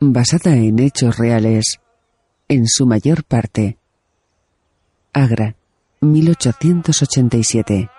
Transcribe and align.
Basada 0.00 0.54
en 0.54 0.78
hechos 0.78 1.16
reales, 1.16 1.80
en 2.48 2.66
su 2.66 2.86
mayor 2.86 3.24
parte. 3.24 3.78
Agra, 5.12 5.56
1887. 6.00 7.90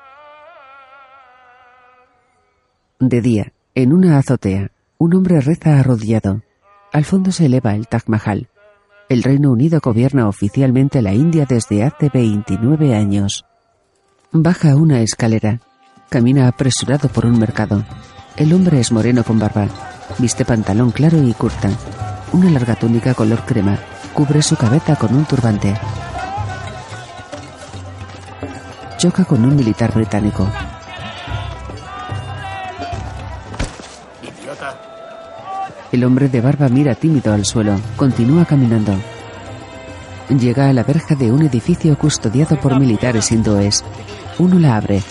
De 2.99 3.21
día, 3.21 3.53
en 3.75 3.93
una 3.93 4.17
azotea, 4.17 4.71
un 4.97 5.15
hombre 5.15 5.41
reza 5.41 5.79
arrodillado. 5.79 6.43
Al 6.93 7.05
fondo 7.05 7.31
se 7.31 7.45
eleva 7.45 7.75
el 7.75 7.87
Taj 7.87 8.03
Mahal. 8.07 8.49
El 9.09 9.23
Reino 9.23 9.51
Unido 9.51 9.79
gobierna 9.81 10.27
oficialmente 10.27 11.01
la 11.01 11.13
India 11.13 11.45
desde 11.47 11.83
hace 11.83 12.09
29 12.13 12.95
años. 12.95 13.45
Baja 14.31 14.75
una 14.75 15.01
escalera. 15.01 15.61
Camina 16.09 16.47
apresurado 16.47 17.09
por 17.09 17.25
un 17.25 17.39
mercado. 17.39 17.83
El 18.35 18.53
hombre 18.53 18.79
es 18.79 18.91
moreno 18.91 19.23
con 19.23 19.39
barba. 19.39 19.96
Viste 20.17 20.45
pantalón 20.45 20.91
claro 20.91 21.21
y 21.21 21.33
curta. 21.33 21.69
Una 22.33 22.49
larga 22.49 22.75
túnica 22.75 23.13
color 23.13 23.45
crema 23.45 23.77
cubre 24.13 24.41
su 24.41 24.55
cabeza 24.55 24.95
con 24.95 25.13
un 25.13 25.25
turbante. 25.25 25.75
Choca 28.97 29.25
con 29.25 29.45
un 29.45 29.55
militar 29.55 29.93
británico. 29.93 30.47
El 35.91 36.03
hombre 36.03 36.29
de 36.29 36.41
barba 36.41 36.67
mira 36.67 36.95
tímido 36.95 37.33
al 37.33 37.45
suelo. 37.45 37.79
Continúa 37.95 38.45
caminando. 38.45 38.93
Llega 40.29 40.67
a 40.67 40.73
la 40.73 40.83
verja 40.83 41.15
de 41.15 41.31
un 41.31 41.43
edificio 41.43 41.97
custodiado 41.97 42.59
por 42.59 42.77
militares 42.79 43.31
hindúes. 43.31 43.85
Uno 44.39 44.59
la 44.59 44.75
abre. 44.75 45.01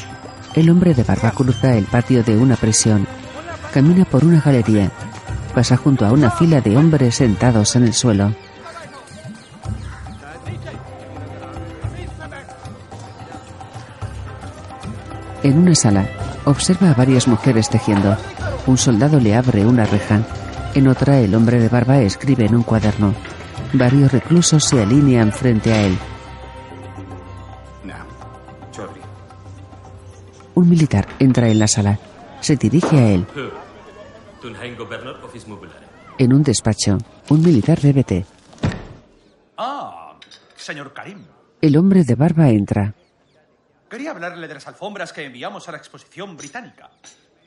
El 0.54 0.68
hombre 0.68 0.94
de 0.94 1.04
barba 1.04 1.30
cruza 1.30 1.74
el 1.76 1.84
patio 1.84 2.22
de 2.22 2.36
una 2.36 2.56
prisión. 2.56 3.06
Camina 3.76 4.06
por 4.06 4.24
una 4.24 4.40
galería. 4.40 4.90
Pasa 5.54 5.76
junto 5.76 6.06
a 6.06 6.10
una 6.10 6.30
fila 6.30 6.62
de 6.62 6.78
hombres 6.78 7.16
sentados 7.16 7.76
en 7.76 7.82
el 7.82 7.92
suelo. 7.92 8.32
En 15.42 15.58
una 15.58 15.74
sala, 15.74 16.08
observa 16.46 16.90
a 16.90 16.94
varias 16.94 17.28
mujeres 17.28 17.68
tejiendo. 17.68 18.16
Un 18.66 18.78
soldado 18.78 19.20
le 19.20 19.36
abre 19.36 19.66
una 19.66 19.84
reja. 19.84 20.22
En 20.74 20.88
otra, 20.88 21.18
el 21.18 21.34
hombre 21.34 21.60
de 21.60 21.68
barba 21.68 21.98
escribe 21.98 22.46
en 22.46 22.54
un 22.54 22.62
cuaderno. 22.62 23.12
Varios 23.74 24.10
reclusos 24.10 24.64
se 24.64 24.82
alinean 24.82 25.32
frente 25.32 25.74
a 25.74 25.82
él. 25.82 25.98
Un 30.54 30.66
militar 30.66 31.06
entra 31.18 31.50
en 31.50 31.58
la 31.58 31.68
sala. 31.68 31.98
Se 32.40 32.56
dirige 32.56 32.98
a 32.98 33.08
él. 33.10 33.26
En 36.18 36.32
un 36.32 36.42
despacho, 36.42 36.98
un 37.28 37.42
militar 37.42 37.80
de 37.80 37.92
BT. 37.92 38.26
Ah, 39.56 40.18
señor 40.56 40.92
Karim. 40.92 41.24
El 41.60 41.76
hombre 41.76 42.04
de 42.04 42.14
barba 42.14 42.48
entra. 42.48 42.94
Quería 43.88 44.10
hablarle 44.10 44.48
de 44.48 44.54
las 44.54 44.66
alfombras 44.66 45.12
que 45.12 45.24
enviamos 45.24 45.68
a 45.68 45.72
la 45.72 45.78
exposición 45.78 46.36
británica. 46.36 46.90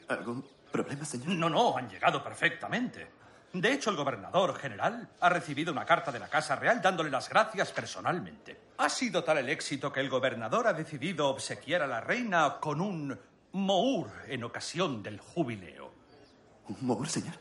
¿Algún 0.07 0.45
problema, 0.71 1.05
señor? 1.05 1.29
No, 1.29 1.49
no, 1.49 1.77
han 1.77 1.89
llegado 1.89 2.23
perfectamente. 2.23 3.07
De 3.53 3.73
hecho, 3.73 3.89
el 3.89 3.95
gobernador 3.95 4.55
general 4.55 5.09
ha 5.19 5.29
recibido 5.29 5.71
una 5.71 5.85
carta 5.85 6.11
de 6.11 6.19
la 6.19 6.27
Casa 6.27 6.55
Real 6.55 6.81
dándole 6.81 7.09
las 7.09 7.29
gracias 7.29 7.71
personalmente. 7.71 8.59
Ha 8.77 8.89
sido 8.89 9.23
tal 9.23 9.39
el 9.39 9.49
éxito 9.49 9.91
que 9.91 9.99
el 9.99 10.09
gobernador 10.09 10.67
ha 10.67 10.73
decidido 10.73 11.27
obsequiar 11.29 11.81
a 11.81 11.87
la 11.87 11.99
reina 11.99 12.57
con 12.59 12.79
un 12.79 13.17
mour 13.53 14.11
en 14.27 14.43
ocasión 14.43 15.01
del 15.01 15.19
jubileo. 15.19 15.78
¿Un 16.69 16.85
mour, 16.85 17.09
señor? 17.09 17.34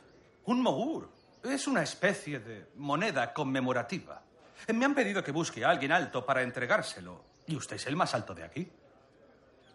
Un 0.47 0.62
mour. 0.62 1.11
Es 1.44 1.66
una 1.66 1.83
especie 1.83 2.41
de 2.41 2.71
moneda 2.77 3.33
conmemorativa. 3.33 4.22
Me 4.75 4.84
han 4.84 4.94
pedido 4.94 5.22
que 5.22 5.33
busque 5.33 5.65
a 5.65 5.71
alguien 5.71 5.93
alto 5.93 6.25
para 6.25 6.43
entregárselo. 6.43 7.25
Y 7.47 7.56
usted 7.56 7.77
es 7.77 7.87
el 7.87 7.97
más 7.97 8.15
alto 8.15 8.34
de 8.34 8.44
aquí. 8.44 8.71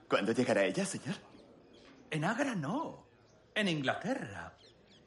¿Cuándo 0.09 0.31
llegará 0.31 0.63
ella, 0.63 0.85
señor? 0.85 1.15
En 2.09 2.25
Agra 2.25 2.55
no. 2.55 3.05
En 3.55 3.67
Inglaterra. 3.67 4.53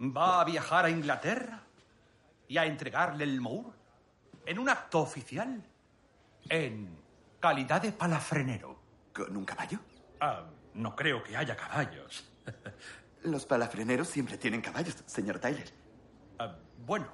¿Va 0.01 0.41
a 0.41 0.45
viajar 0.45 0.85
a 0.85 0.91
Inglaterra? 0.91 1.63
¿Y 2.49 2.57
a 2.59 2.67
entregarle 2.67 3.25
el 3.25 3.41
mour? 3.41 3.75
¿En 4.45 4.59
un 4.59 4.69
acto 4.69 5.01
oficial? 5.01 5.63
En 6.49 6.97
calidad 7.41 7.83
de 7.83 7.93
palafrenero. 7.93 8.79
¿Con 9.13 9.37
un 9.37 9.45
caballo? 9.45 9.81
Ah, 10.21 10.45
no 10.75 10.95
creo 10.95 11.23
que 11.23 11.37
haya 11.37 11.57
caballos. 11.57 12.25
Los 13.27 13.45
palafreneros 13.45 14.07
siempre 14.07 14.39
tienen 14.39 14.61
caballos, 14.61 14.95
señor 15.05 15.41
Tyler. 15.41 15.69
Ah, 16.39 16.55
bueno, 16.87 17.09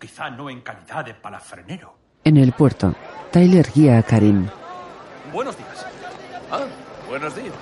quizá 0.00 0.30
no 0.30 0.48
en 0.48 0.62
calidad 0.62 1.04
de 1.04 1.12
palafrenero. 1.12 1.94
En 2.24 2.38
el 2.38 2.52
puerto, 2.52 2.94
Tyler 3.30 3.70
guía 3.74 3.98
a 3.98 4.02
Karim. 4.02 4.48
Buenos 5.30 5.58
días. 5.58 5.86
Ah, 6.50 6.64
buenos 7.06 7.36
días. 7.36 7.52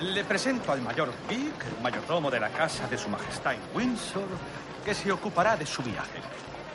Le 0.00 0.22
presento 0.22 0.70
al 0.70 0.80
mayor 0.80 1.12
Vic, 1.28 1.64
el 1.76 1.82
mayordomo 1.82 2.30
de 2.30 2.38
la 2.38 2.50
casa 2.50 2.86
de 2.86 2.96
su 2.96 3.08
majestad 3.08 3.54
en 3.54 3.60
Windsor, 3.74 4.28
que 4.84 4.94
se 4.94 5.10
ocupará 5.10 5.56
de 5.56 5.66
su 5.66 5.82
viaje. 5.82 6.20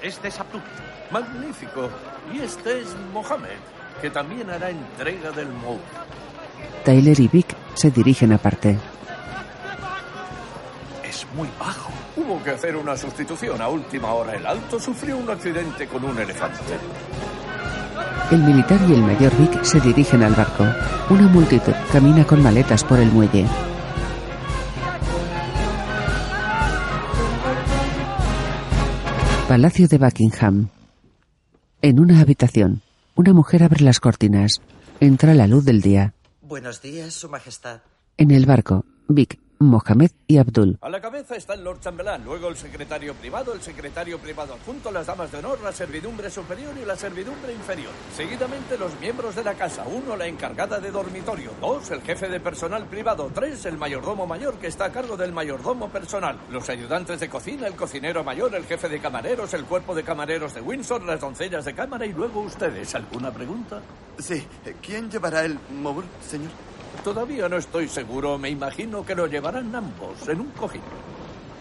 Este 0.01 0.27
es 0.27 0.37
Abdul. 0.41 0.61
Magnífico. 1.09 1.89
Y 2.33 2.39
este 2.39 2.81
es 2.81 2.93
Mohamed, 3.13 3.59
que 4.01 4.09
también 4.09 4.49
hará 4.49 4.69
entrega 4.69 5.31
del 5.31 5.47
Mour. 5.47 5.79
Tyler 6.83 7.17
y 7.17 7.29
Vic 7.29 7.55
se 7.75 7.91
dirigen 7.91 8.33
aparte. 8.33 8.77
Es 11.13 11.27
muy 11.35 11.47
bajo. 11.59 11.91
Hubo 12.17 12.41
que 12.43 12.49
hacer 12.49 12.75
una 12.75 12.97
sustitución 12.97 13.61
a 13.61 13.67
última 13.67 14.13
hora. 14.13 14.35
El 14.35 14.47
alto 14.47 14.79
sufrió 14.79 15.15
un 15.15 15.29
accidente 15.29 15.87
con 15.87 16.03
un 16.03 16.17
elefante. 16.17 16.57
El 18.31 18.39
militar 18.39 18.79
y 18.89 18.93
el 18.93 19.03
mayor 19.03 19.31
Vic 19.37 19.63
se 19.63 19.79
dirigen 19.79 20.23
al 20.23 20.33
barco. 20.33 20.65
Una 21.11 21.27
multitud 21.27 21.73
camina 21.91 22.25
con 22.25 22.41
maletas 22.41 22.83
por 22.83 22.97
el 22.97 23.11
muelle. 23.11 23.45
Palacio 29.47 29.87
de 29.87 29.97
Buckingham. 29.99 30.69
En 31.83 31.99
una 31.99 32.21
habitación, 32.21 32.81
una 33.13 33.33
mujer 33.33 33.61
abre 33.61 33.83
las 33.83 33.99
cortinas. 33.99 34.61
Entra 34.99 35.35
la 35.35 35.45
luz 35.45 35.63
del 35.63 35.81
día. 35.81 36.15
Buenos 36.41 36.81
días, 36.81 37.13
Su 37.13 37.29
Majestad. 37.29 37.81
En 38.17 38.31
el 38.31 38.47
barco, 38.47 38.85
Vic, 39.07 39.42
Mohamed 39.65 40.11
y 40.27 40.37
Abdul. 40.37 40.77
A 40.81 40.89
la 40.89 41.01
cabeza 41.01 41.35
está 41.35 41.53
el 41.53 41.63
Lord 41.63 41.79
Chambelán, 41.79 42.23
luego 42.23 42.47
el 42.47 42.57
secretario 42.57 43.13
privado, 43.13 43.53
el 43.53 43.61
secretario 43.61 44.19
privado 44.19 44.53
adjunto, 44.53 44.91
las 44.91 45.07
damas 45.07 45.31
de 45.31 45.39
honor, 45.39 45.59
la 45.61 45.71
servidumbre 45.71 46.29
superior 46.29 46.73
y 46.81 46.85
la 46.85 46.95
servidumbre 46.95 47.53
inferior. 47.53 47.91
Seguidamente 48.15 48.77
los 48.77 48.99
miembros 48.99 49.35
de 49.35 49.43
la 49.43 49.53
casa. 49.53 49.85
Uno, 49.87 50.15
la 50.15 50.27
encargada 50.27 50.79
de 50.79 50.91
dormitorio. 50.91 51.51
Dos, 51.59 51.91
el 51.91 52.01
jefe 52.01 52.29
de 52.29 52.39
personal 52.39 52.85
privado. 52.85 53.31
Tres, 53.33 53.65
el 53.65 53.77
mayordomo 53.77 54.25
mayor 54.25 54.55
que 54.55 54.67
está 54.67 54.85
a 54.85 54.91
cargo 54.91 55.17
del 55.17 55.31
mayordomo 55.31 55.89
personal. 55.89 56.37
Los 56.49 56.69
ayudantes 56.69 57.19
de 57.19 57.29
cocina, 57.29 57.67
el 57.67 57.75
cocinero 57.75 58.23
mayor, 58.23 58.53
el 58.55 58.65
jefe 58.65 58.89
de 58.89 58.99
camareros, 58.99 59.53
el 59.53 59.65
cuerpo 59.65 59.95
de 59.95 60.03
camareros 60.03 60.53
de 60.53 60.61
Windsor, 60.61 61.03
las 61.03 61.19
doncellas 61.19 61.65
de 61.65 61.73
cámara 61.73 62.05
y 62.05 62.13
luego 62.13 62.41
ustedes. 62.41 62.93
¿Alguna 62.95 63.31
pregunta? 63.31 63.81
Sí. 64.19 64.45
¿Quién 64.81 65.09
llevará 65.09 65.45
el 65.45 65.57
mour, 65.81 66.03
señor? 66.27 66.51
Todavía 67.03 67.49
no 67.49 67.57
estoy 67.57 67.87
seguro. 67.87 68.37
Me 68.37 68.49
imagino 68.49 69.05
que 69.05 69.15
lo 69.15 69.27
llevarán 69.27 69.75
ambos 69.75 70.27
en 70.27 70.41
un 70.41 70.51
cojín. 70.51 70.81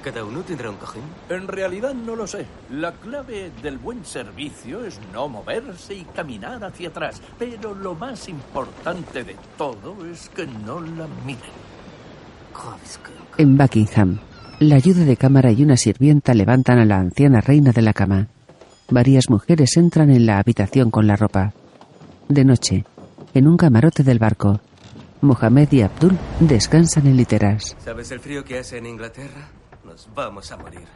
¿Cada 0.02 0.24
uno 0.24 0.40
tendrá 0.40 0.70
un 0.70 0.76
cojín? 0.76 1.02
En 1.28 1.46
realidad 1.46 1.94
no 1.94 2.16
lo 2.16 2.26
sé. 2.26 2.46
La 2.70 2.92
clave 2.92 3.52
del 3.62 3.78
buen 3.78 4.04
servicio 4.04 4.84
es 4.84 5.00
no 5.12 5.28
moverse 5.28 5.94
y 5.94 6.04
caminar 6.04 6.64
hacia 6.64 6.88
atrás. 6.88 7.22
Pero 7.38 7.74
lo 7.74 7.94
más 7.94 8.28
importante 8.28 9.22
de 9.22 9.36
todo 9.56 10.04
es 10.06 10.28
que 10.28 10.46
no 10.46 10.80
la 10.80 11.06
miren. 11.24 11.72
En 13.38 13.56
Buckingham, 13.56 14.18
la 14.60 14.76
ayuda 14.76 15.04
de 15.04 15.16
cámara 15.16 15.52
y 15.52 15.62
una 15.62 15.76
sirvienta 15.76 16.34
levantan 16.34 16.78
a 16.78 16.84
la 16.84 16.98
anciana 16.98 17.40
reina 17.40 17.72
de 17.72 17.82
la 17.82 17.92
cama. 17.92 18.28
Varias 18.90 19.30
mujeres 19.30 19.76
entran 19.76 20.10
en 20.10 20.26
la 20.26 20.38
habitación 20.38 20.90
con 20.90 21.06
la 21.06 21.16
ropa. 21.16 21.52
De 22.28 22.44
noche, 22.44 22.84
en 23.34 23.48
un 23.48 23.56
camarote 23.56 24.02
del 24.02 24.18
barco, 24.18 24.60
Mohamed 25.22 25.70
y 25.70 25.82
Abdul 25.82 26.18
descansan 26.40 27.06
en 27.06 27.16
literas. 27.16 27.76
¿Sabes 27.78 28.10
el 28.10 28.18
frío 28.18 28.42
que 28.44 28.58
hace 28.58 28.78
en 28.78 28.86
Inglaterra? 28.86 29.48
Nos 29.84 30.08
vamos 30.12 30.50
a 30.50 30.56
morir. 30.56 30.86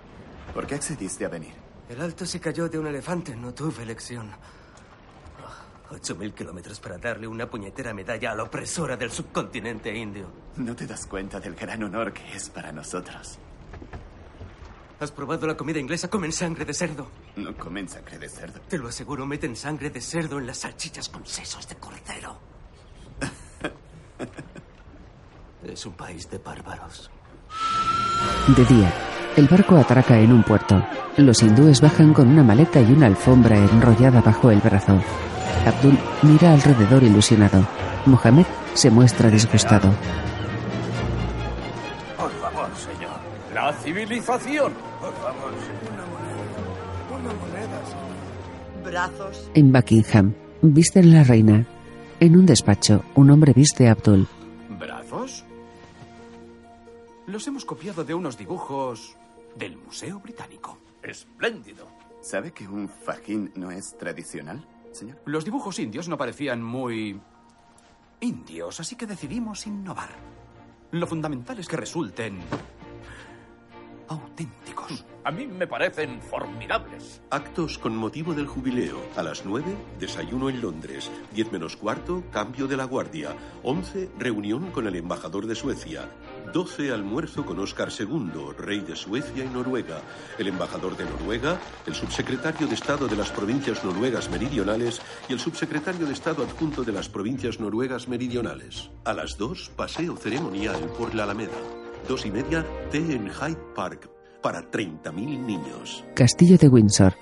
¿Por 0.52 0.66
qué 0.66 0.74
accediste 0.74 1.24
a 1.24 1.28
venir? 1.28 1.52
El 1.88 2.00
alto 2.00 2.26
se 2.26 2.40
cayó 2.40 2.68
de 2.68 2.76
un 2.76 2.88
elefante, 2.88 3.36
no 3.36 3.54
tuve 3.54 3.84
elección. 3.84 4.28
Oh, 4.32 5.94
Ocho 5.94 6.16
mil 6.16 6.34
kilómetros 6.34 6.80
para 6.80 6.98
darle 6.98 7.28
una 7.28 7.48
puñetera 7.48 7.94
medalla 7.94 8.32
a 8.32 8.34
la 8.34 8.42
opresora 8.42 8.96
del 8.96 9.12
subcontinente 9.12 9.96
indio. 9.96 10.26
No 10.56 10.74
te 10.74 10.88
das 10.88 11.06
cuenta 11.06 11.38
del 11.38 11.54
gran 11.54 11.84
honor 11.84 12.12
que 12.12 12.34
es 12.34 12.50
para 12.50 12.72
nosotros. 12.72 13.38
¿Has 14.98 15.12
probado 15.12 15.46
la 15.46 15.56
comida 15.56 15.78
inglesa? 15.78 16.08
Comen 16.08 16.32
sangre 16.32 16.64
de 16.64 16.74
cerdo. 16.74 17.06
No 17.36 17.56
comen 17.56 17.88
sangre 17.88 18.18
de 18.18 18.28
cerdo. 18.28 18.58
Te 18.68 18.78
lo 18.78 18.88
aseguro, 18.88 19.24
meten 19.24 19.54
sangre 19.54 19.90
de 19.90 20.00
cerdo 20.00 20.40
en 20.40 20.48
las 20.48 20.58
salchichas 20.58 21.08
con 21.10 21.24
sesos 21.24 21.68
de 21.68 21.76
cordero. 21.76 22.55
es 25.64 25.86
un 25.86 25.92
país 25.92 26.30
de 26.30 26.38
bárbaros. 26.38 27.10
De 28.56 28.64
día, 28.64 28.92
el 29.36 29.48
barco 29.48 29.76
atraca 29.76 30.18
en 30.18 30.32
un 30.32 30.42
puerto. 30.42 30.82
Los 31.16 31.42
hindúes 31.42 31.80
bajan 31.80 32.12
con 32.14 32.28
una 32.28 32.42
maleta 32.42 32.80
y 32.80 32.92
una 32.92 33.06
alfombra 33.06 33.56
enrollada 33.56 34.20
bajo 34.20 34.50
el 34.50 34.60
brazo. 34.60 34.98
Abdul 35.66 35.98
mira 36.22 36.52
alrededor 36.52 37.02
ilusionado. 37.02 37.66
Mohamed 38.06 38.46
se 38.74 38.90
muestra 38.90 39.30
disgustado. 39.30 39.90
Por 42.16 42.30
favor, 42.32 42.68
señor. 42.76 43.18
La 43.54 43.72
civilización. 43.72 44.72
Por 45.00 45.14
favor, 45.14 45.52
Brazos. 48.84 49.50
En 49.54 49.72
Buckingham, 49.72 50.34
visten 50.62 51.12
la 51.12 51.24
reina. 51.24 51.66
En 52.18 52.34
un 52.34 52.46
despacho, 52.46 53.04
un 53.14 53.30
hombre 53.30 53.52
viste 53.52 53.88
a 53.88 53.92
Abdul. 53.92 54.26
¿Brazos? 54.78 55.44
Los 57.26 57.46
hemos 57.46 57.66
copiado 57.66 58.04
de 58.04 58.14
unos 58.14 58.38
dibujos 58.38 59.16
del 59.54 59.76
Museo 59.76 60.18
Británico. 60.20 60.78
Espléndido. 61.02 61.86
¿Sabe 62.22 62.52
que 62.52 62.66
un 62.66 62.88
fajín 62.88 63.52
no 63.54 63.70
es 63.70 63.98
tradicional, 63.98 64.66
señor? 64.92 65.20
Los 65.26 65.44
dibujos 65.44 65.78
indios 65.78 66.08
no 66.08 66.16
parecían 66.16 66.62
muy 66.62 67.20
indios, 68.20 68.80
así 68.80 68.96
que 68.96 69.06
decidimos 69.06 69.66
innovar. 69.66 70.08
Lo 70.92 71.06
fundamental 71.06 71.58
es 71.58 71.68
que 71.68 71.76
resulten 71.76 72.38
auténticos. 74.08 75.04
A 75.26 75.32
mí 75.32 75.44
me 75.44 75.66
parecen 75.66 76.22
formidables. 76.22 77.20
Actos 77.30 77.78
con 77.78 77.96
motivo 77.96 78.32
del 78.32 78.46
jubileo. 78.46 79.02
A 79.16 79.24
las 79.24 79.44
9, 79.44 79.64
desayuno 79.98 80.48
en 80.48 80.60
Londres. 80.60 81.10
10 81.34 81.50
menos 81.50 81.74
cuarto, 81.74 82.22
cambio 82.30 82.68
de 82.68 82.76
la 82.76 82.84
guardia. 82.84 83.34
11, 83.64 84.10
reunión 84.20 84.70
con 84.70 84.86
el 84.86 84.94
embajador 84.94 85.48
de 85.48 85.56
Suecia. 85.56 86.08
12, 86.52 86.92
almuerzo 86.92 87.44
con 87.44 87.58
Óscar 87.58 87.88
II, 87.98 88.52
rey 88.56 88.78
de 88.78 88.94
Suecia 88.94 89.44
y 89.44 89.48
Noruega. 89.48 90.00
El 90.38 90.46
embajador 90.46 90.96
de 90.96 91.06
Noruega, 91.06 91.58
el 91.88 91.96
subsecretario 91.96 92.68
de 92.68 92.76
Estado 92.76 93.08
de 93.08 93.16
las 93.16 93.32
provincias 93.32 93.84
noruegas 93.84 94.30
meridionales 94.30 95.02
y 95.28 95.32
el 95.32 95.40
subsecretario 95.40 96.06
de 96.06 96.12
Estado 96.12 96.44
adjunto 96.44 96.84
de 96.84 96.92
las 96.92 97.08
provincias 97.08 97.58
noruegas 97.58 98.06
meridionales. 98.06 98.90
A 99.04 99.12
las 99.12 99.36
2, 99.36 99.72
paseo 99.74 100.16
ceremonial 100.16 100.78
por 100.96 101.16
la 101.16 101.24
Alameda. 101.24 101.58
Dos 102.06 102.24
y 102.26 102.30
media, 102.30 102.64
té 102.92 102.98
en 102.98 103.28
Hyde 103.28 103.58
Park 103.74 104.15
para 104.42 104.70
30.000 104.70 105.12
niños. 105.14 106.04
Castillo 106.14 106.58
de 106.58 106.68
Windsor. 106.68 107.14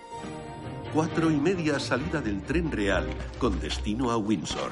Cuatro 0.92 1.30
y 1.30 1.36
media 1.36 1.80
salida 1.80 2.20
del 2.20 2.42
tren 2.42 2.70
real 2.70 3.06
con 3.38 3.58
destino 3.60 4.10
a 4.10 4.16
Windsor. 4.16 4.70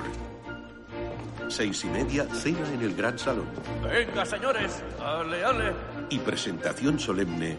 Seis 1.49 1.85
y 1.85 1.89
media 1.89 2.25
cena 2.33 2.73
en 2.73 2.81
el 2.81 2.95
gran 2.95 3.19
salón. 3.19 3.47
Venga, 3.83 4.25
señores. 4.25 4.83
Ale, 5.01 5.45
ale. 5.45 5.73
Y 6.11 6.19
presentación 6.19 6.99
solemne 6.99 7.57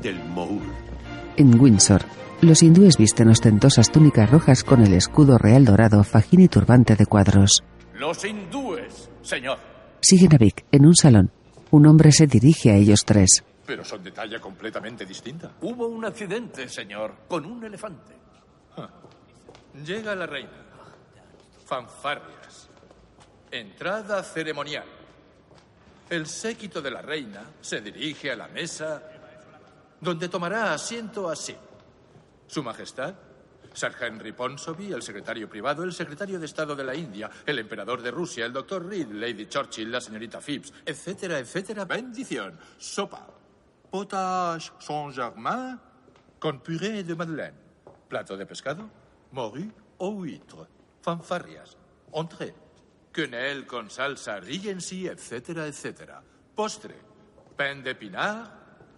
del 0.00 0.22
Mour. 0.24 0.62
En 1.36 1.60
Windsor, 1.60 2.02
los 2.40 2.62
hindúes 2.62 2.96
visten 2.96 3.28
ostentosas 3.28 3.92
túnicas 3.92 4.30
rojas 4.30 4.64
con 4.64 4.82
el 4.82 4.94
escudo 4.94 5.38
real 5.38 5.64
dorado, 5.64 6.02
fajín 6.02 6.40
y 6.40 6.48
turbante 6.48 6.96
de 6.96 7.06
cuadros. 7.06 7.62
Los 7.94 8.24
hindúes, 8.24 9.10
señor. 9.22 9.58
Siguen 10.00 10.34
a 10.34 10.38
Vic 10.38 10.64
en 10.72 10.86
un 10.86 10.94
salón. 10.94 11.30
Un 11.70 11.86
hombre 11.86 12.12
se 12.12 12.26
dirige 12.26 12.70
a 12.70 12.76
ellos 12.76 13.04
tres. 13.04 13.44
Pero 13.66 13.84
son 13.84 14.02
de 14.02 14.12
talla 14.12 14.38
completamente 14.38 15.04
distinta. 15.04 15.50
Hubo 15.60 15.86
un 15.88 16.04
accidente, 16.04 16.68
señor, 16.68 17.14
con 17.28 17.44
un 17.44 17.64
elefante. 17.64 18.14
Llega 19.84 20.14
la 20.14 20.26
reina. 20.26 20.50
Fanfarrias. 21.64 22.68
Entrada 23.50 24.22
ceremonial. 24.22 24.86
El 26.08 26.26
séquito 26.26 26.80
de 26.80 26.90
la 26.90 27.02
reina 27.02 27.44
se 27.60 27.80
dirige 27.80 28.30
a 28.30 28.36
la 28.36 28.46
mesa 28.48 29.02
donde 30.00 30.28
tomará 30.28 30.72
asiento 30.72 31.28
así. 31.28 31.56
Su 32.46 32.62
Majestad, 32.62 33.14
Sir 33.72 33.92
Henry 34.00 34.32
Ponsonby, 34.32 34.92
el 34.92 35.02
secretario 35.02 35.48
privado, 35.48 35.82
el 35.82 35.92
secretario 35.92 36.38
de 36.38 36.46
Estado 36.46 36.76
de 36.76 36.84
la 36.84 36.94
India, 36.94 37.28
el 37.44 37.58
emperador 37.58 38.00
de 38.00 38.10
Rusia, 38.10 38.46
el 38.46 38.52
doctor 38.52 38.86
Reed, 38.86 39.08
Lady 39.08 39.46
Churchill, 39.46 39.90
la 39.90 40.00
señorita 40.00 40.40
Phipps, 40.40 40.72
etcétera, 40.84 41.38
etcétera. 41.38 41.84
Bendición. 41.84 42.58
Sopa. 42.78 43.35
Potage 43.90 44.72
Saint-Germain 44.78 45.78
con 46.38 46.60
purée 46.60 47.02
de 47.02 47.14
madeleine. 47.14 47.56
Plato 48.08 48.36
de 48.36 48.46
pescado, 48.46 48.88
morue 49.32 49.72
o 49.98 50.10
huître. 50.10 50.68
Fanfarrias. 51.02 51.76
Entrée. 52.12 52.54
Quenelle 53.12 53.66
con 53.66 53.88
salsa 53.90 54.40
Regency, 54.40 55.06
etcétera, 55.06 55.66
etcétera. 55.66 56.22
Postre. 56.54 56.94
Pain 57.56 57.82
de 57.82 57.94
pinard, 57.94 58.50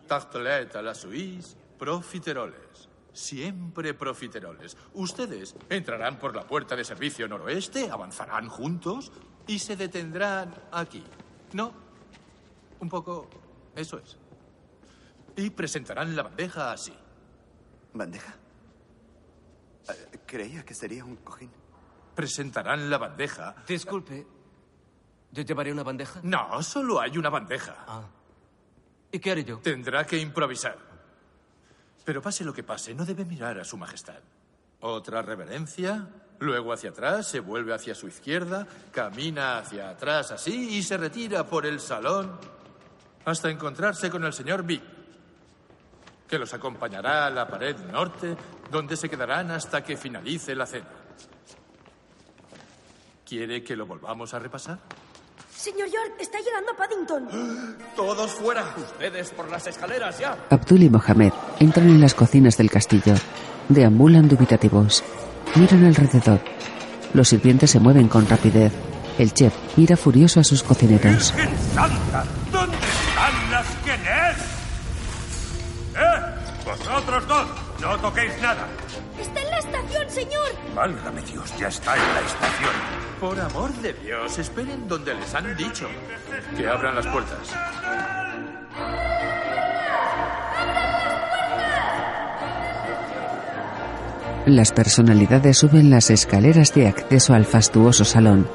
tartelette 0.06 0.76
a 0.76 0.82
la 0.82 0.94
suisse, 0.94 1.56
profiteroles. 1.78 2.88
Siempre 3.12 3.94
profiteroles. 3.94 4.76
Ustedes 4.94 5.54
entrarán 5.68 6.18
por 6.18 6.34
la 6.34 6.46
puerta 6.46 6.74
de 6.74 6.84
servicio 6.84 7.28
noroeste, 7.28 7.90
avanzarán 7.90 8.48
juntos 8.48 9.12
y 9.46 9.58
se 9.58 9.76
detendrán 9.76 10.52
aquí. 10.72 11.04
¿No? 11.52 11.72
Un 12.80 12.88
poco... 12.88 13.28
Eso 13.74 13.98
es. 13.98 14.17
Y 15.38 15.50
presentarán 15.50 16.16
la 16.16 16.25
bandeja 16.25 16.73
así. 16.73 16.92
¿Bandeja? 17.95 18.35
Eh, 19.88 20.18
creía 20.26 20.64
que 20.64 20.75
sería 20.75 21.04
un 21.04 21.14
cojín. 21.18 21.52
Presentarán 22.12 22.90
la 22.90 22.99
bandeja. 22.99 23.54
Disculpe, 23.68 24.26
¿yo 25.30 25.42
llevaré 25.45 25.71
una 25.71 25.85
bandeja? 25.85 26.18
No, 26.25 26.61
solo 26.64 27.00
hay 27.00 27.16
una 27.16 27.30
bandeja. 27.30 27.85
Ah. 27.87 28.02
¿Y 29.12 29.21
qué 29.21 29.30
haré 29.30 29.45
yo? 29.45 29.59
Tendrá 29.59 30.04
que 30.04 30.18
improvisar. 30.18 30.76
Pero 32.04 32.21
pase 32.21 32.42
lo 32.42 32.52
que 32.52 32.64
pase, 32.64 32.92
no 32.92 33.04
debe 33.04 33.25
mirar 33.25 33.61
a 33.61 33.64
su 33.64 33.76
majestad. 33.76 34.18
Otra 34.80 35.23
reverencia, 35.23 36.09
luego 36.40 36.73
hacia 36.73 36.90
atrás, 36.90 37.28
se 37.28 37.38
vuelve 37.38 37.73
hacia 37.73 37.95
su 37.95 38.09
izquierda, 38.09 38.66
camina 38.90 39.59
hacia 39.59 39.90
atrás 39.90 40.33
así 40.33 40.78
y 40.78 40.83
se 40.83 40.97
retira 40.97 41.47
por 41.47 41.64
el 41.64 41.78
salón 41.78 42.40
hasta 43.25 43.50
encontrarse 43.50 44.11
con 44.11 44.25
el 44.25 44.33
señor 44.33 44.64
Vic, 44.64 44.97
que 46.28 46.38
los 46.38 46.52
acompañará 46.54 47.26
a 47.26 47.30
la 47.30 47.49
pared 47.49 47.76
norte, 47.90 48.37
donde 48.70 48.97
se 48.97 49.08
quedarán 49.08 49.50
hasta 49.50 49.82
que 49.82 49.97
finalice 49.97 50.54
la 50.54 50.66
cena. 50.66 50.87
¿Quiere 53.26 53.62
que 53.62 53.76
lo 53.76 53.87
volvamos 53.87 54.32
a 54.35 54.38
repasar? 54.38 54.78
Señor 55.54 55.88
York, 55.88 56.14
está 56.20 56.38
llegando 56.38 56.76
Paddington. 56.76 57.76
Todos 57.97 58.30
fuera. 58.30 58.75
Ustedes 58.76 59.30
por 59.30 59.50
las 59.50 59.66
escaleras 59.66 60.18
ya. 60.18 60.47
Abdul 60.50 60.85
y 60.85 60.90
Mohamed 60.90 61.32
entran 61.58 61.88
en 61.88 62.00
las 62.00 62.14
cocinas 62.14 62.56
del 62.56 62.70
castillo. 62.70 63.14
Deambulan 63.68 64.28
dubitativos. 64.28 65.02
Miran 65.56 65.85
alrededor. 65.85 66.40
Los 67.12 67.28
sirvientes 67.28 67.70
se 67.70 67.80
mueven 67.80 68.08
con 68.08 68.28
rapidez. 68.28 68.73
El 69.18 69.35
chef 69.35 69.52
mira 69.76 69.97
furioso 69.97 70.40
a 70.40 70.44
sus 70.44 70.62
cocineros. 70.62 71.35
¡Virgen 71.35 71.58
Santa! 71.75 72.25
¡No 78.00 78.10
toquéis 78.10 78.32
nada! 78.40 78.68
Está 79.20 79.40
en 79.40 79.50
la 79.50 79.58
estación, 79.58 80.08
señor. 80.08 80.48
Válgame 80.72 81.20
Dios, 81.22 81.52
ya 81.58 81.66
está 81.66 81.96
en 81.96 82.14
la 82.14 82.20
estación. 82.20 82.70
Por 83.18 83.40
amor 83.40 83.72
de 83.82 83.92
Dios, 83.92 84.38
esperen 84.38 84.86
donde 84.86 85.14
les 85.14 85.34
han 85.34 85.56
dicho. 85.56 85.88
Que 86.56 86.68
abran 86.68 86.94
las 86.94 87.06
puertas. 87.08 87.38
Las 94.46 94.70
personalidades 94.70 95.58
suben 95.58 95.90
las 95.90 96.10
escaleras 96.10 96.72
de 96.74 96.86
acceso 96.86 97.34
al 97.34 97.46
fastuoso 97.46 98.04
salón. 98.04 98.48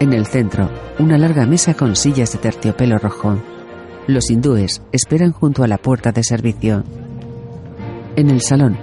En 0.00 0.12
el 0.12 0.26
centro, 0.26 0.68
una 0.98 1.18
larga 1.18 1.46
mesa 1.46 1.74
con 1.74 1.94
sillas 1.94 2.32
de 2.32 2.38
terciopelo 2.38 2.98
rojo. 2.98 3.40
Los 4.08 4.28
hindúes 4.28 4.82
esperan 4.90 5.30
junto 5.30 5.62
a 5.62 5.68
la 5.68 5.78
puerta 5.78 6.10
de 6.10 6.24
servicio. 6.24 6.82
En 8.14 8.28
el 8.28 8.42
salón, 8.42 8.76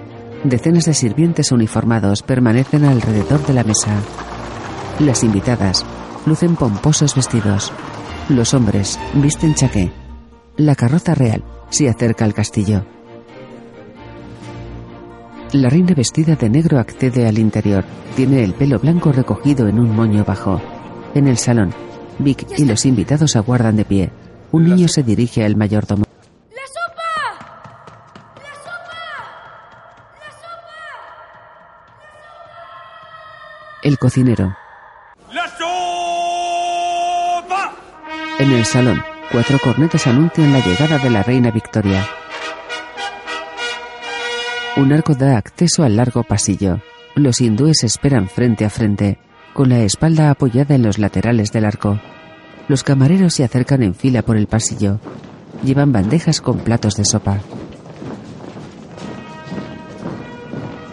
decenas 0.43 0.85
de 0.85 0.95
sirvientes 0.95 1.51
uniformados 1.51 2.23
permanecen 2.23 2.83
alrededor 2.83 3.45
de 3.45 3.53
la 3.53 3.63
mesa. 3.63 3.95
Las 4.99 5.23
invitadas 5.23 5.85
lucen 6.25 6.55
pomposos 6.55 7.15
vestidos. 7.15 7.71
Los 8.27 8.55
hombres 8.55 8.99
visten 9.13 9.53
chaqué. 9.53 9.91
La 10.57 10.75
carroza 10.75 11.13
real 11.13 11.43
se 11.69 11.87
acerca 11.87 12.25
al 12.25 12.33
castillo. 12.33 12.85
La 15.53 15.69
reina 15.69 15.93
vestida 15.93 16.35
de 16.35 16.49
negro 16.49 16.79
accede 16.79 17.27
al 17.27 17.37
interior. 17.37 17.85
Tiene 18.15 18.43
el 18.43 18.53
pelo 18.53 18.79
blanco 18.79 19.11
recogido 19.11 19.67
en 19.67 19.79
un 19.79 19.95
moño 19.95 20.23
bajo. 20.23 20.59
En 21.13 21.27
el 21.27 21.37
salón, 21.37 21.71
Vic 22.17 22.47
y 22.57 22.65
los 22.65 22.85
invitados 22.85 23.35
aguardan 23.35 23.75
de 23.75 23.85
pie. 23.85 24.09
Un 24.51 24.65
niño 24.65 24.87
se 24.87 25.03
dirige 25.03 25.45
al 25.45 25.55
mayordomo. 25.55 26.08
El 33.89 33.97
cocinero. 33.97 34.55
¡La 35.33 35.47
sopa! 35.57 35.63
En 38.37 38.51
el 38.51 38.63
salón, 38.63 39.01
cuatro 39.31 39.57
cornetas 39.57 40.05
anuncian 40.05 40.53
la 40.53 40.59
llegada 40.59 40.99
de 40.99 41.09
la 41.09 41.23
reina 41.23 41.49
Victoria. 41.49 42.07
Un 44.77 44.93
arco 44.93 45.15
da 45.15 45.39
acceso 45.39 45.81
al 45.81 45.95
largo 45.95 46.21
pasillo. 46.21 46.83
Los 47.15 47.41
hindúes 47.41 47.83
esperan 47.83 48.29
frente 48.29 48.63
a 48.63 48.69
frente, 48.69 49.17
con 49.53 49.69
la 49.69 49.79
espalda 49.79 50.29
apoyada 50.29 50.75
en 50.75 50.83
los 50.83 50.99
laterales 50.99 51.51
del 51.51 51.65
arco. 51.65 51.99
Los 52.67 52.83
camareros 52.83 53.33
se 53.33 53.43
acercan 53.43 53.81
en 53.81 53.95
fila 53.95 54.21
por 54.21 54.37
el 54.37 54.45
pasillo. 54.45 54.99
Llevan 55.63 55.91
bandejas 55.91 56.41
con 56.41 56.59
platos 56.59 56.93
de 56.93 57.05
sopa. 57.05 57.39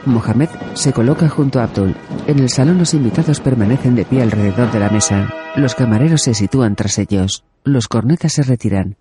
Mohamed 0.07 0.49
se 0.75 0.93
coloca 0.93 1.29
junto 1.29 1.61
a 1.61 1.65
Abdul. 1.65 1.97
En 2.27 2.39
el 2.39 2.49
salón 2.49 2.79
los 2.79 2.95
invitados 2.95 3.41
permanecen 3.41 3.97
de 3.97 4.05
pie 4.05 4.23
alrededor 4.23 4.71
de 4.71 4.81
la 4.81 4.89
mesa. 4.89 5.29
Los 5.57 5.75
camareros 5.75 6.23
se 6.23 6.35
sitúan 6.35 6.77
tras 6.77 6.99
ellos. 6.99 7.45
Los 7.65 7.89
cornetas 7.89 8.33
se 8.35 8.43
retiran. 8.43 8.97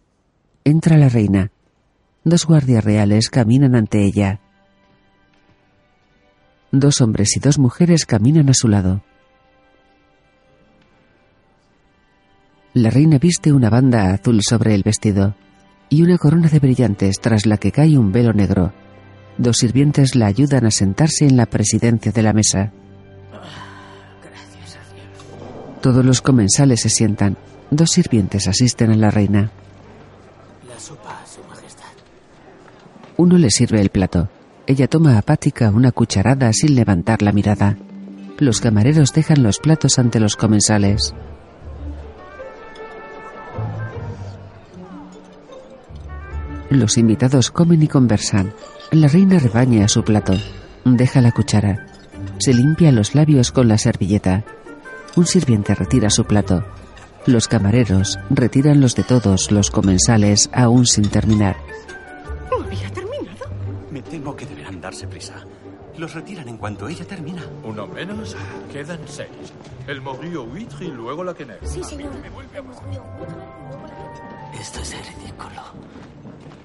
Entra 0.63 0.97
la 0.97 1.09
reina. 1.09 1.51
Dos 2.23 2.45
guardias 2.45 2.83
reales 2.83 3.29
caminan 3.29 3.75
ante 3.75 4.03
ella. 4.03 4.39
Dos 6.71 7.01
hombres 7.01 7.37
y 7.37 7.39
dos 7.39 7.59
mujeres 7.59 8.05
caminan 8.05 8.49
a 8.49 8.53
su 8.53 8.67
lado. 8.67 9.03
La 12.73 12.89
reina 12.89 13.19
viste 13.19 13.53
una 13.53 13.69
banda 13.69 14.11
azul 14.11 14.41
sobre 14.41 14.73
el 14.73 14.81
vestido 14.83 15.35
y 15.87 16.01
una 16.01 16.17
corona 16.17 16.49
de 16.49 16.59
brillantes 16.59 17.21
tras 17.21 17.45
la 17.45 17.57
que 17.57 17.71
cae 17.71 17.97
un 17.97 18.11
velo 18.11 18.33
negro. 18.33 18.73
Dos 19.37 19.57
sirvientes 19.57 20.15
la 20.15 20.27
ayudan 20.27 20.65
a 20.65 20.71
sentarse 20.71 21.25
en 21.25 21.35
la 21.35 21.45
presidencia 21.45 22.11
de 22.11 22.21
la 22.21 22.33
mesa. 22.33 22.71
Todos 25.81 26.05
los 26.05 26.21
comensales 26.21 26.81
se 26.81 26.89
sientan. 26.89 27.37
Dos 27.69 27.91
sirvientes 27.91 28.47
asisten 28.47 28.91
a 28.91 28.95
la 28.95 29.11
reina. 29.11 29.51
La 30.67 30.79
sopa, 30.79 31.21
Su 31.25 31.41
Majestad. 31.47 31.85
Uno 33.17 33.37
le 33.37 33.51
sirve 33.51 33.81
el 33.81 33.89
plato. 33.89 34.29
Ella 34.67 34.87
toma 34.87 35.17
apática 35.17 35.69
una 35.69 35.91
cucharada 35.91 36.51
sin 36.53 36.73
levantar 36.73 37.21
la 37.21 37.31
mirada. 37.31 37.77
Los 38.39 38.61
camareros 38.61 39.13
dejan 39.13 39.43
los 39.43 39.59
platos 39.59 39.99
ante 39.99 40.19
los 40.19 40.35
comensales. 40.35 41.13
Los 46.69 46.97
invitados 46.97 47.51
comen 47.51 47.83
y 47.83 47.87
conversan. 47.87 48.51
La 48.95 49.09
reina 49.09 49.39
rebaña 49.39 49.89
su 49.89 50.05
plato. 50.05 50.31
Deja 50.85 51.19
la 51.19 51.33
cuchara. 51.33 51.85
Se 52.37 52.53
limpia 52.53 52.93
los 52.93 53.13
labios 53.13 53.51
con 53.51 53.67
la 53.67 53.77
servilleta. 53.77 54.45
Un 55.17 55.25
sirviente 55.25 55.75
retira 55.75 56.09
su 56.09 56.23
plato. 56.23 56.63
Los 57.25 57.49
camareros 57.49 58.17
retiran 58.29 58.79
los 58.79 58.95
de 58.95 59.03
todos 59.03 59.51
los 59.51 59.69
comensales 59.69 60.49
aún 60.53 60.85
sin 60.85 61.09
terminar. 61.09 61.57
¿No 62.49 62.63
había 62.63 62.89
terminado? 62.89 63.45
Me 63.91 64.01
temo 64.01 64.33
que 64.33 64.45
deberán 64.45 64.79
darse 64.79 65.07
prisa. 65.07 65.43
Los 65.97 66.13
retiran 66.13 66.47
en 66.47 66.57
cuanto 66.57 66.87
ella 66.87 67.03
termina. 67.03 67.43
Uno 67.65 67.87
menos, 67.87 68.33
quedan 68.71 69.01
seis. 69.07 69.27
El 69.87 69.99
mogrillo 69.99 70.43
huitre 70.43 70.85
y 70.85 70.91
luego 70.91 71.21
la 71.21 71.33
quener. 71.33 71.59
Sí, 71.63 71.83
señor. 71.83 72.13
Esto 74.57 74.79
es 74.79 74.95
ridículo. 75.17 75.63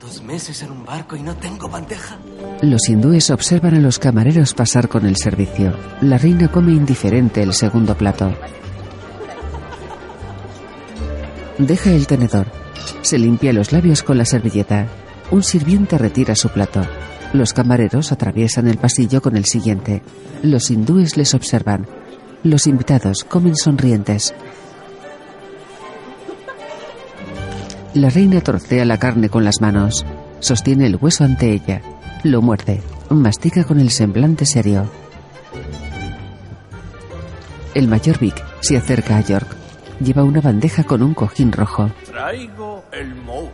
Dos 0.00 0.22
meses 0.22 0.62
en 0.62 0.70
un 0.70 0.84
barco 0.86 1.14
y 1.14 1.22
no 1.22 1.36
tengo 1.36 1.68
bandeja. 1.68 2.16
Los 2.62 2.88
hindúes 2.88 3.30
observan 3.30 3.74
a 3.74 3.80
los 3.80 3.98
camareros 3.98 4.54
pasar 4.54 4.88
con 4.88 5.04
el 5.04 5.16
servicio. 5.16 5.74
La 6.00 6.16
reina 6.16 6.48
come 6.48 6.72
indiferente 6.72 7.42
el 7.42 7.52
segundo 7.52 7.94
plato. 7.94 8.34
Deja 11.58 11.90
el 11.90 12.06
tenedor. 12.06 12.46
Se 13.02 13.18
limpia 13.18 13.52
los 13.52 13.72
labios 13.72 14.02
con 14.02 14.16
la 14.16 14.24
servilleta. 14.24 14.88
Un 15.30 15.42
sirviente 15.42 15.98
retira 15.98 16.34
su 16.34 16.48
plato. 16.48 16.80
Los 17.34 17.52
camareros 17.52 18.10
atraviesan 18.10 18.68
el 18.68 18.78
pasillo 18.78 19.20
con 19.20 19.36
el 19.36 19.44
siguiente. 19.44 20.02
Los 20.42 20.70
hindúes 20.70 21.18
les 21.18 21.34
observan. 21.34 21.86
Los 22.42 22.66
invitados 22.66 23.24
comen 23.24 23.54
sonrientes. 23.54 24.34
La 27.94 28.08
reina 28.08 28.40
torcea 28.40 28.84
la 28.84 28.98
carne 28.98 29.28
con 29.28 29.44
las 29.44 29.60
manos. 29.60 30.06
Sostiene 30.38 30.86
el 30.86 30.96
hueso 30.96 31.24
ante 31.24 31.52
ella. 31.52 31.82
Lo 32.22 32.40
muerde. 32.40 32.82
Mastica 33.08 33.64
con 33.64 33.80
el 33.80 33.90
semblante 33.90 34.46
serio. 34.46 34.88
El 37.74 37.88
mayor 37.88 38.18
Vic 38.18 38.42
se 38.60 38.76
acerca 38.76 39.16
a 39.16 39.20
York. 39.20 39.56
Lleva 40.00 40.22
una 40.24 40.40
bandeja 40.40 40.84
con 40.84 41.02
un 41.02 41.14
cojín 41.14 41.52
rojo. 41.52 41.90
Traigo 42.06 42.84
el 42.92 43.14
Mou. 43.14 43.48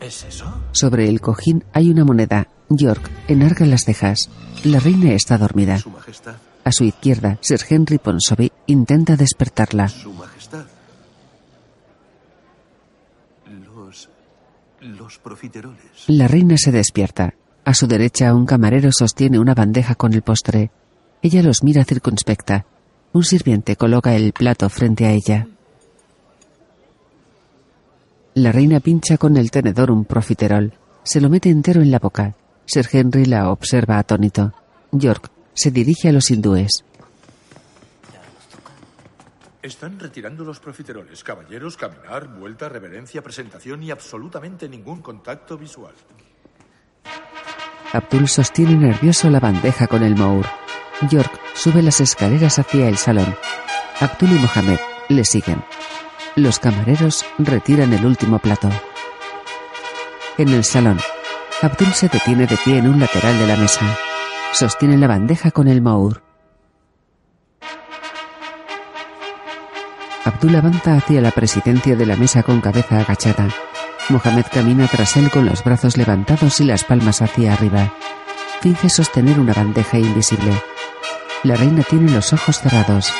¿Es 0.00 0.24
eso? 0.24 0.62
Sobre 0.72 1.08
el 1.08 1.20
cojín 1.20 1.64
hay 1.72 1.90
una 1.90 2.04
moneda. 2.04 2.48
York 2.68 3.10
enarga 3.28 3.66
las 3.66 3.84
cejas. 3.84 4.28
La 4.64 4.78
reina 4.78 5.12
está 5.12 5.38
dormida. 5.38 5.78
Su 5.78 5.90
Majestad, 5.90 6.36
A 6.64 6.72
su 6.72 6.84
izquierda, 6.84 7.38
Sir 7.40 7.60
Henry 7.68 7.98
Ponsonby 7.98 8.52
intenta 8.66 9.16
despertarla. 9.16 9.88
Su 9.88 10.12
Majestad. 10.12 10.64
Los. 13.74 14.08
Los 14.84 15.18
profiteroles. 15.18 15.80
La 16.08 16.28
reina 16.28 16.58
se 16.58 16.70
despierta. 16.70 17.32
A 17.64 17.72
su 17.72 17.86
derecha, 17.86 18.34
un 18.34 18.44
camarero 18.44 18.92
sostiene 18.92 19.38
una 19.38 19.54
bandeja 19.54 19.94
con 19.94 20.12
el 20.12 20.20
postre. 20.20 20.70
Ella 21.22 21.42
los 21.42 21.62
mira 21.62 21.84
circunspecta. 21.84 22.66
Un 23.14 23.24
sirviente 23.24 23.76
coloca 23.76 24.14
el 24.14 24.34
plato 24.34 24.68
frente 24.68 25.06
a 25.06 25.12
ella. 25.12 25.46
La 28.34 28.52
reina 28.52 28.80
pincha 28.80 29.16
con 29.16 29.38
el 29.38 29.50
tenedor 29.50 29.90
un 29.90 30.04
profiterol. 30.04 30.74
Se 31.02 31.18
lo 31.18 31.30
mete 31.30 31.48
entero 31.48 31.80
en 31.80 31.90
la 31.90 31.98
boca. 31.98 32.34
Sir 32.66 32.86
Henry 32.92 33.24
la 33.24 33.50
observa 33.50 33.98
atónito. 33.98 34.52
York 34.92 35.30
se 35.54 35.70
dirige 35.70 36.10
a 36.10 36.12
los 36.12 36.30
hindúes. 36.30 36.84
Están 39.64 39.98
retirando 39.98 40.44
los 40.44 40.60
profiteroles. 40.60 41.24
Caballeros, 41.24 41.78
caminar, 41.78 42.28
vuelta, 42.28 42.68
reverencia, 42.68 43.22
presentación 43.22 43.82
y 43.82 43.90
absolutamente 43.90 44.68
ningún 44.68 45.00
contacto 45.00 45.56
visual. 45.56 45.94
Abdul 47.90 48.28
sostiene 48.28 48.76
nervioso 48.76 49.30
la 49.30 49.40
bandeja 49.40 49.86
con 49.86 50.02
el 50.02 50.16
mour. 50.16 50.44
York 51.08 51.40
sube 51.54 51.80
las 51.80 52.02
escaleras 52.02 52.58
hacia 52.58 52.90
el 52.90 52.98
salón. 52.98 53.34
Abdul 54.00 54.32
y 54.32 54.34
Mohamed 54.34 54.80
le 55.08 55.24
siguen. 55.24 55.64
Los 56.36 56.58
camareros 56.58 57.24
retiran 57.38 57.94
el 57.94 58.04
último 58.04 58.40
plato. 58.40 58.68
En 60.36 60.50
el 60.50 60.64
salón, 60.64 60.98
Abdul 61.62 61.94
se 61.94 62.10
detiene 62.10 62.46
de 62.46 62.58
pie 62.58 62.76
en 62.76 62.88
un 62.88 63.00
lateral 63.00 63.38
de 63.38 63.46
la 63.46 63.56
mesa. 63.56 63.96
Sostiene 64.52 64.98
la 64.98 65.06
bandeja 65.06 65.50
con 65.52 65.68
el 65.68 65.80
mour. 65.80 66.33
Abdul 70.24 70.56
avanza 70.56 70.96
hacia 70.96 71.20
la 71.20 71.30
presidencia 71.30 71.96
de 71.96 72.06
la 72.06 72.16
mesa 72.16 72.42
con 72.42 72.60
cabeza 72.60 73.00
agachada. 73.00 73.48
Mohamed 74.08 74.46
camina 74.52 74.86
tras 74.88 75.16
él 75.16 75.30
con 75.30 75.44
los 75.44 75.62
brazos 75.62 75.96
levantados 75.96 76.60
y 76.60 76.64
las 76.64 76.84
palmas 76.84 77.20
hacia 77.20 77.52
arriba. 77.52 77.92
Finge 78.62 78.88
sostener 78.88 79.38
una 79.38 79.52
bandeja 79.52 79.98
invisible. 79.98 80.52
La 81.42 81.56
reina 81.56 81.82
tiene 81.82 82.10
los 82.10 82.32
ojos 82.32 82.58
cerrados. 82.58 83.12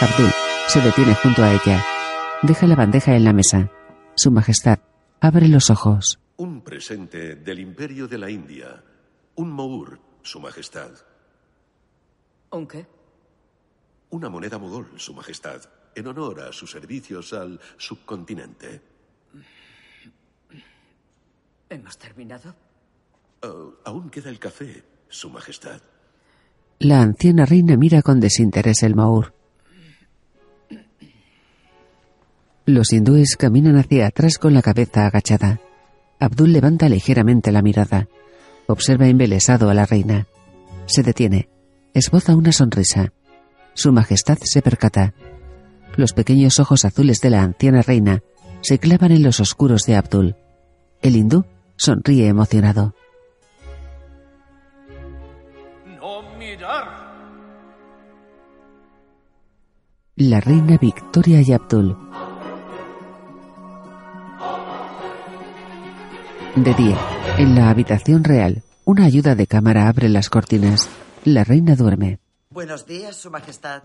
Abdul 0.00 0.30
se 0.68 0.80
detiene 0.80 1.14
junto 1.14 1.42
a 1.42 1.52
ella. 1.52 1.84
Deja 2.42 2.66
la 2.66 2.76
bandeja 2.76 3.14
en 3.14 3.24
la 3.24 3.32
mesa. 3.34 3.70
Su 4.14 4.30
Majestad 4.30 4.78
abre 5.20 5.48
los 5.48 5.68
ojos. 5.68 6.18
Un 6.38 6.62
presente 6.62 7.36
del 7.36 7.58
Imperio 7.58 8.08
de 8.08 8.16
la 8.16 8.30
India. 8.30 8.82
Un 9.34 9.50
mour, 9.50 10.00
Su 10.22 10.40
Majestad. 10.40 10.92
¿Un 12.50 12.66
qué? 12.66 12.86
Una 14.10 14.30
moneda 14.30 14.56
mogol, 14.56 14.88
Su 14.96 15.12
Majestad, 15.12 15.60
en 15.98 16.06
honor 16.06 16.40
a 16.40 16.52
sus 16.52 16.70
servicios 16.70 17.32
al 17.32 17.60
subcontinente. 17.76 18.80
¿Hemos 21.68 21.98
terminado? 21.98 22.54
Oh, 23.42 23.74
aún 23.84 24.10
queda 24.10 24.30
el 24.30 24.38
café, 24.38 24.84
Su 25.08 25.30
Majestad. 25.30 25.80
La 26.80 27.02
anciana 27.02 27.44
reina 27.44 27.76
mira 27.76 28.02
con 28.02 28.20
desinterés 28.20 28.82
el 28.82 28.94
Maur. 28.94 29.34
Los 32.64 32.92
hindúes 32.92 33.36
caminan 33.36 33.76
hacia 33.76 34.06
atrás 34.06 34.38
con 34.38 34.54
la 34.54 34.62
cabeza 34.62 35.06
agachada. 35.06 35.60
Abdul 36.20 36.52
levanta 36.52 36.88
ligeramente 36.88 37.50
la 37.50 37.62
mirada. 37.62 38.08
Observa 38.66 39.08
embelesado 39.08 39.70
a 39.70 39.74
la 39.74 39.86
reina. 39.86 40.26
Se 40.86 41.02
detiene. 41.02 41.48
Esboza 41.94 42.36
una 42.36 42.52
sonrisa. 42.52 43.12
Su 43.74 43.92
Majestad 43.92 44.38
se 44.42 44.60
percata. 44.60 45.14
Los 45.96 46.12
pequeños 46.12 46.60
ojos 46.60 46.84
azules 46.84 47.20
de 47.20 47.30
la 47.30 47.42
anciana 47.42 47.82
reina 47.82 48.22
se 48.60 48.78
clavan 48.78 49.12
en 49.12 49.22
los 49.22 49.40
oscuros 49.40 49.84
de 49.84 49.96
Abdul. 49.96 50.36
El 51.02 51.16
hindú 51.16 51.44
sonríe 51.76 52.26
emocionado. 52.26 52.94
No 56.00 56.22
mirar. 56.36 57.08
La 60.16 60.40
reina 60.40 60.76
Victoria 60.78 61.40
y 61.40 61.52
Abdul. 61.52 61.96
De 66.56 66.74
día, 66.74 66.98
en 67.38 67.54
la 67.54 67.70
habitación 67.70 68.24
real, 68.24 68.64
una 68.84 69.04
ayuda 69.04 69.36
de 69.36 69.46
cámara 69.46 69.86
abre 69.86 70.08
las 70.08 70.28
cortinas. 70.28 70.88
La 71.24 71.44
reina 71.44 71.76
duerme. 71.76 72.18
Buenos 72.50 72.86
días, 72.86 73.16
Su 73.16 73.30
Majestad. 73.30 73.84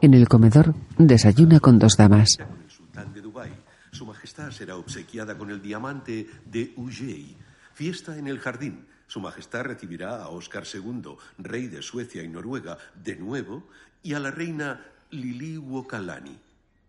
En 0.00 0.14
el 0.14 0.28
comedor, 0.28 0.76
desayuna 0.96 1.58
con 1.58 1.80
dos 1.80 1.96
damas. 1.96 2.38
El 2.38 2.70
sultán 2.70 3.12
de 3.12 3.20
Dubái. 3.20 3.50
Su 3.90 4.06
Majestad 4.06 4.52
será 4.52 4.76
obsequiada 4.76 5.36
con 5.36 5.50
el 5.50 5.60
diamante 5.60 6.24
de 6.44 6.72
Ujei. 6.76 7.36
Fiesta 7.74 8.16
en 8.16 8.28
el 8.28 8.38
jardín. 8.38 8.86
Su 9.08 9.18
Majestad 9.18 9.62
recibirá 9.62 10.22
a 10.22 10.28
Óscar 10.28 10.62
II, 10.72 11.16
rey 11.38 11.66
de 11.66 11.82
Suecia 11.82 12.22
y 12.22 12.28
Noruega, 12.28 12.78
de 12.94 13.16
nuevo, 13.16 13.66
y 14.00 14.14
a 14.14 14.20
la 14.20 14.30
reina 14.30 14.86
Lili 15.10 15.58
Wokalani. 15.58 16.38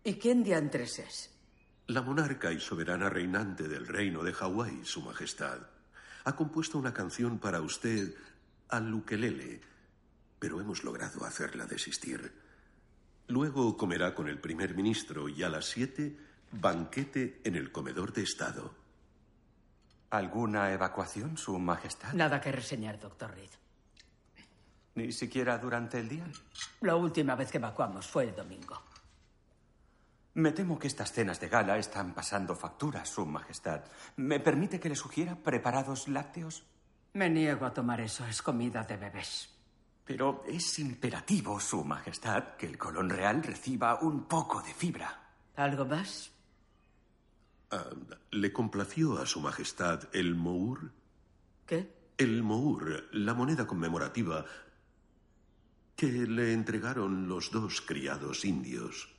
¿Y 0.03 0.13
quién 0.13 0.43
diantres 0.43 0.99
es? 0.99 1.31
La 1.87 2.03
monarca 2.03 2.51
y 2.51 2.59
soberana 2.59 3.09
reinante 3.09 3.67
del 3.67 3.87
reino 3.87 4.23
de 4.23 4.33
Hawái, 4.33 4.81
Su 4.83 5.01
Majestad, 5.01 5.57
ha 6.25 6.35
compuesto 6.35 6.77
una 6.77 6.93
canción 6.93 7.39
para 7.39 7.59
usted 7.61 8.13
al 8.67 8.93
ukelele, 8.93 9.61
pero 10.37 10.61
hemos 10.61 10.83
logrado 10.83 11.25
hacerla 11.25 11.65
desistir. 11.65 12.48
Luego 13.29 13.77
comerá 13.77 14.15
con 14.15 14.27
el 14.27 14.39
primer 14.39 14.75
ministro 14.75 15.29
y 15.29 15.43
a 15.43 15.49
las 15.49 15.65
siete, 15.65 16.17
banquete 16.51 17.39
en 17.43 17.55
el 17.55 17.71
comedor 17.71 18.11
de 18.11 18.23
Estado. 18.23 18.73
¿Alguna 20.09 20.73
evacuación, 20.73 21.37
Su 21.37 21.59
Majestad? 21.59 22.13
Nada 22.13 22.41
que 22.41 22.51
reseñar, 22.51 22.99
doctor 22.99 23.31
Reed. 23.35 23.51
¿Ni 24.95 25.11
siquiera 25.11 25.59
durante 25.59 25.99
el 25.99 26.09
día? 26.09 26.25
La 26.81 26.95
última 26.95 27.35
vez 27.35 27.51
que 27.51 27.59
evacuamos 27.59 28.07
fue 28.07 28.23
el 28.23 28.35
domingo. 28.35 28.81
Me 30.33 30.51
temo 30.51 30.79
que 30.79 30.87
estas 30.87 31.11
cenas 31.11 31.39
de 31.39 31.49
gala 31.49 31.77
están 31.77 32.15
pasando 32.15 32.55
factura, 32.55 33.05
Su 33.05 33.27
Majestad. 33.27 33.83
¿Me 34.15 34.39
permite 34.39 34.79
que 34.79 34.89
le 34.89 34.95
sugiera 34.95 35.35
preparados 35.35 36.07
lácteos? 36.07 36.63
Me 37.13 37.29
niego 37.29 37.67
a 37.67 37.73
tomar 37.75 38.01
eso, 38.01 38.25
es 38.25 38.41
comida 38.41 38.83
de 38.85 38.97
bebés. 38.97 39.58
Pero 40.09 40.43
es 40.47 40.79
imperativo, 40.79 41.59
Su 41.59 41.83
Majestad, 41.83 42.55
que 42.57 42.65
el 42.65 42.79
colon 42.79 43.11
real 43.11 43.43
reciba 43.43 43.99
un 44.01 44.23
poco 44.23 44.59
de 44.59 44.73
fibra. 44.73 45.35
¿Algo 45.55 45.85
más? 45.85 46.31
Ah, 47.69 47.85
¿Le 48.31 48.51
complació 48.51 49.21
a 49.21 49.27
Su 49.27 49.39
Majestad 49.39 50.05
el 50.11 50.33
mour? 50.33 50.91
¿Qué? 51.67 51.93
El 52.17 52.41
mour, 52.41 53.07
la 53.11 53.35
moneda 53.35 53.67
conmemorativa 53.67 54.43
que 55.95 56.07
le 56.07 56.53
entregaron 56.53 57.27
los 57.27 57.51
dos 57.51 57.79
criados 57.81 58.45
indios. 58.45 59.09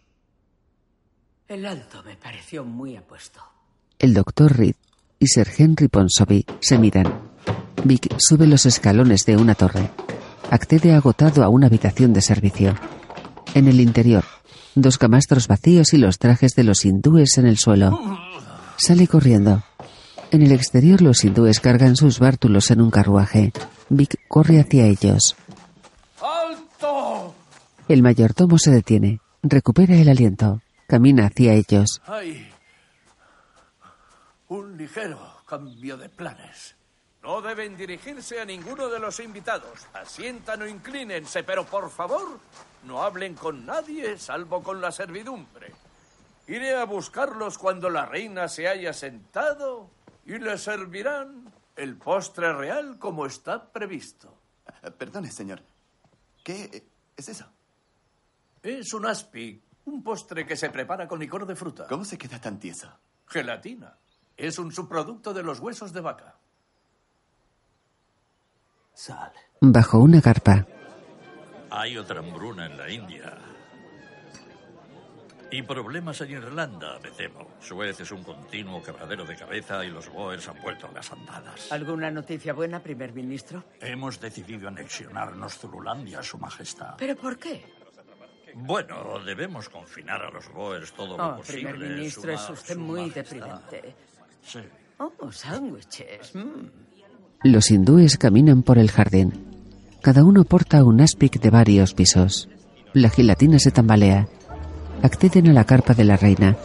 El 1.47 1.67
alto 1.67 2.03
me 2.03 2.17
pareció 2.17 2.65
muy 2.65 2.97
apuesto. 2.97 3.41
El 3.97 4.13
doctor 4.13 4.57
Reed 4.57 4.75
y 5.21 5.29
Sir 5.29 5.47
Henry 5.57 5.87
Ponsonby 5.87 6.45
se 6.59 6.79
miran. 6.79 7.31
Vic 7.85 8.13
sube 8.19 8.49
los 8.49 8.67
escalones 8.67 9.25
de 9.25 9.37
una 9.37 9.55
torre. 9.55 9.89
Accede 10.51 10.93
agotado 10.93 11.45
a 11.45 11.49
una 11.49 11.69
habitación 11.69 12.13
de 12.13 12.21
servicio. 12.21 12.75
En 13.55 13.69
el 13.69 13.81
interior, 13.81 14.25
dos 14.75 14.99
camastros 14.99 15.47
vacíos 15.47 15.95
y 15.95 15.99
los 15.99 16.19
trajes 16.19 16.57
de 16.57 16.65
los 16.65 16.85
hindúes 16.85 17.39
en 17.39 17.47
el 17.47 17.57
suelo. 17.57 17.99
Sale 18.77 19.07
corriendo. 19.07 19.63
En 20.33 20.43
el 20.43 20.51
exterior 20.51 21.03
los 21.03 21.25
hindúes 21.25 21.61
cargan 21.61 21.95
sus 21.95 22.19
bártulos 22.19 22.71
en 22.73 22.81
un 22.81 22.91
carruaje. 22.91 23.53
Vic 23.89 24.17
corre 24.29 24.61
hacia 24.61 24.87
ellos. 24.87 25.37
¡Alto! 26.21 27.35
El 27.89 28.03
mayordomo 28.03 28.59
se 28.59 28.73
detiene. 28.73 29.21
Recupera 29.43 29.95
el 29.95 30.09
aliento. 30.09 30.63
Camina 30.89 31.27
hacia 31.27 31.55
ellos. 31.55 32.03
Hay 32.07 32.49
un 34.49 34.77
ligero 34.77 35.19
cambio 35.47 35.97
de 35.97 36.09
planes. 36.09 36.75
No 37.23 37.43
deben 37.43 37.77
dirigirse 37.77 38.41
a 38.41 38.45
ninguno 38.45 38.89
de 38.89 38.99
los 38.99 39.21
invitados. 39.21 39.87
Asientan 39.93 40.63
o 40.63 40.67
inclínense, 40.67 41.43
pero 41.45 41.67
por 41.67 41.91
favor, 41.91 42.41
no 42.85 43.03
hablen 43.03 43.35
con 43.35 43.67
nadie 43.67 44.19
salvo 44.19 44.63
con 44.63 44.81
la 44.81 44.91
servidumbre. 44.91 45.73
Iré 46.47 46.75
a 46.77 46.85
buscarlos 46.85 47.59
cuando 47.59 47.91
la 47.91 48.07
reina 48.07 48.49
se 48.49 48.67
haya 48.67 48.93
sentado 48.93 49.91
y 50.25 50.39
le 50.39 50.57
servirán 50.57 51.53
el 51.77 51.97
postre 51.97 52.53
real 52.53 52.99
como 52.99 53.27
está 53.27 53.71
previsto. 53.71 54.35
Eh, 54.83 54.91
Perdone, 54.91 55.31
señor. 55.31 55.63
¿Qué 56.43 56.85
es 57.17 57.29
eso? 57.29 57.47
Es 58.63 58.93
un 58.95 59.07
aspic, 59.07 59.63
un 59.85 60.03
postre 60.03 60.47
que 60.47 60.57
se 60.57 60.71
prepara 60.71 61.07
con 61.07 61.21
licor 61.21 61.47
de 61.47 61.55
fruta. 61.55 61.87
¿Cómo 61.87 62.05
se 62.05 62.19
queda 62.19 62.41
tan 62.41 62.59
tieso? 62.59 62.91
Gelatina. 63.27 63.97
Es 64.37 64.59
un 64.59 64.73
subproducto 64.73 65.35
de 65.35 65.43
los 65.43 65.61
huesos 65.61 65.93
de 65.93 66.01
vaca. 66.01 66.35
Sal. 69.01 69.33
Bajo 69.63 69.99
una 69.99 70.21
carpa. 70.21 70.67
Hay 71.71 71.97
otra 71.97 72.19
hambruna 72.19 72.67
en 72.67 72.77
la 72.77 72.91
India. 72.91 73.39
Y 75.51 75.63
problemas 75.63 76.21
en 76.21 76.33
Irlanda, 76.33 76.99
me 77.03 77.11
temo. 77.13 77.49
Suez 77.61 77.99
es 77.99 78.11
un 78.13 78.23
continuo 78.23 78.83
quebradero 78.83 79.25
de 79.25 79.37
cabeza 79.37 79.83
y 79.87 79.89
los 79.89 80.11
Boers 80.11 80.47
han 80.49 80.61
vuelto 80.61 80.87
a 80.87 80.93
las 80.93 81.11
andadas. 81.13 81.73
¿Alguna 81.73 82.11
noticia 82.11 82.53
buena, 82.53 82.83
primer 82.83 83.15
ministro? 83.15 83.65
Hemos 83.81 84.21
decidido 84.21 84.69
anexionarnos 84.69 85.55
Zululandia, 85.59 86.23
Su 86.23 86.37
Majestad. 86.37 86.97
¿Pero 86.99 87.17
por 87.17 87.39
qué? 87.39 87.65
Bueno, 88.55 89.19
debemos 89.25 89.71
confinar 89.71 90.21
a 90.23 90.31
los 90.31 90.47
Boers 90.53 90.93
todo 90.93 91.17
lo 91.17 91.27
Oh, 91.27 91.37
posible. 91.39 91.73
primer 91.73 91.79
ministro, 91.97 92.37
Su 92.37 92.53
es 92.53 92.59
usted 92.61 92.77
muy 92.77 93.09
Majestad. 93.09 93.23
deprimente. 93.37 93.95
Sí. 94.43 94.61
Oh, 94.99 95.33
sándwiches. 95.33 96.35
mm. 96.35 96.90
Los 97.43 97.71
hindúes 97.71 98.19
caminan 98.19 98.63
por 98.63 98.79
el 98.79 98.91
jardín. 98.91 99.33
Cada 100.03 100.25
uno 100.25 100.45
porta 100.45 100.85
un 100.85 101.01
aspic 101.01 101.41
de 101.41 101.49
varios 101.49 101.95
pisos. 101.95 102.51
La 102.93 103.09
gelatina 103.09 103.59
se 103.59 103.71
tambalea. 103.71 104.29
Acceden 105.03 105.49
a 105.49 105.53
la 105.55 105.65
carpa 105.65 105.95
de 105.95 106.05
la 106.05 106.19
reina. 106.19 106.57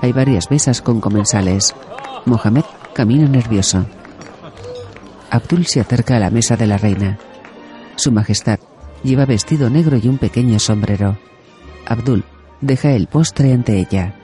Hay 0.00 0.12
varias 0.12 0.50
mesas 0.50 0.80
con 0.80 1.02
comensales. 1.02 1.74
Mohamed 2.24 2.64
camina 2.94 3.28
nervioso. 3.28 3.84
Abdul 5.30 5.66
se 5.66 5.80
acerca 5.80 6.16
a 6.16 6.20
la 6.20 6.30
mesa 6.30 6.56
de 6.56 6.66
la 6.66 6.78
reina. 6.78 7.18
Su 7.96 8.10
Majestad 8.10 8.58
lleva 9.04 9.26
vestido 9.26 9.68
negro 9.68 9.98
y 10.02 10.08
un 10.08 10.16
pequeño 10.16 10.58
sombrero. 10.58 11.18
Abdul 11.86 12.24
deja 12.62 12.92
el 12.92 13.06
postre 13.06 13.52
ante 13.52 13.78
ella. 13.78 14.14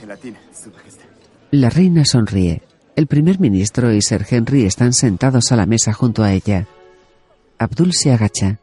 Gelatina, 0.00 0.38
Su 0.52 0.70
Majestad. 0.70 1.06
La 1.52 1.70
reina 1.70 2.04
sonríe. 2.04 2.62
El 2.98 3.06
primer 3.06 3.38
ministro 3.38 3.92
y 3.92 4.02
Sir 4.02 4.26
Henry 4.28 4.64
están 4.64 4.92
sentados 4.92 5.52
a 5.52 5.56
la 5.56 5.66
mesa 5.66 5.92
junto 5.92 6.24
a 6.24 6.32
ella. 6.32 6.66
Abdul 7.56 7.92
se 7.92 8.12
agacha. 8.12 8.58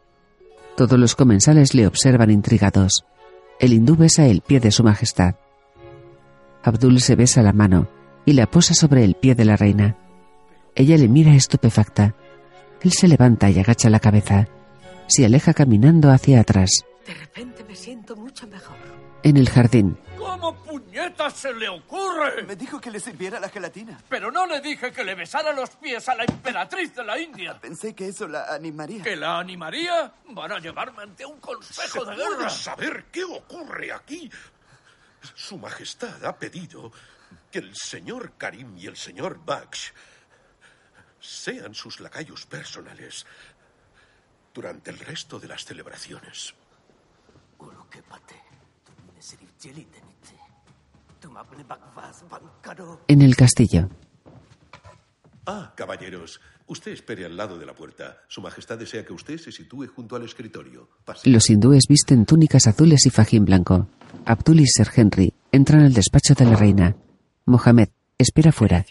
Todos 0.76 1.00
los 1.00 1.16
comensales 1.16 1.74
le 1.74 1.88
observan 1.88 2.30
intrigados. 2.30 3.06
El 3.62 3.72
hindú 3.72 3.96
besa 3.96 4.28
el 4.28 4.42
pie 4.42 4.60
de 4.60 4.72
su 4.72 4.84
majestad. 4.84 5.36
Abdul 6.64 7.00
se 7.00 7.16
besa 7.16 7.44
la 7.44 7.54
mano 7.54 7.88
y 8.26 8.34
la 8.34 8.46
posa 8.46 8.74
sobre 8.74 9.06
el 9.06 9.16
pie 9.16 9.36
de 9.36 9.46
la 9.46 9.56
reina. 9.56 9.96
Ella 10.76 10.98
le 10.98 11.08
mira 11.08 11.34
estupefacta. 11.34 12.14
Él 12.82 12.92
se 12.92 13.08
levanta 13.08 13.50
y 13.50 13.60
agacha 13.60 13.90
la 13.90 14.02
cabeza. 14.02 14.50
Se 15.08 15.26
aleja 15.26 15.54
caminando 15.54 16.12
hacia 16.12 16.42
atrás. 16.42 16.84
De 17.08 17.14
repente 17.14 17.64
me 17.64 17.76
siento 17.78 18.18
mucho 18.18 18.46
mejor. 18.48 18.76
En 19.24 19.38
el 19.38 19.48
jardín, 19.48 19.96
¿Cómo 20.36 20.54
puñetas 20.54 21.34
se 21.34 21.54
le 21.54 21.70
ocurre? 21.70 22.44
Me 22.44 22.58
dijo 22.58 22.82
que 22.82 22.92
le 22.92 23.00
sirviera 23.00 23.40
la 23.40 23.48
gelatina. 23.48 23.98
Pero 24.10 24.30
no 24.30 24.46
le 24.46 24.60
dije 24.60 24.92
que 24.92 25.02
le 25.02 25.16
besara 25.16 25.54
los 25.54 25.70
pies 25.78 26.10
a 26.10 26.16
la 26.16 26.26
emperatriz 26.26 26.94
de 26.94 27.06
la 27.06 27.18
India. 27.18 27.58
Pensé 27.58 27.96
que 27.96 28.10
eso 28.10 28.28
la 28.28 28.54
animaría. 28.54 29.02
¿Que 29.02 29.16
la 29.16 29.40
animaría? 29.40 30.14
Van 30.32 30.52
a 30.52 30.60
llevarme 30.60 31.04
ante 31.04 31.26
un 31.26 31.40
consejo 31.40 32.04
¿Se 32.04 32.10
de 32.12 32.16
puede 32.18 32.38
guerra. 32.38 32.50
saber 32.50 33.06
qué 33.14 33.24
ocurre 33.24 33.94
aquí? 33.94 34.30
Su 35.36 35.58
Majestad 35.58 36.26
ha 36.26 36.38
pedido 36.38 36.92
que 37.50 37.60
el 37.60 37.74
señor 37.74 38.34
Karim 38.38 38.78
y 38.78 38.88
el 38.88 38.98
señor 38.98 39.40
Baksh 39.46 39.92
sean 41.22 41.74
sus 41.74 42.02
lacayos 42.02 42.46
personales 42.46 43.26
durante 44.54 44.92
el 44.92 45.00
resto 45.00 45.40
de 45.40 45.48
las 45.48 45.64
celebraciones. 45.64 46.54
En 53.08 53.22
el 53.22 53.36
castillo. 53.36 53.90
Ah, 55.46 55.74
caballeros, 55.76 56.42
usted 56.68 56.92
espere 56.92 57.26
al 57.26 57.38
lado 57.38 57.60
de 57.60 57.66
la 57.66 57.76
puerta. 57.76 58.18
Su 58.28 58.42
Majestad 58.42 58.80
desea 58.80 59.06
que 59.06 59.14
usted 59.14 59.38
se 59.38 59.52
sitúe 59.52 59.88
junto 59.88 60.16
al 60.16 60.24
escritorio. 60.24 60.90
Pase. 61.06 61.30
Los 61.30 61.50
hindúes 61.50 61.84
visten 61.88 62.26
túnicas 62.26 62.68
azules 62.68 63.06
y 63.06 63.10
fajín 63.12 63.46
blanco. 63.46 63.88
Abdul 64.26 64.62
y 64.62 64.68
Sir 64.68 64.88
Henry 64.96 65.34
entran 65.52 65.82
al 65.82 65.94
despacho 65.94 66.34
de 66.34 66.46
la 66.46 66.56
reina. 66.56 66.96
Mohamed 67.46 67.90
espera 68.18 68.52
fuera. 68.52 68.86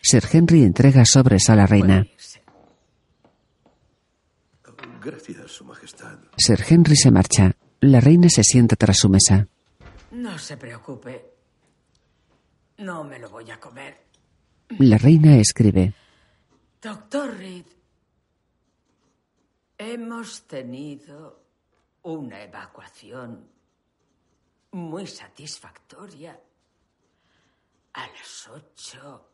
Sir 0.00 0.24
Henry 0.32 0.62
entrega 0.62 1.04
sobres 1.04 1.50
a 1.50 1.56
la 1.56 1.66
reina. 1.66 2.06
Gracias, 5.02 5.50
Su 5.52 5.64
Majestad. 5.64 6.18
Sir 6.36 6.64
Henry 6.68 6.96
se 6.96 7.10
marcha. 7.10 7.56
La 7.80 8.00
reina 8.00 8.28
se 8.28 8.42
sienta 8.42 8.76
tras 8.76 8.98
su 8.98 9.08
mesa. 9.08 9.48
No 10.18 10.36
se 10.36 10.56
preocupe. 10.56 11.34
No 12.78 13.04
me 13.04 13.20
lo 13.20 13.30
voy 13.30 13.48
a 13.52 13.60
comer. 13.60 14.08
La 14.70 14.98
reina 14.98 15.36
escribe. 15.36 15.94
Doctor 16.82 17.36
Reed, 17.36 17.66
hemos 19.78 20.42
tenido 20.48 21.44
una 22.02 22.42
evacuación 22.42 23.48
muy 24.72 25.06
satisfactoria 25.06 26.40
a 27.92 28.06
las 28.08 28.48
ocho 28.48 29.30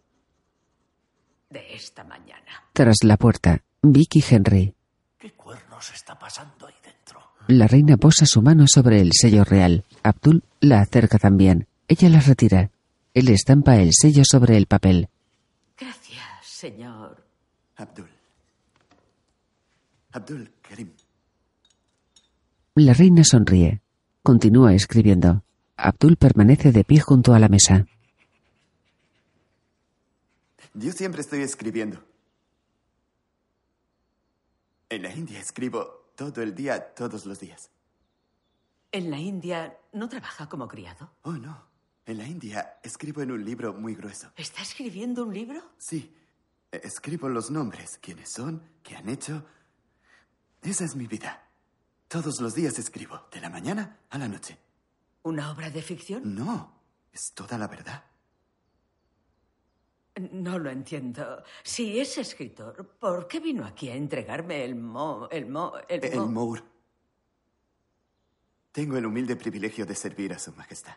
de 1.48 1.74
esta 1.76 2.04
mañana. 2.04 2.68
Tras 2.74 2.98
la 3.04 3.16
puerta, 3.16 3.64
Vicky 3.80 4.22
Henry. 4.28 4.76
¿Qué 5.16 5.32
cuernos 5.32 5.94
está 5.94 6.18
pasando 6.18 6.66
ahí 6.66 6.76
dentro? 6.82 7.23
La 7.46 7.66
reina 7.66 7.98
posa 7.98 8.24
su 8.24 8.40
mano 8.40 8.64
sobre 8.66 9.00
el 9.00 9.10
sello 9.12 9.44
real. 9.44 9.84
Abdul 10.02 10.42
la 10.60 10.80
acerca 10.80 11.18
también. 11.18 11.66
Ella 11.88 12.08
la 12.08 12.20
retira. 12.20 12.70
Él 13.12 13.28
estampa 13.28 13.76
el 13.76 13.90
sello 13.92 14.22
sobre 14.24 14.56
el 14.56 14.66
papel. 14.66 15.08
Gracias, 15.76 16.24
señor. 16.42 17.22
Abdul. 17.76 18.08
Abdul 20.12 20.50
Karim. 20.62 20.92
La 22.76 22.94
reina 22.94 23.24
sonríe. 23.24 23.82
Continúa 24.22 24.72
escribiendo. 24.72 25.44
Abdul 25.76 26.16
permanece 26.16 26.72
de 26.72 26.82
pie 26.82 27.00
junto 27.00 27.34
a 27.34 27.38
la 27.38 27.48
mesa. 27.48 27.86
Yo 30.72 30.92
siempre 30.92 31.20
estoy 31.20 31.42
escribiendo. 31.42 32.02
En 34.88 35.02
la 35.02 35.14
India 35.14 35.38
escribo 35.38 36.03
todo 36.14 36.42
el 36.42 36.54
día, 36.54 36.94
todos 36.94 37.26
los 37.26 37.38
días. 37.40 37.70
¿En 38.92 39.10
la 39.10 39.18
India 39.18 39.76
no 39.92 40.08
trabaja 40.08 40.48
como 40.48 40.68
criado? 40.68 41.10
Oh, 41.22 41.32
no. 41.32 41.66
En 42.06 42.18
la 42.18 42.26
India 42.26 42.78
escribo 42.82 43.22
en 43.22 43.32
un 43.32 43.44
libro 43.44 43.72
muy 43.72 43.94
grueso. 43.94 44.30
¿Está 44.36 44.62
escribiendo 44.62 45.24
un 45.24 45.32
libro? 45.34 45.60
Sí. 45.78 46.14
E- 46.70 46.80
Escribo 46.84 47.28
los 47.28 47.50
nombres, 47.50 47.98
quiénes 48.00 48.30
son, 48.30 48.62
qué 48.82 48.96
han 48.96 49.08
hecho. 49.08 49.44
Esa 50.62 50.84
es 50.84 50.94
mi 50.94 51.06
vida. 51.06 51.48
Todos 52.08 52.40
los 52.40 52.54
días 52.54 52.78
escribo, 52.78 53.26
de 53.32 53.40
la 53.40 53.50
mañana 53.50 53.98
a 54.10 54.18
la 54.18 54.28
noche. 54.28 54.58
¿Una 55.22 55.50
obra 55.50 55.70
de 55.70 55.82
ficción? 55.82 56.34
No, 56.34 56.78
es 57.12 57.32
toda 57.34 57.56
la 57.58 57.66
verdad. 57.66 58.04
No 60.16 60.58
lo 60.60 60.70
entiendo. 60.70 61.42
Si 61.64 61.98
es 61.98 62.16
escritor, 62.18 62.86
¿por 63.00 63.26
qué 63.26 63.40
vino 63.40 63.64
aquí 63.66 63.88
a 63.90 63.96
entregarme 63.96 64.64
el 64.64 64.76
mo... 64.76 65.28
el 65.30 65.46
mo... 65.46 65.72
el, 65.88 66.04
El 66.04 66.16
mo- 66.20 66.26
Mour. 66.28 66.62
Tengo 68.70 68.96
el 68.96 69.06
humilde 69.06 69.34
privilegio 69.36 69.84
de 69.86 69.94
servir 69.94 70.32
a 70.32 70.38
su 70.38 70.52
majestad. 70.52 70.96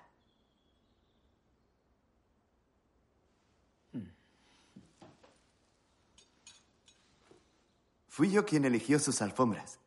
Fui 8.07 8.31
yo 8.31 8.45
quien 8.45 8.65
eligió 8.65 8.99
sus 8.99 9.21
alfombras. 9.21 9.79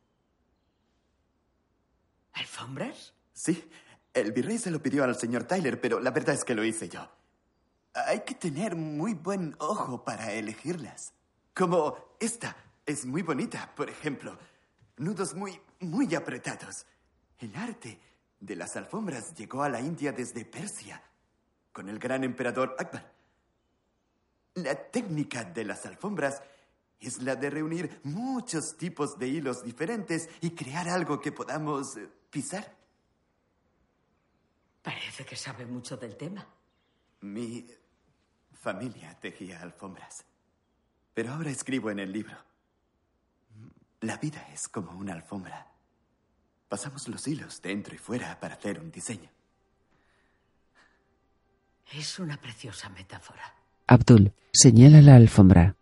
¿Alfombras? 2.33 3.13
Sí, 3.33 3.69
el 4.13 4.31
virrey 4.31 4.57
se 4.57 4.71
lo 4.71 4.81
pidió 4.81 5.03
al 5.03 5.15
señor 5.17 5.43
Tyler, 5.43 5.79
pero 5.81 5.99
la 5.99 6.11
verdad 6.11 6.35
es 6.35 6.43
que 6.45 6.55
lo 6.55 6.63
hice 6.63 6.87
yo. 6.87 7.09
Hay 7.93 8.21
que 8.21 8.35
tener 8.35 8.75
muy 8.75 9.13
buen 9.13 9.55
ojo 9.59 10.03
para 10.03 10.31
elegirlas. 10.31 11.13
Como 11.53 11.97
esta, 12.19 12.55
es 12.85 13.05
muy 13.05 13.21
bonita, 13.21 13.73
por 13.75 13.89
ejemplo. 13.89 14.37
Nudos 14.97 15.33
muy, 15.33 15.59
muy 15.79 16.13
apretados. 16.15 16.85
El 17.39 17.55
arte 17.55 17.99
de 18.39 18.55
las 18.55 18.75
alfombras 18.75 19.33
llegó 19.35 19.63
a 19.63 19.69
la 19.69 19.81
India 19.81 20.11
desde 20.11 20.45
Persia, 20.45 21.01
con 21.71 21.89
el 21.89 21.99
gran 21.99 22.23
emperador 22.23 22.75
Akbar. 22.77 23.11
La 24.55 24.75
técnica 24.75 25.43
de 25.43 25.63
las 25.63 25.85
alfombras 25.85 26.41
es 26.99 27.21
la 27.21 27.35
de 27.35 27.49
reunir 27.49 27.99
muchos 28.03 28.77
tipos 28.77 29.17
de 29.17 29.27
hilos 29.27 29.63
diferentes 29.63 30.29
y 30.41 30.51
crear 30.51 30.87
algo 30.87 31.19
que 31.19 31.31
podamos 31.31 31.97
eh, 31.97 32.07
pisar. 32.29 32.75
Parece 34.81 35.25
que 35.25 35.35
sabe 35.35 35.65
mucho 35.65 35.97
del 35.97 36.15
tema. 36.15 36.47
Mi 37.21 37.65
familia 38.61 39.17
tejía 39.19 39.59
alfombras. 39.61 40.23
Pero 41.13 41.33
ahora 41.33 41.49
escribo 41.49 41.89
en 41.89 41.99
el 41.99 42.11
libro. 42.11 42.37
La 44.01 44.17
vida 44.17 44.47
es 44.53 44.67
como 44.67 44.91
una 44.91 45.13
alfombra. 45.13 45.67
Pasamos 46.69 47.07
los 47.07 47.27
hilos 47.27 47.61
dentro 47.61 47.95
y 47.95 47.97
fuera 47.97 48.39
para 48.39 48.53
hacer 48.53 48.79
un 48.79 48.91
diseño. 48.91 49.29
Es 51.91 52.19
una 52.19 52.39
preciosa 52.39 52.87
metáfora. 52.89 53.55
Abdul 53.87 54.31
señala 54.53 55.01
la 55.01 55.15
alfombra. 55.15 55.75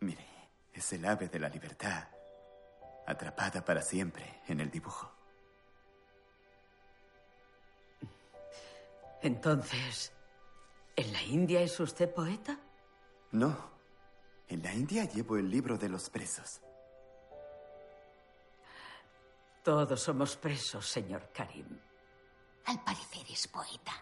Mire, 0.00 0.26
es 0.72 0.92
el 0.92 1.04
ave 1.06 1.28
de 1.28 1.38
la 1.38 1.48
libertad, 1.48 2.08
atrapada 3.06 3.64
para 3.64 3.80
siempre 3.80 4.42
en 4.48 4.60
el 4.60 4.70
dibujo. 4.70 5.10
Entonces, 9.22 10.13
¿en 10.96 11.12
la 11.12 11.22
India 11.22 11.60
es 11.60 11.78
usted 11.80 12.12
poeta? 12.12 12.58
No, 13.32 13.56
en 14.48 14.62
la 14.62 14.74
India 14.74 15.04
llevo 15.04 15.36
el 15.36 15.50
libro 15.50 15.76
de 15.78 15.88
los 15.88 16.10
presos. 16.10 16.60
Todos 19.64 20.00
somos 20.00 20.36
presos, 20.36 20.86
señor 20.86 21.30
Karim. 21.34 21.66
Al 22.66 22.82
parecer 22.84 23.22
es 23.32 23.48
poeta. 23.48 23.92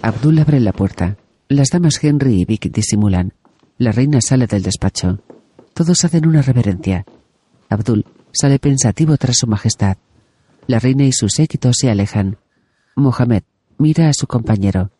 Abdul 0.00 0.38
abre 0.38 0.60
la 0.60 0.72
puerta. 0.72 1.16
Las 1.48 1.70
damas 1.70 2.02
Henry 2.02 2.40
y 2.40 2.44
Vic 2.44 2.70
disimulan. 2.70 3.34
La 3.78 3.92
reina 3.92 4.20
sale 4.20 4.46
del 4.46 4.62
despacho. 4.62 5.18
Todos 5.74 6.04
hacen 6.04 6.26
una 6.26 6.42
reverencia. 6.42 7.04
Abdul 7.68 8.06
sale 8.32 8.58
pensativo 8.58 9.16
tras 9.16 9.38
su 9.38 9.46
majestad. 9.46 9.96
La 10.66 10.78
reina 10.78 11.04
y 11.04 11.12
su 11.12 11.28
séquito 11.28 11.72
se 11.72 11.90
alejan. 11.90 12.38
Mohamed 12.94 13.42
mira 13.78 14.08
a 14.08 14.12
su 14.12 14.26
compañero. 14.26 14.92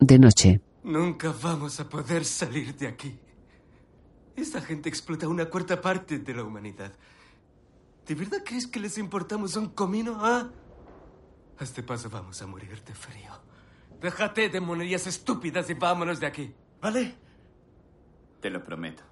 De 0.00 0.18
noche, 0.18 0.60
Nunca 0.84 1.34
vamos 1.42 1.80
a 1.80 1.88
poder 1.88 2.24
salir 2.24 2.74
de 2.76 2.86
aquí. 2.86 3.18
Esta 4.36 4.60
gente 4.60 4.88
explota 4.88 5.28
una 5.28 5.46
cuarta 5.46 5.80
parte 5.80 6.18
de 6.18 6.34
la 6.34 6.44
humanidad. 6.44 6.92
¿De 8.06 8.14
verdad 8.14 8.38
crees 8.44 8.66
que 8.66 8.80
les 8.80 8.96
importamos 8.96 9.56
un 9.56 9.68
comino, 9.70 10.18
ah? 10.20 10.48
A 11.58 11.64
este 11.64 11.82
paso 11.82 12.08
vamos 12.08 12.40
a 12.40 12.46
morir 12.46 12.82
de 12.84 12.94
frío. 12.94 13.32
Déjate 14.00 14.48
de 14.48 14.60
monerías 14.60 15.06
estúpidas 15.06 15.68
y 15.68 15.74
vámonos 15.74 16.20
de 16.20 16.26
aquí, 16.26 16.54
¿vale? 16.80 17.14
Te 18.40 18.48
lo 18.48 18.64
prometo. 18.64 19.02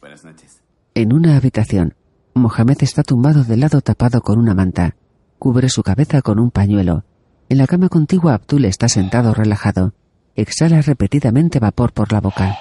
Buenas 0.00 0.24
noches. 0.24 0.62
en 0.94 1.12
una 1.12 1.36
habitación, 1.36 1.94
Mohamed 2.34 2.82
está 2.82 3.02
tumbado 3.02 3.44
de 3.44 3.56
lado 3.56 3.80
tapado 3.80 4.20
con 4.20 4.38
una 4.38 4.54
manta. 4.54 4.96
Cubre 5.38 5.68
su 5.70 5.82
cabeza 5.82 6.20
con 6.20 6.38
un 6.38 6.50
pañuelo. 6.50 7.04
En 7.50 7.58
la 7.58 7.66
cama 7.66 7.88
contigua 7.88 8.34
Abdul 8.34 8.64
está 8.64 8.88
sentado 8.88 9.34
relajado. 9.34 9.92
Exhala 10.36 10.82
repetidamente 10.82 11.58
vapor 11.58 11.92
por 11.92 12.12
la 12.12 12.20
boca. 12.20 12.56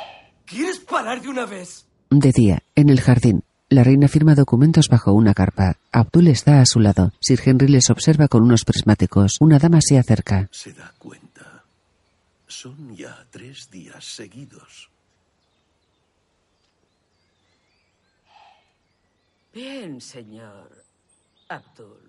¿Quieres 0.48 0.80
parar 0.80 1.22
de 1.22 1.30
una 1.30 1.46
vez? 1.46 1.86
De 2.10 2.32
día, 2.32 2.64
en 2.74 2.90
el 2.90 3.00
jardín, 3.00 3.44
la 3.70 3.84
reina 3.84 4.08
firma 4.08 4.34
documentos 4.34 4.88
bajo 4.90 5.14
una 5.14 5.36
carpa. 5.36 5.78
Abdul 5.92 6.28
está 6.30 6.60
a 6.60 6.66
su 6.66 6.80
lado. 6.80 7.14
Sir 7.20 7.40
Henry 7.46 7.68
les 7.68 7.92
observa 7.92 8.28
con 8.28 8.42
unos 8.42 8.66
prismáticos. 8.66 9.38
Una 9.40 9.60
dama 9.60 9.78
se 9.80 10.00
acerca. 10.00 10.50
Se 10.52 10.74
da 10.74 10.92
cuenta. 10.98 11.64
Son 12.48 12.96
ya 12.96 13.28
tres 13.30 13.70
días 13.70 14.04
seguidos. 14.04 14.90
Bien, 19.54 20.02
señor 20.02 20.84
Abdul. 21.48 22.09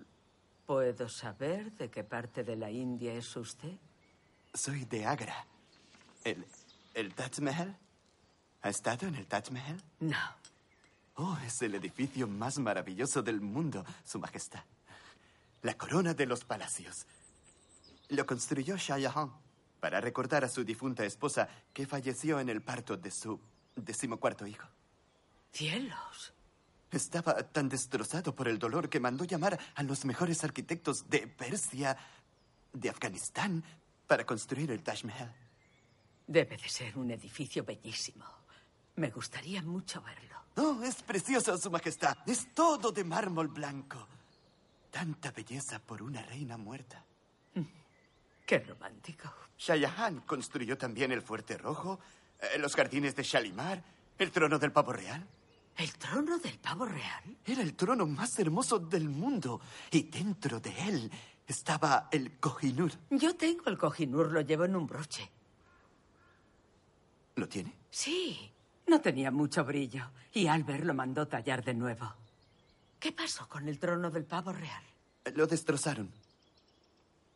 ¿Puedo 0.71 1.09
saber 1.09 1.69
de 1.73 1.89
qué 1.89 2.05
parte 2.05 2.45
de 2.45 2.55
la 2.55 2.71
India 2.71 3.13
es 3.13 3.35
usted? 3.35 3.77
Soy 4.53 4.85
de 4.85 5.05
Agra. 5.05 5.45
¿El, 6.23 6.45
el 6.93 7.13
Taj 7.13 7.41
Mahal? 7.41 7.77
¿Ha 8.61 8.69
estado 8.69 9.05
en 9.05 9.15
el 9.15 9.27
Taj 9.27 9.51
Mahal? 9.51 9.83
No. 9.99 10.15
Oh, 11.15 11.37
es 11.45 11.61
el 11.61 11.75
edificio 11.75 12.25
más 12.25 12.57
maravilloso 12.57 13.21
del 13.21 13.41
mundo, 13.41 13.83
Su 14.05 14.17
Majestad. 14.17 14.63
La 15.61 15.73
corona 15.73 16.13
de 16.13 16.25
los 16.25 16.45
palacios. 16.45 17.05
Lo 18.07 18.25
construyó 18.25 18.77
Shah 18.77 18.97
Jahan 18.97 19.29
para 19.81 19.99
recordar 19.99 20.45
a 20.45 20.47
su 20.47 20.63
difunta 20.63 21.03
esposa 21.03 21.49
que 21.73 21.85
falleció 21.85 22.39
en 22.39 22.47
el 22.47 22.61
parto 22.61 22.95
de 22.95 23.11
su 23.11 23.37
decimocuarto 23.75 24.47
hijo. 24.47 24.69
¡Cielos! 25.51 26.33
Estaba 26.91 27.35
tan 27.35 27.69
destrozado 27.69 28.35
por 28.35 28.47
el 28.47 28.59
dolor 28.59 28.89
que 28.89 28.99
mandó 28.99 29.23
llamar 29.23 29.57
a 29.75 29.83
los 29.83 30.03
mejores 30.03 30.43
arquitectos 30.43 31.09
de 31.09 31.25
Persia, 31.27 31.97
de 32.73 32.89
Afganistán, 32.89 33.63
para 34.07 34.25
construir 34.25 34.71
el 34.71 34.83
Taj 34.83 35.05
Mahal. 35.05 35.33
Debe 36.27 36.57
de 36.57 36.69
ser 36.69 36.97
un 36.97 37.11
edificio 37.11 37.63
bellísimo. 37.63 38.25
Me 38.95 39.09
gustaría 39.09 39.61
mucho 39.61 40.01
verlo. 40.01 40.37
Oh, 40.57 40.83
es 40.83 41.01
precioso, 41.01 41.57
Su 41.57 41.71
Majestad. 41.71 42.17
Es 42.25 42.53
todo 42.53 42.91
de 42.91 43.05
mármol 43.05 43.47
blanco. 43.47 44.07
Tanta 44.89 45.31
belleza 45.31 45.79
por 45.79 46.01
una 46.01 46.21
reina 46.23 46.57
muerta. 46.57 47.05
Qué 48.45 48.59
romántico. 48.59 49.33
Shah 49.57 49.79
Jahan 49.79 50.21
construyó 50.21 50.77
también 50.77 51.13
el 51.13 51.21
Fuerte 51.21 51.57
Rojo, 51.57 52.01
eh, 52.41 52.57
los 52.59 52.75
jardines 52.75 53.15
de 53.15 53.23
Shalimar, 53.23 53.81
el 54.17 54.29
trono 54.31 54.59
del 54.59 54.73
pavo 54.73 54.91
real. 54.91 55.25
¿El 55.77 55.93
trono 55.97 56.37
del 56.37 56.59
pavo 56.59 56.85
real? 56.85 57.37
Era 57.45 57.61
el 57.61 57.75
trono 57.75 58.05
más 58.05 58.37
hermoso 58.39 58.79
del 58.79 59.09
mundo. 59.09 59.61
Y 59.91 60.03
dentro 60.03 60.59
de 60.59 60.69
él 60.87 61.11
estaba 61.47 62.07
el 62.11 62.39
Kohinoor. 62.39 62.91
Yo 63.09 63.35
tengo 63.35 63.63
el 63.67 63.77
cojinur, 63.77 64.31
lo 64.31 64.41
llevo 64.41 64.65
en 64.65 64.75
un 64.75 64.85
broche. 64.85 65.29
¿Lo 67.35 67.47
tiene? 67.47 67.73
Sí, 67.89 68.51
no 68.87 69.01
tenía 69.01 69.31
mucho 69.31 69.63
brillo. 69.63 70.11
Y 70.33 70.47
Albert 70.47 70.83
lo 70.83 70.93
mandó 70.93 71.27
tallar 71.27 71.63
de 71.63 71.73
nuevo. 71.73 72.13
¿Qué 72.99 73.11
pasó 73.11 73.47
con 73.47 73.67
el 73.67 73.79
trono 73.79 74.11
del 74.11 74.25
pavo 74.25 74.51
real? 74.51 74.83
Lo 75.33 75.47
destrozaron. 75.47 76.11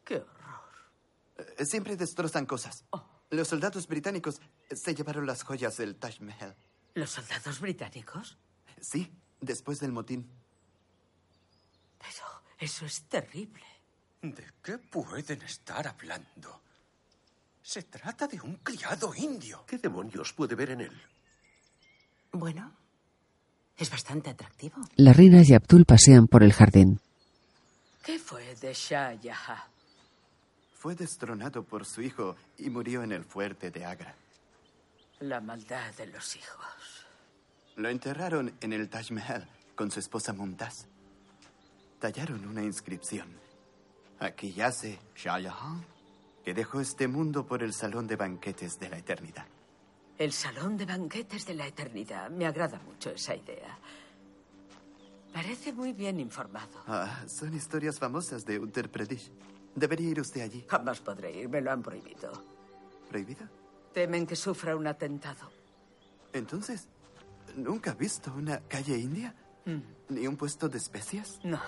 Qué 0.03 0.17
horror. 0.17 1.55
Eh, 1.57 1.65
Siempre 1.65 1.95
destrozan 1.95 2.45
cosas. 2.45 2.83
Los 3.31 3.47
soldados 3.47 3.87
británicos 3.87 4.39
se 4.69 4.93
llevaron 4.93 5.25
las 5.25 5.43
joyas 5.43 5.77
del 5.77 5.95
Taj 5.95 6.19
Mahal. 6.21 6.55
¿Los 6.95 7.11
soldados 7.11 7.59
británicos? 7.59 8.37
Sí, 8.81 9.11
después 9.41 9.79
del 9.79 9.91
motín. 9.91 10.29
Pero 11.99 12.41
eso 12.57 12.85
es 12.85 13.03
terrible. 13.03 13.65
¿De 14.21 14.45
qué 14.63 14.77
pueden 14.77 15.41
estar 15.43 15.87
hablando? 15.87 16.61
Se 17.61 17.83
trata 17.83 18.27
de 18.27 18.39
un 18.39 18.55
criado 18.57 19.13
indio. 19.13 19.65
¿Qué 19.67 19.77
demonios 19.77 20.33
puede 20.33 20.55
ver 20.55 20.71
en 20.71 20.81
él? 20.81 21.01
Bueno, 22.31 22.71
es 23.77 23.89
bastante 23.89 24.29
atractivo. 24.29 24.77
La 24.95 25.11
reina 25.11 25.41
y 25.43 25.53
Abdul 25.53 25.85
pasean 25.85 26.27
por 26.27 26.43
el 26.43 26.53
jardín. 26.53 27.01
¿Qué 28.03 28.19
fue 28.19 28.55
de 28.55 28.73
Shah 28.73 29.19
Jahan? 29.21 29.63
Fue 30.75 30.95
destronado 30.95 31.63
por 31.63 31.85
su 31.85 32.01
hijo 32.01 32.35
y 32.57 32.69
murió 32.69 33.03
en 33.03 33.11
el 33.11 33.25
fuerte 33.25 33.71
de 33.71 33.83
Agra. 33.83 34.15
La 35.19 35.41
maldad 35.41 35.93
de 35.95 36.07
los 36.07 36.35
hijos. 36.35 36.84
Lo 37.75 37.89
enterraron 37.89 38.53
en 38.61 38.71
el 38.71 38.89
Taj 38.89 39.11
Mahal 39.11 39.47
con 39.75 39.91
su 39.91 39.99
esposa 39.99 40.31
Mumtaz. 40.31 40.87
Tallaron 41.99 42.45
una 42.47 42.63
inscripción. 42.63 43.27
Aquí 44.19 44.53
yace 44.53 44.99
Shah 45.15 45.41
Jahan, 45.41 45.85
que 46.43 46.53
dejó 46.53 46.79
este 46.79 47.07
mundo 47.07 47.45
por 47.45 47.63
el 47.63 47.73
salón 47.73 48.07
de 48.07 48.15
banquetes 48.15 48.79
de 48.79 48.89
la 48.89 48.97
eternidad. 48.97 49.45
El 50.17 50.31
salón 50.31 50.77
de 50.77 50.85
banquetes 50.85 51.45
de 51.45 51.53
la 51.55 51.67
eternidad. 51.67 52.29
Me 52.29 52.45
agrada 52.45 52.79
mucho 52.79 53.09
esa 53.09 53.35
idea. 53.35 53.77
Parece 55.33 55.73
muy 55.73 55.91
bien 55.91 56.21
informado. 56.21 56.81
Ah, 56.87 57.25
son 57.27 57.53
historias 57.53 57.99
famosas 57.99 58.45
de 58.45 58.57
Uttar 58.57 58.87
Pradesh. 58.87 59.29
Debería 59.75 60.11
ir 60.11 60.21
usted 60.21 60.41
allí. 60.41 60.65
Jamás 60.69 61.01
podré 61.01 61.31
ir, 61.31 61.49
me 61.49 61.59
lo 61.59 61.71
han 61.71 61.83
prohibido. 61.83 62.31
¿Prohibido? 63.09 63.45
Temen 63.93 64.25
que 64.25 64.37
sufra 64.37 64.77
un 64.77 64.87
atentado. 64.87 65.51
Entonces, 66.31 66.87
¿nunca 67.55 67.91
ha 67.91 67.93
visto 67.93 68.33
una 68.33 68.59
calle 68.67 68.97
india? 68.97 69.33
¿Ni 70.09 70.27
un 70.27 70.37
puesto 70.37 70.69
de 70.69 70.77
especias? 70.77 71.39
No. 71.43 71.59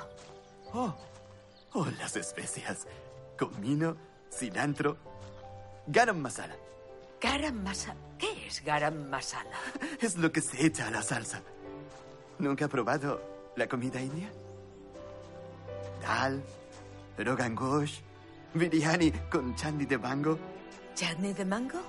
Oh, 0.74 0.96
oh, 1.74 1.88
las 1.98 2.16
especias. 2.16 2.86
Comino, 3.38 3.96
cilantro, 4.32 4.98
garam 5.88 6.20
masala. 6.20 6.56
Garam 7.20 7.64
masala. 7.64 8.00
¿Qué 8.20 8.48
es 8.48 8.64
garam 8.64 9.10
masala? 9.10 9.58
Es 10.02 10.18
lo 10.18 10.32
que 10.32 10.42
se 10.42 10.66
echa 10.66 10.88
a 10.88 10.92
la 10.92 11.02
salsa. 11.02 11.42
¿Nunca 12.40 12.66
ha 12.66 12.68
probado 12.68 13.22
la 13.56 13.68
comida 13.68 14.00
india? 14.00 14.30
Dal, 16.02 16.44
rogan 17.18 17.56
gosh, 17.56 18.02
biryani 18.54 19.12
con 19.32 19.56
chandi 19.56 19.86
de 19.86 19.98
mango. 19.98 20.38
¿Chutney 20.94 21.34
de 21.34 21.46
mango? 21.46 21.80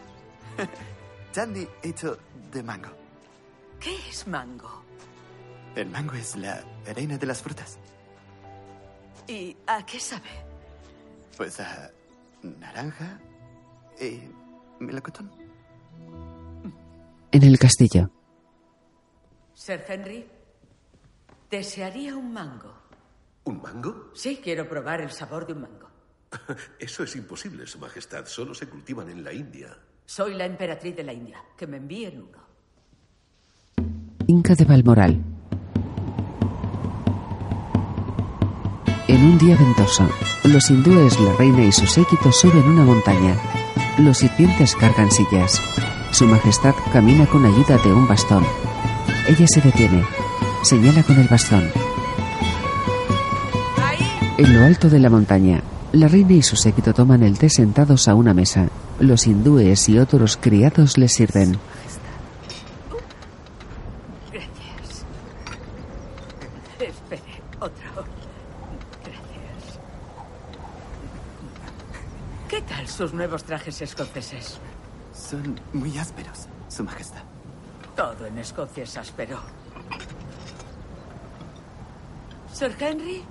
Chandi 1.33 1.69
hecho 1.83 2.19
de 2.51 2.63
mango. 2.63 3.08
¿Qué 3.81 3.95
es 4.09 4.27
mango? 4.27 4.83
El 5.77 5.89
mango 5.91 6.15
es 6.15 6.37
la 6.37 6.63
reina 6.95 7.17
de 7.17 7.27
las 7.27 7.43
frutas. 7.43 7.79
¿Y 9.29 9.57
a 9.67 9.85
qué 9.85 10.01
sabe? 10.01 10.29
Pues 11.37 11.61
a 11.61 11.91
naranja 12.43 13.21
y 14.01 14.23
melocotón. 14.83 15.31
En 17.31 17.43
el 17.43 17.59
castillo, 17.59 18.11
Sir 19.55 19.85
Henry, 19.87 20.27
desearía 21.51 22.17
un 22.17 22.33
mango. 22.33 22.73
¿Un 23.45 23.61
mango? 23.61 24.11
Sí, 24.15 24.41
quiero 24.43 24.69
probar 24.69 25.01
el 25.01 25.11
sabor 25.11 25.47
de 25.47 25.53
un 25.53 25.63
mango. 25.63 25.91
Eso 26.79 27.03
es 27.03 27.15
imposible, 27.17 27.67
Su 27.67 27.79
Majestad. 27.79 28.27
Solo 28.27 28.55
se 28.55 28.69
cultivan 28.69 29.11
en 29.11 29.23
la 29.23 29.33
India. 29.33 29.77
Soy 30.07 30.35
la 30.35 30.47
emperatriz 30.47 30.97
de 30.97 31.05
la 31.05 31.13
India. 31.13 31.43
Que 31.57 31.67
me 31.67 31.77
envíen 31.77 32.23
uno. 32.23 32.48
Inca 34.31 34.55
de 34.55 34.67
Balmoral. 34.67 35.25
En 39.09 39.25
un 39.25 39.39
día 39.39 39.57
ventoso, 39.57 40.07
los 40.45 40.71
hindúes, 40.71 41.19
la 41.19 41.33
reina 41.33 41.65
y 41.65 41.73
su 41.73 41.87
séquito 41.87 42.31
suben 42.31 42.63
una 42.65 42.85
montaña. 42.85 43.35
Los 43.97 44.19
sirvientes 44.19 44.77
cargan 44.77 45.11
sillas. 45.11 45.63
Su 46.11 46.27
majestad 46.27 46.75
camina 46.93 47.25
con 47.25 47.47
ayuda 47.47 47.79
de 47.79 47.91
un 47.91 48.07
bastón. 48.07 48.45
Ella 49.27 49.47
se 49.47 49.63
detiene. 49.63 50.05
Señala 50.63 51.03
con 51.03 51.19
el 51.19 51.27
bastón. 51.29 51.65
En 54.37 54.55
lo 54.59 54.63
alto 54.63 54.91
de 54.91 54.99
la 54.99 55.09
montaña, 55.09 55.63
la 55.93 56.07
reina 56.07 56.35
y 56.35 56.43
su 56.43 56.57
séquito 56.57 56.93
toman 56.93 57.23
el 57.23 57.39
té 57.39 57.49
sentados 57.49 58.09
a 58.09 58.15
una 58.15 58.35
mesa. 58.35 58.69
Los 59.01 59.27
hindúes 59.27 59.89
y 59.89 59.99
otros 59.99 60.37
criados 60.37 60.99
les 60.99 61.15
sirven. 61.15 61.57
Gracias. 64.31 65.05
Espere, 66.79 67.23
otro. 67.59 68.05
Gracias. 69.03 69.81
¿Qué 72.49 72.61
tal 72.63 72.87
sus 72.87 73.13
nuevos 73.29 73.45
trajes 73.45 73.83
escoceses? 73.83 74.59
Son 75.13 75.61
muy 75.75 75.99
ásperos, 75.99 76.47
Su 76.69 76.83
Majestad. 76.83 77.21
Todo 77.95 78.25
en 78.25 78.39
Escocia 78.39 78.85
es 78.85 78.97
áspero. 78.97 79.39
Sir 82.51 82.75
Henry, 82.81 83.23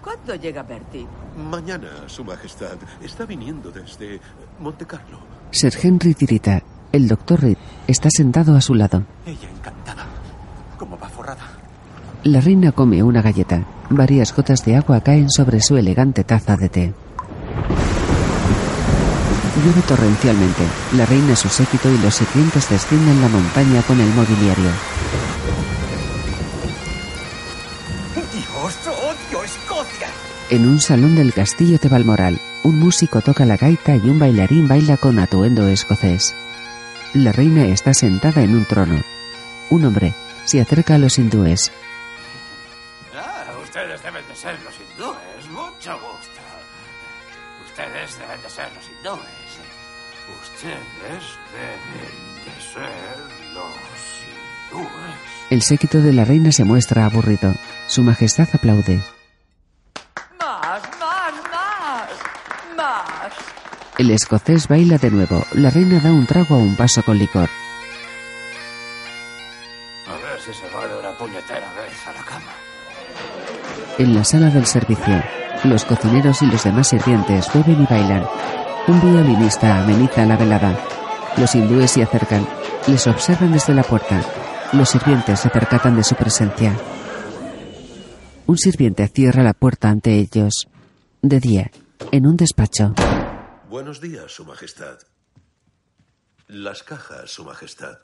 ¿cuándo 0.00 0.36
llega 0.36 0.62
Bertie? 0.62 1.04
Mañana, 1.50 1.88
Su 2.06 2.22
Majestad. 2.22 2.76
Está 3.02 3.26
viniendo 3.26 3.72
desde 3.72 4.20
Monte 4.60 4.86
Carlo. 4.86 5.18
Sir 5.50 5.74
Henry 5.82 6.14
tirita. 6.14 6.62
El 6.92 7.08
doctor 7.08 7.40
Reed 7.40 7.58
está 7.88 8.08
sentado 8.08 8.54
a 8.54 8.60
su 8.60 8.76
lado. 8.76 9.02
Ella 9.26 9.50
encantada. 9.50 10.06
Como 10.78 10.96
va 10.96 11.08
forrada. 11.08 11.42
La 12.22 12.40
reina 12.40 12.70
come 12.70 13.02
una 13.02 13.20
galleta. 13.20 13.64
Varias 13.90 14.32
gotas 14.32 14.64
de 14.64 14.76
agua 14.76 15.00
caen 15.00 15.28
sobre 15.28 15.60
su 15.60 15.76
elegante 15.76 16.22
taza 16.22 16.56
de 16.56 16.68
té. 16.68 16.94
Llueve 19.58 19.82
torrencialmente. 19.82 20.62
La 20.92 21.04
reina, 21.04 21.34
su 21.34 21.48
séquito 21.48 21.90
y 21.90 21.98
los 21.98 22.14
sirvientes 22.14 22.68
descienden 22.68 23.20
la 23.20 23.28
montaña 23.28 23.82
con 23.82 24.00
el 24.00 24.08
mobiliario. 24.14 24.70
Dios, 28.32 28.78
odio 28.86 29.44
Escocia. 29.44 30.08
En 30.50 30.68
un 30.68 30.80
salón 30.80 31.16
del 31.16 31.34
castillo 31.34 31.78
de 31.78 31.88
Balmoral, 31.88 32.40
un 32.62 32.78
músico 32.78 33.20
toca 33.20 33.44
la 33.44 33.56
gaita 33.56 33.96
y 33.96 34.08
un 34.08 34.18
bailarín 34.18 34.68
baila 34.68 34.96
con 34.96 35.18
atuendo 35.18 35.68
escocés. 35.68 36.34
La 37.14 37.32
reina 37.32 37.66
está 37.66 37.94
sentada 37.94 38.42
en 38.42 38.54
un 38.54 38.64
trono. 38.64 39.02
Un 39.70 39.84
hombre 39.84 40.14
se 40.44 40.60
acerca 40.60 40.94
a 40.94 40.98
los 40.98 41.18
hindúes. 41.18 41.72
Ah, 43.14 43.44
ustedes 43.62 44.02
deben 44.02 44.26
de 44.28 44.36
ser 44.36 44.56
los 44.62 44.74
hindúes. 44.74 45.50
Mucho 45.50 45.92
gusto. 45.94 46.40
Ustedes 47.66 48.18
deben 48.18 48.42
de 48.42 48.50
ser 48.50 48.68
los 48.74 48.88
hindúes. 48.88 49.37
El 55.50 55.62
séquito 55.62 56.00
de 56.00 56.12
la 56.12 56.24
reina 56.24 56.52
se 56.52 56.64
muestra 56.64 57.06
aburrido. 57.06 57.54
Su 57.86 58.02
majestad 58.02 58.48
aplaude. 58.52 59.00
Más, 60.38 60.82
más, 61.00 61.32
más. 61.50 62.10
Más. 62.76 63.32
El 63.98 64.10
escocés 64.10 64.68
baila 64.68 64.98
de 64.98 65.10
nuevo. 65.10 65.44
La 65.52 65.70
reina 65.70 66.00
da 66.00 66.12
un 66.12 66.26
trago 66.26 66.56
a 66.56 66.58
un 66.58 66.76
vaso 66.76 67.02
con 67.02 67.18
licor. 67.18 67.48
A 70.06 70.12
ver 70.12 70.40
si 70.40 70.52
se 70.52 70.68
va 70.74 70.86
de 70.86 70.98
una 70.98 71.16
puñetera 71.16 71.72
vez 71.74 72.06
a 72.06 72.12
la 72.12 72.24
cama. 72.24 72.52
En 73.96 74.14
la 74.14 74.24
sala 74.24 74.50
del 74.50 74.66
servicio, 74.66 75.22
los 75.64 75.84
cocineros 75.84 76.42
y 76.42 76.46
los 76.46 76.62
demás 76.62 76.88
sirvientes 76.88 77.52
beben 77.54 77.82
y 77.82 77.86
bailan. 77.86 78.26
Un 78.88 79.02
violinista 79.02 79.82
ameniza 79.82 80.24
la 80.24 80.38
velada. 80.38 80.78
Los 81.36 81.54
hindúes 81.54 81.90
se 81.90 82.02
acercan. 82.02 82.48
Les 82.86 83.06
observan 83.06 83.52
desde 83.52 83.74
la 83.74 83.82
puerta. 83.82 84.22
Los 84.72 84.88
sirvientes 84.88 85.40
se 85.40 85.50
percatan 85.50 85.94
de 85.94 86.02
su 86.02 86.14
presencia. 86.14 86.74
Un 88.46 88.56
sirviente 88.56 89.06
cierra 89.08 89.42
la 89.42 89.52
puerta 89.52 89.90
ante 89.90 90.18
ellos. 90.18 90.68
De 91.20 91.38
día, 91.38 91.70
en 92.12 92.26
un 92.26 92.38
despacho. 92.38 92.94
Buenos 93.68 94.00
días, 94.00 94.32
Su 94.32 94.46
Majestad. 94.46 94.98
Las 96.46 96.82
cajas, 96.82 97.30
Su 97.30 97.44
Majestad. 97.44 97.98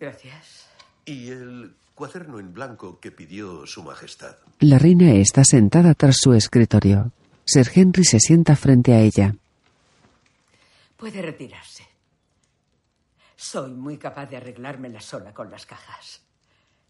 Gracias. 0.00 0.66
Y 1.04 1.30
el 1.30 1.76
cuaderno 1.94 2.40
en 2.40 2.52
blanco 2.52 2.98
que 2.98 3.12
pidió 3.12 3.68
Su 3.68 3.84
Majestad. 3.84 4.34
La 4.58 4.80
reina 4.80 5.12
está 5.12 5.44
sentada 5.44 5.94
tras 5.94 6.16
su 6.18 6.32
escritorio. 6.32 7.12
Sir 7.44 7.70
Henry 7.72 8.04
se 8.04 8.18
sienta 8.18 8.56
frente 8.56 8.94
a 8.94 8.98
ella. 8.98 9.36
Puede 10.96 11.22
retirarse. 11.22 11.86
Soy 13.36 13.72
muy 13.72 13.98
capaz 13.98 14.26
de 14.26 14.36
arreglármela 14.36 15.00
sola 15.00 15.34
con 15.34 15.50
las 15.50 15.66
cajas. 15.66 16.22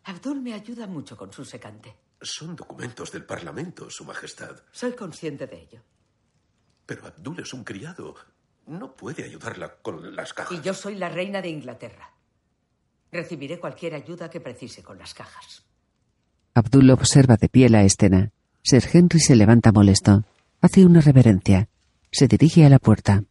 Abdul 0.04 0.40
me 0.42 0.52
ayuda 0.52 0.86
mucho 0.86 1.16
con 1.16 1.32
su 1.32 1.44
secante. 1.44 1.96
Son 2.20 2.54
documentos 2.54 3.10
del 3.10 3.24
Parlamento, 3.24 3.90
Su 3.90 4.04
Majestad. 4.04 4.56
Soy 4.70 4.92
consciente 4.92 5.46
de 5.46 5.60
ello. 5.62 5.82
Pero 6.86 7.06
Abdul 7.06 7.40
es 7.40 7.52
un 7.54 7.64
criado. 7.64 8.14
No 8.66 8.94
puede 8.94 9.24
ayudarla 9.24 9.76
con 9.76 10.14
las 10.14 10.32
cajas. 10.32 10.52
Y 10.58 10.62
yo 10.62 10.74
soy 10.74 10.96
la 10.96 11.08
reina 11.08 11.40
de 11.42 11.48
Inglaterra. 11.48 12.10
Recibiré 13.10 13.58
cualquier 13.58 13.94
ayuda 13.94 14.28
que 14.30 14.40
precise 14.40 14.82
con 14.82 14.98
las 14.98 15.14
cajas. 15.14 15.64
Abdul 16.54 16.90
observa 16.90 17.36
de 17.36 17.48
pie 17.48 17.68
la 17.68 17.82
escena. 17.84 18.30
Sir 18.62 18.84
Henry 18.92 19.20
se 19.20 19.36
levanta 19.36 19.72
molesto. 19.72 20.24
Hace 20.60 20.84
una 20.84 21.00
reverencia. 21.00 21.68
Se 22.10 22.28
dirige 22.28 22.64
a 22.64 22.70
la 22.70 22.78
puerta. 22.78 23.24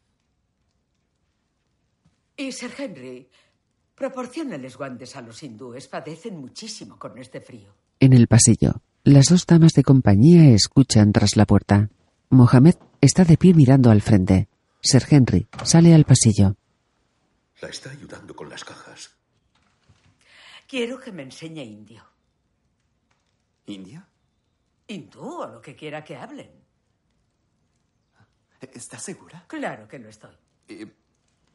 Y 2.36 2.52
Sir 2.52 2.72
Henry, 2.78 3.30
proporciónales 3.96 4.78
guantes 4.78 5.16
a 5.16 5.22
los 5.22 5.44
hindúes. 5.44 5.88
Padecen 5.88 6.38
muchísimo 6.38 6.98
con 6.98 7.18
este 7.18 7.42
frío. 7.42 7.74
En 8.00 8.14
el 8.14 8.28
pasillo, 8.28 8.82
las 9.04 9.26
dos 9.28 9.46
damas 9.46 9.74
de 9.74 9.84
compañía 9.84 10.54
escuchan 10.54 11.12
tras 11.12 11.36
la 11.36 11.46
puerta. 11.46 11.90
Mohamed 12.30 12.76
está 13.02 13.24
de 13.24 13.38
pie 13.38 13.54
mirando 13.54 13.92
al 13.92 14.02
frente. 14.02 14.50
Sir 14.82 15.04
Henry 15.10 15.48
sale 15.64 15.94
al 15.94 16.06
pasillo. 16.06 16.56
La 17.62 17.70
está 17.70 17.92
ayudando 17.92 18.36
con 18.36 18.50
las 18.50 18.64
cajas. 18.64 19.12
Quiero 20.68 21.00
que 21.00 21.12
me 21.12 21.24
enseñe 21.24 21.64
indio. 21.64 22.04
¿Indio? 23.68 24.04
Hindú 24.88 25.42
o 25.42 25.48
lo 25.48 25.62
que 25.62 25.76
quiera 25.76 26.04
que 26.04 26.18
hablen. 26.18 26.52
¿Estás 28.60 29.04
segura? 29.04 29.46
Claro 29.48 29.88
que 29.88 30.00
lo 30.00 30.10
estoy. 30.10 30.36
Eh, 30.68 30.92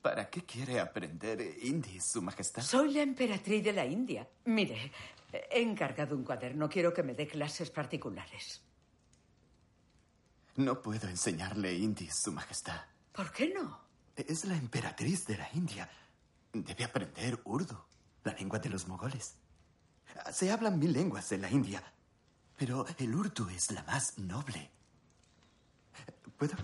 ¿Para 0.02 0.30
qué 0.30 0.44
quiere 0.44 0.80
aprender 0.80 1.40
hindi, 1.62 2.00
Su 2.00 2.22
Majestad? 2.22 2.62
Soy 2.62 2.92
la 2.92 3.02
emperatriz 3.02 3.64
de 3.64 3.72
la 3.72 3.84
India. 3.84 4.28
Mire, 4.44 4.92
he 5.32 5.60
encargado 5.60 6.16
un 6.16 6.24
cuaderno. 6.24 6.68
Quiero 6.68 6.94
que 6.94 7.02
me 7.02 7.14
dé 7.14 7.26
clases 7.26 7.70
particulares. 7.70 8.62
No 10.56 10.80
puedo 10.80 11.08
enseñarle 11.08 11.74
hindi, 11.74 12.08
Su 12.10 12.32
Majestad. 12.32 12.80
¿Por 13.12 13.32
qué 13.32 13.52
no? 13.52 13.80
Es 14.16 14.44
la 14.44 14.56
emperatriz 14.56 15.26
de 15.26 15.36
la 15.36 15.48
India. 15.54 15.88
Debe 16.52 16.84
aprender 16.84 17.40
urdu, 17.44 17.76
la 18.24 18.32
lengua 18.32 18.58
de 18.58 18.68
los 18.68 18.86
mogoles. 18.86 19.36
Se 20.32 20.50
hablan 20.50 20.78
mil 20.78 20.92
lenguas 20.92 21.30
en 21.32 21.42
la 21.42 21.50
India, 21.50 21.82
pero 22.56 22.86
el 22.98 23.14
urdu 23.14 23.48
es 23.50 23.70
la 23.70 23.82
más 23.84 24.18
noble. 24.18 24.70
¿Puedo? 26.36 26.56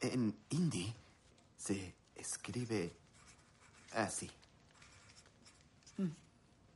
En 0.00 0.36
hindi 0.50 0.94
se 1.56 1.94
escribe 2.24 2.92
así. 3.92 4.30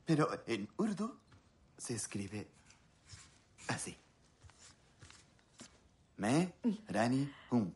Pero 0.05 0.27
en 0.47 0.67
urdu 0.77 1.15
se 1.77 1.93
escribe 1.95 2.47
así. 3.67 3.95
Me, 6.17 6.53
Rani, 6.87 7.31
Hum. 7.51 7.71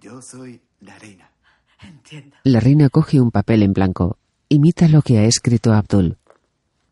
Yo 0.00 0.22
soy 0.22 0.60
la 0.80 0.98
reina. 0.98 1.30
Entiendo. 1.82 2.36
La 2.44 2.60
reina 2.60 2.88
coge 2.88 3.20
un 3.20 3.30
papel 3.30 3.62
en 3.62 3.72
blanco. 3.72 4.16
Imita 4.48 4.86
lo 4.88 5.02
que 5.02 5.18
ha 5.18 5.24
escrito 5.24 5.72
Abdul. 5.72 6.16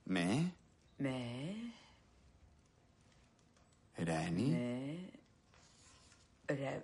Me, 0.07 0.53
Me, 0.99 1.72
Rani, 3.99 4.51
me, 4.51 5.11
ra, 6.49 6.83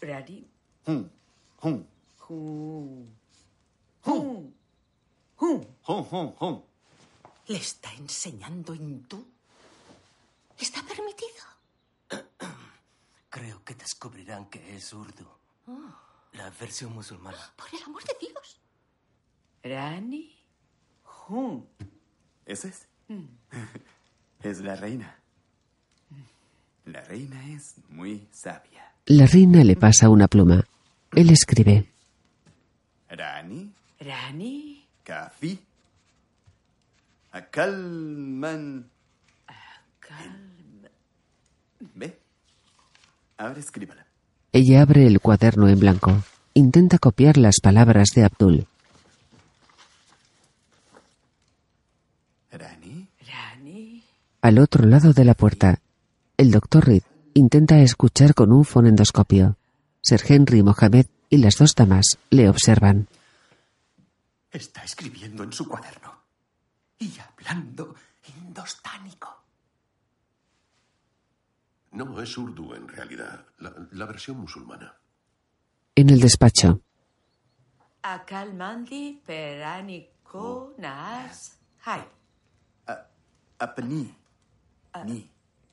rari, 0.00 0.46
Hum. 0.86 1.08
Hum. 1.62 1.84
Hu, 2.32 3.06
Hum. 4.04 4.52
hu. 5.40 5.66
Hum, 5.86 6.06
hum, 6.10 6.32
hum. 6.40 6.62
¿Le 7.48 7.56
está 7.56 7.92
enseñando 7.94 8.74
hindú? 8.74 9.24
¿Está 10.58 10.82
permitido? 10.82 11.44
Creo 13.30 13.64
que 13.64 13.74
descubrirán 13.74 14.46
que 14.46 14.76
es 14.76 14.92
urdu. 14.92 15.26
La 16.32 16.50
versión 16.50 16.92
musulmana. 16.94 17.38
Por 17.56 17.66
el 17.74 17.82
amor 17.84 18.02
de 18.04 18.14
Dios. 18.20 18.60
Rani, 19.62 20.34
Hum. 21.28 21.64
¿Ese 22.46 22.68
es? 22.68 22.86
Es 24.42 24.60
la 24.60 24.74
reina. 24.74 25.16
La 26.84 27.00
reina 27.02 27.48
es 27.48 27.76
muy 27.90 28.26
sabia. 28.32 28.92
La 29.06 29.24
reina 29.26 29.62
le 29.62 29.76
pasa 29.76 30.08
una 30.08 30.26
pluma. 30.26 30.64
Él 31.12 31.30
escribe. 31.30 31.91
Rani, 33.12 33.70
Rani, 34.00 34.84
Kafi, 35.04 35.58
Akalman. 37.32 38.88
calma. 40.00 40.88
¿Ve? 41.94 42.18
Ahora 43.36 43.60
escríbala. 43.60 44.06
Ella 44.52 44.80
abre 44.82 45.06
el 45.06 45.20
cuaderno 45.20 45.68
en 45.68 45.78
blanco. 45.78 46.22
Intenta 46.54 46.98
copiar 46.98 47.36
las 47.36 47.60
palabras 47.60 48.10
de 48.14 48.24
Abdul. 48.24 48.66
Rani, 52.50 53.08
Rani, 53.26 54.02
Al 54.40 54.58
otro 54.58 54.86
lado 54.86 55.12
de 55.12 55.24
la 55.24 55.34
puerta, 55.34 55.80
el 56.38 56.50
doctor 56.50 56.86
Reed 56.86 57.02
intenta 57.34 57.78
escuchar 57.80 58.34
con 58.34 58.52
un 58.52 58.64
fonendoscopio. 58.64 59.56
Sir 60.02 60.20
Henry, 60.26 60.62
Mohamed 60.62 61.06
y 61.32 61.38
las 61.38 61.56
dos 61.56 61.74
damas 61.74 62.18
le 62.28 62.46
observan. 62.46 63.08
está 64.50 64.84
escribiendo 64.84 65.42
en 65.44 65.50
su 65.50 65.66
cuaderno. 65.66 66.12
Y 66.98 67.10
hablando 67.18 67.94
indostánico. 68.36 69.42
No, 71.92 72.20
es 72.20 72.36
urdu 72.36 72.74
en 72.74 72.86
realidad. 72.86 73.46
La, 73.60 73.72
la 73.92 74.04
versión 74.04 74.40
musulmana. 74.40 74.94
En 75.94 76.10
el 76.10 76.20
despacho, 76.20 76.82
Akal 78.02 78.52
Mandi, 78.52 79.22
Perani, 79.24 80.06
Ko, 80.22 80.74
Naas, 80.76 81.58
Hai. 81.86 82.04
Apni. 83.58 84.14
Ni. 85.06 85.30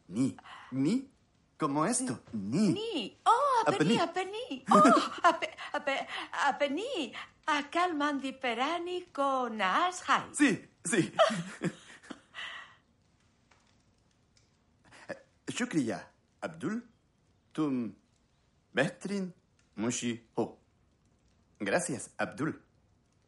Ni. 0.08 0.38
Ni. 0.72 1.10
Como 1.58 1.86
esto. 1.86 2.22
Ni. 2.32 2.70
Ni. 2.70 3.18
Oh, 3.26 3.40
Apení, 3.68 3.98
apení. 4.00 4.64
Oh, 4.72 4.84
apení. 6.49 7.13
Akal 7.47 7.95
mandi 7.95 8.33
perani 8.33 9.07
con 9.13 9.61
ashai. 9.61 10.33
Sí, 10.33 10.51
sí. 10.85 11.13
شكريا 15.49 16.01
عبدول 16.43 16.83
tum 17.55 17.93
Betrin 18.75 19.33
Mushi 19.77 20.21
Ho. 20.35 20.59
Gracias, 21.61 22.11
Abdul. 22.19 22.61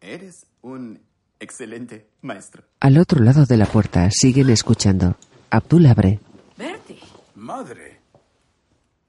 Eres 0.00 0.46
un 0.62 1.00
excelente 1.38 2.10
maestro. 2.22 2.64
Al 2.80 2.98
otro 2.98 3.20
lado 3.22 3.46
de 3.46 3.56
la 3.56 3.66
puerta 3.66 4.10
siguen 4.10 4.50
escuchando. 4.50 5.16
Abdul 5.50 5.86
abre. 5.86 6.18
Bertie, 6.56 6.98
Madre, 7.36 7.99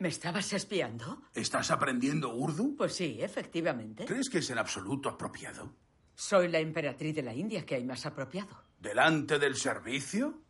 ¿Me 0.03 0.09
estabas 0.09 0.53
espiando? 0.53 1.23
¿estás 1.33 1.71
aprendiendo 1.71 2.35
urdu? 2.35 2.75
Pues 2.77 2.95
sí, 2.97 3.19
efectivamente. 3.21 4.05
¿Crees 4.05 4.29
que 4.29 4.39
es 4.39 4.51
en 4.51 4.59
absoluto 4.59 5.09
apropiado? 5.09 5.73
Soy 6.17 6.49
la 6.49 6.59
emperatriz 6.59 7.15
de 7.15 7.23
la 7.23 7.33
India 7.33 7.65
que 7.65 7.77
hay 7.77 7.85
más 7.85 8.05
apropiado. 8.05 8.65
¿Delante 8.81 9.39
del 9.39 9.55
servicio? 9.55 10.43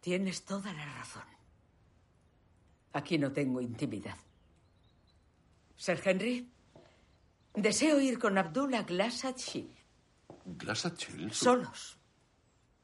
Tienes 0.00 0.44
toda 0.44 0.72
la 0.74 0.84
razón. 0.84 1.24
Aquí 2.92 3.16
no 3.16 3.32
tengo 3.32 3.62
intimidad. 3.62 4.16
Sir 5.76 5.98
Henry, 6.04 6.46
deseo 7.54 8.00
ir 8.00 8.18
con 8.18 8.36
Abdul 8.36 8.74
a 8.74 8.82
Glassachil. 8.82 9.74
Glassachil. 10.44 11.32
Solos. 11.32 11.98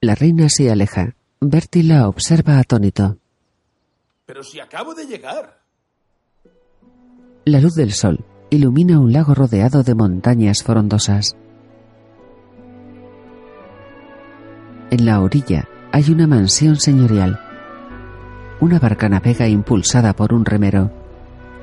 La 0.00 0.14
reina 0.14 0.48
se 0.48 0.70
aleja. 0.70 1.14
Bertie 1.40 1.82
la 1.82 2.08
observa 2.08 2.58
atónito. 2.58 3.18
Pero 4.26 4.42
si 4.42 4.58
acabo 4.58 4.92
de 4.92 5.06
llegar. 5.06 5.62
La 7.44 7.60
luz 7.60 7.76
del 7.76 7.92
sol 7.92 8.24
ilumina 8.50 8.98
un 8.98 9.12
lago 9.12 9.34
rodeado 9.34 9.84
de 9.84 9.94
montañas 9.94 10.64
frondosas. 10.64 11.36
En 14.90 15.06
la 15.06 15.20
orilla 15.20 15.68
hay 15.92 16.10
una 16.10 16.26
mansión 16.26 16.76
señorial. 16.76 17.40
Una 18.60 18.80
barca 18.80 19.08
navega 19.08 19.46
impulsada 19.46 20.12
por 20.12 20.34
un 20.34 20.44
remero. 20.44 20.90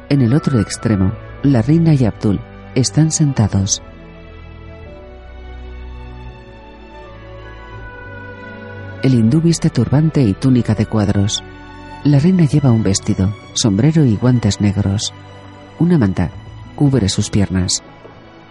En 0.10 0.22
el 0.22 0.34
otro 0.34 0.60
extremo, 0.60 1.12
la 1.44 1.62
reina 1.62 1.94
y 1.94 2.06
Abdul 2.06 2.40
están 2.76 3.12
sentados. 3.12 3.82
El 9.02 9.16
hindú 9.16 9.42
viste 9.42 9.70
turbante 9.70 10.22
y 10.22 10.34
túnica 10.34 10.76
de 10.76 10.86
cuadros. 10.86 11.44
La 12.04 12.20
reina 12.20 12.44
lleva 12.44 12.72
un 12.72 12.84
vestido, 12.84 13.34
sombrero 13.54 14.04
y 14.04 14.18
guantes 14.18 14.60
negros. 14.60 15.14
Una 15.80 15.98
manta 15.98 16.32
cubre 16.76 17.08
sus 17.08 17.30
piernas. 17.30 17.82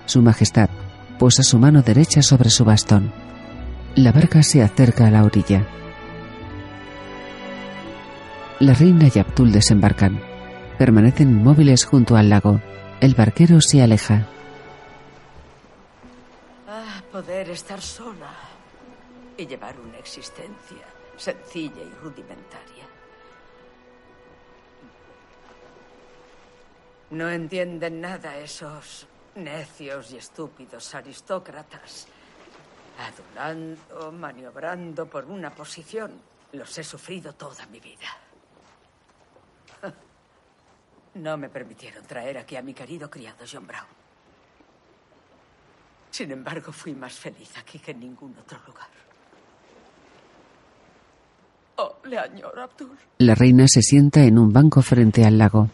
Su 0.07 0.23
Majestad 0.23 0.71
posa 1.19 1.43
su 1.43 1.59
mano 1.59 1.83
derecha 1.83 2.23
sobre 2.23 2.49
su 2.49 2.65
bastón. 2.65 3.13
La 3.95 4.11
barca 4.11 4.43
se 4.43 4.63
acerca 4.63 5.07
a 5.07 5.11
la 5.11 5.23
orilla. 5.23 5.67
La 8.59 8.73
reina 8.73 9.09
y 9.15 9.19
Abdul 9.19 9.53
desembarcan. 9.53 10.19
Permanecen 10.79 11.29
inmóviles 11.29 11.85
junto 11.85 12.17
al 12.17 12.31
lago. 12.31 12.61
El 13.01 13.15
barquero 13.15 13.61
se 13.61 13.83
aleja. 13.83 14.27
Ah, 16.67 17.03
poder 17.13 17.51
estar 17.51 17.83
sola 17.83 18.33
y 19.37 19.47
llevar 19.47 19.75
una 19.79 19.99
existencia 19.99 20.79
sencilla 21.17 21.83
y 21.83 22.03
rudimentaria. 22.03 22.72
No 27.13 27.29
entienden 27.29 28.01
nada 28.01 28.39
esos 28.39 29.07
necios 29.35 30.13
y 30.13 30.17
estúpidos 30.17 30.95
aristócratas, 30.95 32.07
adulando, 32.99 34.11
maniobrando 34.13 35.05
por 35.05 35.27
una 35.27 35.51
posición. 35.51 36.11
Los 36.53 36.79
he 36.79 36.83
sufrido 36.83 37.35
toda 37.35 37.67
mi 37.67 37.81
vida. 37.81 38.09
No 41.15 41.37
me 41.37 41.51
permitieron 41.51 42.03
traer 42.07 42.39
aquí 42.39 42.57
a 42.57 42.63
mi 42.63 42.73
querido 42.73 43.11
criado 43.11 43.45
John 43.45 43.67
Brown. 43.67 43.85
Sin 46.11 46.31
embargo, 46.31 46.73
fui 46.73 46.95
más 46.95 47.13
feliz 47.13 47.51
aquí 47.59 47.79
que 47.79 47.91
en 47.91 48.01
ningún 48.01 48.35
otro 48.39 48.59
lugar. 48.67 48.89
Oh, 51.77 51.97
le 52.05 52.19
añoro, 52.19 52.63
Abdul. 52.63 52.97
La 53.19 53.35
reina 53.35 53.69
se 53.69 53.83
sienta 53.83 54.25
en 54.25 54.39
un 54.39 54.51
banco 54.55 54.81
frente 54.81 55.27
al 55.27 55.37
lago. 55.37 55.69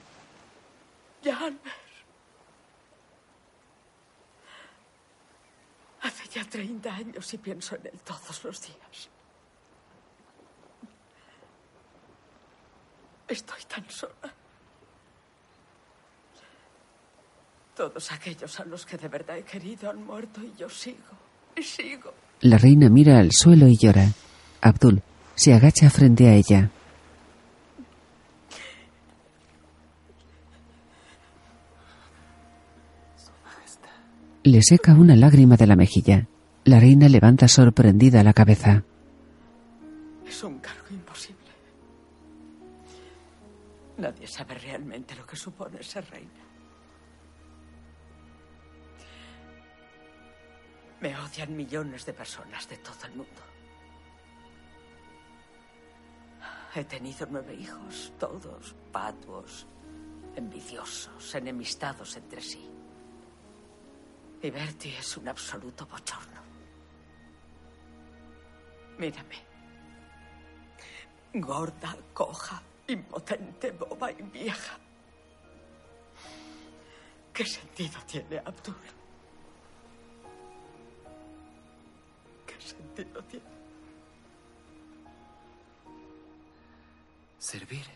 Hace 6.03 6.29
ya 6.29 6.45
30 6.45 6.95
años 6.95 7.35
y 7.35 7.39
pienso 7.39 7.77
en 7.77 7.87
él 7.87 8.01
todos 8.05 8.45
los 8.45 8.61
días. 8.63 9.09
Estoy 13.29 13.63
tan 13.69 13.89
sola. 13.91 14.33
Todos 17.77 18.11
aquellos 18.11 18.59
a 18.59 18.65
los 18.65 18.87
que 18.87 18.97
de 18.97 19.09
verdad 19.09 19.37
he 19.37 19.45
querido 19.45 19.91
han 19.91 20.05
muerto 20.05 20.43
y 20.43 20.53
yo 20.57 20.69
sigo. 20.69 20.97
Sigo. 21.63 22.15
La 22.41 22.57
reina 22.57 22.89
mira 22.89 23.19
al 23.19 23.33
suelo 23.33 23.69
y 23.69 23.77
llora. 23.77 24.07
Abdul 24.61 25.03
se 25.35 25.55
agacha 25.55 25.91
frente 25.91 26.29
a 26.29 26.35
ella. 26.35 26.71
Le 34.51 34.63
seca 34.63 34.95
una 34.95 35.15
lágrima 35.15 35.59
de 35.59 35.67
la 35.67 35.77
mejilla. 35.77 36.27
La 36.65 36.81
reina 36.81 37.07
levanta 37.07 37.49
sorprendida 37.49 38.25
la 38.25 38.33
cabeza. 38.33 38.83
Es 40.27 40.43
un 40.43 40.59
cargo 40.59 40.87
imposible. 40.89 41.53
Nadie 43.99 44.27
sabe 44.27 44.55
realmente 44.55 45.15
lo 45.17 45.27
que 45.27 45.37
supone 45.37 45.83
ser 45.83 46.09
reina. 46.09 46.43
Me 51.03 51.15
odian 51.15 51.55
millones 51.55 52.07
de 52.07 52.15
personas 52.15 52.67
de 52.71 52.79
todo 52.79 53.05
el 53.05 53.17
mundo. 53.17 53.43
He 56.75 56.85
tenido 56.85 57.29
nueve 57.31 57.55
hijos, 57.55 58.15
todos 58.19 58.75
patuos, 58.91 59.67
envidiosos, 60.37 61.35
enemistados 61.35 62.17
entre 62.17 62.41
sí. 62.41 62.78
Y 64.43 64.51
Bertie 64.51 64.97
es 64.99 65.17
un 65.17 65.29
absoluto 65.29 65.87
bochorno. 65.87 66.41
Mírame. 68.99 69.37
Gorda, 71.35 71.97
coja, 72.15 72.63
impotente, 72.87 73.73
boba 73.73 74.11
y 74.11 74.23
vieja. 74.23 74.79
¿Qué 77.33 77.45
sentido 77.45 78.01
tiene 78.07 78.39
Abdul? 78.39 78.75
¿Qué 82.47 82.61
sentido 82.61 83.23
tiene? 83.25 83.47
Servir. 87.39 87.87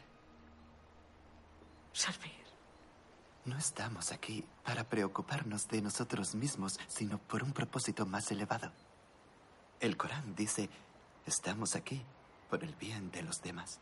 Servir. 1.92 2.41
No 3.44 3.58
estamos 3.58 4.12
aquí 4.12 4.44
para 4.64 4.84
preocuparnos 4.84 5.66
de 5.66 5.82
nosotros 5.82 6.34
mismos, 6.34 6.78
sino 6.86 7.18
por 7.18 7.42
un 7.42 7.52
propósito 7.52 8.06
más 8.06 8.30
elevado. 8.30 8.72
El 9.80 9.96
Corán 9.96 10.36
dice, 10.36 10.70
estamos 11.26 11.74
aquí 11.74 12.04
por 12.48 12.62
el 12.62 12.74
bien 12.76 13.10
de 13.10 13.22
los 13.22 13.42
demás. 13.42 13.80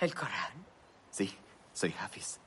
¿El 0.00 0.14
Corán? 0.14 0.66
Sí, 1.10 1.32
soy 1.72 1.94
Hafiz. 2.00 2.40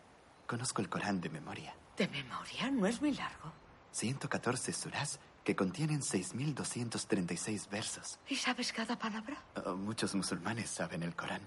Conozco 0.46 0.82
el 0.82 0.90
Corán 0.90 1.22
de 1.22 1.30
memoria. 1.30 1.74
¿De 1.96 2.08
memoria? 2.10 2.70
¿No 2.70 2.86
es 2.86 3.00
muy 3.02 3.14
largo? 3.14 3.54
114 3.92 4.74
surás 4.74 5.20
que 5.46 5.56
contienen 5.56 6.02
6.236 6.02 7.70
versos. 7.70 8.20
¿Y 8.28 8.36
sabes 8.36 8.74
cada 8.74 9.00
palabra? 9.00 9.42
Oh, 9.66 9.76
muchos 9.76 10.14
musulmanes 10.16 10.70
saben 10.70 11.04
el 11.04 11.16
Corán. 11.16 11.42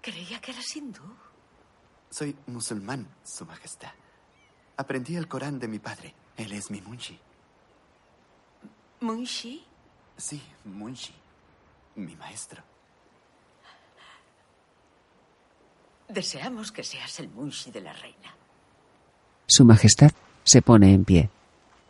Creía 0.00 0.40
que 0.40 0.52
eras 0.52 0.74
hindú. 0.74 1.02
Soy 2.10 2.36
musulmán, 2.46 3.06
Su 3.22 3.46
Majestad. 3.46 3.92
Aprendí 4.76 5.14
el 5.16 5.28
Corán 5.28 5.58
de 5.58 5.68
mi 5.68 5.78
padre. 5.78 6.14
Él 6.36 6.52
es 6.52 6.70
mi 6.70 6.80
munshi. 6.80 7.18
¿Munshi? 9.00 9.64
Sí, 10.16 10.42
munshi. 10.64 11.14
Mi 11.96 12.16
maestro. 12.16 12.62
Deseamos 16.08 16.72
que 16.72 16.82
seas 16.82 17.20
el 17.20 17.28
munshi 17.28 17.70
de 17.70 17.80
la 17.80 17.92
reina. 17.92 18.34
Su 19.46 19.64
Majestad 19.64 20.10
se 20.42 20.62
pone 20.62 20.92
en 20.92 21.04
pie. 21.04 21.30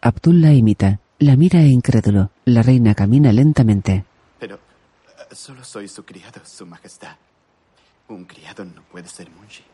Abdul 0.02 0.40
la 0.42 0.52
imita. 0.52 1.00
La 1.18 1.36
mira 1.36 1.62
incrédulo. 1.62 2.30
La 2.44 2.62
reina 2.62 2.94
camina 2.94 3.32
lentamente. 3.32 4.04
Pero 4.38 4.56
eh, 4.56 5.34
solo 5.34 5.64
soy 5.64 5.88
su 5.88 6.04
criado, 6.04 6.40
Su 6.44 6.66
Majestad. 6.66 7.16
Un 8.08 8.24
criado 8.24 8.64
no 8.64 8.82
puede 8.82 9.08
ser 9.08 9.30
Munshi. 9.30 9.64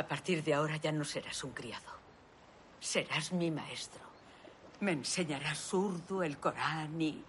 A 0.00 0.08
partir 0.08 0.42
de 0.42 0.54
ahora 0.54 0.78
ya 0.78 0.92
no 0.92 1.04
serás 1.04 1.44
un 1.44 1.50
criado. 1.50 1.92
Serás 2.80 3.34
mi 3.34 3.50
maestro. 3.50 4.00
Me 4.80 4.92
enseñarás 4.92 5.74
urdu, 5.74 6.22
el 6.22 6.38
Corán 6.38 6.98
y 6.98 7.22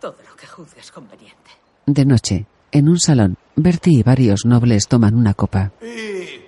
todo 0.00 0.16
lo 0.28 0.34
que 0.34 0.48
juzgues 0.48 0.90
conveniente. 0.90 1.52
De 1.86 2.04
noche, 2.04 2.46
en 2.72 2.88
un 2.88 2.98
salón, 2.98 3.36
Bertie 3.54 4.00
y 4.00 4.02
varios 4.02 4.44
nobles 4.44 4.88
toman 4.88 5.14
una 5.14 5.34
copa. 5.34 5.70
¿Y 5.80 6.42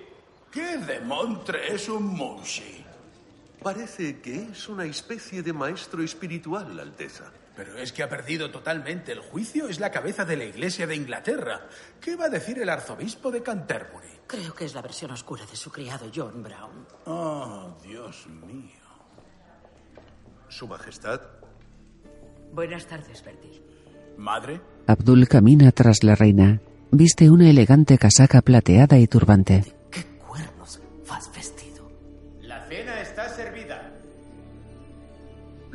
qué 0.51 0.79
demontre 0.85 1.73
es 1.73 1.87
un 1.87 2.07
munshi? 2.07 2.83
Parece 3.63 4.19
que 4.19 4.49
es 4.51 4.67
una 4.67 4.83
especie 4.83 5.41
de 5.41 5.53
maestro 5.53 6.03
espiritual, 6.03 6.77
Alteza. 6.77 7.31
Pero 7.59 7.77
es 7.77 7.91
que 7.91 8.03
ha 8.03 8.07
perdido 8.07 8.49
totalmente 8.51 9.11
el 9.11 9.19
juicio. 9.19 9.67
Es 9.67 9.81
la 9.81 9.91
cabeza 9.91 10.23
de 10.23 10.37
la 10.37 10.45
Iglesia 10.45 10.87
de 10.87 10.95
Inglaterra. 10.95 11.67
¿Qué 11.99 12.15
va 12.15 12.27
a 12.27 12.29
decir 12.29 12.57
el 12.57 12.69
arzobispo 12.69 13.31
de 13.31 13.43
Canterbury? 13.43 14.07
Creo 14.27 14.53
que 14.53 14.63
es 14.63 14.73
la 14.73 14.81
versión 14.81 15.11
oscura 15.11 15.45
de 15.45 15.57
su 15.57 15.69
criado 15.69 16.09
John 16.15 16.41
Brown. 16.41 16.87
Oh, 17.05 17.75
Dios 17.83 18.27
mío. 18.27 18.79
Su 20.47 20.69
Majestad. 20.69 21.19
Buenas 22.53 22.85
tardes, 22.85 23.21
Bertie. 23.25 23.61
¿Madre? 24.17 24.61
Abdul 24.87 25.27
camina 25.27 25.73
tras 25.73 26.01
la 26.05 26.15
reina. 26.15 26.61
Viste 26.91 27.29
una 27.29 27.49
elegante 27.49 27.97
casaca 27.97 28.41
plateada 28.41 28.99
y 28.99 29.07
turbante. 29.07 29.78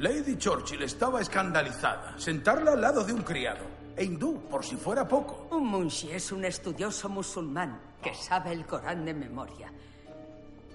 Lady 0.04 0.36
Churchill 0.36 0.82
estaba 0.82 1.22
escandalizada. 1.22 2.18
Sentarla 2.18 2.72
al 2.72 2.80
lado 2.82 3.02
de 3.04 3.14
un 3.14 3.22
criado. 3.22 3.64
E 3.96 4.04
hindú, 4.04 4.38
por 4.50 4.62
si 4.62 4.76
fuera 4.76 5.08
poco. 5.08 5.48
Un 5.50 5.66
munshi 5.66 6.10
es 6.10 6.30
un 6.30 6.44
estudioso 6.44 7.08
musulmán 7.08 7.80
que 8.02 8.12
sabe 8.12 8.52
el 8.52 8.66
Corán 8.66 9.06
de 9.06 9.14
memoria. 9.14 9.72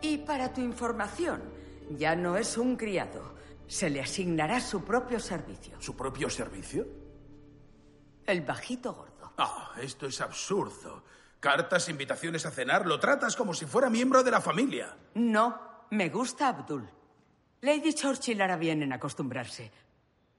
Y 0.01 0.17
para 0.17 0.51
tu 0.51 0.61
información, 0.61 1.43
ya 1.91 2.15
no 2.15 2.37
es 2.37 2.57
un 2.57 2.75
criado. 2.75 3.35
Se 3.67 3.91
le 3.91 4.01
asignará 4.01 4.59
su 4.59 4.83
propio 4.83 5.19
servicio. 5.19 5.79
¿Su 5.79 5.95
propio 5.95 6.27
servicio? 6.27 6.87
El 8.25 8.41
bajito 8.41 8.95
gordo. 8.95 9.33
Ah, 9.37 9.73
esto 9.79 10.07
es 10.07 10.19
absurdo. 10.21 11.03
Cartas, 11.39 11.87
invitaciones 11.87 12.47
a 12.47 12.49
cenar, 12.49 12.87
lo 12.87 12.99
tratas 12.99 13.35
como 13.35 13.53
si 13.53 13.67
fuera 13.67 13.91
miembro 13.91 14.23
de 14.23 14.31
la 14.31 14.41
familia. 14.41 14.97
No, 15.13 15.85
me 15.91 16.09
gusta 16.09 16.47
Abdul. 16.47 16.89
Lady 17.61 17.93
Churchill 17.93 18.41
hará 18.41 18.55
bien 18.55 18.83
en 18.83 18.93
acostumbrarse. 18.93 19.71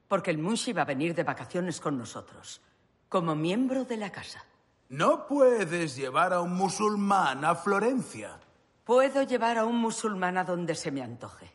Porque 0.08 0.30
el 0.30 0.38
Munshi 0.38 0.72
va 0.72 0.82
a 0.82 0.86
venir 0.86 1.14
de 1.14 1.22
vacaciones 1.22 1.80
con 1.80 1.98
nosotros. 1.98 2.60
Como 3.08 3.34
miembro 3.34 3.84
de 3.84 3.96
la 3.96 4.10
casa. 4.10 4.44
No 4.88 5.26
puedes 5.26 5.96
llevar 5.96 6.32
a 6.32 6.40
un 6.40 6.54
musulmán 6.54 7.44
a 7.44 7.54
Florencia. 7.54 8.38
Puedo 8.84 9.22
llevar 9.22 9.58
a 9.58 9.64
un 9.64 9.76
musulmán 9.76 10.36
a 10.36 10.44
donde 10.44 10.74
se 10.74 10.90
me 10.90 11.02
antoje. 11.02 11.48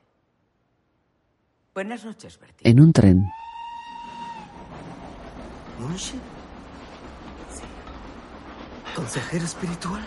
Buenas 1.74 2.06
noches, 2.06 2.40
Bertie. 2.40 2.70
En 2.70 2.80
un 2.80 2.94
tren, 2.94 3.26
¿Munshi? 5.80 6.18
¿Consejero 8.96 9.44
espiritual? 9.44 10.02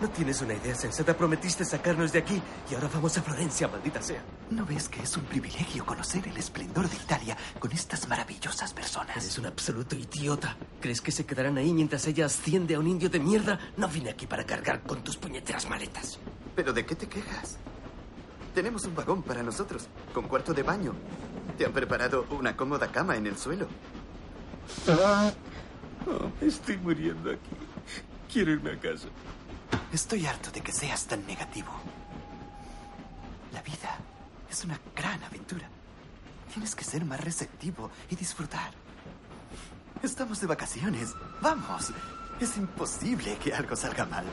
No 0.00 0.08
tienes 0.08 0.40
una 0.40 0.54
idea 0.54 0.74
sensata. 0.74 1.14
Prometiste 1.14 1.62
sacarnos 1.62 2.12
de 2.12 2.20
aquí 2.20 2.40
y 2.70 2.74
ahora 2.74 2.88
vamos 2.92 3.18
a 3.18 3.22
Florencia, 3.22 3.68
maldita 3.68 4.00
sea. 4.00 4.22
¿No 4.50 4.64
ves 4.64 4.88
que 4.88 5.02
es 5.02 5.14
un 5.16 5.24
privilegio 5.24 5.84
conocer 5.84 6.26
el 6.26 6.36
esplendor 6.38 6.88
de 6.88 6.96
Italia 6.96 7.36
con 7.58 7.70
estas 7.72 8.08
maravillosas 8.08 8.72
personas? 8.72 9.16
Eres 9.18 9.36
un 9.36 9.46
absoluto 9.46 9.94
idiota. 9.96 10.56
¿Crees 10.80 11.02
que 11.02 11.12
se 11.12 11.26
quedarán 11.26 11.58
ahí 11.58 11.74
mientras 11.74 12.06
ella 12.06 12.26
asciende 12.26 12.76
a 12.76 12.78
un 12.78 12.86
indio 12.86 13.10
de 13.10 13.20
mierda? 13.20 13.60
No 13.76 13.88
vine 13.88 14.08
aquí 14.08 14.26
para 14.26 14.44
cargar 14.44 14.82
con 14.82 15.04
tus 15.04 15.18
puñeteras 15.18 15.68
maletas. 15.68 16.18
¿Pero 16.56 16.72
de 16.72 16.86
qué 16.86 16.94
te 16.94 17.06
quejas? 17.06 17.58
Tenemos 18.54 18.86
un 18.86 18.94
vagón 18.94 19.22
para 19.22 19.42
nosotros, 19.42 19.86
con 20.14 20.28
cuarto 20.28 20.54
de 20.54 20.62
baño. 20.62 20.94
Te 21.58 21.66
han 21.66 21.72
preparado 21.72 22.24
una 22.30 22.56
cómoda 22.56 22.90
cama 22.90 23.16
en 23.16 23.26
el 23.26 23.36
suelo. 23.36 23.68
estoy 26.40 26.78
muriendo 26.78 27.32
aquí. 27.32 27.50
Quiero 28.32 28.52
irme 28.52 28.72
a 28.72 28.78
casa. 28.78 29.08
Estoy 29.92 30.24
harto 30.26 30.50
de 30.50 30.60
que 30.60 30.72
seas 30.72 31.04
tan 31.06 31.26
negativo. 31.26 31.70
La 33.52 33.60
vida 33.62 33.98
es 34.48 34.64
una 34.64 34.78
gran 34.94 35.22
aventura. 35.24 35.68
Tienes 36.52 36.74
que 36.74 36.84
ser 36.84 37.04
más 37.04 37.20
receptivo 37.20 37.90
y 38.08 38.16
disfrutar. 38.16 38.70
Estamos 40.02 40.40
de 40.40 40.46
vacaciones. 40.46 41.14
Vamos. 41.40 41.92
Es 42.40 42.56
imposible 42.56 43.36
que 43.42 43.52
algo 43.52 43.74
salga 43.74 44.06
mal. 44.06 44.24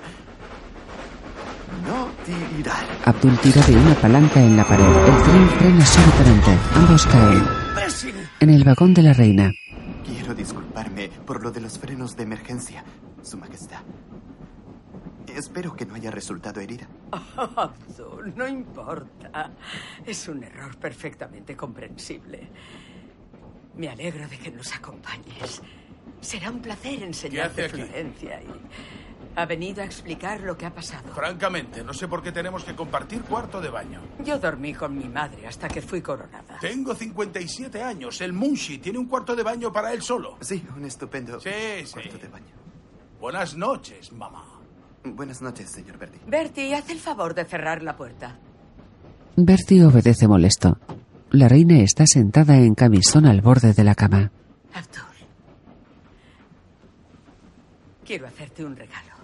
No 1.85 2.09
tirar. 2.25 2.85
Abdul 3.05 3.37
tira 3.39 3.61
de 3.63 3.75
una 3.75 3.95
palanca 3.95 4.39
en 4.39 4.57
la 4.57 4.63
pared. 4.63 4.85
El 4.85 5.23
tren 5.23 5.49
frena 5.49 5.85
súbitamente. 5.85 6.57
Ambos 6.75 7.05
caen. 7.07 7.43
En 8.39 8.49
el 8.51 8.63
vagón 8.63 8.93
de 8.93 9.01
la 9.01 9.13
reina. 9.13 9.51
Quiero 10.05 10.33
disculparme 10.35 11.09
por 11.25 11.43
lo 11.43 11.51
de 11.51 11.61
los 11.61 11.79
frenos 11.79 12.15
de 12.15 12.23
emergencia, 12.23 12.83
Su 13.23 13.37
Majestad. 13.37 13.81
Espero 15.27 15.75
que 15.75 15.85
no 15.85 15.95
haya 15.95 16.09
resultado 16.11 16.59
herida. 16.61 16.87
Abdul, 17.37 18.33
no 18.35 18.47
importa. 18.47 19.51
Es 20.05 20.27
un 20.27 20.43
error 20.43 20.75
perfectamente 20.77 21.55
comprensible. 21.55 22.49
Me 23.75 23.89
alegro 23.89 24.27
de 24.27 24.37
que 24.37 24.51
nos 24.51 24.73
acompañes. 24.73 25.61
Será 26.21 26.49
un 26.49 26.59
placer 26.61 27.03
enseñarte. 27.03 27.69
Florencia 27.69 28.41
y 28.41 28.47
ha 29.35 29.45
venido 29.45 29.83
a 29.83 29.85
explicar 29.85 30.41
lo 30.41 30.57
que 30.57 30.65
ha 30.65 30.73
pasado. 30.73 31.13
Francamente, 31.13 31.83
no 31.83 31.93
sé 31.93 32.07
por 32.07 32.23
qué 32.23 32.31
tenemos 32.31 32.63
que 32.63 32.75
compartir 32.75 33.21
cuarto 33.21 33.61
de 33.61 33.69
baño. 33.69 34.01
Yo 34.23 34.39
dormí 34.39 34.73
con 34.73 34.97
mi 34.97 35.07
madre 35.07 35.45
hasta 35.45 35.67
que 35.67 35.79
fui 35.83 36.01
coronada. 36.01 36.57
Tengo 36.59 36.95
57 36.95 37.83
años. 37.83 38.19
El 38.21 38.33
Munshi 38.33 38.79
tiene 38.79 38.97
un 38.97 39.05
cuarto 39.05 39.35
de 39.35 39.43
baño 39.43 39.71
para 39.71 39.93
él 39.93 40.01
solo. 40.01 40.37
Sí, 40.41 40.65
un 40.75 40.85
estupendo 40.85 41.39
Sí, 41.39 41.51
sí. 41.85 41.93
cuarto 41.93 42.17
de 42.17 42.27
baño. 42.29 42.55
Buenas 43.19 43.55
noches, 43.55 44.11
mamá. 44.11 44.56
Buenas 45.15 45.41
noches, 45.41 45.69
señor 45.69 45.97
Bertie. 45.97 46.21
Bertie, 46.27 46.75
haz 46.75 46.89
el 46.89 46.99
favor 46.99 47.33
de 47.33 47.45
cerrar 47.45 47.81
la 47.83 47.95
puerta. 47.95 48.37
Bertie 49.35 49.85
obedece 49.85 50.27
molesto. 50.27 50.77
La 51.31 51.47
reina 51.47 51.79
está 51.79 52.05
sentada 52.07 52.57
en 52.57 52.73
camisón 52.73 53.25
al 53.25 53.41
borde 53.41 53.73
de 53.73 53.83
la 53.83 53.95
cama. 53.95 54.31
Abdul. 54.73 55.27
Quiero 58.05 58.27
hacerte 58.27 58.63
un 58.63 58.75
regalo. 58.75 59.15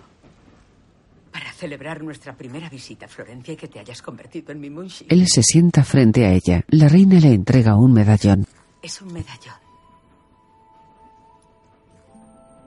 Para 1.31 1.51
celebrar 1.53 2.03
nuestra 2.03 2.35
primera 2.35 2.69
visita 2.69 3.05
a 3.05 3.09
Florencia 3.09 3.53
y 3.53 3.57
que 3.57 3.67
te 3.67 3.79
hayas 3.79 4.01
convertido 4.01 4.51
en 4.51 4.59
mi 4.59 4.69
munshi. 4.69 5.05
Él 5.09 5.27
se 5.27 5.41
sienta 5.41 5.83
frente 5.83 6.25
a 6.25 6.33
ella. 6.33 6.63
La 6.67 6.87
reina 6.89 7.19
le 7.19 7.33
entrega 7.33 7.75
un 7.75 7.93
medallón. 7.93 8.45
Es 8.81 9.01
un 9.01 9.13
medallón. 9.13 9.55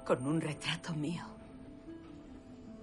Con 0.04 0.26
un 0.26 0.40
retrato 0.40 0.94
mío. 0.94 1.35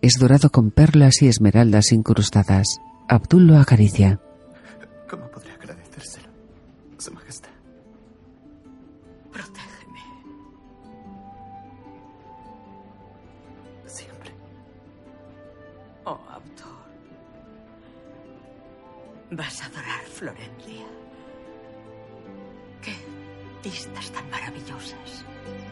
Es 0.04 0.20
dorado 0.20 0.50
con 0.50 0.70
perlas 0.70 1.22
y 1.22 1.30
esmeraldas 1.30 1.94
incrustadas. 1.94 2.82
Abdul 3.08 3.48
lo 3.48 3.58
acaricia. 3.58 4.20
¿Cómo 5.10 5.32
podré 5.32 5.54
agradecérselo, 5.54 6.28
Su 6.98 7.14
Majestad? 7.14 7.52
Protégeme. 9.32 10.02
Siempre. 13.86 14.32
Oh, 16.04 16.20
Abdul. 16.30 16.68
Vas 19.32 19.62
a 19.62 19.68
adorar 19.68 20.02
Florencia. 20.14 20.86
Qué 22.82 22.94
vistas 23.64 24.12
tan 24.12 24.30
maravillosas. 24.30 25.24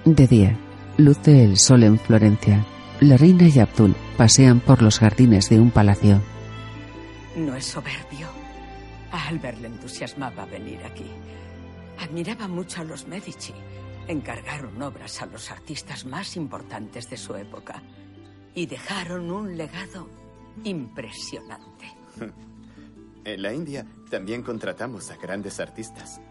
De 0.06 0.26
día, 0.26 0.58
luce 0.96 1.44
el 1.44 1.58
sol 1.58 1.84
en 1.84 2.00
Florencia. 2.00 2.66
La 3.02 3.18
reina 3.18 3.50
y 3.50 3.60
Abdul 3.60 3.94
pasean 4.22 4.60
por 4.60 4.84
los 4.84 5.00
jardines 5.00 5.50
de 5.50 5.60
un 5.60 5.72
palacio. 5.72 6.22
No 7.36 7.56
es 7.56 7.66
soberbio. 7.66 8.28
A 9.12 9.30
Albert 9.30 9.60
le 9.60 9.68
entusiasmaba 9.68 10.46
venir 10.46 10.80
aquí. 10.86 11.10
Admiraba 11.98 12.48
mucho 12.48 12.82
a 12.82 12.84
los 12.84 13.08
Medici. 13.08 13.52
Encargaron 14.08 14.80
obras 14.80 15.24
a 15.24 15.26
los 15.26 15.50
artistas 15.50 16.06
más 16.06 16.38
importantes 16.38 17.10
de 17.10 17.18
su 17.18 17.36
época. 17.36 17.82
Y 18.54 18.68
dejaron 18.68 19.32
un 19.32 19.58
legado 19.58 20.08
impresionante. 20.64 21.88
En 23.24 23.42
la 23.42 23.54
India 23.54 23.88
también 24.12 24.44
contratamos 24.44 25.10
a 25.10 25.16
grandes 25.16 25.60
artistas. 25.60 26.22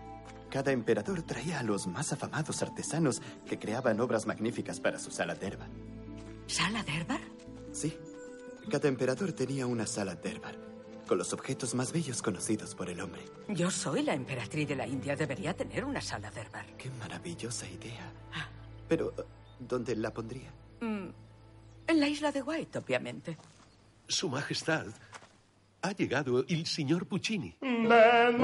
Cada 0.49 0.70
emperador 0.70 1.22
traía 1.22 1.59
a 1.59 1.62
los 1.64 1.88
más 1.88 2.12
afamados 2.12 2.62
artesanos 2.62 3.20
que 3.49 3.59
creaban 3.59 4.01
obras 4.01 4.26
magníficas 4.26 4.80
para 4.80 4.99
su 5.01 5.11
sala 5.11 5.34
derbar. 5.34 5.70
¿Sala 6.51 6.82
Derbar? 6.82 7.20
Sí, 7.72 7.96
cada 8.70 8.88
emperador 8.88 9.32
tenía 9.32 9.66
una 9.66 9.86
sala 9.86 10.14
derbar, 10.14 10.56
con 11.06 11.18
los 11.18 11.32
objetos 11.32 11.74
más 11.74 11.92
bellos 11.92 12.22
conocidos 12.22 12.74
por 12.74 12.88
el 12.90 13.00
hombre. 13.00 13.22
Yo 13.48 13.70
soy 13.70 14.02
la 14.02 14.14
emperatriz 14.14 14.68
de 14.68 14.76
la 14.76 14.86
India. 14.86 15.16
Debería 15.16 15.54
tener 15.54 15.84
una 15.84 16.00
sala 16.00 16.30
Derbar. 16.30 16.66
Qué 16.76 16.90
maravillosa 16.90 17.68
idea. 17.68 18.12
Pero, 18.88 19.12
¿dónde 19.58 19.94
la 19.96 20.12
pondría? 20.12 20.50
Mm, 20.80 21.08
En 21.86 22.00
la 22.00 22.08
isla 22.08 22.30
de 22.32 22.42
White, 22.42 22.78
obviamente. 22.78 23.36
Su 24.06 24.28
Majestad, 24.28 24.86
ha 25.82 25.92
llegado 25.92 26.44
el 26.48 26.66
señor 26.66 27.06
Puccini. 27.06 27.56
De 27.60 28.36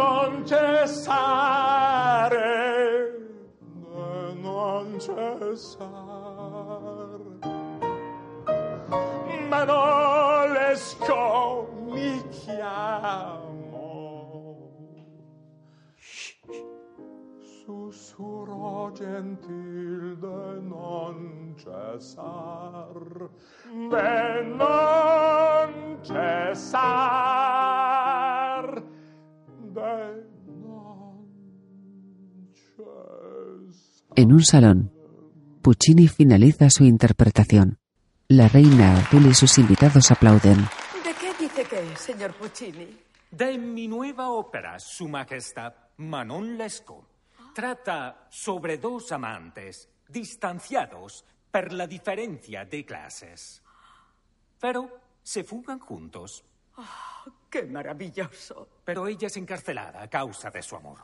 cessare, 0.47 2.37
de 5.05 5.11
En 34.18 34.32
un 34.32 34.43
salón, 34.43 34.91
Puccini 35.62 36.09
finaliza 36.09 36.70
su 36.70 36.84
interpretación. 36.84 37.78
La 38.29 38.49
reina 38.49 38.97
Azul 38.97 39.27
y 39.27 39.35
sus 39.35 39.57
invitados 39.57 40.11
aplauden. 40.11 40.57
¿De 41.05 41.14
qué 41.14 41.33
dice 41.39 41.64
que 41.64 41.93
es, 41.93 42.01
señor 42.01 42.35
Puccini? 42.35 42.99
De 43.31 43.57
mi 43.57 43.87
nueva 43.87 44.31
ópera, 44.31 44.81
Su 44.81 45.07
Majestad 45.07 45.72
Manon 45.99 46.59
Lescaut. 46.59 47.07
Trata 47.55 48.27
sobre 48.29 48.79
dos 48.79 49.12
amantes 49.12 49.89
distanciados 50.09 51.24
por 51.53 51.72
la 51.72 51.87
diferencia 51.87 52.64
de 52.64 52.85
clases. 52.85 53.62
Pero 54.59 55.03
se 55.22 55.45
fugan 55.45 55.79
juntos. 55.79 56.45
Oh, 56.79 57.31
¡Qué 57.49 57.62
maravilloso! 57.62 58.68
Pero 58.85 59.07
ella 59.07 59.29
es 59.29 59.37
encarcelada 59.37 60.03
a 60.03 60.11
causa 60.11 60.51
de 60.51 60.62
su 60.62 60.74
amor. 60.74 60.99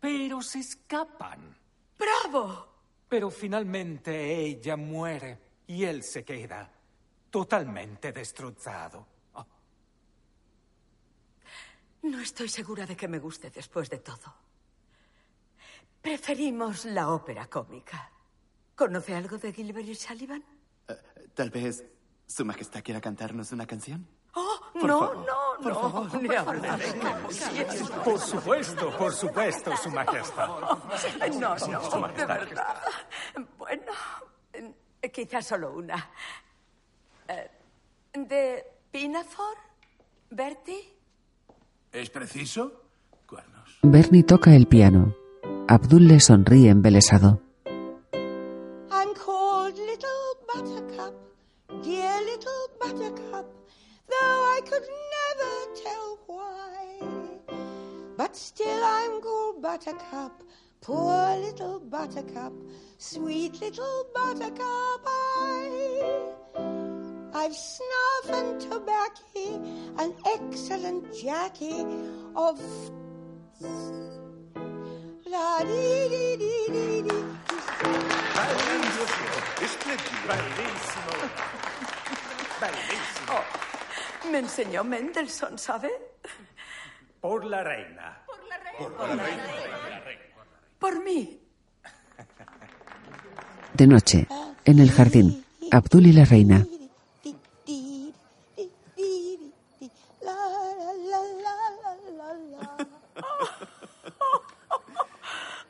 Pero 0.00 0.40
se 0.40 0.60
escapan. 0.60 1.54
¡Bravo! 1.98 2.66
Pero 3.06 3.30
finalmente 3.30 4.38
ella 4.38 4.78
muere 4.78 5.49
y 5.70 5.84
él 5.84 6.02
se 6.02 6.24
queda 6.24 6.68
totalmente 7.30 8.10
destrozado. 8.10 9.06
No 12.02 12.18
estoy 12.20 12.48
segura 12.48 12.86
de 12.86 12.96
que 12.96 13.06
me 13.06 13.20
guste 13.20 13.50
después 13.50 13.88
de 13.88 13.98
todo. 13.98 14.34
Preferimos 16.02 16.86
la 16.86 17.10
ópera 17.10 17.46
cómica. 17.46 18.10
¿Conoce 18.74 19.14
algo 19.14 19.38
de 19.38 19.52
Gilbert 19.52 19.86
y 19.86 19.94
Sullivan? 19.94 20.42
Tal 21.34 21.50
vez 21.50 21.84
Su 22.26 22.44
Majestad 22.44 22.82
quiera 22.82 23.00
cantarnos 23.00 23.52
una 23.52 23.66
canción. 23.66 24.08
Oh, 24.34 24.60
Por 24.72 24.84
no, 24.86 24.98
favor, 24.98 25.16
no, 25.18 25.62
por 25.62 25.72
no, 25.72 25.80
favor, 25.80 26.22
ni 26.22 26.28
por 26.28 26.36
hablar. 26.36 26.80
favor. 26.80 28.04
Por 28.04 28.18
supuesto, 28.18 28.98
por 28.98 29.12
supuesto, 29.12 29.76
Su 29.76 29.90
Majestad. 29.90 30.48
No, 31.38 31.58
Su 31.58 31.70
no, 31.70 32.08
de 32.08 32.26
verdad. 32.26 32.82
Bueno, 33.56 33.92
eh, 33.92 34.29
quizás 35.08 35.46
solo 35.46 35.72
una. 35.74 36.10
Eh, 37.28 37.50
¿De 38.14 38.64
Pinafore? 38.90 39.60
¿Bertie? 40.30 40.94
¿Es 41.92 42.10
preciso? 42.10 42.80
Bernie 43.82 44.22
toca 44.24 44.54
el 44.54 44.66
piano. 44.66 45.14
Abdul 45.66 46.06
le 46.06 46.20
sonríe 46.20 46.68
embelesado. 46.68 47.40
I'm 48.90 49.14
called 49.14 49.76
Little 49.78 50.36
Buttercup, 50.52 51.14
dear 51.82 52.20
Little 52.22 52.68
Buttercup, 52.78 53.46
though 54.06 54.44
I 54.56 54.60
could 54.68 54.86
never 55.16 55.80
tell 55.82 56.18
why. 56.26 56.98
But 58.18 58.36
still 58.36 58.82
I'm 58.84 59.20
called 59.22 59.62
Buttercup, 59.62 60.42
poor 60.80 61.36
Little 61.36 61.80
Buttercup, 61.80 62.52
sweet 62.98 63.60
Little 63.60 64.06
Buttercup. 64.14 65.02
I, 65.06 66.30
I've 67.34 67.54
snuff 67.54 68.30
and 68.30 68.60
tobacco, 68.60 69.62
an 69.98 70.14
excellent 70.26 71.14
Jackie 71.14 71.86
of 72.34 72.60
la 75.26 75.60
dee 75.60 76.08
dee 76.08 76.36
dee 76.36 76.66
dee 76.72 77.02
dee. 77.02 77.24
Bellísimo. 80.26 81.12
Bellísimo. 82.60 83.32
Oh, 83.32 83.44
me 84.30 84.38
enseñó 84.38 84.84
Mendelssohn, 84.84 85.58
¿sabe? 85.58 85.90
Por 87.20 87.44
la 87.44 87.62
reina. 87.62 88.22
Por 88.26 88.42
la 88.48 88.58
reina. 88.58 88.96
Por 88.96 90.29
mí. 91.04 91.40
De 93.74 93.86
noche, 93.86 94.26
en 94.64 94.78
el 94.78 94.90
jardín, 94.90 95.44
Abdul 95.70 96.06
y 96.06 96.12
la 96.12 96.24
reina. 96.24 96.66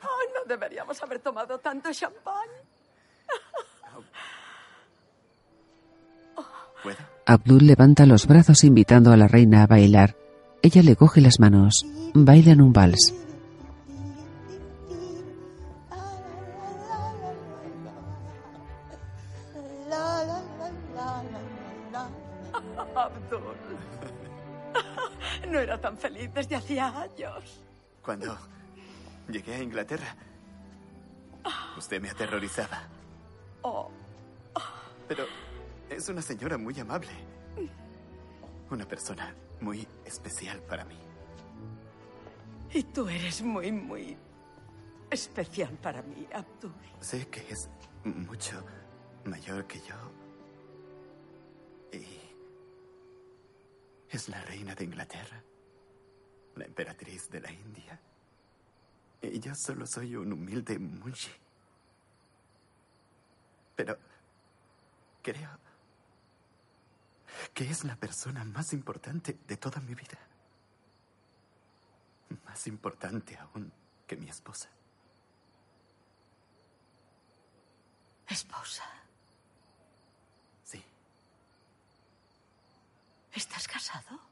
Ay, 0.01 0.27
no 0.33 0.45
deberíamos 0.47 1.01
haber 1.01 1.19
tomado 1.19 1.59
tanto 1.59 1.91
champán. 1.93 2.49
Abdul 7.25 7.65
levanta 7.65 8.05
los 8.05 8.27
brazos 8.27 8.63
invitando 8.63 9.11
a 9.11 9.17
la 9.17 9.27
reina 9.27 9.63
a 9.63 9.67
bailar. 9.67 10.15
Ella 10.61 10.83
le 10.83 10.95
coge 10.95 11.21
las 11.21 11.39
manos. 11.39 11.85
Bailan 12.13 12.61
un 12.61 12.73
vals. 12.73 13.13
Desde 26.33 26.55
hacía 26.55 26.87
años. 27.01 27.61
Cuando 28.01 28.37
llegué 29.29 29.55
a 29.55 29.61
Inglaterra, 29.63 30.15
usted 31.77 32.01
me 32.01 32.09
aterrorizaba. 32.09 32.83
Oh, 33.63 33.89
Pero 35.07 35.25
es 35.89 36.07
una 36.09 36.21
señora 36.21 36.57
muy 36.57 36.79
amable. 36.79 37.11
Una 38.69 38.85
persona 38.87 39.35
muy 39.59 39.87
especial 40.05 40.61
para 40.61 40.85
mí. 40.85 40.97
y 42.73 42.83
tú 42.83 43.07
eres 43.09 43.41
muy, 43.41 43.71
muy 43.71 44.17
especial 45.09 45.77
para 45.81 46.01
mí, 46.01 46.25
Abdul. 46.33 46.71
Sé 47.01 47.27
que 47.27 47.41
es 47.51 47.69
mucho 48.05 48.63
mayor 49.25 49.67
que 49.67 49.79
yo. 49.81 49.95
Y 51.91 52.05
es 54.09 54.29
la 54.29 54.41
reina 54.43 54.73
de 54.73 54.85
Inglaterra, 54.85 55.43
la 56.55 56.65
emperatriz 56.65 57.29
de 57.29 57.41
la 57.41 57.51
India. 57.51 57.99
Y 59.21 59.39
yo 59.39 59.53
solo 59.55 59.85
soy 59.85 60.15
un 60.15 60.33
humilde 60.33 60.79
munshi. 60.79 61.31
Pero 63.75 63.97
creo 65.21 65.49
que 67.53 67.69
es 67.69 67.83
la 67.83 67.95
persona 67.95 68.43
más 68.43 68.73
importante 68.73 69.37
de 69.47 69.57
toda 69.57 69.79
mi 69.81 69.93
vida. 69.93 70.17
Más 72.45 72.67
importante 72.67 73.37
aún 73.37 73.71
que 74.07 74.15
mi 74.15 74.29
esposa. 74.29 74.69
Esposa. 78.27 78.85
Sí. 80.63 80.83
¿Estás 83.33 83.67
casado? 83.67 84.30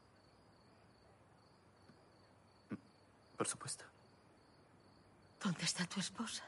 Por 3.40 3.48
supuesto. 3.48 3.84
¿Dónde 5.42 5.64
está 5.64 5.86
tu 5.86 5.98
esposa? 5.98 6.44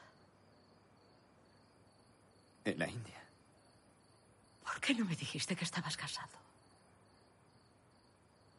En 2.63 2.77
la 2.77 2.87
India. 2.87 3.19
¿Por 4.63 4.79
qué 4.79 4.93
no 4.93 5.03
me 5.03 5.15
dijiste 5.15 5.55
que 5.55 5.63
estabas 5.63 5.97
casado? 5.97 6.37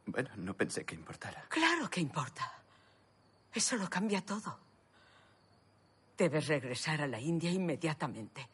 Bueno, 0.06 0.30
no 0.34 0.52
pensé 0.52 0.84
que 0.84 0.96
importara. 0.96 1.46
Claro 1.48 1.88
que 1.88 2.00
importa. 2.00 2.52
Eso 3.52 3.76
lo 3.76 3.88
cambia 3.88 4.26
todo. 4.26 4.58
Debes 6.18 6.48
regresar 6.48 7.02
a 7.02 7.06
la 7.06 7.20
India 7.20 7.52
inmediatamente. 7.52 8.48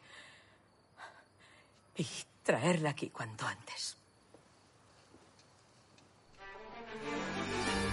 Y 1.95 2.07
traerla 2.43 2.91
aquí 2.91 3.09
cuanto 3.09 3.47
antes. 3.47 3.97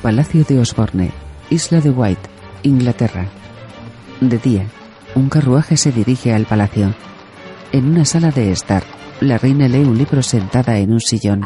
Palacio 0.02 0.44
de 0.44 0.58
Osborne, 0.58 1.27
Isla 1.50 1.80
de 1.80 1.90
White, 1.90 2.28
Inglaterra. 2.62 3.26
De 4.20 4.36
día, 4.38 4.66
un 5.14 5.30
carruaje 5.30 5.78
se 5.78 5.92
dirige 5.92 6.34
al 6.34 6.44
palacio. 6.44 6.94
En 7.72 7.88
una 7.88 8.04
sala 8.04 8.30
de 8.30 8.52
estar, 8.52 8.82
La 9.20 9.36
reina 9.36 9.66
lee 9.66 9.78
un 9.78 9.98
libro 9.98 10.22
sentada 10.22 10.78
en 10.78 10.92
un 10.92 11.00
sillón. 11.00 11.44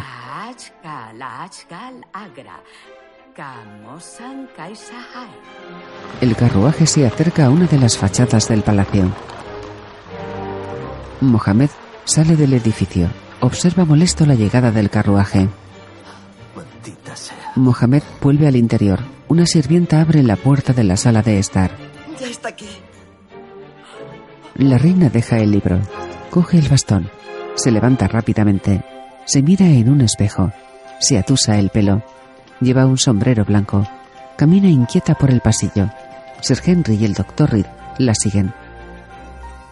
El 6.21 6.37
carruaje 6.37 6.87
se 6.87 7.07
acerca 7.07 7.47
a 7.47 7.51
una 7.51 7.67
de 7.67 7.79
las 7.79 7.97
fachadas 7.97 8.49
del 8.49 8.63
palacio. 8.63 9.11
Mohamed 11.21 11.71
sale 12.05 12.37
del 12.37 12.53
edificio. 12.55 13.09
Observa 13.41 13.85
molesto 13.85 14.27
la 14.27 14.35
llegada 14.35 14.71
del 14.71 14.91
carruaje. 14.91 15.49
Mohamed 17.57 18.03
vuelve 18.21 18.49
al 18.49 18.57
interior. 18.57 19.01
Una 19.33 19.47
sirvienta 19.47 20.03
abre 20.03 20.23
la 20.23 20.37
puerta 20.37 20.75
de 20.75 20.85
la 20.85 20.99
sala 20.99 21.23
de 21.23 21.39
estar. 21.39 21.71
Ya 22.21 22.27
está 22.27 22.49
aquí. 22.49 22.69
La 24.57 24.77
reina 24.77 25.09
deja 25.09 25.39
el 25.39 25.53
libro. 25.53 25.81
Coge 26.29 26.59
el 26.59 26.69
bastón. 26.69 27.09
Se 27.55 27.71
levanta 27.71 28.09
rápidamente. 28.09 28.85
Se 29.25 29.41
mira 29.41 29.65
en 29.65 29.89
un 29.89 30.03
espejo. 30.03 30.53
Se 31.01 31.17
atusa 31.17 31.59
el 31.59 31.71
pelo. 31.71 32.03
Lleva 32.61 32.85
un 32.85 32.99
sombrero 32.99 33.47
blanco. 33.47 33.89
Camina 34.37 34.69
inquieta 34.69 35.15
por 35.15 35.31
el 35.31 35.41
pasillo. 35.41 35.89
Sir 36.43 36.61
Henry 36.63 36.97
y 36.97 37.07
el 37.07 37.15
doctor 37.15 37.53
Reed 37.53 37.65
la 37.97 38.15
siguen. 38.15 38.53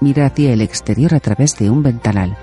Mira 0.01 0.25
hacia 0.25 0.55
el 0.55 0.63
exterior 0.63 1.15
a 1.15 1.21
través 1.21 1.59
de 1.59 1.69
un 1.69 1.83
ventanal. 1.83 2.35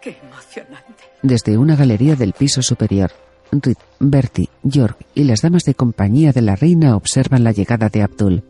Qué 0.00 0.18
emocionante. 0.20 1.04
Desde 1.22 1.56
una 1.56 1.76
galería 1.76 2.16
del 2.16 2.32
piso 2.32 2.62
superior, 2.62 3.12
Reed, 3.52 3.76
Bertie, 4.00 4.50
York 4.62 5.06
y 5.14 5.24
las 5.24 5.42
damas 5.42 5.64
de 5.64 5.74
compañía 5.74 6.32
de 6.32 6.42
la 6.42 6.56
reina 6.56 6.96
observan 6.96 7.44
la 7.44 7.52
llegada 7.52 7.88
de 7.88 8.02
Abdul. 8.02 8.42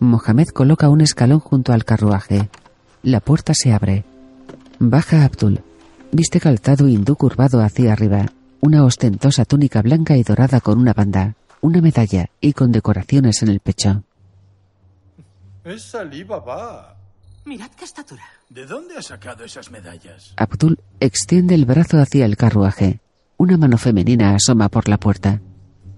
Mohamed 0.00 0.48
coloca 0.48 0.88
un 0.88 1.00
escalón 1.00 1.40
junto 1.40 1.72
al 1.72 1.84
carruaje. 1.84 2.48
La 3.02 3.20
puerta 3.20 3.52
se 3.54 3.72
abre. 3.72 4.04
Baja 4.78 5.24
Abdul. 5.24 5.60
Viste 6.12 6.40
calzado 6.40 6.88
hindú 6.88 7.16
curvado 7.16 7.60
hacia 7.60 7.92
arriba. 7.92 8.26
Una 8.60 8.84
ostentosa 8.84 9.44
túnica 9.44 9.82
blanca 9.82 10.16
y 10.16 10.22
dorada 10.22 10.60
con 10.60 10.78
una 10.78 10.92
banda, 10.92 11.34
una 11.60 11.80
medalla 11.80 12.30
y 12.40 12.52
con 12.52 12.72
decoraciones 12.72 13.42
en 13.42 13.48
el 13.48 13.60
pecho. 13.60 14.02
Es 15.64 15.94
Ali 15.94 16.24
Baba. 16.24 16.96
Mirad 17.44 17.70
qué 17.76 17.84
estatura. 17.84 18.22
¿De 18.48 18.66
dónde 18.66 18.96
ha 18.96 19.02
sacado 19.02 19.44
esas 19.44 19.70
medallas? 19.70 20.32
Abdul 20.36 20.78
extiende 21.00 21.54
el 21.54 21.66
brazo 21.66 21.98
hacia 21.98 22.24
el 22.24 22.36
carruaje. 22.36 23.00
Una 23.38 23.56
mano 23.56 23.78
femenina 23.78 24.34
asoma 24.34 24.68
por 24.68 24.88
la 24.88 24.98
puerta. 24.98 25.40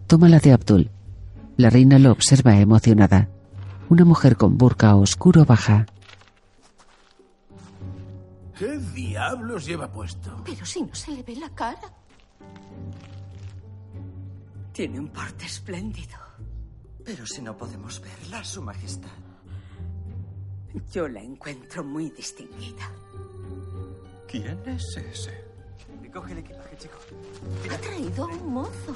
Toma 0.06 0.28
la 0.28 0.40
de 0.40 0.52
Abdul. 0.52 0.90
La 1.56 1.70
reina 1.70 1.98
lo 1.98 2.12
observa 2.12 2.58
emocionada. 2.58 3.28
Una 3.88 4.04
mujer 4.04 4.36
con 4.36 4.58
burka 4.58 4.94
oscuro 4.94 5.46
baja. 5.46 5.86
¿Qué 8.58 8.78
diablos 8.94 9.64
lleva 9.64 9.90
puesto? 9.90 10.42
Pero 10.44 10.66
si 10.66 10.82
no 10.82 10.94
se 10.94 11.12
le 11.12 11.22
ve 11.22 11.36
la 11.36 11.48
cara. 11.48 11.94
Tiene 14.72 15.00
un 15.00 15.08
porte 15.08 15.46
espléndido. 15.46 16.18
Pero 17.02 17.26
si 17.26 17.40
no 17.40 17.56
podemos 17.56 18.02
verla, 18.02 18.44
Su 18.44 18.60
Majestad. 18.62 19.08
Yo 20.92 21.08
la 21.08 21.22
encuentro 21.22 21.82
muy 21.82 22.10
distinguida. 22.10 22.90
¿Quién 24.28 24.58
es 24.66 24.96
ese? 24.96 25.42
Recoge 26.02 26.32
el 26.32 26.38
equipaje, 26.38 26.76
chico. 26.76 26.98
Ha 27.70 27.76
traído 27.78 28.24
a 28.24 28.26
un 28.26 28.52
mozo. 28.52 28.94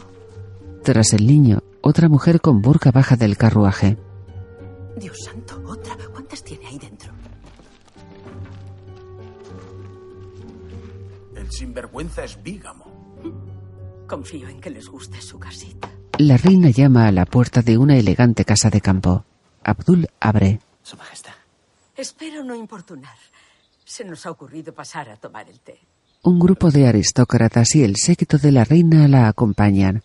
Tras 0.83 1.13
el 1.13 1.27
niño, 1.27 1.63
otra 1.81 2.09
mujer 2.09 2.41
con 2.41 2.61
burka 2.61 2.91
baja 2.91 3.17
del 3.17 3.37
carruaje. 3.37 3.97
Dios 4.97 5.19
santo, 5.25 5.63
otra. 5.67 5.97
¿Cuántas 6.13 6.43
tiene 6.43 6.67
ahí 6.67 6.79
dentro? 6.79 7.13
El 11.37 11.51
sinvergüenza 11.51 12.25
es 12.25 12.43
bígamo. 12.43 12.85
Confío 14.07 14.49
en 14.49 14.61
que 14.61 14.71
les 14.71 14.89
guste 14.89 15.21
su 15.21 15.39
casita. 15.39 15.91
La 16.19 16.37
reina 16.37 16.71
llama 16.71 17.09
a 17.09 17.13
la 17.13 17.27
puerta 17.27 17.63
de 17.63 17.77
una 17.77 17.97
elegante 17.97 18.45
casa 18.45 18.71
de 18.71 18.81
campo. 18.81 19.25
Abdul 19.63 20.09
abre. 20.21 20.61
Su 20.83 20.97
Majestad. 20.97 21.33
Espero 21.97 22.45
no 22.45 22.55
importunar. 22.55 23.17
Se 23.85 24.05
nos 24.05 24.27
ha 24.27 24.31
ocurrido 24.31 24.73
pasar 24.75 25.09
a 25.11 25.17
tomar 25.17 25.49
el 25.49 25.61
té. 25.61 25.81
Un 26.27 26.39
grupo 26.39 26.71
de 26.71 26.87
aristócratas 26.87 27.75
y 27.75 27.85
el 27.85 27.97
séquito 27.97 28.39
de 28.39 28.51
la 28.51 28.65
reina 28.65 29.07
la 29.09 29.29
acompañan. 29.29 30.03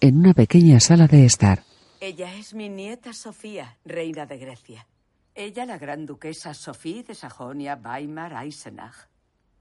En 0.00 0.16
una 0.16 0.32
pequeña 0.32 0.80
sala 0.80 1.06
de 1.06 1.26
estar. 1.26 1.62
Ella 2.00 2.34
es 2.34 2.54
mi 2.54 2.70
nieta 2.70 3.12
Sofía, 3.12 3.76
reina 3.84 4.24
de 4.24 4.38
Grecia. 4.38 4.86
Ella 5.34 5.66
la 5.66 5.76
gran 5.76 6.06
duquesa 6.06 6.54
Sofía 6.54 7.02
de 7.02 7.14
Sajonia 7.14 7.78
Weimar 7.84 8.32
Eisenach. 8.42 9.10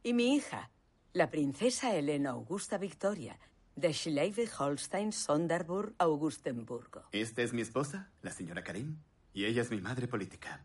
Y 0.01 0.13
mi 0.13 0.33
hija, 0.33 0.69
la 1.11 1.29
princesa 1.29 1.93
Elena 1.93 2.29
Augusta 2.29 2.77
Victoria, 2.77 3.37
de 3.75 3.89
Schleswig-Holstein, 3.89 5.11
Sonderburg, 5.11 5.93
Augustenburgo. 5.97 7.03
Esta 7.11 7.41
es 7.41 7.51
mi 7.51 7.63
esposa, 7.63 8.09
la 8.21 8.31
señora 8.31 8.63
Karim, 8.63 8.95
y 9.33 9.43
ella 9.43 9.61
es 9.61 9.69
mi 9.69 9.81
madre 9.81 10.07
política. 10.07 10.63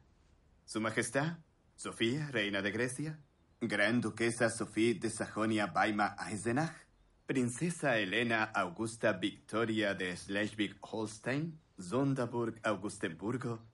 Su 0.67 0.81
Majestad, 0.81 1.39
Sofía, 1.75 2.29
reina 2.31 2.63
de 2.63 2.71
Grecia, 2.71 3.19
Gran 3.61 4.03
Duquesa 4.03 4.51
Sofía 4.51 4.95
de 5.01 5.09
Sajonia 5.09 5.73
Weimar 5.75 6.15
Eisenach, 6.29 6.77
Princesa 7.25 7.97
Elena 7.97 8.45
Augusta 8.45 9.15
Victoria 9.15 9.95
de 9.95 10.15
Schleswig-Holstein, 10.15 11.59
Sonderburg, 11.79 12.61
Augustenburgo. 12.63 13.65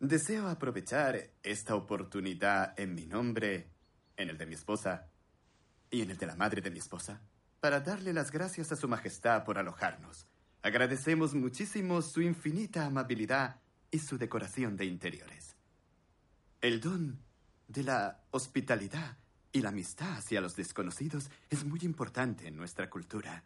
Deseo 0.00 0.48
aprovechar 0.48 1.30
esta 1.44 1.76
oportunidad 1.76 2.78
en 2.80 2.96
mi 2.96 3.06
nombre, 3.06 3.70
en 4.16 4.28
el 4.28 4.36
de 4.36 4.46
mi 4.46 4.54
esposa 4.54 5.06
y 5.88 6.02
en 6.02 6.10
el 6.10 6.16
de 6.16 6.26
la 6.26 6.34
madre 6.34 6.60
de 6.60 6.70
mi 6.72 6.80
esposa, 6.80 7.20
para 7.60 7.78
darle 7.78 8.12
las 8.12 8.32
gracias 8.32 8.72
a 8.72 8.76
Su 8.76 8.88
Majestad 8.88 9.44
por 9.44 9.56
alojarnos. 9.56 10.26
Agradecemos 10.62 11.32
muchísimo 11.32 12.02
su 12.02 12.22
infinita 12.22 12.86
amabilidad 12.86 13.60
y 13.88 14.00
su 14.00 14.18
decoración 14.18 14.76
de 14.76 14.86
interiores. 14.86 15.54
El 16.60 16.80
don 16.80 17.29
de 17.70 17.84
la 17.84 18.20
hospitalidad 18.32 19.16
y 19.52 19.60
la 19.60 19.68
amistad 19.68 20.18
hacia 20.18 20.40
los 20.40 20.56
desconocidos 20.56 21.30
es 21.48 21.64
muy 21.64 21.80
importante 21.82 22.48
en 22.48 22.56
nuestra 22.56 22.90
cultura. 22.90 23.44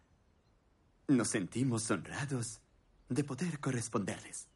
Nos 1.08 1.28
sentimos 1.28 1.90
honrados 1.90 2.60
de 3.08 3.22
poder 3.22 3.60
corresponderles. 3.60 4.48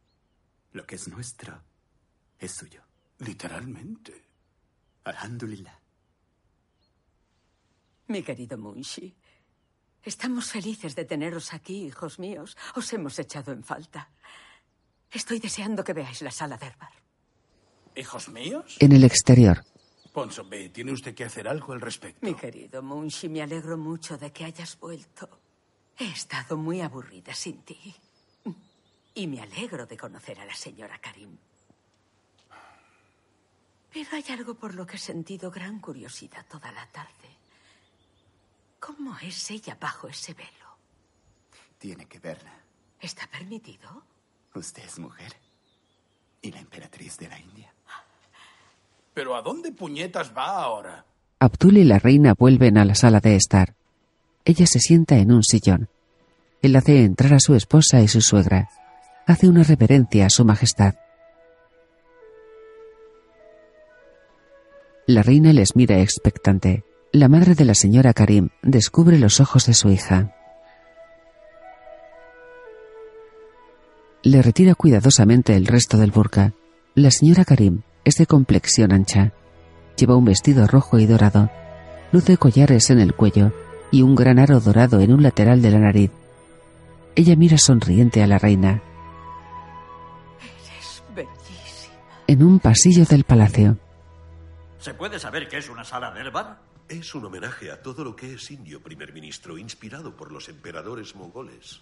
Lo 0.73 0.87
que 0.87 0.97
es 0.97 1.09
nuestro 1.09 1.63
es 2.39 2.53
suyo. 2.53 2.83
Literalmente. 3.19 4.25
Alhamdulillah. 5.05 5.79
Mi 8.07 8.23
querido 8.23 8.57
Munshi, 8.57 9.15
estamos 10.03 10.51
felices 10.51 10.95
de 10.95 11.05
teneros 11.05 11.53
aquí, 11.53 11.85
hijos 11.85 12.19
míos. 12.19 12.57
Os 12.75 12.91
hemos 12.95 13.19
echado 13.19 13.53
en 13.53 13.63
falta. 13.65 14.11
Estoy 15.11 15.41
deseando 15.41 15.85
que 15.85 15.93
veáis 15.93 16.23
la 16.23 16.31
sala 16.31 16.57
de 16.57 16.67
Herbar. 16.67 17.08
¿Hijos 17.99 18.29
míos? 18.29 18.77
En 18.79 18.93
el 18.93 19.03
exterior, 19.03 19.65
Ponsonbe, 20.13 20.69
tiene 20.69 20.93
usted 20.93 21.17
que 21.17 21.25
hacer 21.25 21.49
algo 21.49 21.73
al 21.73 21.81
respecto. 21.81 22.25
Mi 22.25 22.35
querido 22.35 22.81
Munshi, 22.81 23.29
me 23.29 23.43
alegro 23.43 23.77
mucho 23.77 24.17
de 24.17 24.33
que 24.33 24.45
hayas 24.45 24.79
vuelto. 24.79 25.29
He 25.99 26.07
estado 26.07 26.57
muy 26.57 26.81
aburrida 26.81 27.35
sin 27.35 27.63
ti. 27.63 27.95
Y 29.15 29.27
me 29.27 29.41
alegro 29.41 29.85
de 29.85 29.97
conocer 29.97 30.39
a 30.39 30.45
la 30.45 30.55
señora 30.55 31.01
Karim. 31.01 31.37
Pero 33.93 34.09
hay 34.13 34.25
algo 34.31 34.55
por 34.55 34.77
lo 34.77 34.87
que 34.87 34.95
he 34.95 35.01
sentido 35.01 35.51
gran 35.51 35.81
curiosidad 35.81 36.47
toda 36.49 36.71
la 36.71 36.87
tarde. 36.93 37.37
¿Cómo 38.79 39.19
es 39.19 39.51
ella 39.51 39.77
bajo 39.81 40.07
ese 40.07 40.35
velo? 40.35 40.79
Tiene 41.79 42.07
que 42.07 42.21
verla. 42.21 42.61
¿Está 43.01 43.27
permitido? 43.27 44.05
Usted 44.55 44.85
es 44.85 45.01
mujer. 45.01 45.35
Y 46.41 46.53
la 46.53 46.61
emperatriz 46.61 47.17
de 47.19 47.29
la 47.29 47.41
India. 47.41 47.75
¿Pero 49.19 49.35
a 49.35 49.43
dónde 49.43 49.73
puñetas 49.73 50.33
va 50.33 50.63
ahora? 50.63 51.05
Abdul 51.41 51.79
y 51.79 51.83
la 51.83 51.99
reina 51.99 52.35
vuelven 52.39 52.79
a 52.79 52.85
la 52.85 52.95
sala 52.95 53.19
de 53.19 53.35
estar. 53.35 53.75
Ella 54.45 54.65
se 54.65 54.79
sienta 54.79 55.17
en 55.17 55.33
un 55.33 55.43
sillón. 55.43 55.89
Él 56.63 56.77
hace 56.77 57.03
entrar 57.03 57.35
a 57.35 57.41
su 57.41 57.57
esposa 57.57 58.01
y 58.01 58.07
su 58.07 58.21
suegra. 58.21 58.69
Hace 59.27 59.49
una 59.49 59.65
reverencia 59.65 60.27
a 60.27 60.31
su 60.31 60.45
majestad. 60.45 60.95
La 65.07 65.25
reina 65.25 65.53
les 65.53 65.75
mira 65.75 65.99
expectante. 65.99 66.85
La 67.11 67.27
madre 67.29 67.57
de 67.57 67.65
la 67.65 67.75
señora 67.75 68.15
Karim 68.15 68.51
descubre 68.63 69.19
los 69.19 69.41
ojos 69.41 69.67
de 69.67 69.75
su 69.75 69.91
hija. 69.91 70.33
Le 74.23 74.43
retira 74.43 74.77
cuidadosamente 74.77 75.57
el 75.57 75.67
resto 75.67 75.97
del 75.97 76.13
burka. 76.13 76.53
La 76.95 77.11
señora 77.11 77.45
Karim 77.45 77.83
es 78.09 78.17
de 78.17 78.27
complexión 78.27 78.93
ancha. 78.93 79.33
Lleva 79.97 80.17
un 80.17 80.25
vestido 80.25 80.67
rojo 80.67 80.99
y 80.99 81.05
dorado. 81.05 81.51
Luce 82.11 82.39
collares 82.39 82.89
en 82.89 83.01
el 83.01 83.15
cuello 83.15 83.53
y 83.91 84.01
un 84.01 84.15
gran 84.15 84.39
aro 84.39 84.61
dorado 84.61 85.01
en 85.01 85.13
un 85.13 85.23
lateral 85.23 85.61
de 85.61 85.71
la 85.71 85.79
nariz. 85.79 86.11
Ella 87.15 87.37
mira 87.37 87.59
sonriente 87.59 88.23
a 88.23 88.27
la 88.27 88.39
reina. 88.39 88.83
Eres 90.41 91.03
bellísima. 91.15 91.95
En 92.27 92.43
un 92.43 92.59
pasillo 92.61 93.05
del 93.05 93.25
palacio, 93.25 93.77
¿Se 94.79 94.95
puede 94.95 95.19
saber 95.19 95.49
qué 95.49 95.59
es 95.59 95.69
una 95.69 95.85
sala 95.85 96.13
Derbar? 96.13 96.61
Es 96.89 97.15
un 97.15 97.27
homenaje 97.27 97.71
a 97.71 97.83
todo 97.83 98.05
lo 98.05 98.17
que 98.17 98.35
es 98.35 98.51
indio, 98.51 98.81
primer 98.81 99.13
ministro, 99.13 99.59
inspirado 99.59 100.17
por 100.17 100.33
los 100.33 100.49
emperadores 100.49 101.15
mongoles. 101.15 101.81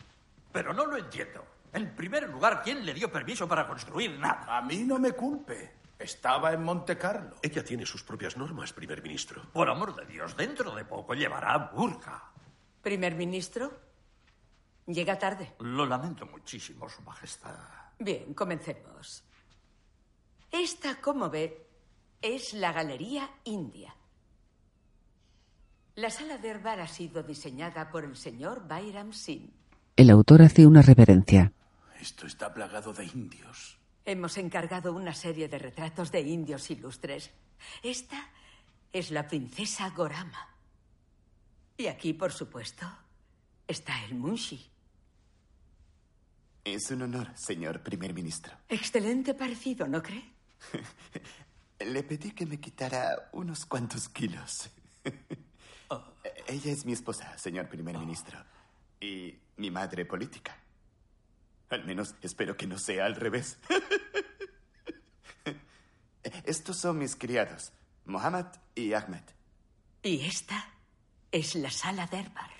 Pero 0.51 0.73
no 0.73 0.87
lo 0.87 0.97
entiendo. 0.97 1.45
En 1.73 1.95
primer 1.95 2.29
lugar, 2.29 2.63
¿quién 2.65 2.85
le 2.85 2.95
dio 2.95 3.13
permiso 3.13 3.47
para 3.47 3.69
construir 3.69 4.19
nada? 4.19 4.59
A 4.59 4.63
mí 4.63 4.79
no 4.79 4.99
me 4.99 5.13
culpe. 5.13 5.86
Estaba 5.99 6.53
en 6.53 6.63
Monte 6.63 6.99
Carlo. 6.99 7.37
Ella 7.43 7.65
tiene 7.65 7.87
sus 7.87 8.03
propias 8.03 8.37
normas, 8.37 8.73
primer 8.73 9.03
ministro. 9.03 9.51
Por 9.53 9.69
amor 9.71 9.95
de 9.95 10.05
Dios, 10.07 10.37
dentro 10.37 10.75
de 10.75 10.85
poco 10.85 11.15
llevará 11.15 11.57
burka. 11.75 12.33
Primer 12.83 13.15
ministro, 13.15 13.73
llega 14.87 15.19
tarde. 15.19 15.55
Lo 15.61 15.87
lamento 15.87 16.27
muchísimo, 16.27 16.89
Su 16.89 17.03
Majestad. 17.03 17.57
Bien, 17.99 18.35
comencemos. 18.35 19.25
Esta, 20.51 21.01
como 21.01 21.31
ve, 21.31 21.67
es 22.21 22.53
la 22.53 22.73
Galería 22.73 23.31
India. 23.45 23.95
La 25.95 26.11
sala 26.11 26.37
de 26.37 26.49
Herbar 26.51 26.81
ha 26.81 26.87
sido 26.87 27.23
diseñada 27.23 27.91
por 27.91 28.05
el 28.05 28.17
señor 28.17 28.69
Bairam 28.69 29.13
Singh. 29.13 29.51
El 29.97 30.11
autor 30.11 30.43
hace 30.43 30.67
una 30.67 30.83
reverencia. 30.83 31.53
Esto 31.99 32.27
está 32.27 32.53
plagado 32.53 32.93
de 32.93 33.07
indios. 33.07 33.79
Hemos 34.09 34.39
encargado 34.39 34.93
una 34.93 35.13
serie 35.13 35.49
de 35.49 35.59
retratos 35.59 36.13
de 36.13 36.21
indios 36.21 36.71
ilustres. 36.71 37.33
Esta 37.83 38.31
es 38.93 39.11
la 39.11 39.27
princesa 39.27 39.91
Gorama. 39.91 40.55
Y 41.77 41.89
aquí, 41.89 42.13
por 42.13 42.33
supuesto, 42.33 42.87
está 43.67 44.05
el 44.05 44.15
Munshi. 44.15 44.71
Es 46.65 46.89
un 46.93 47.03
honor, 47.03 47.33
señor 47.37 47.83
primer 47.83 48.15
ministro. 48.15 48.55
Excelente 48.69 49.35
parecido, 49.35 49.89
¿no 49.89 50.01
cree? 50.01 50.25
Le 51.81 52.05
pedí 52.05 52.31
que 52.31 52.47
me 52.47 52.61
quitara 52.61 53.29
unos 53.33 53.67
cuantos 53.67 54.09
kilos. 54.09 54.71
Ella 56.47 56.73
es 56.73 56.85
mi 56.87 56.93
esposa, 56.93 57.37
señor 57.39 57.69
primer 57.69 57.99
ministro. 57.99 58.39
Y 59.01 59.35
mi 59.57 59.73
madre 59.73 60.05
política. 60.05 60.57
Al 61.71 61.85
menos 61.85 62.15
espero 62.23 62.57
que 62.57 62.67
no 62.67 62.79
sea 62.79 63.07
al 63.07 63.17
revés. 63.17 63.59
Estos 66.47 66.79
son 66.79 66.99
mis 66.99 67.17
criados, 67.17 67.73
Mohammed 68.05 68.47
y 68.77 68.93
Ahmed. 68.93 69.23
Y 70.05 70.21
esta 70.21 70.65
es 71.33 71.57
la 71.57 71.73
sala 71.73 72.07
de 72.07 72.21
Herbar. 72.21 72.51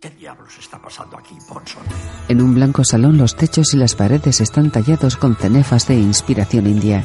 ¿Qué 0.00 0.10
diablos 0.10 0.56
está 0.56 0.80
pasando 0.80 1.18
aquí, 1.18 1.36
Ponson? 1.48 1.82
En 2.28 2.40
un 2.40 2.54
blanco 2.54 2.84
salón 2.84 3.18
los 3.18 3.34
techos 3.34 3.74
y 3.74 3.76
las 3.76 3.96
paredes 3.96 4.40
están 4.40 4.70
tallados 4.70 5.16
con 5.16 5.34
cenefas 5.34 5.88
de 5.88 5.94
inspiración 5.96 6.68
india. 6.68 7.04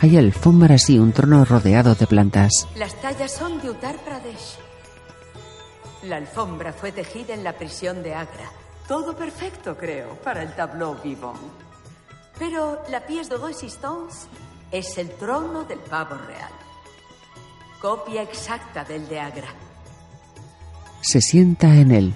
Hay 0.00 0.16
alfombras 0.16 0.90
y 0.90 0.98
un 0.98 1.12
trono 1.12 1.44
rodeado 1.44 1.94
de 1.94 2.08
plantas. 2.08 2.66
Las 2.74 3.00
tallas 3.00 3.30
son 3.30 3.60
de 3.60 3.70
Uttar 3.70 3.96
Pradesh. 4.04 4.58
La 6.04 6.16
alfombra 6.16 6.72
fue 6.72 6.90
tejida 6.90 7.34
en 7.34 7.44
la 7.44 7.56
prisión 7.56 8.02
de 8.02 8.14
Agra. 8.14 8.50
Todo 8.88 9.14
perfecto, 9.14 9.76
creo, 9.76 10.16
para 10.22 10.42
el 10.42 10.52
tableau 10.56 10.96
vivant. 11.04 11.69
Pero 12.40 12.82
la 12.88 13.00
pièce 13.04 13.28
de 13.28 13.36
resistance 13.36 14.26
es 14.72 14.96
el 14.96 15.10
trono 15.10 15.64
del 15.64 15.78
pavo 15.80 16.16
real. 16.16 16.50
Copia 17.78 18.22
exacta 18.22 18.82
del 18.82 19.06
de 19.08 19.20
Agra. 19.20 19.48
Se 21.02 21.20
sienta 21.20 21.66
en 21.66 21.90
él. 21.90 22.14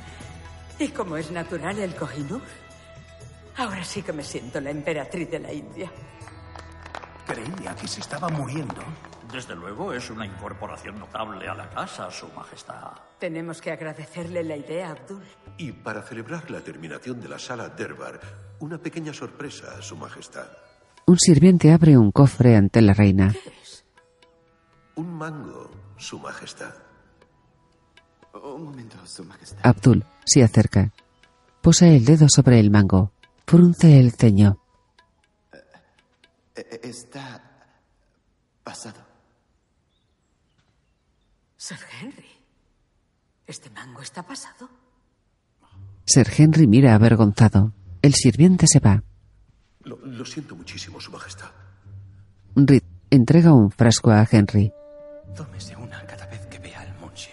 Y 0.79 0.89
como 0.89 1.19
es 1.19 1.31
natural 1.31 1.79
el 1.79 1.95
Kohinoor, 1.95 2.41
ahora 3.59 3.85
sí 3.85 4.03
que 4.03 4.15
me 4.15 4.25
siento 4.25 4.63
la 4.63 4.71
emperatriz 4.71 5.31
de 5.31 5.39
la 5.41 5.53
India. 5.53 5.93
Creía 7.27 7.77
que 7.77 7.87
se 7.87 8.01
estaba 8.01 8.31
muriendo. 8.31 8.83
Desde 9.33 9.55
luego 9.57 9.93
es 9.93 10.11
una 10.11 10.27
incorporación 10.27 10.99
notable 10.99 11.49
a 11.49 11.55
la 11.55 11.69
casa, 11.71 12.11
Su 12.11 12.29
Majestad. 12.29 12.93
Tenemos 13.19 13.61
que 13.61 13.73
agradecerle 13.73 14.45
la 14.45 14.57
idea, 14.57 14.91
Abdul. 14.93 15.23
Y 15.59 15.73
para 15.73 16.03
celebrar 16.03 16.51
la 16.51 16.61
terminación 16.61 17.21
de 17.21 17.29
la 17.29 17.39
sala 17.39 17.69
Derbar, 17.71 18.21
una 18.61 18.79
pequeña 18.79 19.13
sorpresa, 19.13 19.81
Su 19.83 19.97
Majestad. 19.97 20.47
Un 21.07 21.19
sirviente 21.19 21.73
abre 21.73 21.97
un 21.99 22.13
cofre 22.13 22.57
ante 22.57 22.81
la 22.81 22.95
reina. 22.95 23.35
Un 24.97 25.13
mango, 25.15 25.71
Su 25.97 26.19
Majestad. 26.19 26.75
Un 28.35 28.65
momento, 28.65 28.97
Su 29.07 29.25
Majestad. 29.25 29.61
Abdul 29.67 30.05
se 30.25 30.43
acerca. 30.43 30.93
Posa 31.61 31.87
el 31.89 32.05
dedo 32.05 32.27
sobre 32.29 32.61
el 32.61 32.71
mango. 32.71 33.13
Frunce 33.47 33.99
el 33.99 34.13
ceño. 34.13 34.59
Eh, 36.55 36.81
Está 36.83 37.43
pasado. 38.63 39.04
Sir 41.67 41.79
Henry, 41.99 42.29
¿este 43.47 43.71
mango 43.71 44.03
está 44.03 44.23
pasado? 44.23 44.69
Sir 46.05 46.29
Henry 46.37 46.67
mira 46.67 46.95
avergonzado. 46.95 47.73
El 48.03 48.13
sirviente 48.13 48.67
se 48.67 48.81
va. 48.81 49.03
Lo, 49.81 49.97
lo 49.97 50.27
siento 50.27 50.57
muchísimo, 50.57 51.01
Su 51.01 51.11
Majestad. 51.11 51.49
Reed 52.55 52.83
entrega 53.09 53.55
un 53.55 53.71
frasco 53.71 54.11
a 54.11 54.29
Henry. 54.31 54.75
Tómese 55.35 55.75
una 55.77 56.05
cada 56.05 56.27
vez 56.27 56.45
que 56.51 56.59
vea 56.59 56.83
al 56.83 56.99
Munshi. 56.99 57.31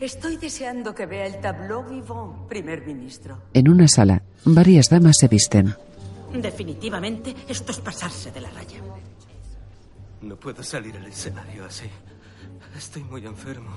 Estoy 0.00 0.36
deseando 0.36 0.96
que 0.96 1.06
vea 1.06 1.26
el 1.26 1.40
tableau 1.40 1.88
vivant, 1.88 2.48
primer 2.48 2.84
ministro. 2.84 3.40
En 3.54 3.68
una 3.68 3.86
sala, 3.86 4.24
varias 4.44 4.88
damas 4.88 5.16
se 5.16 5.28
visten. 5.28 5.76
Definitivamente, 6.32 7.36
esto 7.46 7.70
es 7.70 7.78
pasarse 7.78 8.32
de 8.32 8.40
la 8.40 8.50
raya. 8.50 8.80
No 10.22 10.34
puedo 10.34 10.64
salir 10.64 10.96
al 10.96 11.06
escenario 11.06 11.64
así. 11.64 11.88
Estoy 12.76 13.04
muy 13.04 13.26
enfermo. 13.26 13.70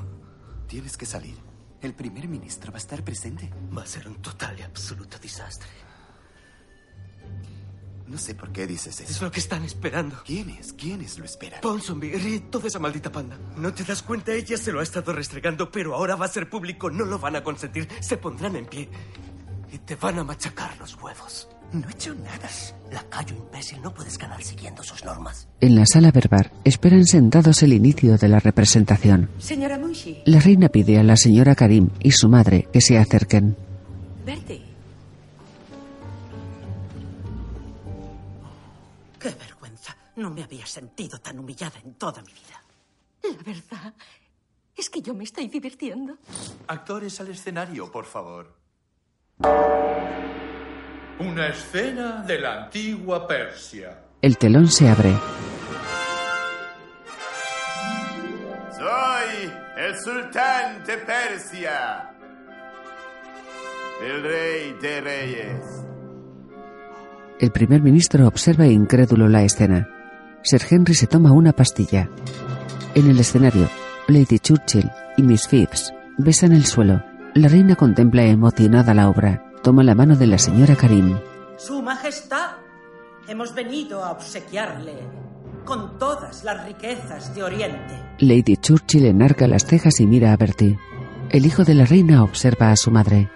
Tienes 0.68 0.98
que 0.98 1.06
salir. 1.06 1.36
El 1.82 1.94
primer 1.94 2.28
ministro 2.28 2.72
va 2.72 2.78
a 2.78 2.82
estar 2.82 3.04
presente. 3.04 3.50
Va 3.76 3.84
a 3.84 3.88
ser 3.88 4.08
un 4.08 4.16
total 4.16 4.60
y 4.60 4.62
absoluto 4.62 5.18
desastre. 5.18 5.70
No 8.08 8.18
sé 8.18 8.36
por 8.36 8.52
qué 8.52 8.68
dices 8.68 9.00
eso. 9.00 9.10
Es 9.10 9.22
lo 9.22 9.32
que 9.32 9.40
están 9.40 9.64
esperando. 9.64 10.22
¿Quiénes? 10.26 10.74
¿Quiénes 10.74 11.18
lo 11.18 11.24
esperan? 11.24 11.62
Ponsonby, 11.62 12.12
Reed, 12.12 12.44
toda 12.52 12.68
esa 12.68 12.78
maldita 12.78 13.10
panda. 13.12 13.38
¿No 13.56 13.74
te 13.74 13.86
das 13.86 14.04
cuenta? 14.04 14.34
Ella 14.34 14.58
se 14.58 14.72
lo 14.72 14.82
ha 14.82 14.84
estado 14.84 15.14
restregando, 15.14 15.72
pero 15.72 15.96
ahora 15.96 16.18
va 16.18 16.26
a 16.26 16.30
ser 16.30 16.50
público. 16.50 16.90
No 16.90 17.06
lo 17.06 17.20
van 17.20 17.38
a 17.38 17.44
consentir. 17.44 17.88
Se 18.02 18.18
pondrán 18.18 18.58
en 18.58 18.66
pie. 18.66 18.90
Y 19.72 19.78
te 19.80 19.96
van 19.96 20.20
a 20.20 20.24
machacar 20.26 20.78
los 20.78 20.96
huevos. 21.02 21.48
No 21.74 21.88
he 21.88 21.92
hecho 21.92 22.14
nada. 22.16 22.50
Lacayo 22.92 23.36
imbécil, 23.36 23.82
no 23.82 23.94
puedes 23.94 24.18
ganar 24.18 24.42
siguiendo 24.44 24.84
sus 24.84 25.06
normas. 25.06 25.48
En 25.62 25.76
la 25.76 25.86
sala 25.86 26.12
verbar 26.12 26.52
esperan 26.66 27.06
sentados 27.06 27.64
el 27.64 27.72
inicio 27.72 28.18
de 28.18 28.28
la 28.28 28.40
representación. 28.40 29.30
Señora 29.40 29.80
Munshi, 29.80 30.22
La 30.26 30.40
reina 30.42 30.68
pide 30.68 31.00
a 31.00 31.04
la 31.04 31.16
señora 31.16 31.56
Karim 31.56 31.90
y 32.02 32.12
su 32.12 32.28
madre 32.28 32.68
que 32.74 32.82
se 32.82 32.98
acerquen. 32.98 33.56
Bertie. 34.26 34.62
¡Qué 39.20 39.30
vergüenza! 39.30 39.96
No 40.18 40.30
me 40.30 40.44
había 40.44 40.66
sentido 40.66 41.20
tan 41.20 41.40
humillada 41.40 41.80
en 41.86 41.94
toda 41.94 42.22
mi 42.22 42.34
vida. 42.34 42.62
La 43.24 43.44
verdad 43.44 43.94
es 44.76 44.90
que 44.90 45.02
yo 45.02 45.14
me 45.14 45.24
estoy 45.24 45.48
divirtiendo. 45.48 46.18
Actores 46.68 47.22
al 47.22 47.30
escenario, 47.30 47.90
por 47.92 48.06
favor. 48.06 48.58
Una 51.24 51.50
escena 51.50 52.24
de 52.26 52.40
la 52.40 52.64
antigua 52.64 53.28
Persia. 53.28 54.06
El 54.24 54.40
telón 54.40 54.68
se 54.68 54.90
abre. 54.90 55.14
Soy 58.72 59.52
el 59.78 59.96
sultán 60.04 60.84
de 60.84 60.98
Persia. 60.98 62.10
El 64.04 64.24
rey 64.24 64.76
de 64.82 65.02
reyes. 65.02 65.86
El 67.40 67.52
primer 67.52 67.84
ministro 67.84 68.28
observa 68.28 68.66
incrédulo 68.66 69.30
la 69.30 69.44
escena. 69.44 69.88
Sir 70.42 70.62
Henry 70.68 70.96
se 70.96 71.06
toma 71.06 71.34
una 71.34 71.52
pastilla. 71.52 72.10
En 72.96 73.08
el 73.08 73.20
escenario, 73.20 73.70
Lady 74.08 74.40
Churchill 74.40 74.90
y 75.18 75.22
Miss 75.22 75.48
Phipps 75.48 75.94
besan 76.18 76.54
el 76.54 76.66
suelo. 76.66 77.04
La 77.36 77.48
reina 77.48 77.76
contempla 77.76 78.24
emocionada 78.24 78.96
la 78.96 79.08
obra. 79.08 79.51
Toma 79.64 79.84
la 79.84 79.96
mano 79.96 80.16
de 80.16 80.28
la 80.28 80.38
señora 80.38 80.76
Karim. 80.76 81.18
Su 81.58 81.82
Majestad, 81.82 82.58
hemos 83.28 83.54
venido 83.54 84.04
a 84.04 84.12
obsequiarle 84.12 85.08
con 85.66 86.00
todas 86.00 86.44
las 86.44 86.66
riquezas 86.66 87.36
de 87.36 87.44
Oriente. 87.44 87.94
Lady 88.20 88.58
Churchill 88.58 89.06
enarca 89.06 89.48
las 89.48 89.66
cejas 89.66 90.00
y 90.00 90.08
mira 90.08 90.34
a 90.34 90.38
Bertie. 90.38 90.80
El 91.30 91.46
hijo 91.46 91.64
de 91.64 91.76
la 91.76 91.86
reina 91.86 92.24
observa 92.24 92.72
a 92.72 92.76
su 92.76 92.90
madre. 92.92 93.30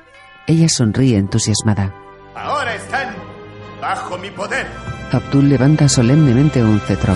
Ella 0.47 0.67
sonríe 0.67 1.17
entusiasmada. 1.17 1.93
Ahora 2.35 2.75
están 2.75 3.15
bajo 3.79 4.17
mi 4.17 4.31
poder. 4.31 4.65
Abdul 5.11 5.47
levanta 5.47 5.87
solemnemente 5.87 6.63
un 6.63 6.79
cetro. 6.79 7.13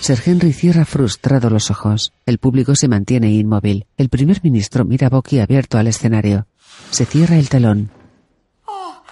Sir 0.00 0.18
Henry 0.24 0.52
cierra 0.52 0.84
frustrado 0.84 1.48
los 1.50 1.70
ojos. 1.70 2.12
El 2.26 2.38
público 2.38 2.74
se 2.74 2.88
mantiene 2.88 3.30
inmóvil. 3.30 3.86
El 3.96 4.08
primer 4.08 4.40
ministro 4.42 4.84
mira 4.84 5.08
boquiabierto 5.08 5.78
al 5.78 5.86
escenario. 5.86 6.46
Se 6.90 7.04
cierra 7.04 7.36
el 7.36 7.48
telón. 7.48 7.90
¡Oh! 8.66 9.02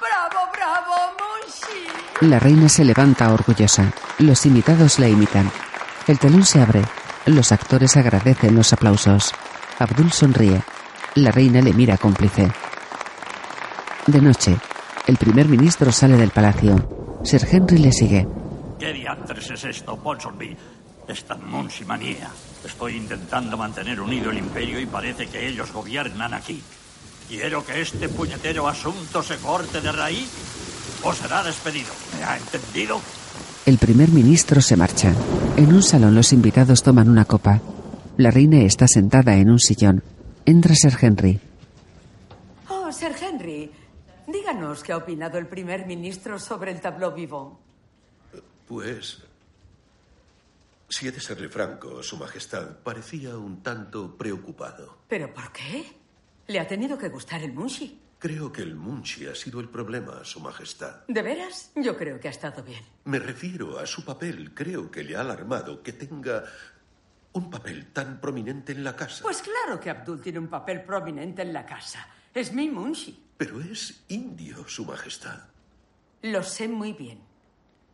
¡Bravo, 0.00 0.46
bravo, 0.52 0.94
Munshi! 1.18 1.88
La 2.20 2.40
reina 2.40 2.68
se 2.68 2.84
levanta 2.84 3.32
orgullosa. 3.32 3.92
Los 4.18 4.44
invitados 4.44 4.98
la 4.98 5.08
imitan. 5.08 5.48
El 6.08 6.18
telón 6.18 6.44
se 6.44 6.60
abre. 6.60 6.82
Los 7.26 7.52
actores 7.52 7.96
agradecen 7.96 8.56
los 8.56 8.72
aplausos. 8.72 9.32
Abdul 9.78 10.10
sonríe. 10.10 10.60
La 11.14 11.30
reina 11.30 11.60
le 11.60 11.72
mira 11.72 11.96
cómplice. 11.96 12.50
De 14.08 14.20
noche, 14.20 14.56
el 15.06 15.16
primer 15.16 15.46
ministro 15.46 15.92
sale 15.92 16.16
del 16.16 16.30
palacio. 16.30 17.20
Sir 17.22 17.46
Henry 17.48 17.78
le 17.78 17.92
sigue. 17.92 18.26
¿Qué 18.80 18.92
diantres 18.92 19.52
es 19.52 19.64
esto, 19.64 19.96
Ponsonby? 19.96 20.56
Esta 21.06 21.36
manía. 21.36 22.30
Estoy 22.64 22.96
intentando 22.96 23.56
mantener 23.56 24.00
unido 24.00 24.32
el 24.32 24.38
imperio 24.38 24.80
y 24.80 24.86
parece 24.86 25.28
que 25.28 25.46
ellos 25.46 25.70
gobiernan 25.70 26.34
aquí. 26.34 26.60
Quiero 27.28 27.64
que 27.64 27.80
este 27.80 28.08
puñetero 28.08 28.66
asunto 28.66 29.22
se 29.22 29.36
corte 29.36 29.80
de 29.80 29.92
raíz 29.92 30.57
o 31.02 31.12
será 31.12 31.42
despedido. 31.42 31.92
¿Me 32.16 32.24
ha 32.24 32.36
entendido? 32.36 33.00
El 33.66 33.78
primer 33.78 34.08
ministro 34.10 34.60
se 34.60 34.76
marcha. 34.76 35.12
En 35.56 35.72
un 35.72 35.82
salón 35.82 36.14
los 36.14 36.32
invitados 36.32 36.82
toman 36.82 37.08
una 37.08 37.24
copa. 37.24 37.60
La 38.16 38.30
reina 38.30 38.62
está 38.62 38.88
sentada 38.88 39.36
en 39.36 39.50
un 39.50 39.58
sillón. 39.58 40.02
Entra 40.46 40.74
Sir 40.74 40.96
Henry. 41.00 41.40
Oh, 42.68 42.90
Sir 42.90 43.14
Henry, 43.20 43.70
díganos 44.26 44.82
qué 44.82 44.92
ha 44.92 44.96
opinado 44.96 45.38
el 45.38 45.46
primer 45.46 45.86
ministro 45.86 46.38
sobre 46.38 46.72
el 46.72 46.80
tableau 46.80 47.14
vivant. 47.14 47.54
Pues... 48.66 49.22
Si 50.90 51.06
he 51.06 51.12
de 51.12 51.20
serle 51.20 51.50
franco, 51.50 52.02
Su 52.02 52.16
Majestad 52.16 52.78
parecía 52.82 53.36
un 53.36 53.62
tanto 53.62 54.16
preocupado. 54.16 54.96
¿Pero 55.06 55.34
por 55.34 55.52
qué? 55.52 55.84
Le 56.46 56.58
ha 56.58 56.66
tenido 56.66 56.96
que 56.96 57.10
gustar 57.10 57.42
el 57.42 57.52
Munshi. 57.52 58.00
Creo 58.18 58.50
que 58.50 58.62
el 58.62 58.74
Munchi 58.74 59.26
ha 59.26 59.34
sido 59.34 59.60
el 59.60 59.68
problema, 59.68 60.24
Su 60.24 60.40
Majestad. 60.40 61.06
¿De 61.06 61.22
veras? 61.22 61.70
Yo 61.76 61.96
creo 61.96 62.18
que 62.18 62.26
ha 62.26 62.32
estado 62.32 62.64
bien. 62.64 62.82
Me 63.04 63.20
refiero 63.20 63.78
a 63.78 63.86
su 63.86 64.04
papel. 64.04 64.52
Creo 64.54 64.90
que 64.90 65.04
le 65.04 65.16
ha 65.16 65.20
alarmado 65.20 65.82
que 65.84 65.92
tenga 65.92 66.42
un 67.32 67.48
papel 67.48 67.92
tan 67.92 68.20
prominente 68.20 68.72
en 68.72 68.82
la 68.82 68.96
casa. 68.96 69.22
Pues 69.22 69.40
claro 69.40 69.78
que 69.78 69.90
Abdul 69.90 70.20
tiene 70.20 70.40
un 70.40 70.48
papel 70.48 70.82
prominente 70.82 71.42
en 71.42 71.52
la 71.52 71.64
casa. 71.64 72.08
Es 72.34 72.52
mi 72.52 72.68
Munshi. 72.68 73.24
Pero 73.36 73.60
es 73.60 74.02
indio, 74.08 74.66
Su 74.66 74.84
Majestad. 74.84 75.38
Lo 76.22 76.42
sé 76.42 76.66
muy 76.66 76.94
bien. 76.94 77.20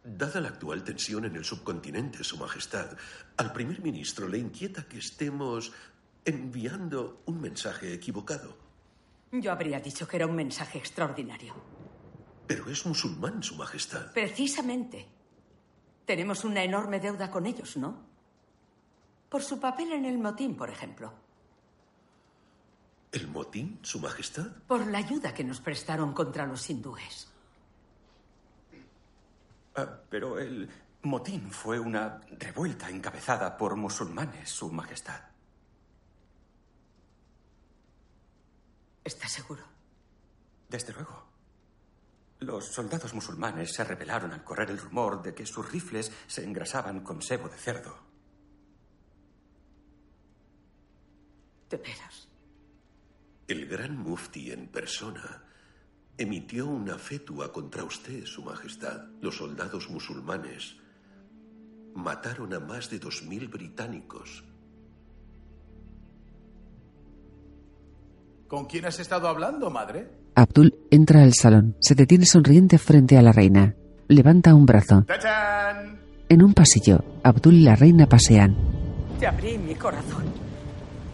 Dada 0.03 0.41
la 0.41 0.49
actual 0.49 0.85
tensión 0.85 1.27
en 1.27 1.37
el 1.37 1.45
subcontinente, 1.45 2.25
Su 2.25 2.39
Majestad, 2.39 2.97
al 3.37 3.53
primer 3.53 3.83
ministro 3.83 4.27
le 4.27 4.39
inquieta 4.39 4.85
que 4.85 4.99
estemos 4.99 5.73
enviando 6.25 7.23
un 7.27 7.43
mensaje 7.43 7.93
equivocado. 7.93 8.64
Yo 9.41 9.51
habría 9.51 9.81
dicho 9.81 10.07
que 10.07 10.17
era 10.17 10.27
un 10.27 10.37
mensaje 10.37 10.79
extraordinario. 10.79 11.55
Pero 12.47 12.71
es 12.71 12.87
musulmán, 12.87 13.43
Su 13.43 13.57
Majestad. 13.57 14.13
Precisamente. 14.13 15.09
Tenemos 16.05 16.45
una 16.45 16.63
enorme 16.63 17.01
deuda 17.01 17.31
con 17.31 17.47
ellos, 17.47 17.77
¿no? 17.77 17.97
Por 19.29 19.43
su 19.43 19.59
papel 19.59 19.93
en 19.93 20.05
el 20.05 20.19
motín, 20.19 20.55
por 20.55 20.71
ejemplo. 20.71 21.13
¿El 23.11 23.27
motín, 23.29 23.81
Su 23.83 23.99
Majestad? 23.99 24.47
Por 24.69 24.87
la 24.87 24.99
ayuda 24.99 25.35
que 25.35 25.43
nos 25.43 25.61
prestaron 25.61 26.13
contra 26.13 26.47
los 26.47 26.71
hindúes. 26.71 27.29
Ah, 29.75 29.99
pero 30.09 30.39
el 30.39 30.71
motín 31.03 31.51
fue 31.51 31.81
una 31.81 32.21
revuelta 32.39 32.89
encabezada 32.89 33.57
por 33.57 33.75
musulmanes, 33.75 34.49
Su 34.49 34.71
Majestad. 34.71 35.34
¿Está 39.05 39.29
seguro? 39.29 39.63
Desde 40.69 40.95
luego. 40.95 41.29
Los 42.41 42.73
soldados 42.73 43.15
musulmanes 43.15 43.73
se 43.75 43.85
rebelaron 43.85 44.33
al 44.33 44.43
correr 44.43 44.71
el 44.71 44.79
rumor 44.79 45.23
de 45.23 45.35
que 45.35 45.47
sus 45.47 45.71
rifles 45.71 46.11
se 46.27 46.43
engrasaban 46.43 47.01
con 47.01 47.23
sebo 47.23 47.49
de 47.49 47.57
cerdo. 47.57 47.99
¿De 51.71 51.77
veras? 51.77 52.29
El 53.47 53.67
gran 53.67 53.97
mufti 53.97 54.51
en 54.51 54.69
persona 54.69 55.45
emitió 56.17 56.67
una 56.67 56.99
fetua 56.99 57.53
contra 57.53 57.85
usted, 57.85 58.25
Su 58.25 58.43
Majestad. 58.43 59.09
Los 59.21 59.37
soldados 59.37 59.91
musulmanes 59.91 60.77
mataron 61.95 62.55
a 62.55 62.61
más 62.61 62.91
de 62.91 62.99
dos 62.99 63.23
mil 63.23 63.49
británicos 63.49 64.45
¿Con 68.55 68.67
quién 68.67 68.87
has 68.87 69.01
estado 69.01 69.27
hablando, 69.27 69.69
madre? 69.69 70.09
Abdul 70.37 70.79
entra 70.89 71.25
al 71.25 71.35
salón. 71.35 71.77
Se 71.81 71.97
detiene 71.97 72.25
sonriente 72.25 72.79
frente 72.79 73.19
a 73.19 73.23
la 73.23 73.33
reina. 73.33 73.75
Levanta 74.07 74.55
un 74.55 74.65
brazo. 74.65 75.03
¡Tachán! 75.09 75.99
En 76.29 76.41
un 76.41 76.55
pasillo, 76.55 77.03
Abdul 77.25 77.55
y 77.55 77.63
la 77.63 77.75
reina 77.75 78.07
pasean. 78.07 78.57
Te 79.19 79.27
abrí 79.27 79.59
mi 79.59 79.75
corazón. 79.75 80.27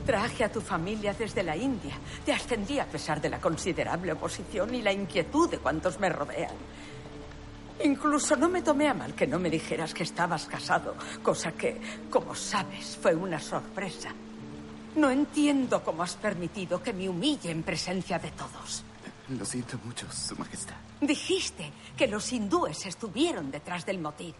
Traje 0.05 0.45
a 0.45 0.53
tu 0.53 0.61
familia 0.61 1.14
desde 1.14 1.43
la 1.43 1.57
India. 1.57 1.95
Te 2.26 2.34
ascendí 2.34 2.78
a 2.78 2.84
pesar 2.84 3.22
de 3.22 3.30
la 3.30 3.41
considerable 3.41 4.12
oposición 4.12 4.74
y 4.74 4.82
la 4.82 4.93
inquietud 4.93 5.49
de 5.49 5.57
cuantos 5.57 5.99
me 5.99 6.11
rodean. 6.11 6.53
Incluso 7.82 8.36
no 8.36 8.51
me 8.51 8.61
tomé 8.61 8.86
a 8.86 8.93
mal 8.93 9.14
que 9.14 9.26
no 9.26 9.38
me 9.38 9.49
dijeras 9.49 9.95
que 9.95 10.03
estabas 10.03 10.45
casado, 10.45 10.95
cosa 11.22 11.53
que, 11.53 11.80
como 12.11 12.34
sabes, 12.34 12.99
fue 13.01 13.14
una 13.14 13.41
sorpresa. 13.41 14.11
No 14.97 15.11
entiendo 15.11 15.82
cómo 15.84 16.03
has 16.03 16.16
permitido 16.16 16.82
que 16.82 16.93
me 16.93 17.09
humille 17.09 17.51
en 17.51 17.62
presencia 17.62 18.18
de 18.18 18.30
todos. 18.32 18.82
Lo 19.28 19.45
siento 19.45 19.78
mucho, 19.84 20.11
Su 20.11 20.34
Majestad. 20.36 20.74
Dijiste 21.01 21.70
que 21.97 22.09
los 22.09 22.32
hindúes 22.32 22.84
estuvieron 22.86 23.51
detrás 23.51 23.86
del 23.86 23.99
motín. 24.01 24.34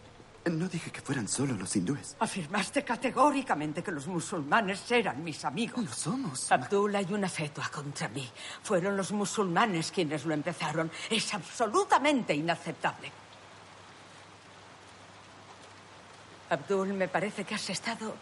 No 0.47 0.69
dije 0.69 0.91
que 0.91 1.03
fueran 1.03 1.29
solo 1.29 1.55
los 1.55 1.77
hindúes. 1.77 2.17
Afirmaste 2.19 2.83
categóricamente 2.83 3.83
que 3.83 3.93
los 3.93 4.07
musulmanes 4.07 4.91
eran 4.91 5.23
mis 5.23 5.45
amigos. 5.45 5.85
Lo 5.85 5.93
somos. 5.93 6.51
Abdullah 6.51 7.03
y 7.03 7.13
una 7.13 7.29
fetua 7.29 7.69
contra 7.69 8.09
mí. 8.09 8.27
Fueron 8.63 8.97
los 8.97 9.13
musulmanes 9.13 9.93
quienes 9.93 10.25
lo 10.25 10.33
empezaron. 10.33 10.91
Es 11.11 11.33
absolutamente 11.35 12.35
inaceptable. 12.35 13.13
Abdul, 16.49 16.95
me 16.95 17.07
parece 17.07 17.45
que 17.45 17.55
has 17.55 17.71
estado 17.71 18.15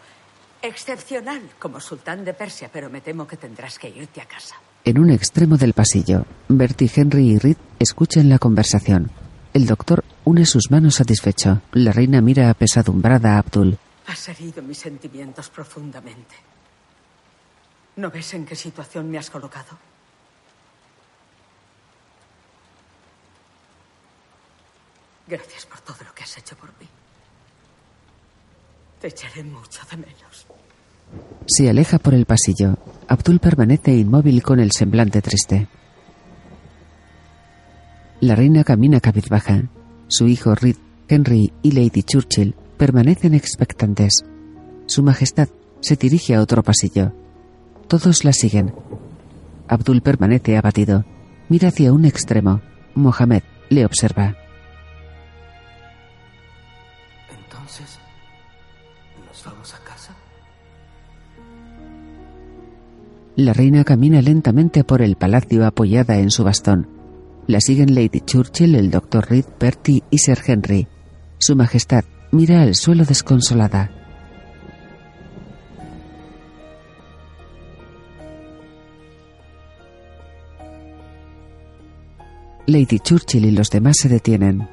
excepcional 0.61 1.41
como 1.59 1.79
sultán 1.79 2.25
de 2.25 2.33
Persia, 2.33 2.69
pero 2.71 2.89
me 2.89 3.01
temo 3.01 3.27
que 3.27 3.37
tendrás 3.37 3.79
que 3.79 3.89
irte 3.89 4.21
a 4.21 4.25
casa. 4.25 4.55
En 4.85 4.99
un 4.99 5.09
extremo 5.09 5.57
del 5.57 5.73
pasillo, 5.73 6.25
Bertie, 6.47 6.91
Henry 6.93 7.31
y 7.31 7.37
Reed 7.37 7.57
escuchan 7.79 8.29
la 8.29 8.39
conversación. 8.39 9.11
El 9.53 9.65
doctor 9.65 10.03
une 10.25 10.45
sus 10.45 10.69
manos 10.69 10.95
satisfecho. 10.95 11.61
La 11.71 11.91
reina 11.91 12.21
mira 12.21 12.49
apesadumbrada 12.49 13.35
a 13.35 13.39
Abdul. 13.39 13.77
Has 14.07 14.29
herido 14.29 14.61
mis 14.61 14.77
sentimientos 14.77 15.49
profundamente. 15.49 16.35
¿No 17.95 18.09
ves 18.09 18.33
en 18.33 18.45
qué 18.45 18.55
situación 18.55 19.09
me 19.09 19.17
has 19.17 19.29
colocado? 19.29 19.77
Gracias 25.27 25.65
por 25.65 25.81
todo 25.81 25.97
lo 26.05 26.13
que 26.13 26.23
has 26.23 26.37
hecho 26.37 26.55
por 26.55 26.69
mí. 26.79 26.87
Te 29.01 29.07
echaré 29.07 29.43
mucho 29.43 29.81
de 29.89 29.97
menos. 29.97 30.47
Se 31.45 31.69
aleja 31.69 31.99
por 31.99 32.13
el 32.13 32.25
pasillo. 32.25 32.77
Abdul 33.07 33.39
permanece 33.39 33.95
inmóvil 33.95 34.43
con 34.43 34.59
el 34.59 34.71
semblante 34.71 35.21
triste. 35.21 35.67
La 38.19 38.35
reina 38.35 38.63
camina 38.63 38.99
cabizbaja. 38.99 39.63
Su 40.07 40.27
hijo 40.27 40.53
Reed, 40.53 40.75
Henry 41.07 41.53
y 41.63 41.71
Lady 41.71 42.03
Churchill 42.03 42.55
permanecen 42.77 43.33
expectantes. 43.33 44.25
Su 44.85 45.03
Majestad 45.03 45.49
se 45.79 45.95
dirige 45.95 46.35
a 46.35 46.41
otro 46.41 46.63
pasillo. 46.63 47.13
Todos 47.87 48.23
la 48.23 48.33
siguen. 48.33 48.73
Abdul 49.67 50.01
permanece 50.01 50.57
abatido. 50.57 51.05
Mira 51.47 51.69
hacia 51.69 51.93
un 51.93 52.05
extremo. 52.05 52.61
Mohamed 52.95 53.43
le 53.69 53.85
observa. 53.85 54.35
La 63.39 63.53
reina 63.53 63.85
camina 63.85 64.21
lentamente 64.21 64.83
por 64.83 65.01
el 65.01 65.15
palacio 65.15 65.65
apoyada 65.65 66.17
en 66.17 66.29
su 66.29 66.43
bastón. 66.43 66.89
La 67.47 67.61
siguen 67.61 67.95
Lady 67.95 68.19
Churchill, 68.19 68.75
el 68.75 68.91
Dr. 68.91 69.29
Reed, 69.29 69.45
Bertie 69.57 70.03
y 70.09 70.17
Sir 70.17 70.39
Henry. 70.45 70.89
Su 71.37 71.55
Majestad 71.55 72.03
mira 72.31 72.61
al 72.61 72.75
suelo 72.75 73.05
desconsolada. 73.05 73.91
Lady 82.65 82.99
Churchill 82.99 83.45
y 83.45 83.51
los 83.51 83.69
demás 83.69 83.95
se 84.01 84.09
detienen. 84.09 84.67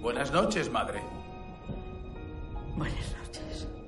Buenas 0.00 0.30
noches, 0.30 0.70
madre. 0.70 1.03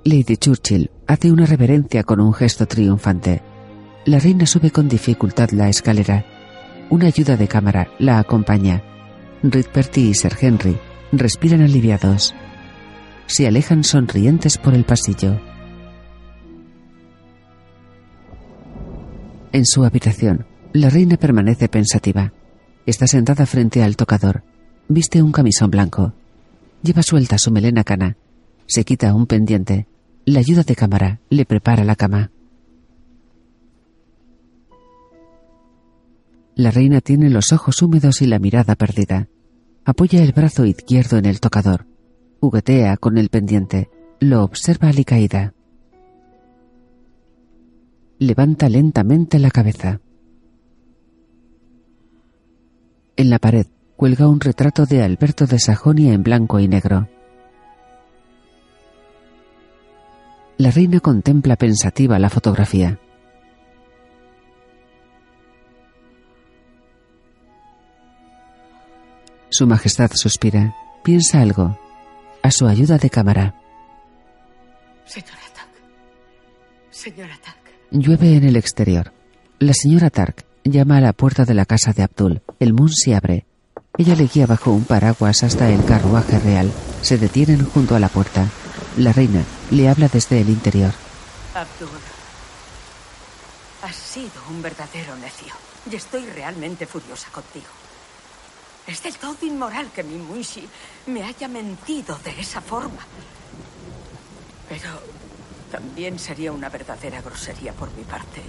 Lady 0.06 0.36
Churchill 0.36 0.88
hace 1.08 1.32
una 1.32 1.46
reverencia 1.46 2.04
con 2.04 2.20
un 2.20 2.32
gesto 2.32 2.66
triunfante. 2.66 3.42
La 4.04 4.20
reina 4.20 4.46
sube 4.46 4.70
con 4.70 4.88
dificultad 4.88 5.50
la 5.50 5.68
escalera. 5.68 6.24
Una 6.90 7.06
ayuda 7.06 7.36
de 7.36 7.48
cámara 7.48 7.88
la 7.98 8.20
acompaña. 8.20 8.84
Ridperty 9.42 10.10
y 10.10 10.14
Sir 10.14 10.36
Henry 10.40 10.78
respiran 11.10 11.60
aliviados. 11.60 12.36
Se 13.26 13.48
alejan 13.48 13.82
sonrientes 13.82 14.58
por 14.58 14.74
el 14.74 14.84
pasillo. 14.84 15.40
En 19.50 19.66
su 19.66 19.84
habitación, 19.84 20.46
la 20.72 20.88
reina 20.88 21.16
permanece 21.16 21.68
pensativa. 21.68 22.32
Está 22.86 23.08
sentada 23.08 23.44
frente 23.44 23.82
al 23.82 23.96
tocador. 23.96 24.44
Viste 24.86 25.20
un 25.20 25.32
camisón 25.32 25.72
blanco. 25.72 26.12
Lleva 26.84 27.02
suelta 27.02 27.38
su 27.38 27.50
melena 27.50 27.82
cana. 27.82 28.16
Se 28.66 28.84
quita 28.84 29.12
un 29.12 29.26
pendiente. 29.26 29.88
La 30.28 30.40
ayuda 30.40 30.64
de 30.64 30.74
cámara 30.74 31.20
le 31.30 31.44
prepara 31.44 31.84
la 31.84 31.94
cama. 31.94 32.32
La 36.56 36.72
reina 36.72 37.00
tiene 37.00 37.30
los 37.30 37.52
ojos 37.52 37.80
húmedos 37.80 38.22
y 38.22 38.26
la 38.26 38.40
mirada 38.40 38.74
perdida. 38.74 39.28
Apoya 39.84 40.24
el 40.24 40.32
brazo 40.32 40.64
izquierdo 40.64 41.16
en 41.16 41.26
el 41.26 41.38
tocador. 41.38 41.86
Juguetea 42.40 42.96
con 42.96 43.18
el 43.18 43.28
pendiente. 43.28 43.88
Lo 44.18 44.42
observa 44.42 44.88
alicaída. 44.88 45.54
Levanta 48.18 48.68
lentamente 48.68 49.38
la 49.38 49.52
cabeza. 49.52 50.00
En 53.14 53.30
la 53.30 53.38
pared 53.38 53.66
cuelga 53.94 54.26
un 54.26 54.40
retrato 54.40 54.86
de 54.86 55.04
Alberto 55.04 55.46
de 55.46 55.60
Sajonia 55.60 56.14
en 56.14 56.24
blanco 56.24 56.58
y 56.58 56.66
negro. 56.66 57.08
La 60.58 60.70
reina 60.70 61.00
contempla 61.00 61.56
pensativa 61.56 62.18
la 62.18 62.30
fotografía. 62.30 62.98
Su 69.50 69.66
Majestad 69.66 70.10
suspira, 70.14 70.74
piensa 71.04 71.42
algo. 71.42 71.78
A 72.42 72.50
su 72.50 72.66
ayuda 72.66 72.96
de 72.96 73.10
cámara. 73.10 73.54
Señora 75.04 75.36
Tack. 75.54 75.68
Señora 76.90 77.38
Tack. 77.44 77.56
Llueve 77.90 78.36
en 78.36 78.44
el 78.44 78.56
exterior. 78.56 79.12
La 79.58 79.74
señora 79.74 80.08
Tark 80.08 80.46
llama 80.64 80.96
a 80.96 81.00
la 81.02 81.12
puerta 81.12 81.44
de 81.44 81.52
la 81.52 81.66
casa 81.66 81.92
de 81.92 82.02
Abdul. 82.02 82.40
El 82.60 82.72
moon 82.72 82.90
se 82.90 83.14
abre. 83.14 83.44
Ella 83.98 84.16
le 84.16 84.26
guía 84.26 84.46
bajo 84.46 84.72
un 84.72 84.84
paraguas 84.84 85.42
hasta 85.42 85.68
el 85.68 85.84
carruaje 85.84 86.38
real. 86.38 86.72
Se 87.02 87.18
detienen 87.18 87.64
junto 87.66 87.94
a 87.94 88.00
la 88.00 88.08
puerta. 88.08 88.46
La 88.96 89.12
reina 89.12 89.44
le 89.70 89.88
habla 89.88 90.08
desde 90.08 90.40
el 90.40 90.48
interior. 90.48 90.92
Abdul. 91.54 91.88
Has 93.82 93.96
sido 93.96 94.42
un 94.50 94.62
verdadero 94.62 95.16
necio. 95.16 95.52
Y 95.90 95.94
estoy 95.94 96.26
realmente 96.26 96.86
furiosa 96.86 97.30
contigo. 97.30 97.66
Es 98.86 99.02
del 99.02 99.16
todo 99.16 99.36
inmoral 99.42 99.90
que 99.94 100.02
mi 100.02 100.16
Munshi 100.16 100.68
me 101.06 101.22
haya 101.22 101.48
mentido 101.48 102.18
de 102.24 102.40
esa 102.40 102.60
forma. 102.60 103.04
Pero 104.68 105.00
también 105.70 106.18
sería 106.18 106.52
una 106.52 106.68
verdadera 106.68 107.20
grosería 107.20 107.72
por 107.72 107.92
mi 107.92 108.04
parte 108.04 108.42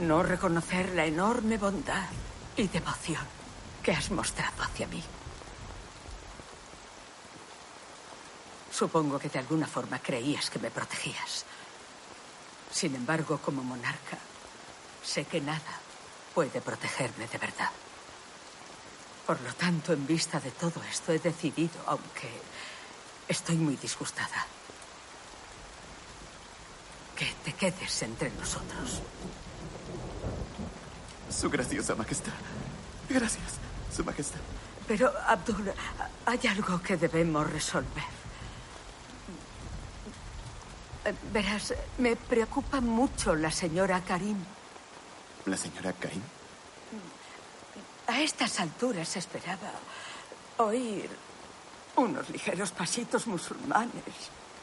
no 0.00 0.22
reconocer 0.22 0.90
la 0.94 1.06
enorme 1.06 1.56
bondad 1.56 2.08
y 2.56 2.68
devoción 2.68 3.24
que 3.82 3.92
has 3.92 4.10
mostrado 4.10 4.62
hacia 4.62 4.86
mí. 4.88 5.02
Supongo 8.76 9.18
que 9.18 9.30
de 9.30 9.38
alguna 9.38 9.66
forma 9.66 9.98
creías 10.00 10.50
que 10.50 10.58
me 10.58 10.70
protegías. 10.70 11.46
Sin 12.70 12.94
embargo, 12.94 13.38
como 13.38 13.64
monarca, 13.64 14.18
sé 15.02 15.24
que 15.24 15.40
nada 15.40 15.80
puede 16.34 16.60
protegerme 16.60 17.26
de 17.26 17.38
verdad. 17.38 17.70
Por 19.26 19.40
lo 19.40 19.54
tanto, 19.54 19.94
en 19.94 20.06
vista 20.06 20.38
de 20.40 20.50
todo 20.50 20.82
esto, 20.84 21.12
he 21.12 21.18
decidido, 21.18 21.80
aunque 21.86 22.28
estoy 23.26 23.56
muy 23.56 23.76
disgustada, 23.76 24.44
que 27.16 27.32
te 27.44 27.54
quedes 27.54 28.02
entre 28.02 28.28
nosotros. 28.32 29.00
Su 31.30 31.48
graciosa 31.48 31.94
majestad. 31.94 32.34
Gracias, 33.08 33.56
su 33.90 34.04
majestad. 34.04 34.40
Pero, 34.86 35.10
Abdul, 35.26 35.72
hay 36.26 36.40
algo 36.46 36.82
que 36.82 36.98
debemos 36.98 37.50
resolver. 37.50 38.15
Verás, 41.32 41.74
me 41.98 42.16
preocupa 42.16 42.80
mucho 42.80 43.34
la 43.34 43.50
señora 43.50 44.00
Karim. 44.00 44.36
¿La 45.44 45.56
señora 45.56 45.92
Karim? 45.92 46.22
A 48.08 48.20
estas 48.20 48.60
alturas 48.60 49.16
esperaba 49.16 49.70
oír 50.58 51.08
unos 51.96 52.28
ligeros 52.30 52.70
pasitos 52.70 53.26
musulmanes 53.26 53.92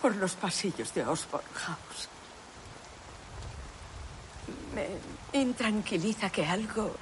por 0.01 0.15
los 0.15 0.33
pasillos 0.35 0.93
de 0.93 1.05
Osborne 1.05 1.47
House. 1.53 2.09
Me 4.75 5.39
intranquiliza 5.39 6.29
que 6.29 6.45
algo 6.45 6.95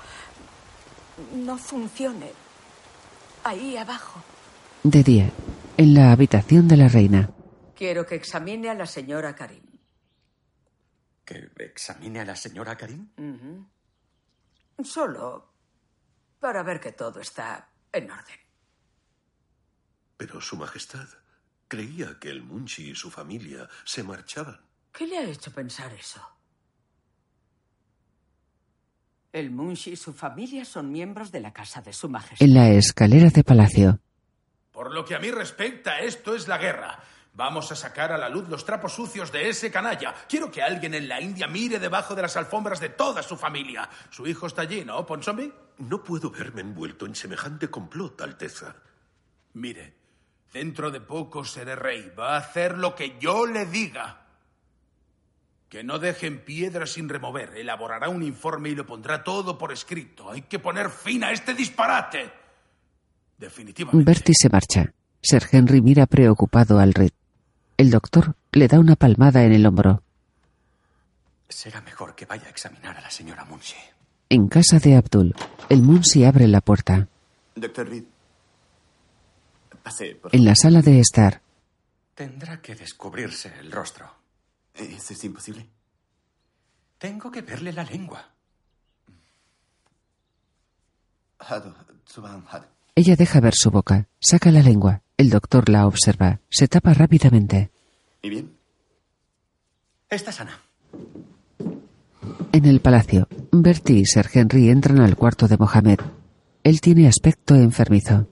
no 1.36 1.58
funcione 1.58 2.32
ahí 3.44 3.78
abajo. 3.78 4.22
De 4.84 5.04
día, 5.04 5.30
en 5.78 5.94
la 5.94 6.12
habitación 6.12 6.68
de 6.68 6.78
la 6.78 6.88
reina. 6.88 7.30
Quiero 7.82 8.06
que 8.06 8.14
examine 8.14 8.70
a 8.70 8.76
la 8.76 8.86
señora 8.86 9.34
Karim. 9.34 9.64
¿Que 11.26 11.50
examine 11.58 12.20
a 12.20 12.26
la 12.26 12.36
señora 12.36 12.78
Karim? 12.78 13.10
Solo 14.84 15.52
para 16.40 16.62
ver 16.62 16.80
que 16.80 16.92
todo 16.92 17.20
está 17.20 17.72
en 17.92 18.12
orden. 18.12 18.40
Pero, 20.16 20.40
Su 20.40 20.58
Majestad, 20.58 21.08
creía 21.68 22.20
que 22.20 22.30
el 22.30 22.44
Munchi 22.44 22.92
y 22.92 22.96
su 22.96 23.10
familia 23.10 23.68
se 23.84 24.04
marchaban. 24.04 24.62
¿Qué 24.94 25.08
le 25.08 25.18
ha 25.18 25.24
hecho 25.24 25.52
pensar 25.52 25.92
eso? 25.92 26.22
El 29.34 29.50
Munshi 29.50 29.94
y 29.94 29.96
su 29.96 30.14
familia 30.14 30.66
son 30.66 30.92
miembros 30.92 31.32
de 31.32 31.40
la 31.40 31.52
casa 31.52 31.82
de 31.82 31.94
su 31.94 32.08
majestad. 32.08 32.46
En 32.46 32.54
la 32.54 32.70
escalera 32.70 33.32
de 33.32 33.44
palacio. 33.44 34.00
Por 34.72 34.94
lo 34.94 35.04
que 35.04 35.16
a 35.16 35.20
mí 35.20 35.32
respecta, 35.32 36.00
esto 36.02 36.36
es 36.36 36.48
la 36.48 36.60
guerra. 36.60 37.04
Vamos 37.34 37.72
a 37.72 37.76
sacar 37.76 38.12
a 38.12 38.18
la 38.18 38.28
luz 38.28 38.50
los 38.50 38.66
trapos 38.66 38.94
sucios 38.94 39.32
de 39.32 39.48
ese 39.48 39.72
canalla. 39.72 40.14
Quiero 40.28 40.52
que 40.52 40.62
alguien 40.62 40.94
en 40.94 41.08
la 41.08 41.22
India 41.22 41.48
mire 41.48 41.80
debajo 41.80 42.14
de 42.14 42.24
las 42.24 42.36
alfombras 42.36 42.82
de 42.82 42.90
toda 42.90 43.24
su 43.24 43.38
familia. 43.38 43.90
Su 44.10 44.28
hijo 44.28 44.48
está 44.48 44.64
allí, 44.64 44.84
¿no, 44.84 45.06
Ponsonby? 45.06 45.52
No 45.78 46.04
puedo 46.04 46.30
verme 46.30 46.62
envuelto 46.62 47.06
en 47.06 47.16
semejante 47.16 47.70
complot, 47.70 48.20
Alteza. 48.22 48.76
Mire, 49.54 49.96
dentro 50.52 50.92
de 50.92 51.00
poco 51.00 51.46
seré 51.46 51.76
rey. 51.76 52.12
Va 52.18 52.36
a 52.36 52.40
hacer 52.40 52.78
lo 52.78 52.96
que 52.96 53.18
yo 53.18 53.46
le 53.46 53.66
diga. 53.66 54.18
Que 55.70 55.86
no 55.86 56.00
dejen 56.00 56.44
piedra 56.44 56.86
sin 56.86 57.08
remover. 57.08 57.56
Elaborará 57.56 58.10
un 58.10 58.24
informe 58.24 58.70
y 58.70 58.76
lo 58.76 58.86
pondrá 58.86 59.24
todo 59.24 59.58
por 59.58 59.72
escrito. 59.72 60.30
Hay 60.30 60.42
que 60.42 60.60
poner 60.60 60.90
fin 60.90 61.24
a 61.24 61.32
este 61.32 61.54
disparate. 61.54 62.30
Definitivamente. 63.38 64.04
Bertie 64.04 64.36
se 64.38 64.50
marcha. 64.50 64.94
Sir 65.22 65.44
Henry 65.50 65.82
mira 65.82 66.08
preocupado 66.08 66.78
al 66.78 66.94
Reed. 66.94 67.12
El 67.78 67.90
doctor 67.90 68.36
le 68.52 68.68
da 68.68 68.80
una 68.80 68.96
palmada 68.96 69.44
en 69.44 69.54
el 69.54 69.66
hombro. 69.66 70.04
Será 71.50 71.82
mejor 71.82 72.16
que 72.16 72.26
vaya 72.26 72.48
a 72.48 72.50
examinar 72.50 72.98
a 72.98 73.02
la 73.02 73.12
señora 73.12 73.46
Munshi. 73.46 73.76
En 74.30 74.48
casa 74.48 74.80
de 74.80 74.96
Abdul, 74.96 75.36
el 75.70 75.82
Munsi 75.82 76.24
abre 76.24 76.48
la 76.48 76.62
puerta. 76.62 77.08
Doctor 77.56 77.90
Reed. 77.90 78.04
Pase, 79.84 80.16
por 80.16 80.36
En 80.36 80.46
la 80.46 80.56
sala 80.56 80.82
de 80.82 81.00
estar, 81.00 81.42
Tendrá 82.22 82.62
que 82.62 82.76
descubrirse 82.76 83.52
el 83.60 83.72
rostro. 83.72 84.06
¿Eso 84.76 85.14
es 85.14 85.24
imposible? 85.24 85.68
Tengo 86.98 87.32
que 87.32 87.42
verle 87.42 87.74
la 87.74 87.84
lengua. 87.84 88.24
Ella 92.94 93.16
deja 93.16 93.40
ver 93.40 93.56
su 93.56 93.72
boca, 93.72 94.08
saca 94.20 94.52
la 94.52 94.62
lengua. 94.62 95.02
El 95.22 95.30
doctor 95.30 95.70
la 95.70 95.86
observa, 95.86 96.40
se 96.50 96.68
tapa 96.68 96.96
rápidamente. 96.96 97.70
¿Y 98.24 98.30
bien? 98.32 98.58
Está 100.10 100.32
sana. 100.32 100.60
En 102.52 102.66
el 102.66 102.80
palacio, 102.80 103.28
Bertie 103.52 104.00
y 104.00 104.06
Sir 104.08 104.26
Henry 104.34 104.70
entran 104.70 105.00
al 105.00 105.16
cuarto 105.16 105.48
de 105.48 105.58
Mohamed. 105.58 106.00
Él 106.64 106.82
tiene 106.82 107.08
aspecto 107.08 107.54
enfermizo. 107.54 108.28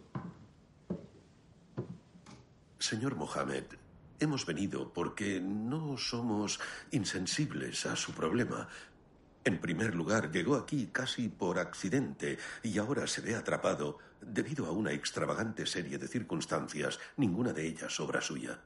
Señor 2.79 3.15
Mohamed, 3.15 3.65
hemos 4.19 4.47
venido 4.47 4.91
porque 4.91 5.39
no 5.39 5.95
somos 5.95 6.59
insensibles 6.89 7.85
a 7.85 7.95
su 7.95 8.13
problema. 8.13 8.67
En 9.43 9.59
primer 9.59 9.95
lugar, 9.95 10.31
llegó 10.31 10.55
aquí 10.55 10.89
casi 10.91 11.29
por 11.29 11.59
accidente 11.59 12.37
y 12.61 12.77
ahora 12.77 13.07
se 13.07 13.21
ve 13.21 13.35
atrapado 13.35 13.97
debido 14.21 14.65
a 14.65 14.71
una 14.71 14.91
extravagante 14.91 15.65
serie 15.65 15.97
de 15.97 16.07
circunstancias, 16.07 16.99
ninguna 17.17 17.53
de 17.53 17.65
ellas 17.65 17.99
obra 17.99 18.21
suya. 18.21 18.59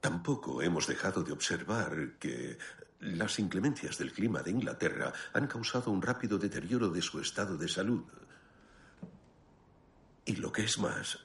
Tampoco 0.00 0.60
hemos 0.62 0.86
dejado 0.88 1.22
de 1.22 1.32
observar 1.32 2.14
que 2.18 2.58
Las 3.02 3.40
inclemencias 3.40 3.98
del 3.98 4.12
clima 4.12 4.44
de 4.44 4.52
Inglaterra 4.52 5.12
han 5.32 5.48
causado 5.48 5.90
un 5.90 6.00
rápido 6.00 6.38
deterioro 6.38 6.88
de 6.88 7.02
su 7.02 7.18
estado 7.18 7.58
de 7.58 7.66
salud. 7.66 8.04
Y 10.24 10.36
lo 10.36 10.52
que 10.52 10.62
es 10.62 10.78
más, 10.78 11.18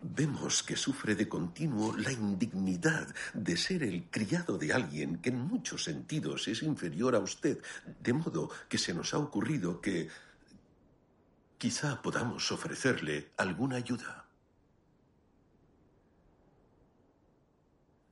vemos 0.00 0.62
que 0.62 0.76
sufre 0.76 1.14
de 1.14 1.28
continuo 1.28 1.96
la 1.96 2.12
indignidad 2.12 3.14
de 3.34 3.56
ser 3.56 3.82
el 3.82 4.08
criado 4.10 4.56
de 4.56 4.72
alguien 4.72 5.18
que 5.18 5.30
en 5.30 5.40
muchos 5.40 5.84
sentidos 5.84 6.46
es 6.48 6.62
inferior 6.62 7.14
a 7.14 7.18
usted, 7.18 7.62
de 8.00 8.12
modo 8.12 8.50
que 8.68 8.78
se 8.78 8.94
nos 8.94 9.14
ha 9.14 9.18
ocurrido 9.18 9.80
que 9.80 10.08
quizá 11.58 12.00
podamos 12.00 12.50
ofrecerle 12.52 13.32
alguna 13.36 13.76
ayuda. 13.76 14.26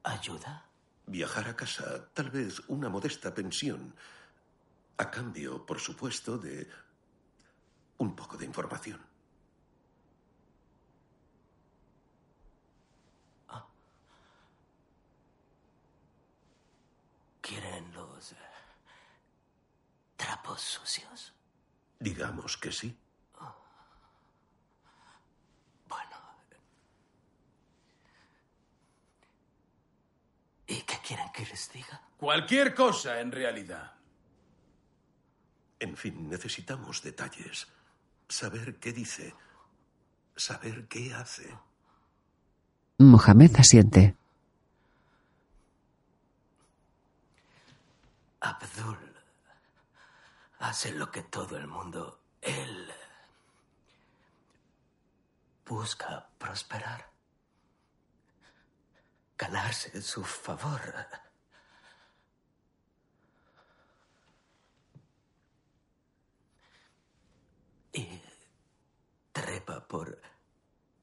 ¿Ayuda? 0.02 0.68
Viajar 1.06 1.48
a 1.48 1.56
casa, 1.56 2.10
tal 2.12 2.30
vez 2.30 2.60
una 2.66 2.88
modesta 2.88 3.32
pensión, 3.32 3.94
a 4.98 5.10
cambio, 5.10 5.64
por 5.64 5.78
supuesto, 5.78 6.38
de 6.38 6.68
un 7.98 8.16
poco 8.16 8.36
de 8.36 8.44
información. 8.44 9.15
¿Quieren 17.46 17.92
los 17.92 18.32
eh, 18.32 18.36
trapos 20.16 20.60
sucios? 20.60 21.32
Digamos 22.00 22.56
que 22.56 22.72
sí. 22.72 22.96
¿Y 30.68 30.82
qué 30.82 30.96
quieren 31.06 31.28
que 31.32 31.46
les 31.46 31.70
diga? 31.72 32.02
Cualquier 32.16 32.74
cosa, 32.74 33.20
en 33.20 33.30
realidad. 33.30 33.92
En 35.78 35.96
fin, 35.96 36.28
necesitamos 36.28 37.02
detalles. 37.02 37.68
Saber 38.28 38.80
qué 38.80 38.92
dice. 38.92 39.32
Saber 40.34 40.88
qué 40.88 41.14
hace. 41.14 41.56
Mohamed 42.98 43.54
asiente. 43.56 44.16
Abdul 48.46 49.16
hace 50.60 50.92
lo 50.92 51.10
que 51.10 51.22
todo 51.24 51.56
el 51.56 51.66
mundo. 51.66 52.20
Él 52.40 52.92
busca 55.64 56.28
prosperar. 56.38 57.10
Ganarse 59.36 60.00
su 60.00 60.22
favor. 60.24 61.08
Y 67.92 68.22
trepa 69.32 69.88
por 69.88 70.22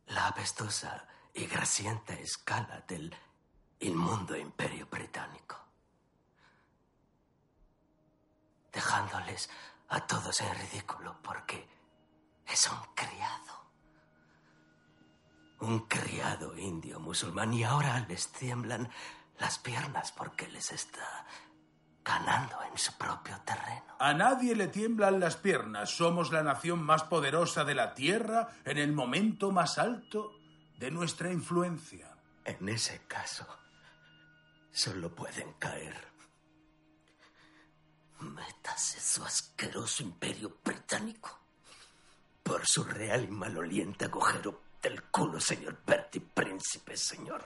la 0.07 0.27
apestosa 0.27 1.07
y 1.33 1.45
grasienta 1.45 2.13
escala 2.13 2.85
del 2.87 3.13
inmundo 3.79 4.37
imperio 4.37 4.87
británico. 4.87 5.72
Dejándoles 8.73 9.49
a 9.89 10.01
todos 10.07 10.41
en 10.41 10.53
ridículo 10.55 11.15
porque 11.21 11.67
es 12.47 12.69
un 12.69 12.79
criado. 12.95 13.53
Un 15.59 15.79
criado 15.87 16.57
indio 16.57 16.99
musulmán 16.99 17.53
y 17.53 17.63
ahora 17.63 18.05
les 18.09 18.27
tiemblan 18.29 18.89
las 19.39 19.59
piernas 19.59 20.11
porque 20.11 20.47
les 20.49 20.71
está 20.71 21.25
ganando 22.03 22.61
en 22.69 22.77
su 22.77 22.97
propio 22.97 23.39
terreno. 23.45 23.95
A 23.99 24.13
nadie 24.13 24.55
le 24.55 24.67
tiemblan 24.67 25.19
las 25.19 25.37
piernas. 25.37 25.91
Somos 25.91 26.31
la 26.31 26.43
nación 26.43 26.83
más 26.83 27.03
poderosa 27.03 27.63
de 27.63 27.75
la 27.75 27.93
Tierra 27.93 28.49
en 28.65 28.77
el 28.77 28.91
momento 28.91 29.51
más 29.51 29.77
alto 29.77 30.33
de 30.77 30.91
nuestra 30.91 31.31
influencia. 31.31 32.13
En 32.43 32.67
ese 32.67 33.05
caso, 33.07 33.47
solo 34.71 35.15
pueden 35.15 35.53
caer. 35.53 36.12
Métase 38.23 38.99
su 39.01 39.23
asqueroso 39.23 40.01
imperio 40.01 40.57
británico 40.63 41.39
por 42.41 42.65
su 42.65 42.83
real 42.83 43.25
y 43.25 43.27
maloliente 43.27 44.05
agujero 44.05 44.61
del 44.81 45.03
culo, 45.03 45.39
señor 45.39 45.77
Bertie, 45.85 46.21
príncipe, 46.33 46.95
señor. 46.95 47.45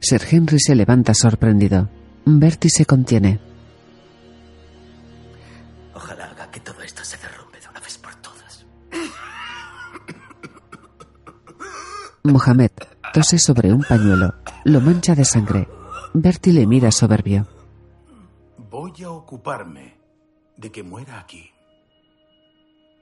Sir 0.00 0.22
Henry 0.30 0.58
se 0.58 0.74
levanta 0.74 1.12
sorprendido. 1.14 1.88
Bertie 2.24 2.70
se 2.70 2.86
contiene. 2.86 3.40
Ojalá 5.94 6.30
haga 6.30 6.50
que 6.50 6.60
todo 6.60 6.80
esto 6.82 7.04
se 7.04 7.18
derrumbe 7.18 7.60
de 7.60 7.68
una 7.68 7.80
vez 7.80 7.98
por 7.98 8.14
todas. 8.16 8.64
Mohamed 12.22 12.70
tose 13.12 13.38
sobre 13.38 13.72
un 13.72 13.82
pañuelo. 13.82 14.34
Lo 14.64 14.80
mancha 14.80 15.14
de 15.14 15.24
sangre. 15.24 15.68
Bertie 16.14 16.52
le 16.52 16.66
mira 16.66 16.90
soberbio. 16.90 17.59
Voy 18.70 19.02
a 19.02 19.10
ocuparme 19.10 19.98
de 20.56 20.70
que 20.70 20.84
muera 20.84 21.18
aquí. 21.18 21.50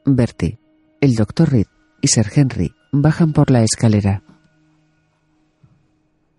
Bertie, 0.07 0.59
el 0.99 1.15
doctor 1.15 1.51
Reed 1.53 1.67
y 2.01 2.09
Sir 2.09 2.27
Henry 2.35 2.75
bajan 2.91 3.35
por 3.35 3.51
la 3.51 3.63
escalera. 3.63 4.23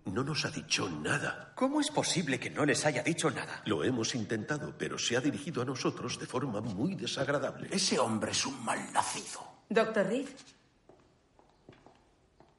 No 0.06 0.24
nos 0.24 0.44
ha 0.44 0.50
dicho 0.50 0.90
nada. 0.90 1.52
¿Cómo 1.54 1.80
es 1.80 1.92
posible 1.92 2.40
que 2.40 2.50
no 2.50 2.64
les 2.66 2.84
haya 2.84 3.04
dicho 3.04 3.30
nada? 3.30 3.62
Lo 3.66 3.84
hemos 3.84 4.16
intentado, 4.16 4.74
pero 4.76 4.98
se 4.98 5.16
ha 5.16 5.20
dirigido 5.20 5.62
a 5.62 5.64
nosotros 5.64 6.18
de 6.18 6.26
forma 6.26 6.60
muy 6.60 6.96
desagradable. 6.96 7.68
Ese 7.70 8.00
hombre 8.00 8.32
es 8.32 8.44
un 8.44 8.64
malnacido. 8.64 9.40
Doctor 9.68 10.08
Reed. 10.08 10.26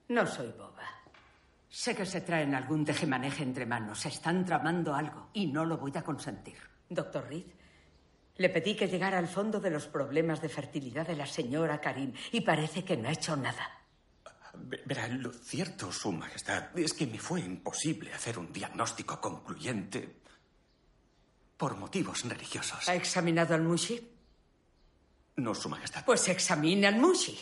No 0.08 0.26
soy 0.26 0.48
boba. 0.58 0.71
Sé 1.72 1.96
que 1.96 2.06
se 2.06 2.20
traen 2.20 2.54
algún 2.54 2.84
tejemaneje 2.84 3.44
entre 3.44 3.66
manos. 3.66 4.06
Están 4.06 4.44
tramando 4.46 4.94
algo 4.94 5.30
y 5.34 5.48
no 5.48 5.64
lo 5.64 5.78
voy 5.78 5.94
a 5.96 6.04
consentir. 6.04 6.58
Doctor 6.90 7.30
Reed, 7.30 7.46
le 8.36 8.50
pedí 8.50 8.76
que 8.76 8.90
llegara 8.90 9.18
al 9.18 9.30
fondo 9.30 9.62
de 9.62 9.70
los 9.70 9.88
problemas 9.88 10.42
de 10.42 10.50
fertilidad 10.50 11.08
de 11.08 11.16
la 11.16 11.26
señora 11.26 11.80
Karim 11.80 12.12
y 12.34 12.42
parece 12.42 12.84
que 12.84 12.98
no 12.98 13.08
ha 13.08 13.14
hecho 13.14 13.38
nada. 13.38 13.70
Verá, 14.86 15.08
lo 15.08 15.32
cierto, 15.32 15.94
Su 15.94 16.12
Majestad, 16.12 16.78
es 16.78 16.94
que 16.94 17.08
me 17.08 17.18
fue 17.18 17.40
imposible 17.40 18.14
hacer 18.14 18.38
un 18.38 18.52
diagnóstico 18.52 19.22
concluyente 19.22 20.20
por 21.56 21.78
motivos 21.78 22.26
religiosos. 22.26 22.90
¿Ha 22.90 22.96
examinado 22.96 23.56
al 23.56 23.62
Mushi? 23.62 24.10
No, 25.38 25.56
Su 25.56 25.70
Majestad. 25.70 26.04
Pues 26.04 26.28
examine 26.28 26.88
al 26.88 26.98
Mushi. 26.98 27.40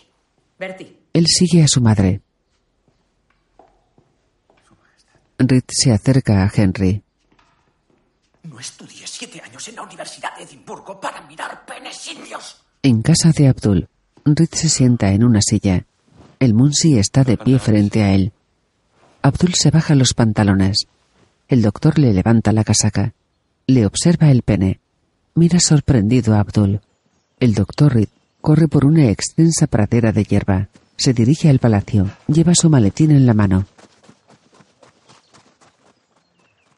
Bertie. 0.60 1.00
Él 1.14 1.26
sigue 1.28 1.64
a 1.64 1.68
su 1.68 1.82
madre. 1.82 2.22
Reed 5.40 5.64
se 5.70 5.94
acerca 5.94 6.44
a 6.44 6.52
Henry. 6.54 7.02
No 8.44 8.60
estudié 8.60 9.08
siete 9.08 9.42
años 9.42 9.66
en 9.70 9.76
la 9.78 9.84
Universidad 9.84 10.36
de 10.38 10.44
Edimburgo 10.44 11.00
para 11.00 11.22
mirar 11.28 11.66
penes 11.66 12.12
indios. 12.12 12.58
En 12.84 13.02
casa 13.02 13.32
de 13.32 13.48
Abdul, 13.48 13.88
Reed 14.26 14.50
se 14.52 14.68
sienta 14.68 15.14
en 15.14 15.24
una 15.24 15.42
silla. 15.42 15.86
El 16.40 16.54
Munsi 16.54 16.98
está 16.98 17.24
de 17.24 17.38
pie 17.38 17.58
frente 17.58 18.04
a 18.04 18.14
él. 18.14 18.34
Abdul 19.22 19.54
se 19.54 19.72
baja 19.72 19.96
los 19.96 20.14
pantalones. 20.14 20.88
El 21.48 21.62
doctor 21.62 22.00
le 22.00 22.14
levanta 22.14 22.52
la 22.52 22.66
casaca. 22.66 23.14
Le 23.66 23.86
observa 23.86 24.32
el 24.32 24.42
pene. 24.42 24.82
Mira 25.36 25.60
sorprendido 25.62 26.36
a 26.36 26.42
Abdul. 26.42 26.82
El 27.40 27.54
doctor 27.54 27.94
Reed 27.94 28.10
corre 28.42 28.68
por 28.68 28.84
una 28.84 29.10
extensa 29.10 29.68
pradera 29.68 30.12
de 30.12 30.26
hierba. 30.26 30.68
Se 30.98 31.14
dirige 31.14 31.50
al 31.50 31.60
palacio. 31.60 32.10
Lleva 32.28 32.54
su 32.56 32.70
maletín 32.70 33.12
en 33.12 33.26
la 33.26 33.34
mano. 33.34 33.66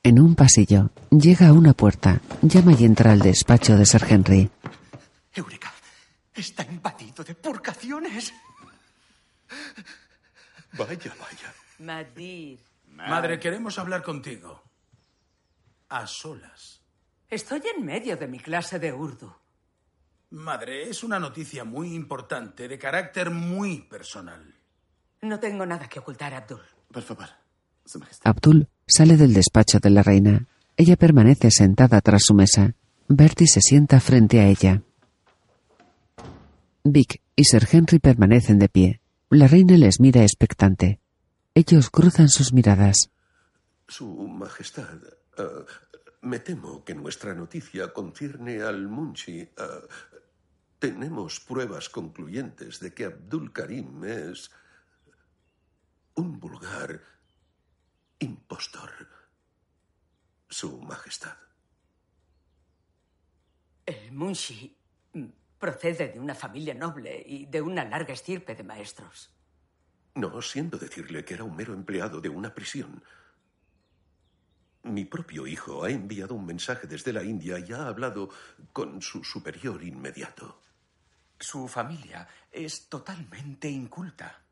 En 0.04 0.20
un 0.20 0.34
pasillo, 0.36 0.90
llega 1.12 1.50
a 1.50 1.54
una 1.54 1.74
puerta, 1.74 2.22
llama 2.42 2.74
y 2.74 2.86
entra 2.86 3.12
al 3.12 3.20
despacho 3.20 3.78
de 3.78 3.86
Sir 3.86 4.02
Henry. 4.10 4.50
Eureka, 5.32 5.72
está 6.34 6.64
invadido 6.64 7.24
de 7.24 7.36
purgaciones. 7.36 8.34
Vaya, 10.74 11.14
vaya. 11.20 11.54
Madir. 11.78 12.60
Madre, 12.88 13.40
queremos 13.40 13.78
hablar 13.78 14.02
contigo. 14.02 14.64
A 15.90 16.08
solas. 16.08 16.82
Estoy 17.30 17.62
en 17.78 17.86
medio 17.86 18.18
de 18.18 18.28
mi 18.28 18.40
clase 18.40 18.80
de 18.80 18.92
urdu. 18.92 19.32
Madre, 20.32 20.90
es 20.90 21.04
una 21.04 21.20
noticia 21.20 21.64
muy 21.64 21.94
importante, 21.94 22.68
de 22.68 22.80
carácter 22.80 23.30
muy 23.30 23.82
personal. 23.82 24.56
No 25.22 25.40
tengo 25.40 25.64
nada 25.66 25.88
que 25.88 26.00
ocultar, 26.00 26.34
Abdul. 26.34 26.62
Por 26.92 27.04
favor, 27.04 27.30
Su 27.86 28.00
Majestad. 28.00 28.32
Abdul 28.32 28.68
sale 28.92 29.18
del 29.18 29.34
despacho 29.34 29.80
de 29.80 29.90
la 29.90 30.04
reina. 30.04 30.48
Ella 30.78 30.96
permanece 30.96 31.50
sentada 31.52 32.02
tras 32.02 32.24
su 32.26 32.34
mesa. 32.34 32.76
Bertie 33.08 33.48
se 33.48 33.62
sienta 33.62 34.00
frente 34.00 34.40
a 34.40 34.48
ella. 34.48 34.82
Vic 36.84 37.22
y 37.36 37.46
Sir 37.46 37.68
Henry 37.72 38.00
permanecen 38.00 38.60
de 38.60 38.70
pie. 38.70 39.02
La 39.30 39.48
reina 39.48 39.78
les 39.78 40.00
mira 40.00 40.24
expectante. 40.24 41.00
Ellos 41.54 41.90
cruzan 41.90 42.30
sus 42.30 42.54
miradas. 42.54 43.10
Su 43.88 44.08
Majestad, 44.28 45.00
Ah, 45.38 45.66
me 46.22 46.40
temo 46.40 46.84
que 46.84 46.94
nuestra 46.94 47.34
noticia 47.34 47.94
concierne 47.94 48.62
al 48.62 48.88
Munchi. 48.90 49.48
Ah, 49.58 49.80
tenemos 50.80 51.40
pruebas 51.40 51.88
concluyentes 51.90 52.80
de 52.82 52.94
que 52.94 53.06
Abdul 53.06 53.54
Karim 53.54 54.04
es 54.04 54.52
un 56.16 56.40
vulgar 56.40 57.02
impostor. 58.22 59.08
Su 60.48 60.80
Majestad. 60.82 61.36
El 63.86 64.12
Munshi 64.12 64.78
mm, 65.14 65.26
procede 65.58 66.10
de 66.10 66.20
una 66.20 66.36
familia 66.36 66.76
noble 66.76 67.24
y 67.26 67.48
de 67.48 67.62
una 67.62 67.84
larga 67.84 68.14
estirpe 68.14 68.54
de 68.54 68.64
maestros. 68.64 69.34
No 70.14 70.40
siendo 70.42 70.78
decirle 70.78 71.26
que 71.26 71.34
era 71.34 71.44
un 71.44 71.56
mero 71.56 71.74
empleado 71.74 72.22
de 72.22 72.30
una 72.30 72.54
prisión. 72.54 73.04
Mi 74.84 75.06
propio 75.06 75.48
hijo 75.48 75.84
ha 75.84 75.90
enviado 75.90 76.36
un 76.36 76.46
mensaje 76.46 76.86
desde 76.86 77.14
la 77.14 77.24
India 77.24 77.58
y 77.58 77.74
ha 77.74 77.88
hablado 77.88 78.30
con 78.72 79.02
su 79.02 79.24
superior 79.24 79.84
inmediato. 79.84 80.62
Su 81.40 81.68
familia 81.68 82.28
es 82.52 82.88
totalmente 82.88 83.68
inculta. 83.68 84.44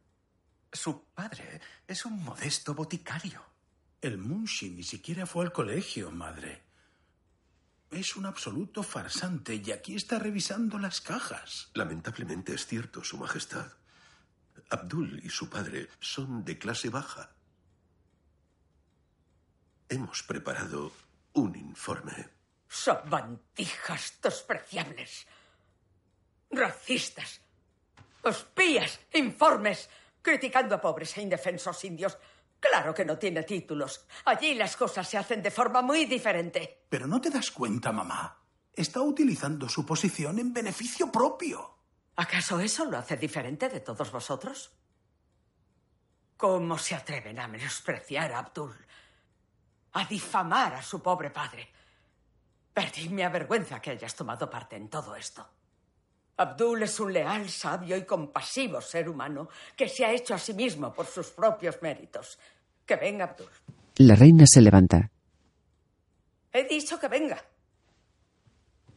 Su 0.72 1.06
padre 1.14 1.62
es 1.88 2.06
un 2.06 2.24
modesto 2.24 2.74
boticario. 2.74 3.49
El 4.02 4.18
Munshi 4.18 4.70
ni 4.70 4.84
siquiera 4.84 5.26
fue 5.26 5.46
al 5.46 5.52
colegio, 5.52 6.10
madre. 6.12 6.64
Es 7.92 8.16
un 8.16 8.26
absoluto 8.26 8.84
farsante 8.84 9.56
y 9.56 9.72
aquí 9.72 9.96
está 9.96 10.20
revisando 10.20 10.78
las 10.78 11.02
cajas. 11.02 11.70
Lamentablemente 11.74 12.54
es 12.54 12.66
cierto, 12.66 13.04
Su 13.04 13.18
Majestad. 13.18 13.74
Abdul 14.70 15.20
y 15.24 15.30
su 15.30 15.50
padre 15.50 15.90
son 16.00 16.46
de 16.46 16.58
clase 16.58 16.90
baja. 16.90 17.32
Hemos 19.90 20.22
preparado 20.24 20.92
un 21.34 21.56
informe. 21.56 22.30
Sabandijas 22.68 24.20
despreciables. 24.22 25.26
Racistas. 26.52 27.42
Espías. 28.24 29.00
Informes. 29.14 29.90
Criticando 30.22 30.76
a 30.76 30.82
pobres 30.82 31.18
e 31.18 31.24
indefensos 31.24 31.84
indios. 31.86 32.18
Claro 32.60 32.94
que 32.94 33.06
no 33.06 33.18
tiene 33.18 33.44
títulos. 33.44 34.06
Allí 34.26 34.54
las 34.54 34.76
cosas 34.76 35.08
se 35.08 35.18
hacen 35.18 35.42
de 35.42 35.52
forma 35.52 35.82
muy 35.82 36.06
diferente. 36.06 36.86
Pero 36.90 37.08
no 37.08 37.22
te 37.22 37.30
das 37.30 37.52
cuenta, 37.52 37.92
mamá. 37.92 38.38
Está 38.74 39.02
utilizando 39.02 39.68
su 39.70 39.86
posición 39.86 40.40
en 40.40 40.54
beneficio 40.54 41.12
propio. 41.12 41.78
¿Acaso 42.16 42.60
eso 42.60 42.86
lo 42.86 42.98
hace 42.98 43.16
diferente 43.16 43.70
de 43.70 43.80
todos 43.80 44.12
vosotros? 44.12 44.72
¿Cómo 46.36 46.78
se 46.78 46.96
atreven 46.96 47.40
a 47.40 47.48
menospreciar 47.48 48.34
a 48.34 48.40
Abdul? 48.40 48.76
A 49.94 50.06
difamar 50.06 50.76
a 50.76 50.82
su 50.82 51.02
pobre 51.02 51.30
padre. 51.30 51.72
Bertie, 52.74 53.10
me 53.10 53.26
avergüenza 53.26 53.82
que 53.82 53.92
hayas 53.92 54.16
tomado 54.16 54.50
parte 54.50 54.76
en 54.76 54.90
todo 54.90 55.16
esto. 55.16 55.59
Abdul 56.40 56.84
es 56.84 57.00
un 57.02 57.12
leal, 57.12 57.50
sabio 57.50 57.98
y 57.98 58.04
compasivo 58.06 58.80
ser 58.82 59.10
humano 59.10 59.50
que 59.76 59.90
se 59.90 60.06
ha 60.06 60.14
hecho 60.14 60.34
a 60.34 60.38
sí 60.40 60.54
mismo 60.54 60.94
por 60.94 61.06
sus 61.06 61.28
propios 61.32 61.76
méritos. 61.82 62.40
Que 62.86 62.96
venga, 62.96 63.26
Abdul. 63.26 63.50
La 63.98 64.16
reina 64.16 64.46
se 64.48 64.62
levanta. 64.62 65.12
He 66.54 66.64
dicho 66.68 66.98
que 66.98 67.10
venga. 67.10 67.44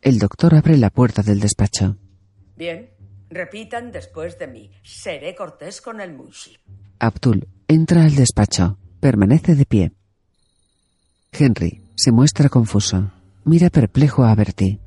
El 0.01 0.19
doctor 0.21 0.55
abre 0.55 0.77
la 0.77 0.91
puerta 0.91 1.23
del 1.23 1.41
despacho. 1.41 1.97
Bien, 2.57 2.91
repitan 3.29 3.91
después 3.91 4.39
de 4.39 4.47
mí. 4.47 4.71
Seré 4.85 5.35
cortés 5.35 5.81
con 5.81 6.01
el 6.01 6.13
Munshi. 6.13 6.57
Abdul 7.01 7.49
entra 7.67 8.05
al 8.05 8.15
despacho. 8.15 8.79
Permanece 9.01 9.57
de 9.57 9.67
pie. 9.67 9.93
Henry 11.33 11.83
se 11.97 12.13
muestra 12.13 12.49
confuso. 12.49 13.11
Mira 13.45 13.69
perplejo 13.69 14.23
a 14.25 14.35
Bertie. 14.37 14.79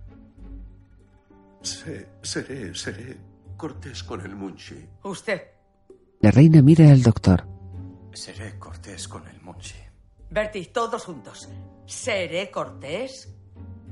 Se- 1.61 2.07
seré, 2.25 2.73
seré 2.73 3.17
cortés 3.55 4.03
con 4.03 4.21
el 4.21 4.35
Munchi. 4.35 4.87
Usted. 5.03 5.41
La 6.21 6.31
reina 6.31 6.61
mira 6.61 6.91
al 6.91 7.01
doctor. 7.01 7.45
Seré 8.13 8.57
cortés 8.57 9.07
con 9.07 9.27
el 9.27 9.41
Munchi. 9.41 9.75
Bertie, 10.29 10.65
todos 10.65 11.03
juntos. 11.05 11.49
Seré 11.85 12.49
cortés 12.49 13.33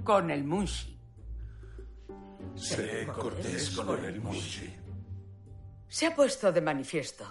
con 0.03 0.31
el 0.31 0.43
Munshi. 0.43 0.99
Seré 2.55 3.05
cortés 3.07 3.69
con 3.71 4.03
el 4.03 4.21
Munchi. 4.21 4.73
Se 5.87 6.07
ha 6.07 6.15
puesto 6.15 6.51
de 6.51 6.61
manifiesto 6.61 7.25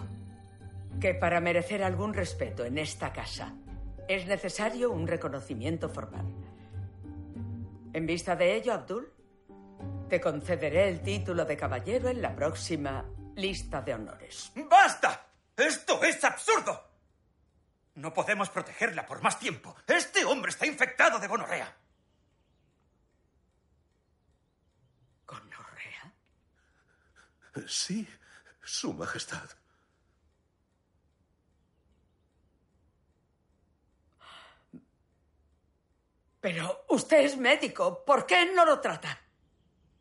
que 1.01 1.15
para 1.15 1.41
merecer 1.41 1.83
algún 1.83 2.15
respeto 2.15 2.65
en 2.65 2.79
esta 2.79 3.13
casa 3.13 3.55
es 4.09 4.27
necesario 4.27 4.93
un 4.93 5.07
reconocimiento 5.07 5.89
formal. 5.89 6.27
En 7.93 8.07
vista 8.07 8.37
de 8.37 8.57
ello, 8.57 8.73
Abdul, 8.73 9.13
te 10.13 10.21
concederé 10.21 10.91
el 10.91 11.01
título 11.01 11.47
de 11.47 11.57
caballero 11.57 12.11
en 12.11 12.21
la 12.21 12.37
próxima 12.37 13.03
lista 13.35 13.81
de 13.81 13.95
honores. 13.95 14.53
¡Basta! 14.69 15.27
¡Esto 15.57 16.05
es 16.05 16.23
absurdo! 16.23 16.87
No 17.95 18.13
podemos 18.13 18.51
protegerla 18.51 19.07
por 19.07 19.23
más 19.23 19.39
tiempo. 19.39 19.75
Este 19.87 20.23
hombre 20.27 20.51
está 20.51 20.67
infectado 20.67 21.19
de 21.19 21.27
gonorrea. 21.29 21.75
¿Gonorrea? 25.27 26.13
Sí, 27.67 28.07
Su 28.63 28.93
Majestad. 28.93 29.49
Pero 36.43 36.85
usted 36.91 37.21
es 37.21 37.39
médico. 37.39 38.05
¿Por 38.05 38.27
qué 38.27 38.53
no 38.53 38.67
lo 38.67 38.79
trata? 38.79 39.19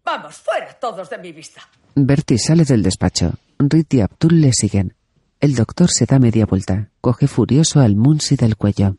Vamos, 0.03 0.35
fuera 0.37 0.73
todos 0.79 1.09
de 1.09 1.17
mi 1.17 1.31
vista. 1.31 1.61
Bertie 1.95 2.37
sale 2.37 2.63
del 2.65 2.83
despacho. 2.83 3.33
Reed 3.59 3.85
y 3.91 4.01
Abdul 4.01 4.41
le 4.41 4.51
siguen. 4.53 4.95
El 5.39 5.55
doctor 5.55 5.89
se 5.89 6.05
da 6.05 6.19
media 6.19 6.45
vuelta. 6.45 6.89
Coge 7.01 7.27
furioso 7.27 7.79
al 7.79 7.95
Munsi 7.95 8.35
del 8.35 8.55
cuello. 8.57 8.95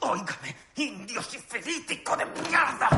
Óigame, 0.00 0.56
indio 0.76 1.22
sifilítico 1.22 2.16
de 2.16 2.24
mierda. 2.26 2.88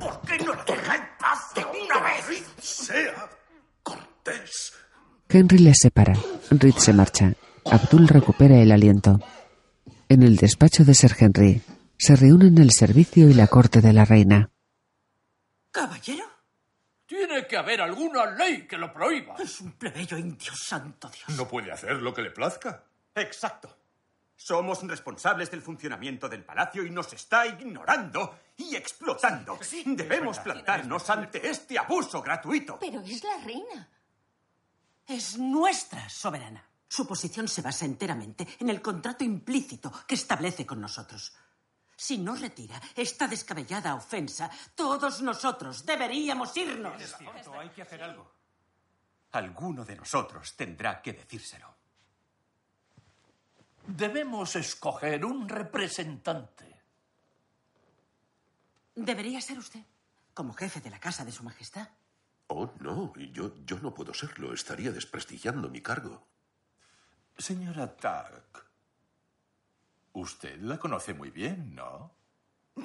¿Por 0.00 0.20
qué 0.22 0.38
no 0.44 0.54
lo 0.54 0.64
deja 0.64 0.96
en 0.96 1.02
paz 1.18 1.54
de 1.54 1.64
una 1.64 2.00
vez? 2.06 2.44
Sea 2.60 3.28
cortés. 3.82 4.72
Henry 5.28 5.58
les 5.58 5.78
separa. 5.80 6.14
Reed 6.50 6.74
se 6.76 6.92
marcha. 6.92 7.32
Abdul 7.64 8.08
recupera 8.08 8.56
el 8.58 8.72
aliento. 8.72 9.20
En 10.08 10.22
el 10.22 10.36
despacho 10.36 10.84
de 10.84 10.94
Sir 10.94 11.14
Henry 11.18 11.62
se 11.98 12.16
reúnen 12.16 12.58
el 12.58 12.72
servicio 12.72 13.28
y 13.28 13.34
la 13.34 13.46
corte 13.46 13.80
de 13.80 13.92
la 13.92 14.04
reina. 14.04 14.50
Caballero, 15.70 16.24
Tiene 17.20 17.46
que 17.46 17.58
haber 17.58 17.82
alguna 17.82 18.24
ley 18.30 18.66
que 18.66 18.78
lo 18.78 18.90
prohíba. 18.90 19.36
es 19.38 19.60
un 19.60 19.72
plebeyo 19.72 20.16
indio, 20.16 20.54
santo 20.56 21.10
Dios. 21.10 21.28
No 21.36 21.46
puede 21.46 21.70
hacer 21.70 21.96
lo 21.96 22.14
que 22.14 22.22
le 22.22 22.30
plazca. 22.30 22.82
Exacto. 23.14 23.76
Somos 24.34 24.82
responsables 24.86 25.50
del 25.50 25.60
funcionamiento 25.60 26.30
del 26.30 26.42
palacio 26.42 26.82
y 26.82 26.88
nos 26.88 27.12
está 27.12 27.46
ignorando 27.46 28.38
y 28.56 28.74
explotando. 28.74 29.58
Debemos 29.84 30.38
plantarnos 30.38 31.10
ante 31.10 31.46
este 31.46 31.78
abuso 31.78 32.22
gratuito. 32.22 32.78
Pero 32.80 33.02
es 33.02 33.22
la 33.22 33.36
reina. 33.44 33.86
Es 35.06 35.36
nuestra 35.36 36.08
soberana. 36.08 36.64
Su 36.88 37.06
posición 37.06 37.48
se 37.48 37.60
basa 37.60 37.84
enteramente 37.84 38.48
en 38.60 38.70
el 38.70 38.80
contrato 38.80 39.24
implícito 39.24 39.92
que 40.06 40.14
establece 40.14 40.64
con 40.64 40.80
nosotros. 40.80 41.34
Si 42.00 42.16
no 42.16 42.34
retira 42.34 42.80
esta 42.96 43.28
descabellada 43.28 43.94
ofensa, 43.94 44.50
todos 44.74 45.20
nosotros 45.20 45.84
deberíamos 45.84 46.56
irnos. 46.56 46.96
hay 47.58 47.68
que 47.68 47.82
hacer 47.82 48.02
algo. 48.02 48.32
Alguno 49.32 49.84
de 49.84 49.96
nosotros 49.96 50.56
tendrá 50.56 51.02
que 51.02 51.12
decírselo. 51.12 51.76
Debemos 53.86 54.56
escoger 54.56 55.26
un 55.26 55.46
representante. 55.46 56.80
Debería 58.94 59.42
ser 59.42 59.58
usted, 59.58 59.84
como 60.32 60.54
jefe 60.54 60.80
de 60.80 60.88
la 60.88 60.98
casa 60.98 61.22
de 61.26 61.32
su 61.32 61.44
majestad. 61.44 61.86
Oh, 62.46 62.72
no, 62.80 63.12
y 63.16 63.30
yo, 63.30 63.62
yo 63.66 63.78
no 63.78 63.92
puedo 63.92 64.14
serlo. 64.14 64.54
Estaría 64.54 64.90
desprestigiando 64.90 65.68
mi 65.68 65.82
cargo. 65.82 66.26
Señora 67.36 67.94
Tark, 67.94 68.69
usted 70.12 70.60
la 70.60 70.78
conoce 70.78 71.14
muy 71.14 71.30
bien, 71.30 71.74
¿no? 71.74 72.12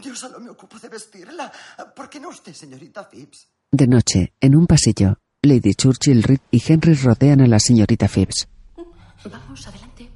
Yo 0.01 0.15
solo 0.15 0.39
me 0.39 0.49
ocupo 0.49 0.79
de 0.79 0.89
vestirla. 0.89 1.51
¿Por 1.95 2.09
qué 2.09 2.19
no 2.19 2.29
usted, 2.29 2.53
señorita 2.53 3.07
Phipps? 3.09 3.47
De 3.71 3.87
noche, 3.87 4.33
en 4.39 4.55
un 4.55 4.67
pasillo, 4.67 5.17
Lady 5.41 5.73
Churchill, 5.73 6.23
Reed 6.23 6.39
y 6.51 6.61
Henry 6.65 6.93
rodean 6.95 7.41
a 7.41 7.47
la 7.47 7.59
señorita 7.59 8.07
Phipps. 8.07 8.47
Vamos, 9.29 9.67
adelante. 9.67 10.09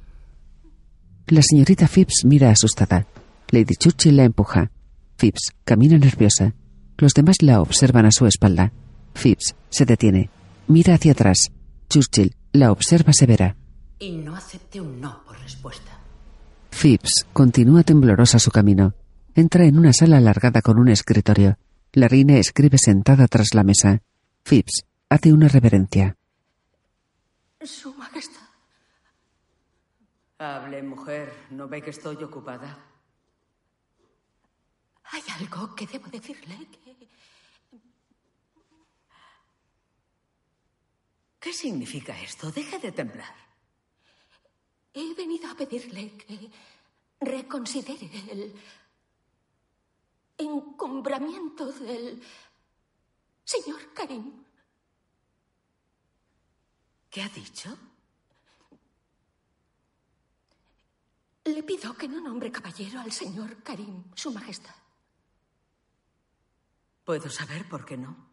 La 1.28 1.42
señorita 1.42 1.88
Phipps 1.88 2.24
mira 2.24 2.50
asustada. 2.50 3.06
Lady 3.50 3.74
Churchill 3.76 4.16
la 4.16 4.24
empuja. 4.24 4.70
Phipps 5.16 5.52
camina 5.64 5.98
nerviosa. 5.98 6.54
Los 6.98 7.14
demás 7.14 7.42
la 7.42 7.60
observan 7.60 8.06
a 8.06 8.12
su 8.12 8.26
espalda. 8.26 8.72
Phipps 9.14 9.54
se 9.68 9.84
detiene. 9.84 10.30
Mira 10.66 10.94
hacia 10.94 11.12
atrás. 11.12 11.50
Churchill 11.88 12.34
la 12.52 12.72
observa 12.72 13.12
severa. 13.12 13.56
Y 13.98 14.12
no 14.12 14.34
acepte 14.36 14.80
un 14.80 15.00
no 15.00 15.22
por 15.24 15.38
respuesta. 15.40 15.99
Phipps 16.80 17.26
continúa 17.34 17.82
temblorosa 17.82 18.38
su 18.38 18.50
camino. 18.50 18.94
Entra 19.34 19.66
en 19.66 19.78
una 19.78 19.92
sala 19.92 20.16
alargada 20.16 20.62
con 20.62 20.78
un 20.78 20.88
escritorio. 20.88 21.58
La 21.92 22.08
reina 22.08 22.38
escribe 22.38 22.78
sentada 22.78 23.28
tras 23.28 23.52
la 23.52 23.64
mesa. 23.64 24.00
Phipps 24.44 24.86
hace 25.10 25.30
una 25.34 25.48
reverencia. 25.48 26.16
Su 27.60 27.92
Majestad. 27.92 28.48
Hable, 30.38 30.82
mujer. 30.82 31.30
¿No 31.50 31.68
ve 31.68 31.82
que 31.82 31.90
estoy 31.90 32.16
ocupada? 32.24 32.78
Hay 35.12 35.22
algo 35.38 35.74
que 35.74 35.86
debo 35.86 36.08
decirle 36.08 36.66
que... 36.70 36.96
¿Qué 41.40 41.52
significa 41.52 42.18
esto? 42.22 42.50
Deje 42.50 42.78
de 42.78 42.92
temblar. 42.92 43.49
He 44.92 45.14
venido 45.14 45.50
a 45.50 45.54
pedirle 45.54 46.16
que 46.16 46.50
reconsidere 47.20 48.10
el 48.30 48.54
encumbramiento 50.38 51.66
del 51.72 52.22
señor 53.44 53.92
Karim. 53.92 54.44
¿Qué 57.10 57.22
ha 57.22 57.28
dicho? 57.28 57.76
Le 61.44 61.62
pido 61.62 61.94
que 61.94 62.08
no 62.08 62.20
nombre 62.20 62.52
caballero 62.52 63.00
al 63.00 63.12
señor 63.12 63.62
Karim, 63.62 64.04
Su 64.14 64.30
Majestad. 64.32 64.74
¿Puedo 67.04 67.28
saber 67.28 67.68
por 67.68 67.84
qué 67.84 67.96
no? 67.96 68.28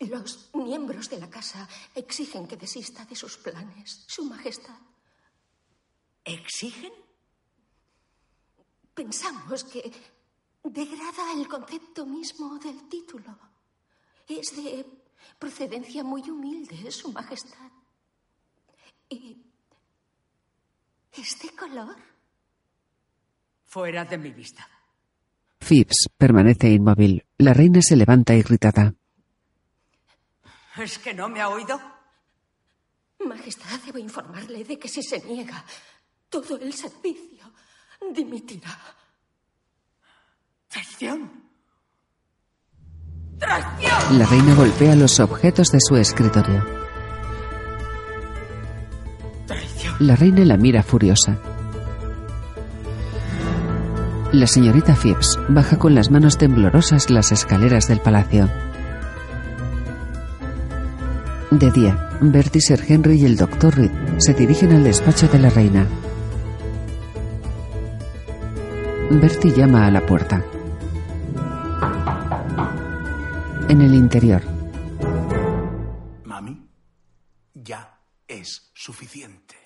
Los 0.00 0.50
miembros 0.54 1.08
de 1.08 1.20
la 1.20 1.30
casa 1.30 1.68
exigen 1.94 2.48
que 2.48 2.56
desista 2.56 3.04
de 3.04 3.14
sus 3.14 3.36
planes, 3.36 4.04
Su 4.08 4.24
Majestad. 4.24 4.78
¿Exigen? 6.24 6.92
Pensamos 8.94 9.64
que 9.64 9.92
degrada 10.62 11.32
el 11.36 11.46
concepto 11.48 12.06
mismo 12.06 12.58
del 12.58 12.88
título. 12.88 13.38
Es 14.26 14.56
de 14.56 14.86
procedencia 15.38 16.02
muy 16.02 16.22
humilde, 16.30 16.90
Su 16.90 17.12
Majestad. 17.12 17.70
Y 19.08 19.36
este 21.12 21.54
color. 21.54 21.96
Fuera 23.64 24.04
de 24.04 24.18
mi 24.18 24.30
vista. 24.30 24.66
Phipps 25.58 26.08
permanece 26.16 26.70
inmóvil. 26.70 27.26
La 27.38 27.52
reina 27.52 27.82
se 27.82 27.96
levanta 27.96 28.34
irritada. 28.34 28.94
¿Es 30.76 30.98
que 30.98 31.14
no 31.14 31.28
me 31.28 31.40
ha 31.40 31.48
oído? 31.48 31.80
Majestad, 33.26 33.80
debo 33.84 33.98
informarle 33.98 34.64
de 34.64 34.78
que 34.78 34.88
si 34.88 35.02
se 35.02 35.20
niega 35.24 35.64
todo 36.34 36.58
el 36.58 36.72
servicio, 36.72 37.44
dimitirá. 38.12 38.76
¡Traición! 40.68 41.30
¡Traición! 43.38 44.18
La 44.18 44.26
reina 44.26 44.54
golpea 44.56 44.96
los 44.96 45.20
objetos 45.20 45.68
de 45.70 45.78
su 45.80 45.96
escritorio. 45.96 46.64
La 50.00 50.16
reina 50.16 50.44
la 50.44 50.56
mira 50.56 50.82
furiosa. 50.82 51.38
La 54.32 54.48
señorita 54.48 54.96
Phipps 54.96 55.38
baja 55.48 55.78
con 55.78 55.94
las 55.94 56.10
manos 56.10 56.36
temblorosas 56.36 57.10
las 57.10 57.30
escaleras 57.30 57.86
del 57.86 58.00
palacio. 58.00 58.50
De 61.52 61.70
día, 61.70 62.08
Bertie, 62.20 62.60
Sir 62.60 62.82
Henry 62.88 63.20
y 63.20 63.24
el 63.24 63.36
doctor 63.36 63.76
Reed 63.76 63.92
se 64.18 64.34
dirigen 64.34 64.72
al 64.72 64.82
despacho 64.82 65.28
de 65.28 65.38
la 65.38 65.50
reina. 65.50 65.86
Bertie 69.10 69.52
llama 69.52 69.86
a 69.86 69.90
la 69.90 70.04
puerta. 70.04 70.42
En 73.68 73.80
el 73.82 73.94
interior, 73.94 74.42
Mami, 76.24 76.66
ya 77.52 78.00
es 78.26 78.70
suficiente. 78.74 79.56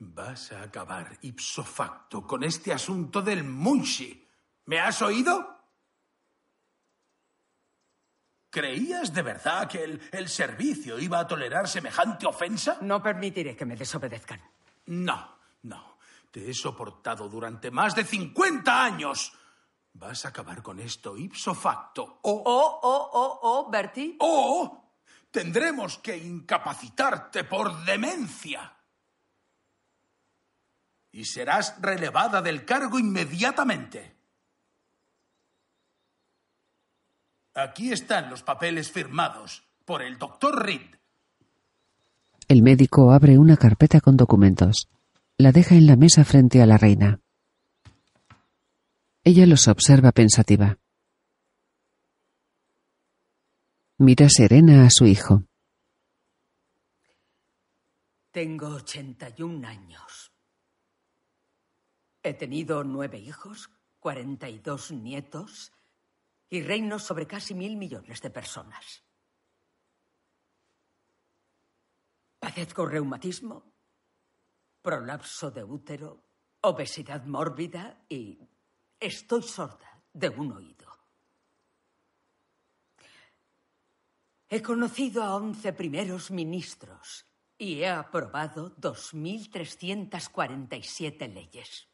Vas 0.00 0.52
a 0.52 0.62
acabar 0.62 1.18
ipso 1.22 1.64
facto 1.64 2.26
con 2.26 2.42
este 2.42 2.72
asunto 2.72 3.22
del 3.22 3.44
Munshi. 3.44 4.26
¿Me 4.66 4.80
has 4.80 5.00
oído? 5.02 5.58
¿Creías 8.50 9.14
de 9.14 9.22
verdad 9.22 9.68
que 9.68 9.84
el, 9.84 10.00
el 10.12 10.28
servicio 10.28 10.98
iba 10.98 11.20
a 11.20 11.26
tolerar 11.26 11.68
semejante 11.68 12.26
ofensa? 12.26 12.78
No 12.80 13.02
permitiré 13.02 13.54
que 13.54 13.64
me 13.64 13.76
desobedezcan. 13.76 14.40
No, 14.86 15.36
no. 15.62 15.87
Te 16.30 16.50
he 16.50 16.54
soportado 16.54 17.28
durante 17.28 17.70
más 17.70 17.94
de 17.94 18.04
50 18.04 18.84
años. 18.84 19.32
Vas 19.94 20.24
a 20.24 20.28
acabar 20.28 20.62
con 20.62 20.78
esto 20.78 21.16
ipso 21.16 21.54
facto. 21.54 22.20
O, 22.22 22.42
Oh, 22.44 22.80
oh, 22.82 23.10
oh, 23.12 23.38
oh, 23.42 23.70
Bertie. 23.70 24.16
o 24.20 24.84
tendremos 25.30 25.98
que 25.98 26.16
incapacitarte 26.16 27.44
por 27.44 27.84
demencia. 27.84 28.74
Y 31.12 31.24
serás 31.24 31.80
relevada 31.80 32.42
del 32.42 32.64
cargo 32.64 32.98
inmediatamente. 32.98 34.16
Aquí 37.54 37.92
están 37.92 38.30
los 38.30 38.42
papeles 38.42 38.90
firmados 38.92 39.64
por 39.84 40.02
el 40.02 40.18
doctor 40.18 40.64
Reed. 40.64 40.94
el 42.46 42.62
médico 42.62 43.10
abre 43.12 43.36
una 43.38 43.56
carpeta 43.56 44.00
con 44.00 44.16
documentos. 44.16 44.88
La 45.40 45.52
deja 45.52 45.76
en 45.76 45.86
la 45.86 45.94
mesa 45.94 46.24
frente 46.24 46.60
a 46.60 46.66
la 46.66 46.78
reina. 46.78 47.20
Ella 49.22 49.46
los 49.46 49.68
observa 49.68 50.10
pensativa. 50.10 50.80
Mira 53.98 54.28
serena 54.28 54.84
a 54.84 54.90
su 54.90 55.06
hijo. 55.06 55.44
Tengo 58.32 58.66
81 58.66 59.68
años. 59.68 60.32
He 62.24 62.34
tenido 62.34 62.82
nueve 62.82 63.18
hijos, 63.20 63.70
42 64.00 64.90
nietos 64.90 65.72
y 66.50 66.62
reino 66.62 66.98
sobre 66.98 67.28
casi 67.28 67.54
mil 67.54 67.76
millones 67.76 68.20
de 68.22 68.30
personas. 68.30 69.04
Padezco 72.40 72.86
reumatismo, 72.86 73.77
prolapso 74.88 75.50
de 75.50 75.62
útero, 75.62 76.24
obesidad 76.62 77.26
mórbida 77.26 78.06
y 78.08 78.38
estoy 78.98 79.42
sorda 79.42 80.00
de 80.14 80.30
un 80.30 80.50
oído. 80.50 80.88
He 84.48 84.62
conocido 84.62 85.22
a 85.22 85.36
once 85.36 85.74
primeros 85.74 86.30
ministros 86.30 87.26
y 87.58 87.82
he 87.82 87.88
aprobado 87.90 88.74
2.347 88.76 91.34
leyes. 91.34 91.86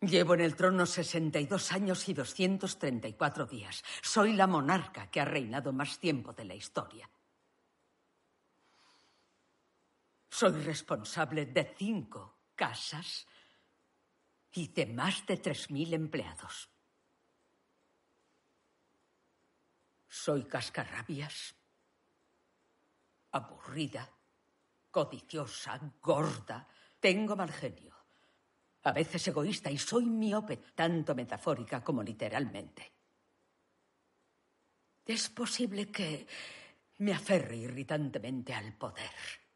Llevo 0.00 0.32
en 0.32 0.40
el 0.40 0.56
trono 0.56 0.86
62 0.86 1.72
años 1.72 2.08
y 2.08 2.14
234 2.14 3.44
días. 3.44 3.84
Soy 4.00 4.32
la 4.32 4.46
monarca 4.46 5.10
que 5.10 5.20
ha 5.20 5.26
reinado 5.26 5.74
más 5.74 5.98
tiempo 5.98 6.32
de 6.32 6.46
la 6.46 6.54
historia. 6.54 7.10
Soy 10.30 10.52
responsable 10.62 11.46
de 11.46 11.74
cinco 11.76 12.38
casas 12.54 13.26
y 14.52 14.68
de 14.68 14.86
más 14.86 15.26
de 15.26 15.42
3.000 15.42 15.92
empleados. 15.92 16.70
Soy 20.08 20.44
cascarrabias, 20.44 21.54
aburrida, 23.32 24.08
codiciosa, 24.90 25.80
gorda, 26.00 26.66
tengo 26.98 27.36
mal 27.36 27.52
genio, 27.52 27.96
a 28.82 28.92
veces 28.92 29.26
egoísta 29.28 29.70
y 29.70 29.78
soy 29.78 30.06
miope, 30.06 30.56
tanto 30.74 31.14
metafórica 31.14 31.82
como 31.82 32.02
literalmente. 32.02 32.92
Es 35.04 35.28
posible 35.28 35.90
que 35.90 36.26
me 36.98 37.12
aferre 37.12 37.56
irritantemente 37.56 38.54
al 38.54 38.74
poder. 38.74 39.49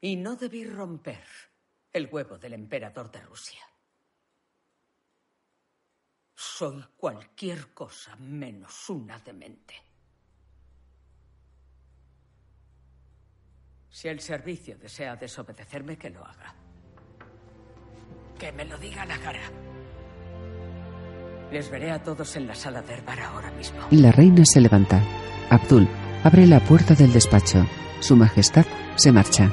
Y 0.00 0.16
no 0.16 0.36
debí 0.36 0.64
romper 0.64 1.24
el 1.92 2.08
huevo 2.10 2.38
del 2.38 2.54
emperador 2.54 3.10
de 3.10 3.20
Rusia. 3.22 3.60
Soy 6.34 6.84
cualquier 6.96 7.72
cosa 7.74 8.14
menos 8.16 8.88
una 8.90 9.18
demente. 9.18 9.74
Si 13.90 14.06
el 14.06 14.20
servicio 14.20 14.78
desea 14.78 15.16
desobedecerme, 15.16 15.98
que 15.98 16.10
lo 16.10 16.24
haga. 16.24 16.54
Que 18.38 18.52
me 18.52 18.64
lo 18.64 18.78
diga 18.78 19.02
a 19.02 19.06
la 19.06 19.18
cara. 19.18 19.50
Les 21.50 21.68
veré 21.70 21.90
a 21.90 22.02
todos 22.02 22.36
en 22.36 22.46
la 22.46 22.54
sala 22.54 22.82
de 22.82 22.94
herbar 22.94 23.18
ahora 23.20 23.50
mismo. 23.50 23.80
La 23.90 24.12
reina 24.12 24.44
se 24.44 24.60
levanta. 24.60 25.02
Abdul 25.50 25.88
abre 26.22 26.46
la 26.46 26.60
puerta 26.60 26.94
del 26.94 27.12
despacho. 27.12 27.66
Su 28.00 28.14
Majestad 28.16 28.66
se 28.94 29.10
marcha. 29.10 29.50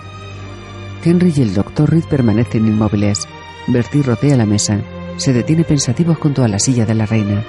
Henry 1.06 1.32
y 1.36 1.42
el 1.44 1.54
doctor 1.54 1.92
Reed 1.92 2.06
permanecen 2.06 2.66
inmóviles. 2.66 3.28
Bertie 3.68 4.02
rodea 4.02 4.36
la 4.36 4.48
mesa. 4.48 4.80
Se 5.18 5.34
detiene 5.34 5.64
pensativo 5.64 6.16
junto 6.16 6.44
a 6.44 6.48
la 6.48 6.58
silla 6.58 6.84
de 6.88 6.96
la 6.96 7.06
reina. 7.06 7.44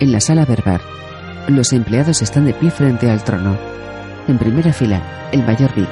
En 0.00 0.10
la 0.10 0.20
sala 0.20 0.44
verbal, 0.44 0.80
los 1.46 1.72
empleados 1.72 2.22
están 2.22 2.46
de 2.46 2.52
pie 2.52 2.72
frente 2.72 3.08
al 3.08 3.22
trono. 3.22 3.56
En 4.26 4.36
primera 4.36 4.72
fila, 4.72 5.30
el 5.30 5.44
mayor 5.46 5.72
Vic, 5.76 5.88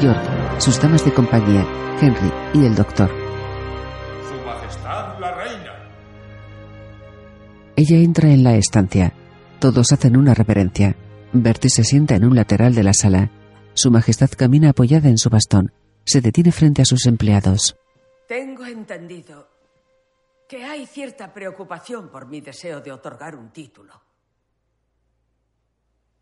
George, 0.00 0.20
sus 0.58 0.80
damas 0.80 1.04
de 1.04 1.12
compañía, 1.12 1.64
Henry 2.00 2.32
y 2.54 2.64
el 2.64 2.74
doctor. 2.74 3.10
Su 4.28 4.44
Majestad 4.44 5.20
la 5.20 5.34
Reina. 5.36 5.72
Ella 7.76 7.98
entra 7.98 8.30
en 8.30 8.42
la 8.42 8.56
estancia. 8.56 9.12
Todos 9.60 9.92
hacen 9.92 10.16
una 10.16 10.34
reverencia. 10.34 10.96
Bertie 11.32 11.70
se 11.70 11.84
sienta 11.84 12.16
en 12.16 12.24
un 12.24 12.34
lateral 12.34 12.74
de 12.74 12.82
la 12.82 12.94
sala. 12.94 13.30
Su 13.74 13.92
Majestad 13.92 14.30
camina 14.36 14.70
apoyada 14.70 15.08
en 15.08 15.18
su 15.18 15.30
bastón. 15.30 15.70
Se 16.04 16.20
detiene 16.20 16.52
frente 16.52 16.82
a 16.82 16.84
sus 16.84 17.06
empleados. 17.06 17.76
Tengo 18.28 18.66
entendido 18.66 19.48
que 20.48 20.64
hay 20.64 20.86
cierta 20.86 21.32
preocupación 21.32 22.10
por 22.10 22.26
mi 22.26 22.40
deseo 22.40 22.80
de 22.80 22.92
otorgar 22.92 23.34
un 23.34 23.50
título. 23.50 24.02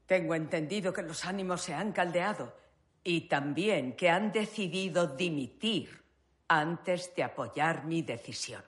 Tengo 0.06 0.34
entendido 0.34 0.92
que 0.92 1.02
los 1.02 1.24
ánimos 1.24 1.62
se 1.62 1.74
han 1.74 1.92
caldeado 1.92 2.56
y 3.02 3.22
también 3.28 3.96
que 3.96 4.09
han 4.09 4.30
decidido 4.30 5.06
dimitir 5.06 6.02
antes 6.48 7.14
de 7.16 7.24
apoyar 7.24 7.84
mi 7.84 8.02
decisión. 8.02 8.62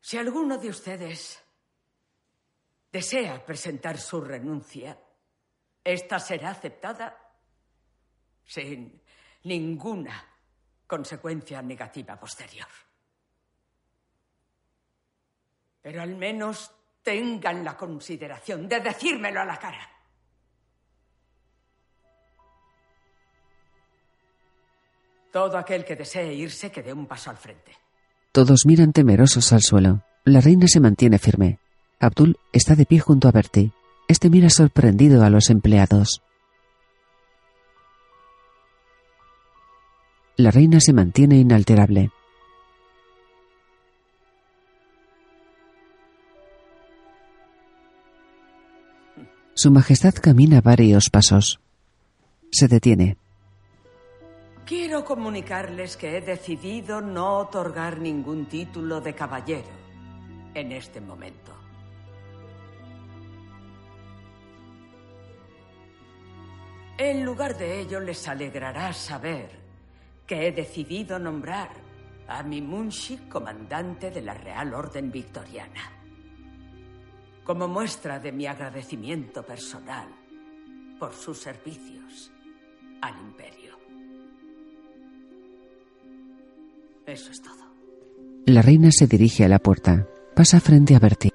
Si 0.00 0.18
alguno 0.18 0.58
de 0.58 0.68
ustedes 0.68 1.42
desea 2.92 3.44
presentar 3.44 3.98
su 3.98 4.20
renuncia, 4.20 4.98
esta 5.82 6.18
será 6.18 6.50
aceptada 6.50 7.25
sin 8.46 9.02
ninguna 9.44 10.24
consecuencia 10.86 11.60
negativa 11.62 12.18
posterior. 12.18 12.68
Pero 15.82 16.02
al 16.02 16.16
menos 16.16 16.72
tengan 17.02 17.64
la 17.64 17.76
consideración 17.76 18.68
de 18.68 18.80
decírmelo 18.80 19.40
a 19.40 19.44
la 19.44 19.58
cara. 19.58 19.88
Todo 25.32 25.58
aquel 25.58 25.84
que 25.84 25.96
desee 25.96 26.34
irse 26.34 26.72
que 26.72 26.82
dé 26.82 26.92
un 26.92 27.06
paso 27.06 27.30
al 27.30 27.36
frente. 27.36 27.72
Todos 28.32 28.66
miran 28.66 28.92
temerosos 28.92 29.52
al 29.52 29.62
suelo. 29.62 30.02
La 30.24 30.40
reina 30.40 30.66
se 30.66 30.80
mantiene 30.80 31.18
firme. 31.18 31.58
Abdul 32.00 32.38
está 32.52 32.74
de 32.74 32.86
pie 32.86 33.00
junto 33.00 33.28
a 33.28 33.32
Bertie. 33.32 33.72
Este 34.08 34.28
mira 34.30 34.50
sorprendido 34.50 35.22
a 35.24 35.30
los 35.30 35.50
empleados. 35.50 36.22
La 40.38 40.50
reina 40.50 40.80
se 40.80 40.92
mantiene 40.92 41.38
inalterable. 41.38 42.10
Su 49.54 49.70
Majestad 49.70 50.12
camina 50.12 50.60
varios 50.60 51.08
pasos. 51.08 51.58
Se 52.52 52.68
detiene. 52.68 53.16
Quiero 54.66 55.06
comunicarles 55.06 55.96
que 55.96 56.18
he 56.18 56.20
decidido 56.20 57.00
no 57.00 57.38
otorgar 57.38 57.98
ningún 57.98 58.44
título 58.44 59.00
de 59.00 59.14
caballero 59.14 59.70
en 60.52 60.72
este 60.72 61.00
momento. 61.00 61.52
En 66.98 67.24
lugar 67.24 67.56
de 67.56 67.80
ello, 67.80 68.00
les 68.00 68.28
alegrará 68.28 68.92
saber 68.92 69.65
que 70.26 70.46
he 70.46 70.52
decidido 70.52 71.18
nombrar 71.18 71.70
a 72.28 72.42
mi 72.42 72.60
Munshi 72.60 73.16
comandante 73.28 74.10
de 74.10 74.22
la 74.22 74.34
Real 74.34 74.74
Orden 74.74 75.10
Victoriana. 75.10 75.92
Como 77.44 77.68
muestra 77.68 78.18
de 78.18 78.32
mi 78.32 78.46
agradecimiento 78.46 79.44
personal 79.44 80.08
por 80.98 81.12
sus 81.12 81.38
servicios 81.38 82.32
al 83.00 83.14
imperio. 83.20 83.76
Eso 87.06 87.30
es 87.30 87.40
todo. 87.40 87.66
La 88.46 88.62
reina 88.62 88.90
se 88.90 89.06
dirige 89.06 89.44
a 89.44 89.48
la 89.48 89.60
puerta. 89.60 90.08
Pasa 90.34 90.60
frente 90.60 90.96
a 90.96 90.98
Bertie. 90.98 91.32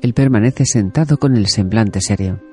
Él 0.00 0.14
permanece 0.14 0.64
sentado 0.64 1.16
con 1.18 1.36
el 1.36 1.46
semblante 1.46 2.00
serio. 2.00 2.47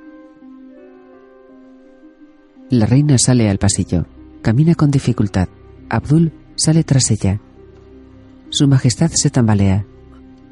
La 2.69 2.85
reina 2.85 3.17
sale 3.17 3.49
al 3.49 3.59
pasillo. 3.59 4.05
Camina 4.41 4.73
con 4.75 4.89
dificultad. 4.89 5.47
Abdul 5.89 6.31
sale 6.55 6.83
tras 6.83 7.11
ella. 7.11 7.39
Su 8.49 8.67
Majestad 8.67 9.11
se 9.11 9.29
tambalea. 9.29 9.85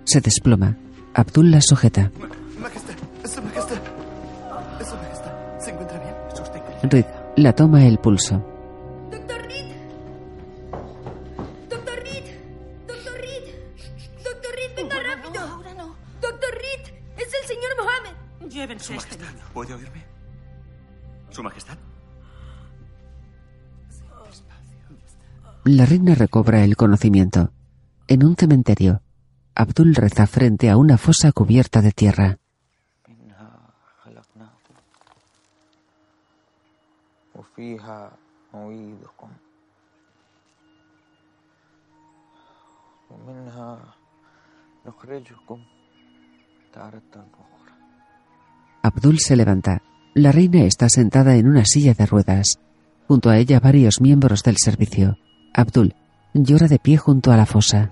Se 0.03 0.21
desploma. 0.21 0.77
Abdul 1.13 1.49
la 1.51 1.61
sujeta. 1.61 2.11
Majestad, 2.61 2.93
su 3.25 3.41
majestad. 3.41 3.77
Su 4.79 4.95
majestad. 4.95 5.31
¿Se 5.59 5.71
encuentra 5.71 5.99
bien? 5.99 6.91
Reed 6.91 7.05
la 7.35 7.53
toma 7.53 7.85
el 7.85 7.97
pulso. 7.97 8.52
la 25.65 25.85
reina 25.85 26.13
recobra 26.15 26.63
el 26.63 26.75
conocimiento. 26.75 27.51
En 28.07 28.25
un 28.25 28.35
cementerio, 28.35 29.01
Abdul 29.55 29.95
reza 29.95 30.27
frente 30.27 30.69
a 30.69 30.77
una 30.77 30.97
fosa 30.97 31.31
cubierta 31.31 31.81
de 31.81 31.91
tierra. 31.91 32.37
Abdul 48.81 49.19
se 49.19 49.35
levanta. 49.37 49.81
La 50.13 50.31
reina 50.31 50.63
está 50.63 50.89
sentada 50.89 51.37
en 51.37 51.47
una 51.47 51.63
silla 51.63 51.93
de 51.93 52.05
ruedas. 52.05 52.59
Junto 53.07 53.29
a 53.29 53.37
ella 53.37 53.59
varios 53.59 54.01
miembros 54.01 54.43
del 54.43 54.57
servicio. 54.57 55.17
Abdul 55.53 55.93
llora 56.33 56.67
de 56.67 56.79
pie 56.79 56.97
junto 56.97 57.31
a 57.31 57.37
la 57.37 57.45
fosa. 57.45 57.91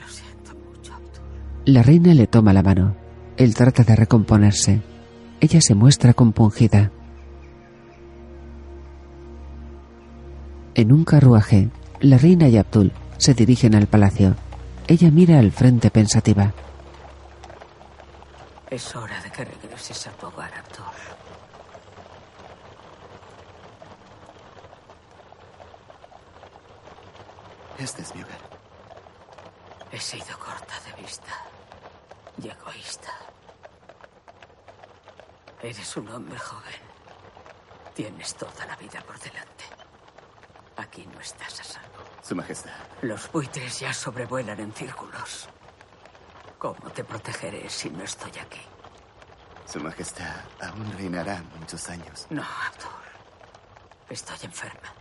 Lo 0.00 0.08
siento 0.08 0.54
mucho, 0.56 0.92
Abdul. 0.92 1.22
La 1.66 1.82
reina 1.82 2.12
le 2.14 2.26
toma 2.26 2.52
la 2.52 2.62
mano. 2.62 2.96
Él 3.36 3.54
trata 3.54 3.84
de 3.84 3.94
recomponerse. 3.94 4.82
Ella 5.40 5.60
se 5.60 5.74
muestra 5.74 6.14
compungida. 6.14 6.90
En 10.74 10.92
un 10.92 11.04
carruaje, 11.04 11.70
la 12.00 12.18
reina 12.18 12.48
y 12.48 12.56
Abdul 12.56 12.92
se 13.18 13.34
dirigen 13.34 13.76
al 13.76 13.86
palacio. 13.86 14.34
Ella 14.86 15.10
mira 15.10 15.38
al 15.38 15.50
frente 15.50 15.90
pensativa. 15.90 16.52
Es 18.70 18.94
hora 18.94 19.20
de 19.22 19.30
que 19.30 19.44
regreses 19.44 20.06
a 20.06 20.10
tu 20.10 20.26
hogar. 20.26 20.64
Este 27.78 28.02
es 28.02 28.14
mi 28.14 28.22
hogar. 28.22 28.38
He 29.92 30.00
sido 30.00 30.38
corta 30.38 30.74
de 30.86 31.02
vista 31.02 31.32
y 32.42 32.48
egoísta. 32.48 33.12
Eres 35.62 35.96
un 35.96 36.08
hombre 36.08 36.38
joven. 36.38 36.80
Tienes 37.94 38.34
toda 38.36 38.64
la 38.66 38.76
vida 38.76 39.02
por 39.02 39.18
delante. 39.18 39.64
Aquí 40.76 41.06
no 41.06 41.20
estás 41.20 41.60
a 41.60 41.64
salvo. 41.64 42.02
Su 42.22 42.34
majestad. 42.34 42.72
Los 43.02 43.30
buitres 43.30 43.80
ya 43.80 43.92
sobrevuelan 43.92 44.58
en 44.60 44.72
círculos. 44.72 45.48
¿Cómo 46.58 46.90
te 46.90 47.04
protegeré 47.04 47.68
si 47.68 47.90
no 47.90 48.02
estoy 48.02 48.32
aquí? 48.40 48.60
Su 49.66 49.80
majestad 49.80 50.36
aún 50.60 50.92
reinará 50.96 51.42
muchos 51.58 51.88
años. 51.88 52.26
No, 52.30 52.42
Abdul. 52.42 52.90
Estoy 54.08 54.38
enferma. 54.42 54.92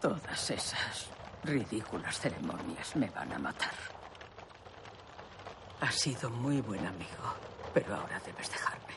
Todas 0.00 0.50
esas 0.50 1.06
ridículas 1.44 2.18
ceremonias 2.18 2.96
me 2.96 3.08
van 3.10 3.32
a 3.32 3.38
matar. 3.38 3.74
Has 5.80 5.94
sido 5.96 6.30
muy 6.30 6.60
buen 6.60 6.86
amigo, 6.86 7.34
pero 7.74 7.94
ahora 7.96 8.20
debes 8.24 8.50
dejarme. 8.50 8.94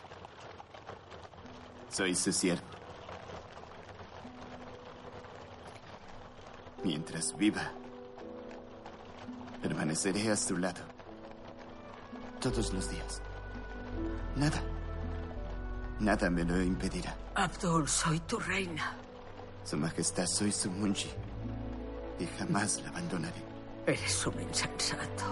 Soy 1.89 2.13
su 2.15 2.31
siervo. 2.31 2.67
Mientras 6.85 7.35
viva, 7.35 7.71
permaneceré 9.59 10.29
a 10.29 10.35
su 10.35 10.55
lado. 10.55 10.81
Todos 12.39 12.71
los 12.73 12.91
días. 12.91 13.23
Nada. 14.35 14.61
Nada 15.99 16.29
me 16.29 16.43
lo 16.43 16.61
impedirá. 16.61 17.17
Abdul, 17.33 17.87
soy 17.87 18.19
tu 18.19 18.37
reina. 18.37 18.95
Su 19.63 19.77
Majestad, 19.77 20.27
soy 20.27 20.51
su 20.51 20.69
Munchi. 20.69 21.09
Y 22.19 22.27
jamás 22.37 22.79
la 22.83 22.89
abandonaré. 22.89 23.41
Eres 23.87 24.27
un 24.27 24.39
insensato. 24.43 25.25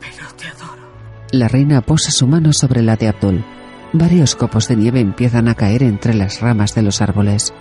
Pero 0.00 0.34
te 0.34 0.46
adoro. 0.46 0.88
La 1.30 1.48
reina 1.48 1.82
posa 1.82 2.10
su 2.10 2.26
mano 2.26 2.54
sobre 2.54 2.80
la 2.80 2.96
de 2.96 3.08
Abdul. 3.08 3.44
Varios 3.92 4.34
copos 4.34 4.68
de 4.68 4.76
nieve 4.76 5.00
empiezan 5.00 5.46
a 5.48 5.54
caer 5.54 5.82
entre 5.82 6.14
las 6.14 6.40
ramas 6.40 6.74
de 6.74 6.80
los 6.80 7.02
árboles. 7.02 7.52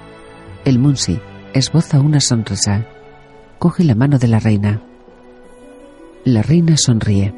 El 0.63 0.79
Munsi 0.79 1.19
esboza 1.53 1.99
una 1.99 2.19
sonrisa. 2.21 2.85
Coge 3.59 3.83
la 3.83 3.95
mano 3.95 4.17
de 4.17 4.27
la 4.27 4.39
reina. 4.39 4.81
La 6.23 6.41
reina 6.41 6.77
sonríe. 6.77 7.33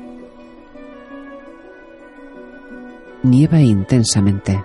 Nieva 3.24 3.60
intensamente. 3.62 4.64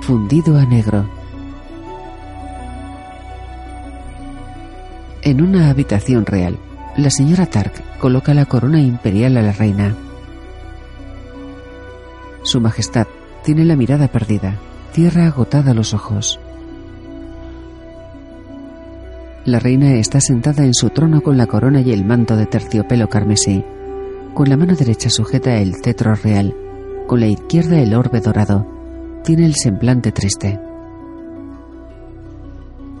Fundido 0.00 0.56
a 0.56 0.64
negro. 0.64 1.08
En 5.22 5.42
una 5.42 5.68
habitación 5.68 6.24
real, 6.24 6.58
la 6.96 7.10
señora 7.10 7.46
Tark 7.46 7.98
coloca 7.98 8.32
la 8.32 8.46
corona 8.46 8.80
imperial 8.80 9.36
a 9.36 9.42
la 9.42 9.52
reina. 9.52 9.94
Su 12.42 12.60
Majestad 12.60 13.06
tiene 13.44 13.64
la 13.64 13.76
mirada 13.76 14.08
perdida, 14.08 14.58
cierra 14.98 15.28
agotada 15.28 15.74
los 15.74 15.94
ojos. 15.94 16.40
La 19.44 19.60
reina 19.60 19.92
está 19.92 20.20
sentada 20.20 20.64
en 20.64 20.74
su 20.74 20.90
trono 20.90 21.20
con 21.20 21.38
la 21.38 21.46
corona 21.46 21.80
y 21.82 21.92
el 21.92 22.04
manto 22.04 22.36
de 22.36 22.46
terciopelo 22.46 23.08
carmesí. 23.08 23.62
Con 24.34 24.48
la 24.48 24.56
mano 24.56 24.74
derecha 24.74 25.08
sujeta 25.08 25.58
el 25.58 25.76
cetro 25.76 26.16
real, 26.16 26.52
con 27.06 27.20
la 27.20 27.28
izquierda 27.28 27.78
el 27.78 27.94
orbe 27.94 28.20
dorado. 28.20 28.66
Tiene 29.22 29.46
el 29.46 29.54
semblante 29.54 30.10
triste. 30.10 30.58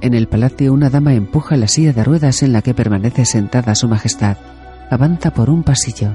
En 0.00 0.14
el 0.14 0.28
palacio 0.28 0.72
una 0.72 0.90
dama 0.90 1.14
empuja 1.14 1.56
la 1.56 1.66
silla 1.66 1.92
de 1.92 2.04
ruedas 2.04 2.44
en 2.44 2.52
la 2.52 2.62
que 2.62 2.74
permanece 2.74 3.24
sentada 3.24 3.74
su 3.74 3.88
majestad. 3.88 4.36
Avanza 4.88 5.32
por 5.32 5.50
un 5.50 5.64
pasillo. 5.64 6.12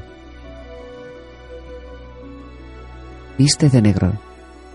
Viste 3.37 3.67
de 3.67 3.81
negro. 3.81 4.13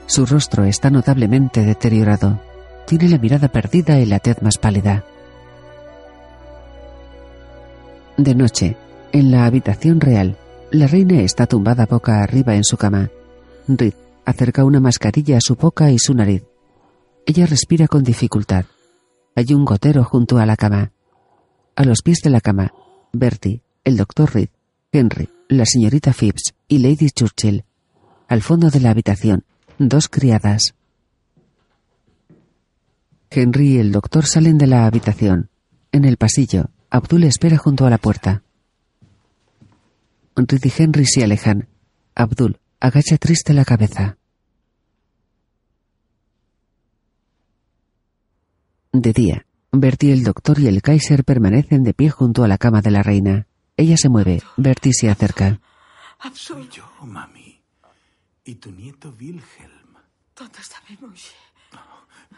Su 0.09 0.25
rostro 0.25 0.65
está 0.65 0.89
notablemente 0.89 1.63
deteriorado. 1.65 2.41
Tiene 2.87 3.11
la 3.11 3.19
mirada 3.19 3.49
perdida 3.49 4.01
y 4.01 4.07
la 4.07 4.19
tez 4.19 4.41
más 4.41 4.57
pálida. 4.57 5.05
De 8.17 8.35
noche, 8.35 8.79
en 9.13 9.31
la 9.31 9.45
habitación 9.45 10.01
real, 10.01 10.39
la 10.71 10.87
reina 10.87 11.21
está 11.21 11.47
tumbada 11.47 11.85
boca 11.85 12.23
arriba 12.23 12.55
en 12.55 12.65
su 12.65 12.79
cama. 12.79 13.11
Reed 13.69 13.93
acerca 14.25 14.65
una 14.65 14.81
mascarilla 14.81 15.37
a 15.37 15.43
su 15.43 15.57
boca 15.57 15.91
y 15.91 15.99
su 15.99 16.15
nariz. 16.15 16.43
Ella 17.27 17.45
respira 17.45 17.87
con 17.87 18.03
dificultad. 18.03 18.65
Hay 19.35 19.53
un 19.53 19.67
gotero 19.67 20.05
junto 20.05 20.39
a 20.39 20.47
la 20.47 20.57
cama. 20.57 20.91
A 21.77 21.85
los 21.85 22.01
pies 22.01 22.23
de 22.23 22.31
la 22.31 22.41
cama, 22.41 22.73
Bertie, 23.13 23.63
el 23.85 23.99
doctor 23.99 24.33
Reed, 24.33 24.49
Henry, 24.91 25.29
la 25.49 25.67
señorita 25.67 26.15
Phipps 26.15 26.55
y 26.67 26.79
Lady 26.79 27.11
Churchill. 27.11 27.65
Al 28.27 28.41
fondo 28.41 28.71
de 28.71 28.81
la 28.81 28.91
habitación, 28.91 29.45
dos 29.79 30.09
criadas. 30.09 30.75
Henry 33.31 33.75
y 33.75 33.79
el 33.79 33.93
doctor 33.93 34.27
salen 34.27 34.59
de 34.59 34.67
la 34.67 34.87
habitación. 34.87 35.51
En 35.93 36.05
el 36.05 36.17
pasillo, 36.17 36.71
Abdul 36.91 37.25
espera 37.25 37.57
junto 37.57 37.87
a 37.87 37.91
la 37.91 37.99
puerta. 37.99 38.43
Reed 40.37 40.65
y 40.65 40.73
Henry 40.83 41.05
se 41.05 41.25
alejan. 41.25 41.69
Abdul 42.15 42.59
agacha 42.81 43.19
triste 43.19 43.53
la 43.53 43.65
cabeza. 43.65 44.17
De 48.93 49.13
día, 49.13 49.47
Bertie, 49.71 50.13
el 50.13 50.25
doctor 50.25 50.59
y 50.59 50.67
el 50.67 50.81
Kaiser 50.81 51.25
permanecen 51.25 51.83
de 51.83 51.93
pie 51.93 52.11
junto 52.11 52.43
a 52.43 52.49
la 52.49 52.59
cama 52.59 52.81
de 52.81 52.91
la 52.91 53.03
reina. 53.03 53.47
Ella 53.77 53.97
se 53.97 54.09
mueve. 54.09 54.43
Bertie 54.57 54.93
se 54.93 55.11
acerca. 55.11 55.61
Soy 56.35 56.69
yo, 56.69 56.85
mami. 57.05 57.48
Y 58.49 58.55
tu 58.55 58.73
nieto 58.73 59.15
Wilhelm. 59.21 59.95
¿Dónde 60.35 60.59
está 60.59 60.77
mi 60.89 60.97
Monshi? 60.97 61.35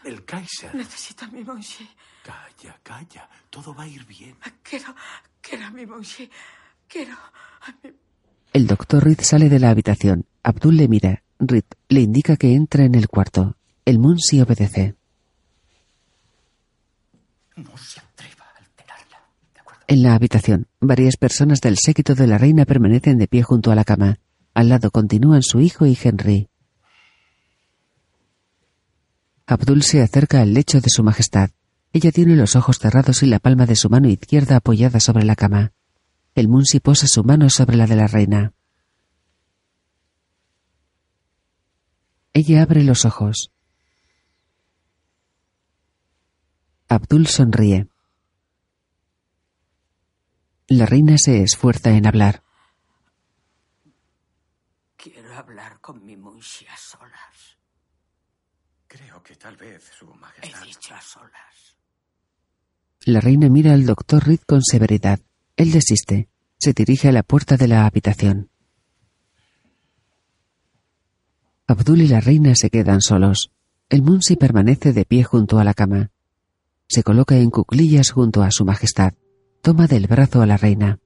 El 0.03 0.25
Kaiser. 0.25 0.75
Necesito 0.75 1.23
a 1.23 1.29
mi 1.29 1.41
Monshi. 1.41 1.87
Calla, 2.21 2.77
calla. 2.83 3.29
Todo 3.49 3.73
va 3.73 3.83
a 3.83 3.87
ir 3.87 4.05
bien. 4.05 4.35
Quiero, 4.61 4.93
quiero 5.39 5.67
a 5.67 5.71
mi 5.71 5.85
Monshi. 5.85 6.29
Quiero 6.85 7.13
a 7.13 7.75
mi... 7.81 7.93
El 8.51 8.67
doctor 8.67 9.05
Reed 9.05 9.21
sale 9.21 9.47
de 9.47 9.59
la 9.59 9.69
habitación. 9.69 10.25
Abdul 10.43 10.75
le 10.75 10.89
mira. 10.89 11.23
Reed 11.39 11.63
le 11.87 12.01
indica 12.01 12.35
que 12.35 12.55
entre 12.55 12.83
en 12.83 12.95
el 12.95 13.07
cuarto. 13.07 13.55
El 13.85 13.97
Munsi 13.97 14.41
obedece. 14.41 14.95
No 17.55 17.77
se 17.77 18.01
atreva 18.01 18.43
a 18.53 18.57
alterarla. 18.57 19.21
En 19.87 20.03
la 20.03 20.15
habitación, 20.15 20.67
varias 20.81 21.15
personas 21.15 21.61
del 21.61 21.77
séquito 21.77 22.15
de 22.15 22.27
la 22.27 22.37
reina 22.37 22.65
permanecen 22.65 23.17
de 23.17 23.29
pie 23.29 23.43
junto 23.43 23.71
a 23.71 23.75
la 23.75 23.85
cama. 23.85 24.19
Al 24.53 24.69
lado 24.69 24.91
continúan 24.91 25.43
su 25.43 25.59
hijo 25.59 25.85
y 25.85 25.97
Henry. 26.01 26.49
Abdul 29.45 29.83
se 29.83 30.01
acerca 30.01 30.41
al 30.41 30.53
lecho 30.53 30.79
de 30.79 30.89
su 30.89 31.03
majestad. 31.03 31.51
Ella 31.93 32.11
tiene 32.11 32.35
los 32.35 32.55
ojos 32.55 32.79
cerrados 32.79 33.21
y 33.21 33.25
la 33.25 33.39
palma 33.39 33.65
de 33.65 33.75
su 33.75 33.89
mano 33.89 34.07
izquierda 34.07 34.57
apoyada 34.57 34.99
sobre 34.99 35.25
la 35.25 35.35
cama. 35.35 35.73
El 36.35 36.47
Munsi 36.47 36.79
posa 36.79 37.07
su 37.07 37.23
mano 37.23 37.49
sobre 37.49 37.75
la 37.75 37.85
de 37.85 37.95
la 37.97 38.07
reina. 38.07 38.53
Ella 42.33 42.61
abre 42.63 42.83
los 42.83 43.03
ojos. 43.03 43.51
Abdul 46.87 47.27
sonríe. 47.27 47.87
La 50.67 50.85
reina 50.85 51.17
se 51.17 51.43
esfuerza 51.43 51.89
en 51.89 52.07
hablar. 52.07 52.43
Quiero 54.95 55.33
hablar 55.35 55.81
Munshi 56.41 56.65
a 56.65 56.75
solas. 56.75 57.59
Creo 58.87 59.21
que 59.21 59.35
tal 59.35 59.55
vez 59.57 59.83
su 59.95 60.07
He 60.07 60.17
majestad. 60.17 60.63
dicho 60.65 60.95
a 60.95 60.99
solas. 60.99 61.77
La 63.05 63.21
reina 63.21 63.47
mira 63.47 63.73
al 63.73 63.85
doctor 63.85 64.25
Reed 64.25 64.39
con 64.47 64.63
severidad. 64.63 65.19
Él 65.55 65.71
desiste. 65.71 66.29
Se 66.57 66.73
dirige 66.73 67.09
a 67.09 67.11
la 67.11 67.21
puerta 67.21 67.57
de 67.57 67.67
la 67.67 67.85
habitación. 67.85 68.49
Abdul 71.67 72.01
y 72.01 72.07
la 72.07 72.21
reina 72.21 72.55
se 72.55 72.71
quedan 72.71 73.01
solos. 73.01 73.51
El 73.87 74.01
Munsi 74.01 74.35
permanece 74.35 74.93
de 74.93 75.05
pie 75.05 75.23
junto 75.23 75.59
a 75.59 75.63
la 75.63 75.75
cama. 75.75 76.09
Se 76.87 77.03
coloca 77.03 77.37
en 77.37 77.51
cuclillas 77.51 78.09
junto 78.09 78.41
a 78.41 78.49
su 78.49 78.65
majestad. 78.65 79.13
Toma 79.61 79.85
del 79.85 80.07
brazo 80.07 80.41
a 80.41 80.47
la 80.47 80.57
reina. 80.57 80.97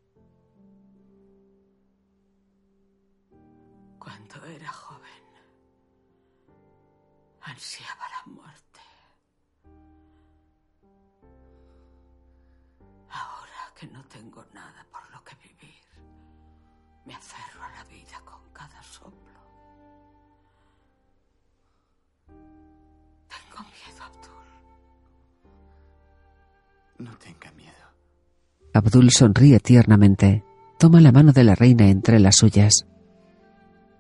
Abdul 28.76 29.10
sonríe 29.12 29.62
tiernamente. 29.62 30.44
Toma 30.78 31.00
la 31.00 31.14
mano 31.14 31.32
de 31.32 31.46
la 31.46 31.56
reina 31.56 31.88
entre 31.88 32.20
las 32.20 32.36
suyas. 32.36 32.86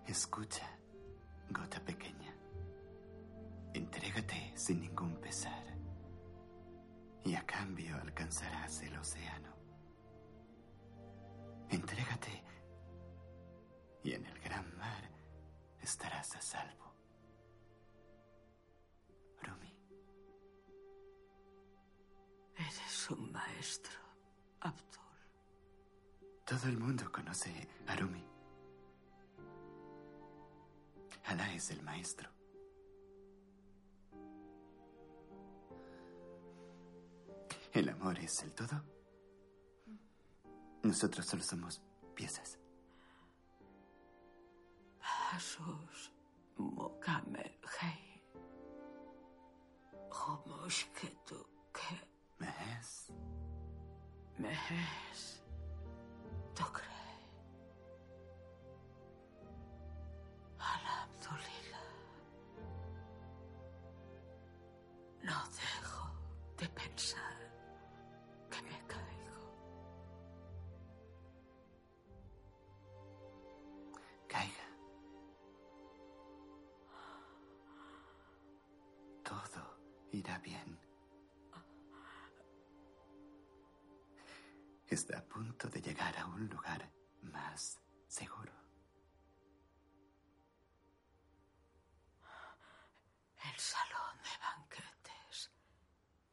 Escucha, 0.05 0.67
gota 1.49 1.79
pequeña. 1.79 2.35
Entrégate 3.73 4.51
sin 4.55 4.81
ningún 4.81 5.15
pesar. 5.21 5.63
Y 7.23 7.35
a 7.35 7.45
cambio 7.45 7.95
alcanzarás 8.01 8.81
el 8.81 8.97
océano. 8.97 9.55
Entrégate. 11.69 12.43
Y 14.03 14.11
en 14.11 14.25
el 14.25 14.39
gran 14.41 14.77
mar 14.77 15.09
estarás 15.81 16.35
a 16.35 16.41
salvo. 16.41 16.93
Rumi, 19.41 19.73
Eres 22.57 23.09
un 23.09 23.31
maestro, 23.31 24.04
todo 26.45 26.69
el 26.69 26.77
mundo 26.77 27.11
conoce 27.11 27.67
a 27.87 27.95
Rumi. 27.95 28.23
Alá 31.25 31.53
es 31.53 31.71
el 31.71 31.81
maestro. 31.81 32.29
El 37.73 37.89
amor 37.89 38.17
es 38.19 38.41
el 38.43 38.53
todo. 38.53 38.81
Nosotros 40.83 41.25
solo 41.25 41.43
somos 41.43 41.81
piezas. 42.13 42.59
Jesús, 45.31 46.13
Mukamel, 46.57 47.59
Hey. 47.81 48.23
Homoshketu, 50.11 51.45
¿qué? 51.73 52.07
¿Ves? 52.39 53.11
Mehes. 54.37 55.41
Tokre. 56.53 56.83
Alhamdulillah. 60.59 61.89
No 65.23 65.33
dejo 65.57 66.09
de 66.57 66.67
pensar 66.69 67.37
que 68.49 68.61
me 68.61 68.77
caigo. 68.87 69.39
Caiga. 74.27 74.67
Todo 79.23 79.79
irá 80.11 80.37
bien. 80.39 80.84
Está 84.95 85.17
a 85.17 85.21
punto 85.25 85.67
de 85.67 85.81
llegar 85.81 86.17
a 86.17 86.25
un 86.25 86.47
lugar 86.47 86.89
más 87.21 87.81
seguro. 88.07 88.53
El 93.43 93.59
salón 93.59 94.17
de 94.23 94.29
banquetes 94.39 95.51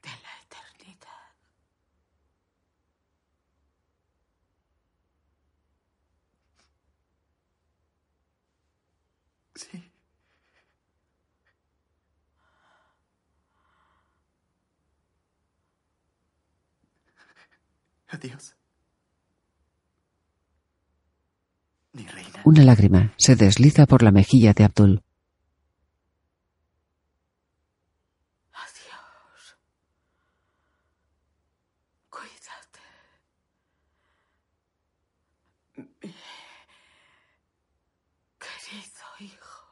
de 0.00 0.10
la 0.10 0.42
eternidad. 0.44 1.34
Sí. 9.56 9.92
Una 22.44 22.62
lágrima 22.64 23.12
se 23.18 23.34
desliza 23.36 23.86
por 23.86 24.02
la 24.02 24.10
mejilla 24.12 24.52
de 24.52 24.64
Abdul. 24.64 25.02
Adiós. 28.52 29.56
Cuídate. 32.08 32.80
Mi 35.76 36.14
querido 38.38 39.06
hijo. 39.20 39.62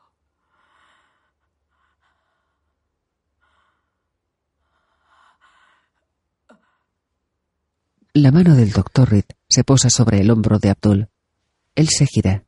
La 8.12 8.32
mano 8.32 8.56
del 8.56 8.72
doctor 8.72 9.08
Reed 9.08 9.24
se 9.48 9.62
posa 9.62 9.88
sobre 9.88 10.20
el 10.20 10.32
hombro 10.32 10.58
de 10.58 10.70
Abdul. 10.70 11.08
Él 11.76 11.88
se 11.88 12.06
gira. 12.06 12.44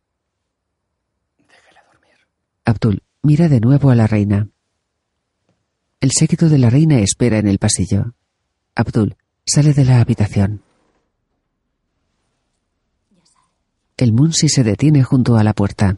Abdul 2.64 3.04
mira 3.22 3.48
de 3.48 3.60
nuevo 3.60 3.90
a 3.90 3.94
la 3.94 4.08
reina. 4.08 4.48
El 6.00 6.10
séquito 6.10 6.48
de 6.48 6.58
la 6.58 6.68
reina 6.68 6.98
espera 6.98 7.38
en 7.38 7.46
el 7.46 7.60
pasillo. 7.60 8.14
Abdul 8.74 9.16
sale 9.46 9.72
de 9.72 9.84
la 9.84 10.00
habitación. 10.00 10.62
El 13.96 14.12
Munsi 14.12 14.48
se 14.48 14.64
detiene 14.64 15.04
junto 15.04 15.36
a 15.36 15.44
la 15.44 15.52
puerta. 15.52 15.96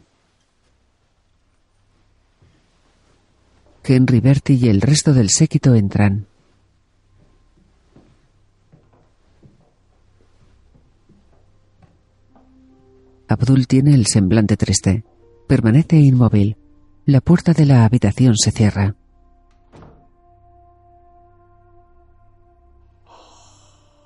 Henry 3.83 4.19
Bertie 4.19 4.57
y 4.57 4.69
el 4.69 4.81
resto 4.81 5.11
del 5.11 5.31
séquito 5.31 5.73
entran. 5.73 6.27
Abdul 13.27 13.67
tiene 13.67 13.93
el 13.95 14.05
semblante 14.05 14.57
triste. 14.57 15.03
Permanece 15.47 15.97
inmóvil. 15.97 16.57
La 17.05 17.21
puerta 17.21 17.53
de 17.53 17.65
la 17.65 17.85
habitación 17.85 18.35
se 18.35 18.51
cierra. 18.51 18.95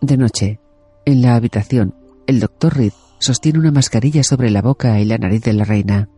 De 0.02 0.18
noche, 0.18 0.60
en 1.06 1.22
la 1.22 1.36
habitación, 1.36 1.96
el 2.28 2.40
doctor 2.40 2.78
Reed 2.78 2.94
sostiene 3.20 3.60
una 3.60 3.72
mascarilla 3.72 4.24
sobre 4.24 4.50
la 4.50 4.62
boca 4.62 5.00
y 5.00 5.06
la 5.06 5.18
nariz 5.18 5.44
de 5.44 5.54
la 5.54 5.66
reina. 5.66 6.10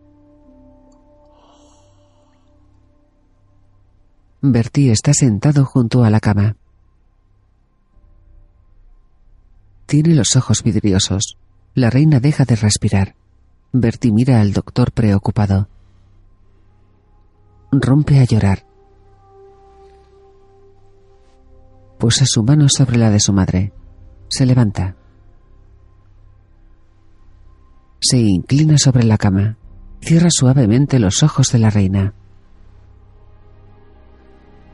Bertie 4.40 4.90
está 4.92 5.12
sentado 5.14 5.64
junto 5.64 6.04
a 6.04 6.10
la 6.10 6.20
cama. 6.20 6.56
Tiene 9.86 10.14
los 10.14 10.36
ojos 10.36 10.62
vidriosos. 10.62 11.36
La 11.74 11.88
reina 11.88 12.20
deja 12.20 12.44
de 12.44 12.54
respirar. 12.54 13.14
Bertie 13.72 14.12
mira 14.12 14.42
al 14.42 14.52
doctor 14.52 14.92
preocupado. 14.92 15.68
Rompe 17.70 18.18
a 18.18 18.24
llorar. 18.24 18.66
Posa 21.98 22.26
su 22.26 22.42
mano 22.42 22.68
sobre 22.68 22.98
la 22.98 23.08
de 23.08 23.20
su 23.20 23.32
madre. 23.32 23.72
Se 24.28 24.44
levanta. 24.44 24.96
Se 28.00 28.18
inclina 28.18 28.76
sobre 28.76 29.04
la 29.04 29.16
cama. 29.16 29.56
Cierra 30.02 30.28
suavemente 30.30 30.98
los 30.98 31.22
ojos 31.22 31.52
de 31.52 31.58
la 31.58 31.70
reina. 31.70 32.12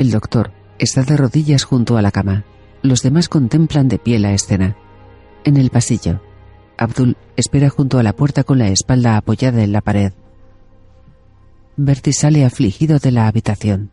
El 0.01 0.11
doctor 0.11 0.51
está 0.81 1.05
de 1.05 1.17
rodillas 1.17 1.63
junto 1.63 1.97
a 1.97 2.03
la 2.03 2.11
cama. 2.11 2.45
Los 2.83 3.03
demás 3.03 3.29
contemplan 3.29 3.87
de 3.87 4.01
pie 4.01 4.19
la 4.19 4.33
escena. 4.33 4.77
En 5.45 5.57
el 5.57 5.71
pasillo, 5.71 6.21
Abdul 6.79 7.17
espera 7.37 7.69
junto 7.71 7.99
a 7.99 8.05
la 8.05 8.15
puerta 8.15 8.45
con 8.45 8.59
la 8.59 8.69
espalda 8.69 9.17
apoyada 9.17 9.65
en 9.65 9.73
la 9.73 9.81
pared. 9.81 10.13
Bertie 11.77 12.13
sale 12.13 12.45
afligido 12.45 12.99
de 12.99 13.11
la 13.11 13.27
habitación. 13.27 13.91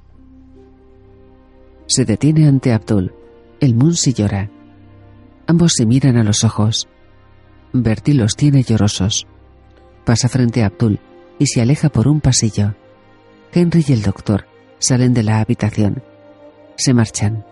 Se 1.87 2.05
detiene 2.05 2.47
ante 2.47 2.73
Abdul. 2.73 3.13
El 3.59 3.73
Munsi 3.73 4.13
llora. 4.13 4.51
Ambos 5.47 5.73
se 5.75 5.85
miran 5.87 6.17
a 6.17 6.23
los 6.23 6.43
ojos. 6.43 6.87
Bertie 7.73 8.13
los 8.13 8.35
tiene 8.35 8.61
llorosos. 8.61 9.25
Pasa 10.05 10.29
frente 10.29 10.63
a 10.63 10.67
Abdul 10.67 10.99
y 11.39 11.47
se 11.47 11.61
aleja 11.61 11.89
por 11.89 12.07
un 12.07 12.21
pasillo. 12.21 12.75
Henry 13.51 13.83
y 13.87 13.93
el 13.93 14.03
doctor 14.03 14.45
salen 14.77 15.13
de 15.13 15.23
la 15.23 15.39
habitación. 15.39 16.03
Se 16.75 16.93
marchan. 16.93 17.45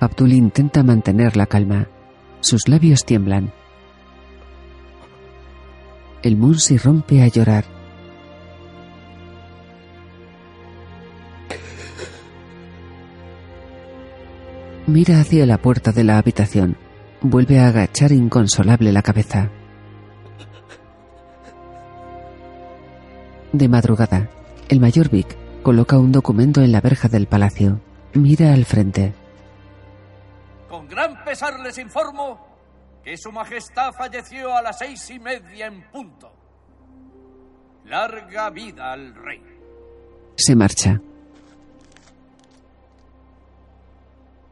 Abdul 0.00 0.32
intenta 0.32 0.82
mantener 0.82 1.36
la 1.36 1.46
calma. 1.46 1.88
Sus 2.40 2.68
labios 2.68 3.04
tiemblan. 3.04 3.52
El 6.22 6.36
Munsi 6.36 6.78
rompe 6.78 7.22
a 7.22 7.28
llorar. 7.28 7.64
Mira 14.86 15.20
hacia 15.20 15.44
la 15.44 15.58
puerta 15.58 15.92
de 15.92 16.02
la 16.02 16.16
habitación. 16.16 16.76
Vuelve 17.20 17.58
a 17.58 17.68
agachar 17.68 18.12
inconsolable 18.12 18.90
la 18.92 19.02
cabeza. 19.02 19.50
De 23.52 23.68
madrugada, 23.68 24.30
el 24.68 24.80
mayor 24.80 25.10
Vic 25.10 25.36
coloca 25.62 25.98
un 25.98 26.12
documento 26.12 26.62
en 26.62 26.72
la 26.72 26.80
verja 26.80 27.08
del 27.08 27.26
palacio. 27.26 27.80
Mira 28.14 28.54
al 28.54 28.64
frente. 28.64 29.12
Con 30.68 30.86
gran 30.86 31.24
pesar 31.24 31.58
les 31.60 31.78
informo 31.78 32.46
que 33.02 33.16
Su 33.16 33.32
Majestad 33.32 33.92
falleció 33.92 34.54
a 34.54 34.62
las 34.62 34.78
seis 34.78 35.08
y 35.10 35.18
media 35.18 35.66
en 35.66 35.82
punto. 35.90 36.30
Larga 37.86 38.50
vida 38.50 38.92
al 38.92 39.14
rey. 39.14 39.42
Se 40.36 40.54
marcha. 40.54 41.00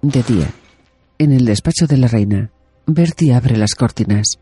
De 0.01 0.23
día, 0.23 0.51
en 1.19 1.33
el 1.33 1.45
despacho 1.45 1.87
de 1.87 1.97
la 1.97 2.09
reina, 2.09 2.51
Bertie 2.87 3.35
abre 3.35 3.57
las 3.57 3.75
cortinas. 3.75 4.39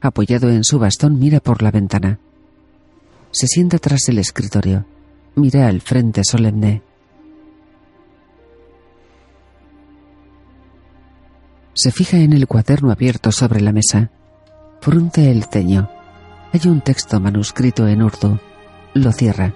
Apoyado 0.00 0.48
en 0.50 0.64
su 0.64 0.78
bastón, 0.78 1.18
mira 1.18 1.40
por 1.40 1.62
la 1.62 1.70
ventana. 1.70 2.18
Se 3.30 3.46
sienta 3.46 3.78
tras 3.78 4.08
el 4.08 4.18
escritorio. 4.18 4.84
Mira 5.34 5.68
al 5.68 5.80
frente 5.80 6.24
solemne. 6.24 6.82
Se 11.82 11.90
fija 11.90 12.18
en 12.18 12.34
el 12.34 12.46
cuaderno 12.46 12.92
abierto 12.92 13.32
sobre 13.32 13.62
la 13.62 13.72
mesa. 13.72 14.10
Frunce 14.82 15.30
el 15.30 15.44
ceño. 15.44 15.88
Hay 16.52 16.60
un 16.68 16.82
texto 16.82 17.18
manuscrito 17.20 17.88
en 17.88 18.02
urdu. 18.02 18.38
Lo 18.92 19.12
cierra. 19.12 19.54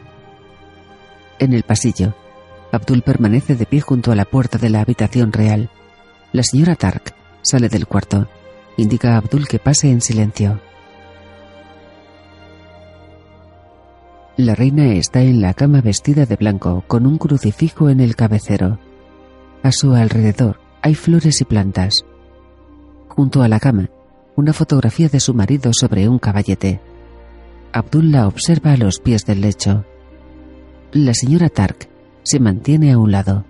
En 1.39 1.53
el 1.53 1.65
pasillo, 1.65 2.15
Abdul 2.73 3.03
permanece 3.03 3.57
de 3.57 3.67
pie 3.67 3.83
junto 3.83 4.11
a 4.11 4.15
la 4.15 4.25
puerta 4.25 4.57
de 4.57 4.71
la 4.71 4.81
habitación 4.81 5.35
real. 5.35 5.69
La 6.33 6.43
señora 6.43 6.77
Tark 6.77 7.15
sale 7.43 7.69
del 7.69 7.87
cuarto. 7.87 8.27
Indica 8.79 9.13
a 9.13 9.17
Abdul 9.19 9.47
que 9.47 9.59
pase 9.59 9.91
en 9.91 10.01
silencio. 10.01 10.63
La 14.39 14.55
reina 14.55 14.95
está 14.95 15.21
en 15.21 15.43
la 15.43 15.53
cama 15.53 15.83
vestida 15.83 16.25
de 16.25 16.37
blanco, 16.37 16.85
con 16.87 17.07
un 17.07 17.19
crucifijo 17.19 17.91
en 17.91 18.01
el 18.01 18.17
cabecero. 18.17 18.79
A 19.63 19.71
su 19.73 19.93
alrededor 19.93 20.59
hay 20.81 20.95
flores 20.95 21.43
y 21.43 21.45
plantas. 21.45 21.93
Junto 23.15 23.45
a 23.45 23.49
la 23.49 23.61
cama, 23.61 23.89
una 24.35 24.53
fotografía 24.53 25.09
de 25.09 25.21
su 25.21 25.35
marido 25.35 25.71
sobre 25.73 26.09
un 26.09 26.19
caballete. 26.19 26.81
Abdul 27.73 28.11
la 28.11 28.27
observa 28.27 28.73
a 28.73 28.77
los 28.77 28.99
pies 28.99 29.25
del 29.25 29.41
lecho. 29.41 29.85
La 30.91 31.15
señora 31.15 31.49
Tark 31.49 31.89
se 32.25 32.41
mantiene 32.41 32.91
a 32.91 32.99
un 32.99 33.13
lado. 33.13 33.45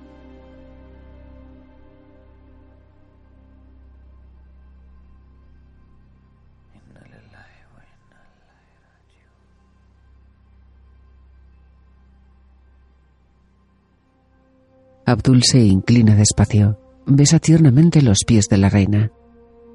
Abdul 15.06 15.42
se 15.42 15.60
inclina 15.60 16.16
despacio. 16.16 16.78
Besa 17.06 17.38
tiernamente 17.38 18.02
los 18.02 18.18
pies 18.26 18.48
de 18.50 18.58
la 18.58 18.68
reina. 18.68 19.10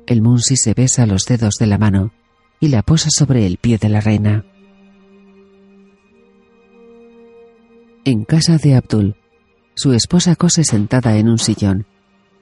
El 0.10 0.24
Munsi 0.24 0.58
se 0.58 0.74
besa 0.74 1.06
los 1.06 1.26
dedos 1.26 1.58
de 1.60 1.68
la 1.68 1.78
mano 1.78 2.12
y 2.60 2.70
la 2.70 2.82
posa 2.82 3.10
sobre 3.12 3.46
el 3.46 3.58
pie 3.58 3.78
de 3.78 3.90
la 3.90 4.02
reina. 4.02 4.44
En 8.06 8.26
casa 8.26 8.58
de 8.58 8.74
Abdul, 8.74 9.18
su 9.76 9.94
esposa 9.94 10.36
cose 10.36 10.64
sentada 10.64 11.16
en 11.18 11.30
un 11.30 11.38
sillón. 11.38 11.86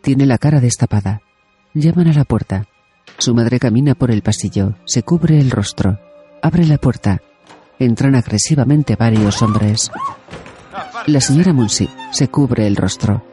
Tiene 0.02 0.26
la 0.26 0.38
cara 0.38 0.62
destapada. 0.62 1.22
Llaman 1.74 2.08
a 2.08 2.14
la 2.14 2.24
puerta. 2.24 2.70
Su 3.18 3.36
madre 3.36 3.60
camina 3.60 3.96
por 3.96 4.12
el 4.12 4.22
pasillo, 4.22 4.76
se 4.86 5.04
cubre 5.04 5.38
el 5.38 5.52
rostro. 5.52 6.00
Abre 6.42 6.66
la 6.66 6.78
puerta. 6.78 7.22
Entran 7.80 8.16
agresivamente 8.16 8.96
varios 8.96 9.42
hombres. 9.42 9.92
La 11.06 11.20
señora 11.20 11.52
Munsi 11.52 11.90
se 12.14 12.30
cubre 12.30 12.66
el 12.66 12.78
rostro. 12.78 13.26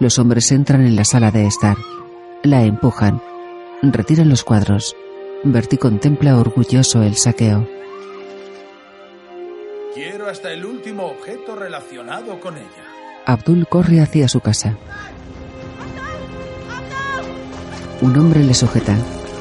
Los 0.00 0.18
hombres 0.18 0.50
entran 0.50 0.84
en 0.84 0.96
la 0.96 1.04
sala 1.04 1.30
de 1.30 1.46
estar. 1.46 1.76
La 2.42 2.64
empujan. 2.64 3.22
Retiran 3.92 4.28
los 4.28 4.44
cuadros. 4.44 4.96
Bertie 5.44 5.78
contempla 5.78 6.38
orgulloso 6.38 7.02
el 7.02 7.16
saqueo. 7.16 7.68
Quiero 9.94 10.28
hasta 10.28 10.52
el 10.52 10.64
último 10.64 11.06
objeto 11.06 11.54
relacionado 11.54 12.40
con 12.40 12.56
ella. 12.56 12.84
Abdul 13.24 13.66
corre 13.68 14.00
hacia 14.00 14.28
su 14.28 14.40
casa. 14.40 14.76
Un 18.00 18.16
hombre 18.16 18.42
le 18.42 18.54
sujeta. 18.54 18.96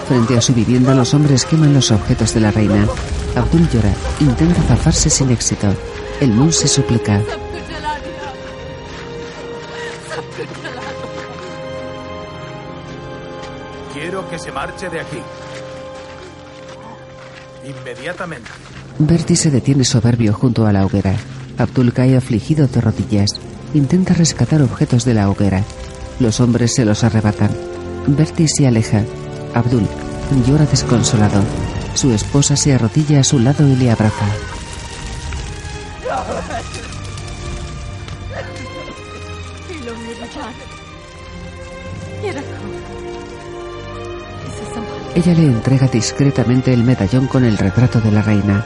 Frente 0.07 0.37
a 0.37 0.41
su 0.41 0.53
vivienda 0.53 0.95
los 0.95 1.13
hombres 1.13 1.45
queman 1.45 1.73
los 1.73 1.91
objetos 1.91 2.33
de 2.33 2.39
la 2.39 2.51
reina. 2.51 2.87
Abdul 3.35 3.67
llora. 3.69 3.93
Intenta 4.19 4.61
zafarse 4.61 5.09
sin 5.09 5.31
éxito. 5.31 5.67
El 6.21 6.29
Mun 6.29 6.53
se 6.53 6.67
suplica. 6.67 7.21
Se 14.45 14.51
marche 14.51 14.89
de 14.89 14.99
aquí. 14.99 15.17
Inmediatamente. 17.65 18.51
Bertie 18.99 19.35
se 19.35 19.49
detiene 19.49 19.83
soberbio 19.83 20.33
junto 20.33 20.67
a 20.67 20.71
la 20.71 20.85
hoguera. 20.85 21.15
Abdul 21.57 21.91
cae 21.93 22.15
afligido 22.15 22.67
de 22.67 22.79
rodillas. 22.79 23.31
Intenta 23.73 24.13
rescatar 24.13 24.61
objetos 24.61 25.03
de 25.03 25.15
la 25.15 25.29
hoguera. 25.31 25.63
Los 26.19 26.39
hombres 26.41 26.75
se 26.75 26.85
los 26.85 27.03
arrebatan. 27.03 27.49
Bertie 28.05 28.47
se 28.47 28.67
aleja. 28.67 29.03
Abdul 29.55 29.87
llora 30.47 30.65
desconsolado. 30.65 31.41
Su 31.95 32.11
esposa 32.11 32.55
se 32.55 32.73
arrodilla 32.73 33.21
a 33.21 33.23
su 33.23 33.39
lado 33.39 33.67
y 33.67 33.75
le 33.75 33.89
abraza. 33.89 34.25
Ella 45.15 45.33
le 45.33 45.45
entrega 45.45 45.87
discretamente 45.87 46.73
el 46.73 46.83
medallón 46.83 47.27
con 47.27 47.45
el 47.45 47.57
retrato 47.57 48.01
de 48.01 48.11
la 48.11 48.21
reina. 48.21 48.65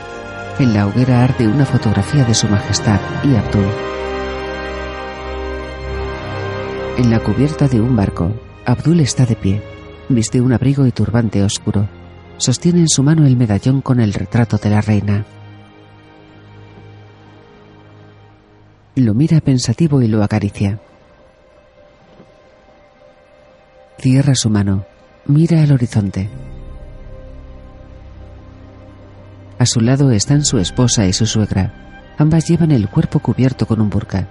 En 0.57 0.73
la 0.73 0.87
hoguera 0.87 1.23
arde 1.23 1.47
una 1.47 1.63
fotografía 1.63 2.25
de 2.25 2.33
su 2.33 2.47
majestad 2.47 2.99
y 3.23 3.35
Abdul. 3.35 3.67
En 6.97 7.11
la 7.11 7.19
cubierta 7.19 7.67
de 7.67 7.79
un 7.79 7.95
barco, 7.95 8.33
Abdul 8.65 8.99
está 8.99 9.27
de 9.27 9.35
pie. 9.35 9.61
Viste 10.09 10.41
un 10.41 10.51
abrigo 10.51 10.87
y 10.87 10.91
turbante 10.91 11.43
oscuro. 11.43 11.87
Sostiene 12.37 12.79
en 12.79 12.89
su 12.89 13.03
mano 13.03 13.27
el 13.27 13.37
medallón 13.37 13.81
con 13.81 13.99
el 13.99 14.11
retrato 14.11 14.57
de 14.57 14.71
la 14.71 14.81
reina. 14.81 15.25
Lo 18.95 19.13
mira 19.13 19.39
pensativo 19.39 20.01
y 20.01 20.07
lo 20.07 20.23
acaricia. 20.23 20.79
Cierra 23.99 24.33
su 24.33 24.49
mano. 24.49 24.85
Mira 25.29 25.61
al 25.61 25.71
horizonte. 25.71 26.27
A 29.59 29.65
su 29.67 29.79
lado 29.79 30.09
están 30.09 30.43
su 30.43 30.57
esposa 30.57 31.05
y 31.05 31.13
su 31.13 31.27
suegra. 31.27 32.15
Ambas 32.17 32.47
llevan 32.49 32.71
el 32.71 32.89
cuerpo 32.89 33.19
cubierto 33.19 33.67
con 33.67 33.79
un 33.79 33.91
burka. 33.91 34.27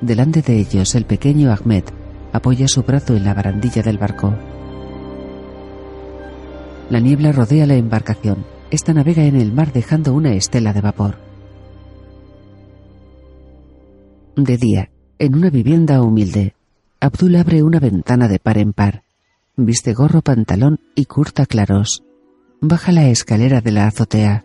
Delante 0.00 0.42
de 0.42 0.58
ellos, 0.58 0.96
el 0.96 1.04
pequeño 1.04 1.52
Ahmed 1.52 1.84
apoya 2.32 2.66
su 2.66 2.82
brazo 2.82 3.14
en 3.14 3.26
la 3.26 3.32
barandilla 3.32 3.82
del 3.82 3.98
barco. 3.98 4.34
La 6.88 6.98
niebla 6.98 7.30
rodea 7.30 7.64
la 7.64 7.76
embarcación. 7.76 8.44
Esta 8.72 8.92
navega 8.92 9.22
en 9.22 9.36
el 9.36 9.52
mar 9.52 9.72
dejando 9.72 10.12
una 10.14 10.32
estela 10.32 10.72
de 10.72 10.80
vapor. 10.80 11.16
De 14.34 14.56
día, 14.56 14.90
en 15.20 15.36
una 15.36 15.50
vivienda 15.50 16.02
humilde, 16.02 16.54
Abdul 16.98 17.36
abre 17.36 17.62
una 17.62 17.78
ventana 17.78 18.26
de 18.26 18.40
par 18.40 18.58
en 18.58 18.72
par. 18.72 19.04
Viste 19.56 19.92
gorro, 19.94 20.22
pantalón 20.22 20.80
y 20.94 21.06
curta 21.06 21.44
claros. 21.44 22.04
Baja 22.60 22.92
la 22.92 23.08
escalera 23.08 23.60
de 23.60 23.72
la 23.72 23.86
azotea. 23.86 24.44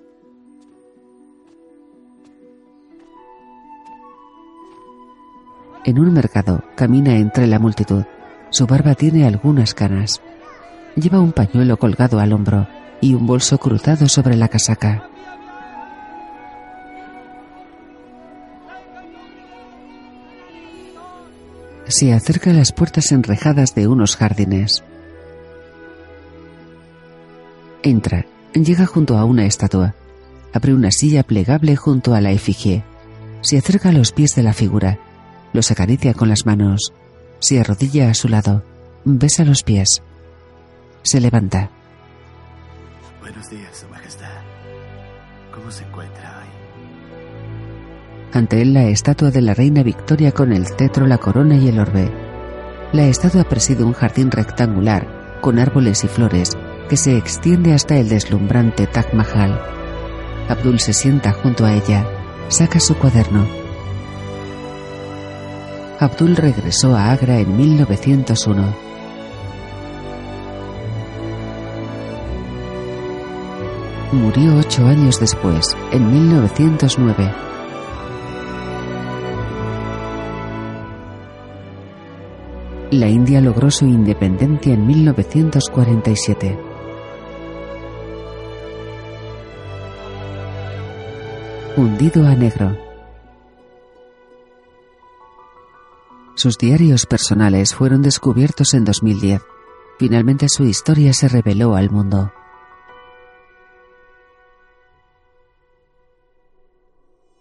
En 5.85 5.99
un 5.99 6.11
mercado 6.11 6.63
camina 6.75 7.17
entre 7.17 7.45
la 7.45 7.59
multitud. 7.59 8.03
Su 8.49 8.65
barba 8.65 8.95
tiene 8.95 9.25
algunas 9.25 9.73
canas. 9.75 10.21
Lleva 10.95 11.19
un 11.19 11.31
pañuelo 11.31 11.77
colgado 11.77 12.19
al 12.19 12.33
hombro 12.33 12.67
y 12.99 13.13
un 13.13 13.27
bolso 13.27 13.59
cruzado 13.59 14.09
sobre 14.09 14.35
la 14.35 14.47
casaca. 14.47 15.09
Se 21.87 22.11
acerca 22.11 22.49
a 22.49 22.53
las 22.53 22.71
puertas 22.71 23.11
enrejadas 23.11 23.75
de 23.75 23.87
unos 23.87 24.15
jardines. 24.15 24.83
Entra, 27.85 28.25
llega 28.55 28.87
junto 28.87 29.15
a 29.15 29.25
una 29.25 29.45
estatua. 29.45 29.93
Abre 30.53 30.73
una 30.73 30.89
silla 30.89 31.21
plegable 31.21 31.75
junto 31.75 32.15
a 32.15 32.21
la 32.21 32.31
efigie. 32.31 32.83
Se 33.41 33.59
acerca 33.59 33.89
a 33.89 33.91
los 33.91 34.11
pies 34.11 34.31
de 34.35 34.41
la 34.41 34.53
figura. 34.53 34.97
Los 35.53 35.69
acaricia 35.69 36.15
con 36.15 36.27
las 36.27 36.47
manos. 36.47 36.93
Se 37.37 37.59
arrodilla 37.59 38.09
a 38.09 38.15
su 38.15 38.27
lado. 38.27 38.63
Besa 39.03 39.45
los 39.45 39.61
pies. 39.61 40.01
Se 41.03 41.21
levanta. 41.21 41.69
Buenos 43.21 43.51
días, 43.51 43.77
Su 43.77 43.87
Majestad. 43.89 44.41
¿Cómo 45.53 45.69
se 45.69 45.83
encuentra 45.83 46.39
hoy? 46.39 46.49
Ante 48.33 48.63
él 48.63 48.73
la 48.73 48.85
estatua 48.85 49.29
de 49.29 49.43
la 49.43 49.53
reina 49.53 49.83
Victoria 49.83 50.31
con 50.31 50.53
el 50.53 50.65
cetro, 50.65 51.05
la 51.05 51.19
corona 51.19 51.55
y 51.55 51.67
el 51.67 51.79
orbe. 51.79 52.11
La 52.93 53.05
estatua 53.05 53.43
preside 53.43 53.83
un 53.83 53.93
jardín 53.93 54.31
rectangular 54.31 55.37
con 55.39 55.59
árboles 55.59 56.03
y 56.03 56.07
flores 56.07 56.57
que 56.89 56.97
se 56.97 57.17
extiende 57.17 57.73
hasta 57.73 57.97
el 57.97 58.09
deslumbrante 58.09 58.87
Taj 58.87 59.13
Mahal. 59.13 59.59
Abdul 60.47 60.79
se 60.79 60.93
sienta 60.93 61.31
junto 61.31 61.65
a 61.65 61.73
ella. 61.73 62.05
Saca 62.49 62.79
su 62.79 62.95
cuaderno. 62.95 63.47
Abdul 65.99 66.35
regresó 66.35 66.95
a 66.95 67.11
Agra 67.11 67.39
en 67.39 67.57
1901. 67.57 68.75
Murió 74.11 74.57
ocho 74.57 74.85
años 74.85 75.19
después, 75.19 75.75
en 75.91 76.11
1909. 76.11 77.31
La 82.91 83.09
India 83.09 83.41
logró 83.41 83.71
su 83.71 83.85
independencia 83.85 84.73
en 84.73 84.85
1947. 84.85 86.74
Hundido 91.77 92.25
a 92.25 92.33
negro. 92.35 92.77
Sus 96.35 96.57
diarios 96.57 97.05
personales 97.05 97.75
fueron 97.75 98.01
descubiertos 98.01 98.73
en 98.73 98.85
2010. 98.85 99.41
Finalmente 99.99 100.47
su 100.47 100.63
historia 100.63 101.11
se 101.11 101.27
reveló 101.27 101.75
al 101.75 101.89
mundo. 101.89 102.31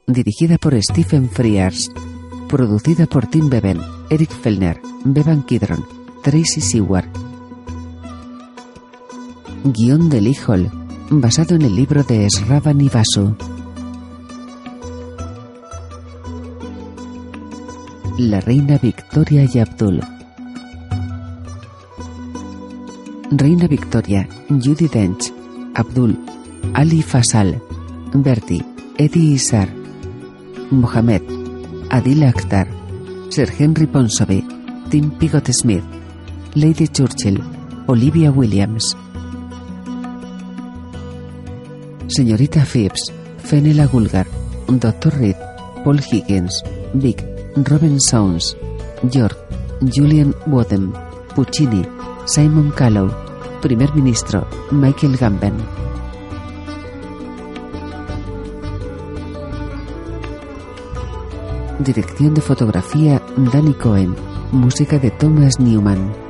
Dirigida 0.09 0.59
por 0.59 0.74
Stephen 0.82 1.31
Frears. 1.31 1.93
Producida 2.48 3.06
por 3.06 3.28
Tim 3.28 3.48
Bevan, 3.48 3.81
Eric 4.11 4.31
Fellner, 4.31 4.81
Bevan 5.05 5.44
Kidron, 5.44 5.86
Tracy 6.24 6.61
Seward. 6.61 7.09
Guión 9.62 10.09
de 10.09 10.20
Lee 10.20 10.36
basado 11.09 11.55
en 11.55 11.62
el 11.62 11.77
libro 11.77 12.02
de 12.02 12.28
Sravan 12.28 12.81
Ivasu. 12.81 13.36
La 18.16 18.41
reina 18.41 18.78
Victoria 18.78 19.45
y 19.53 19.59
Abdul. 19.59 20.01
Reina 23.32 23.66
Victoria, 23.66 24.28
Judy 24.49 24.86
Dench, 24.86 25.32
Abdul, 25.74 26.16
Ali 26.74 27.03
Fasal, 27.03 27.61
Bertie, 28.12 28.65
Eddie 28.99 29.32
Isar, 29.32 29.69
Mohamed, 30.70 31.23
Adil 31.91 32.23
Akhtar, 32.23 32.69
Sir 33.31 33.51
Henry 33.51 33.89
Ponsonby, 33.89 34.47
Tim 34.91 35.11
Pigott 35.19 35.53
Smith, 35.53 35.82
Lady 36.55 36.86
Churchill, 36.86 37.43
Olivia 37.89 38.31
Williams. 38.31 38.97
Señorita 42.07 42.65
Phipps, 42.65 43.12
Fenella 43.39 43.86
Gulgar, 43.86 44.28
Dr. 44.69 45.19
Reed, 45.19 45.36
Paul 45.82 46.01
Higgins, 46.01 46.62
Vic, 46.95 47.34
Robin 47.57 48.01
Sounds, 48.01 48.57
York, 49.13 49.37
Julian 49.81 50.35
Wadham, 50.47 50.93
Puccini, 51.37 51.87
Simon 52.27 52.73
Callow, 52.73 53.15
Primer 53.63 53.95
Ministro, 53.95 54.45
Michael 54.73 55.17
Gambon. 55.17 55.55
Dirección 61.79 62.35
de 62.35 62.41
fotografía, 62.41 63.23
Danny 63.53 63.75
Cohen. 63.75 64.17
Música 64.51 64.99
de 64.99 65.11
Thomas 65.13 65.61
Newman. 65.61 66.24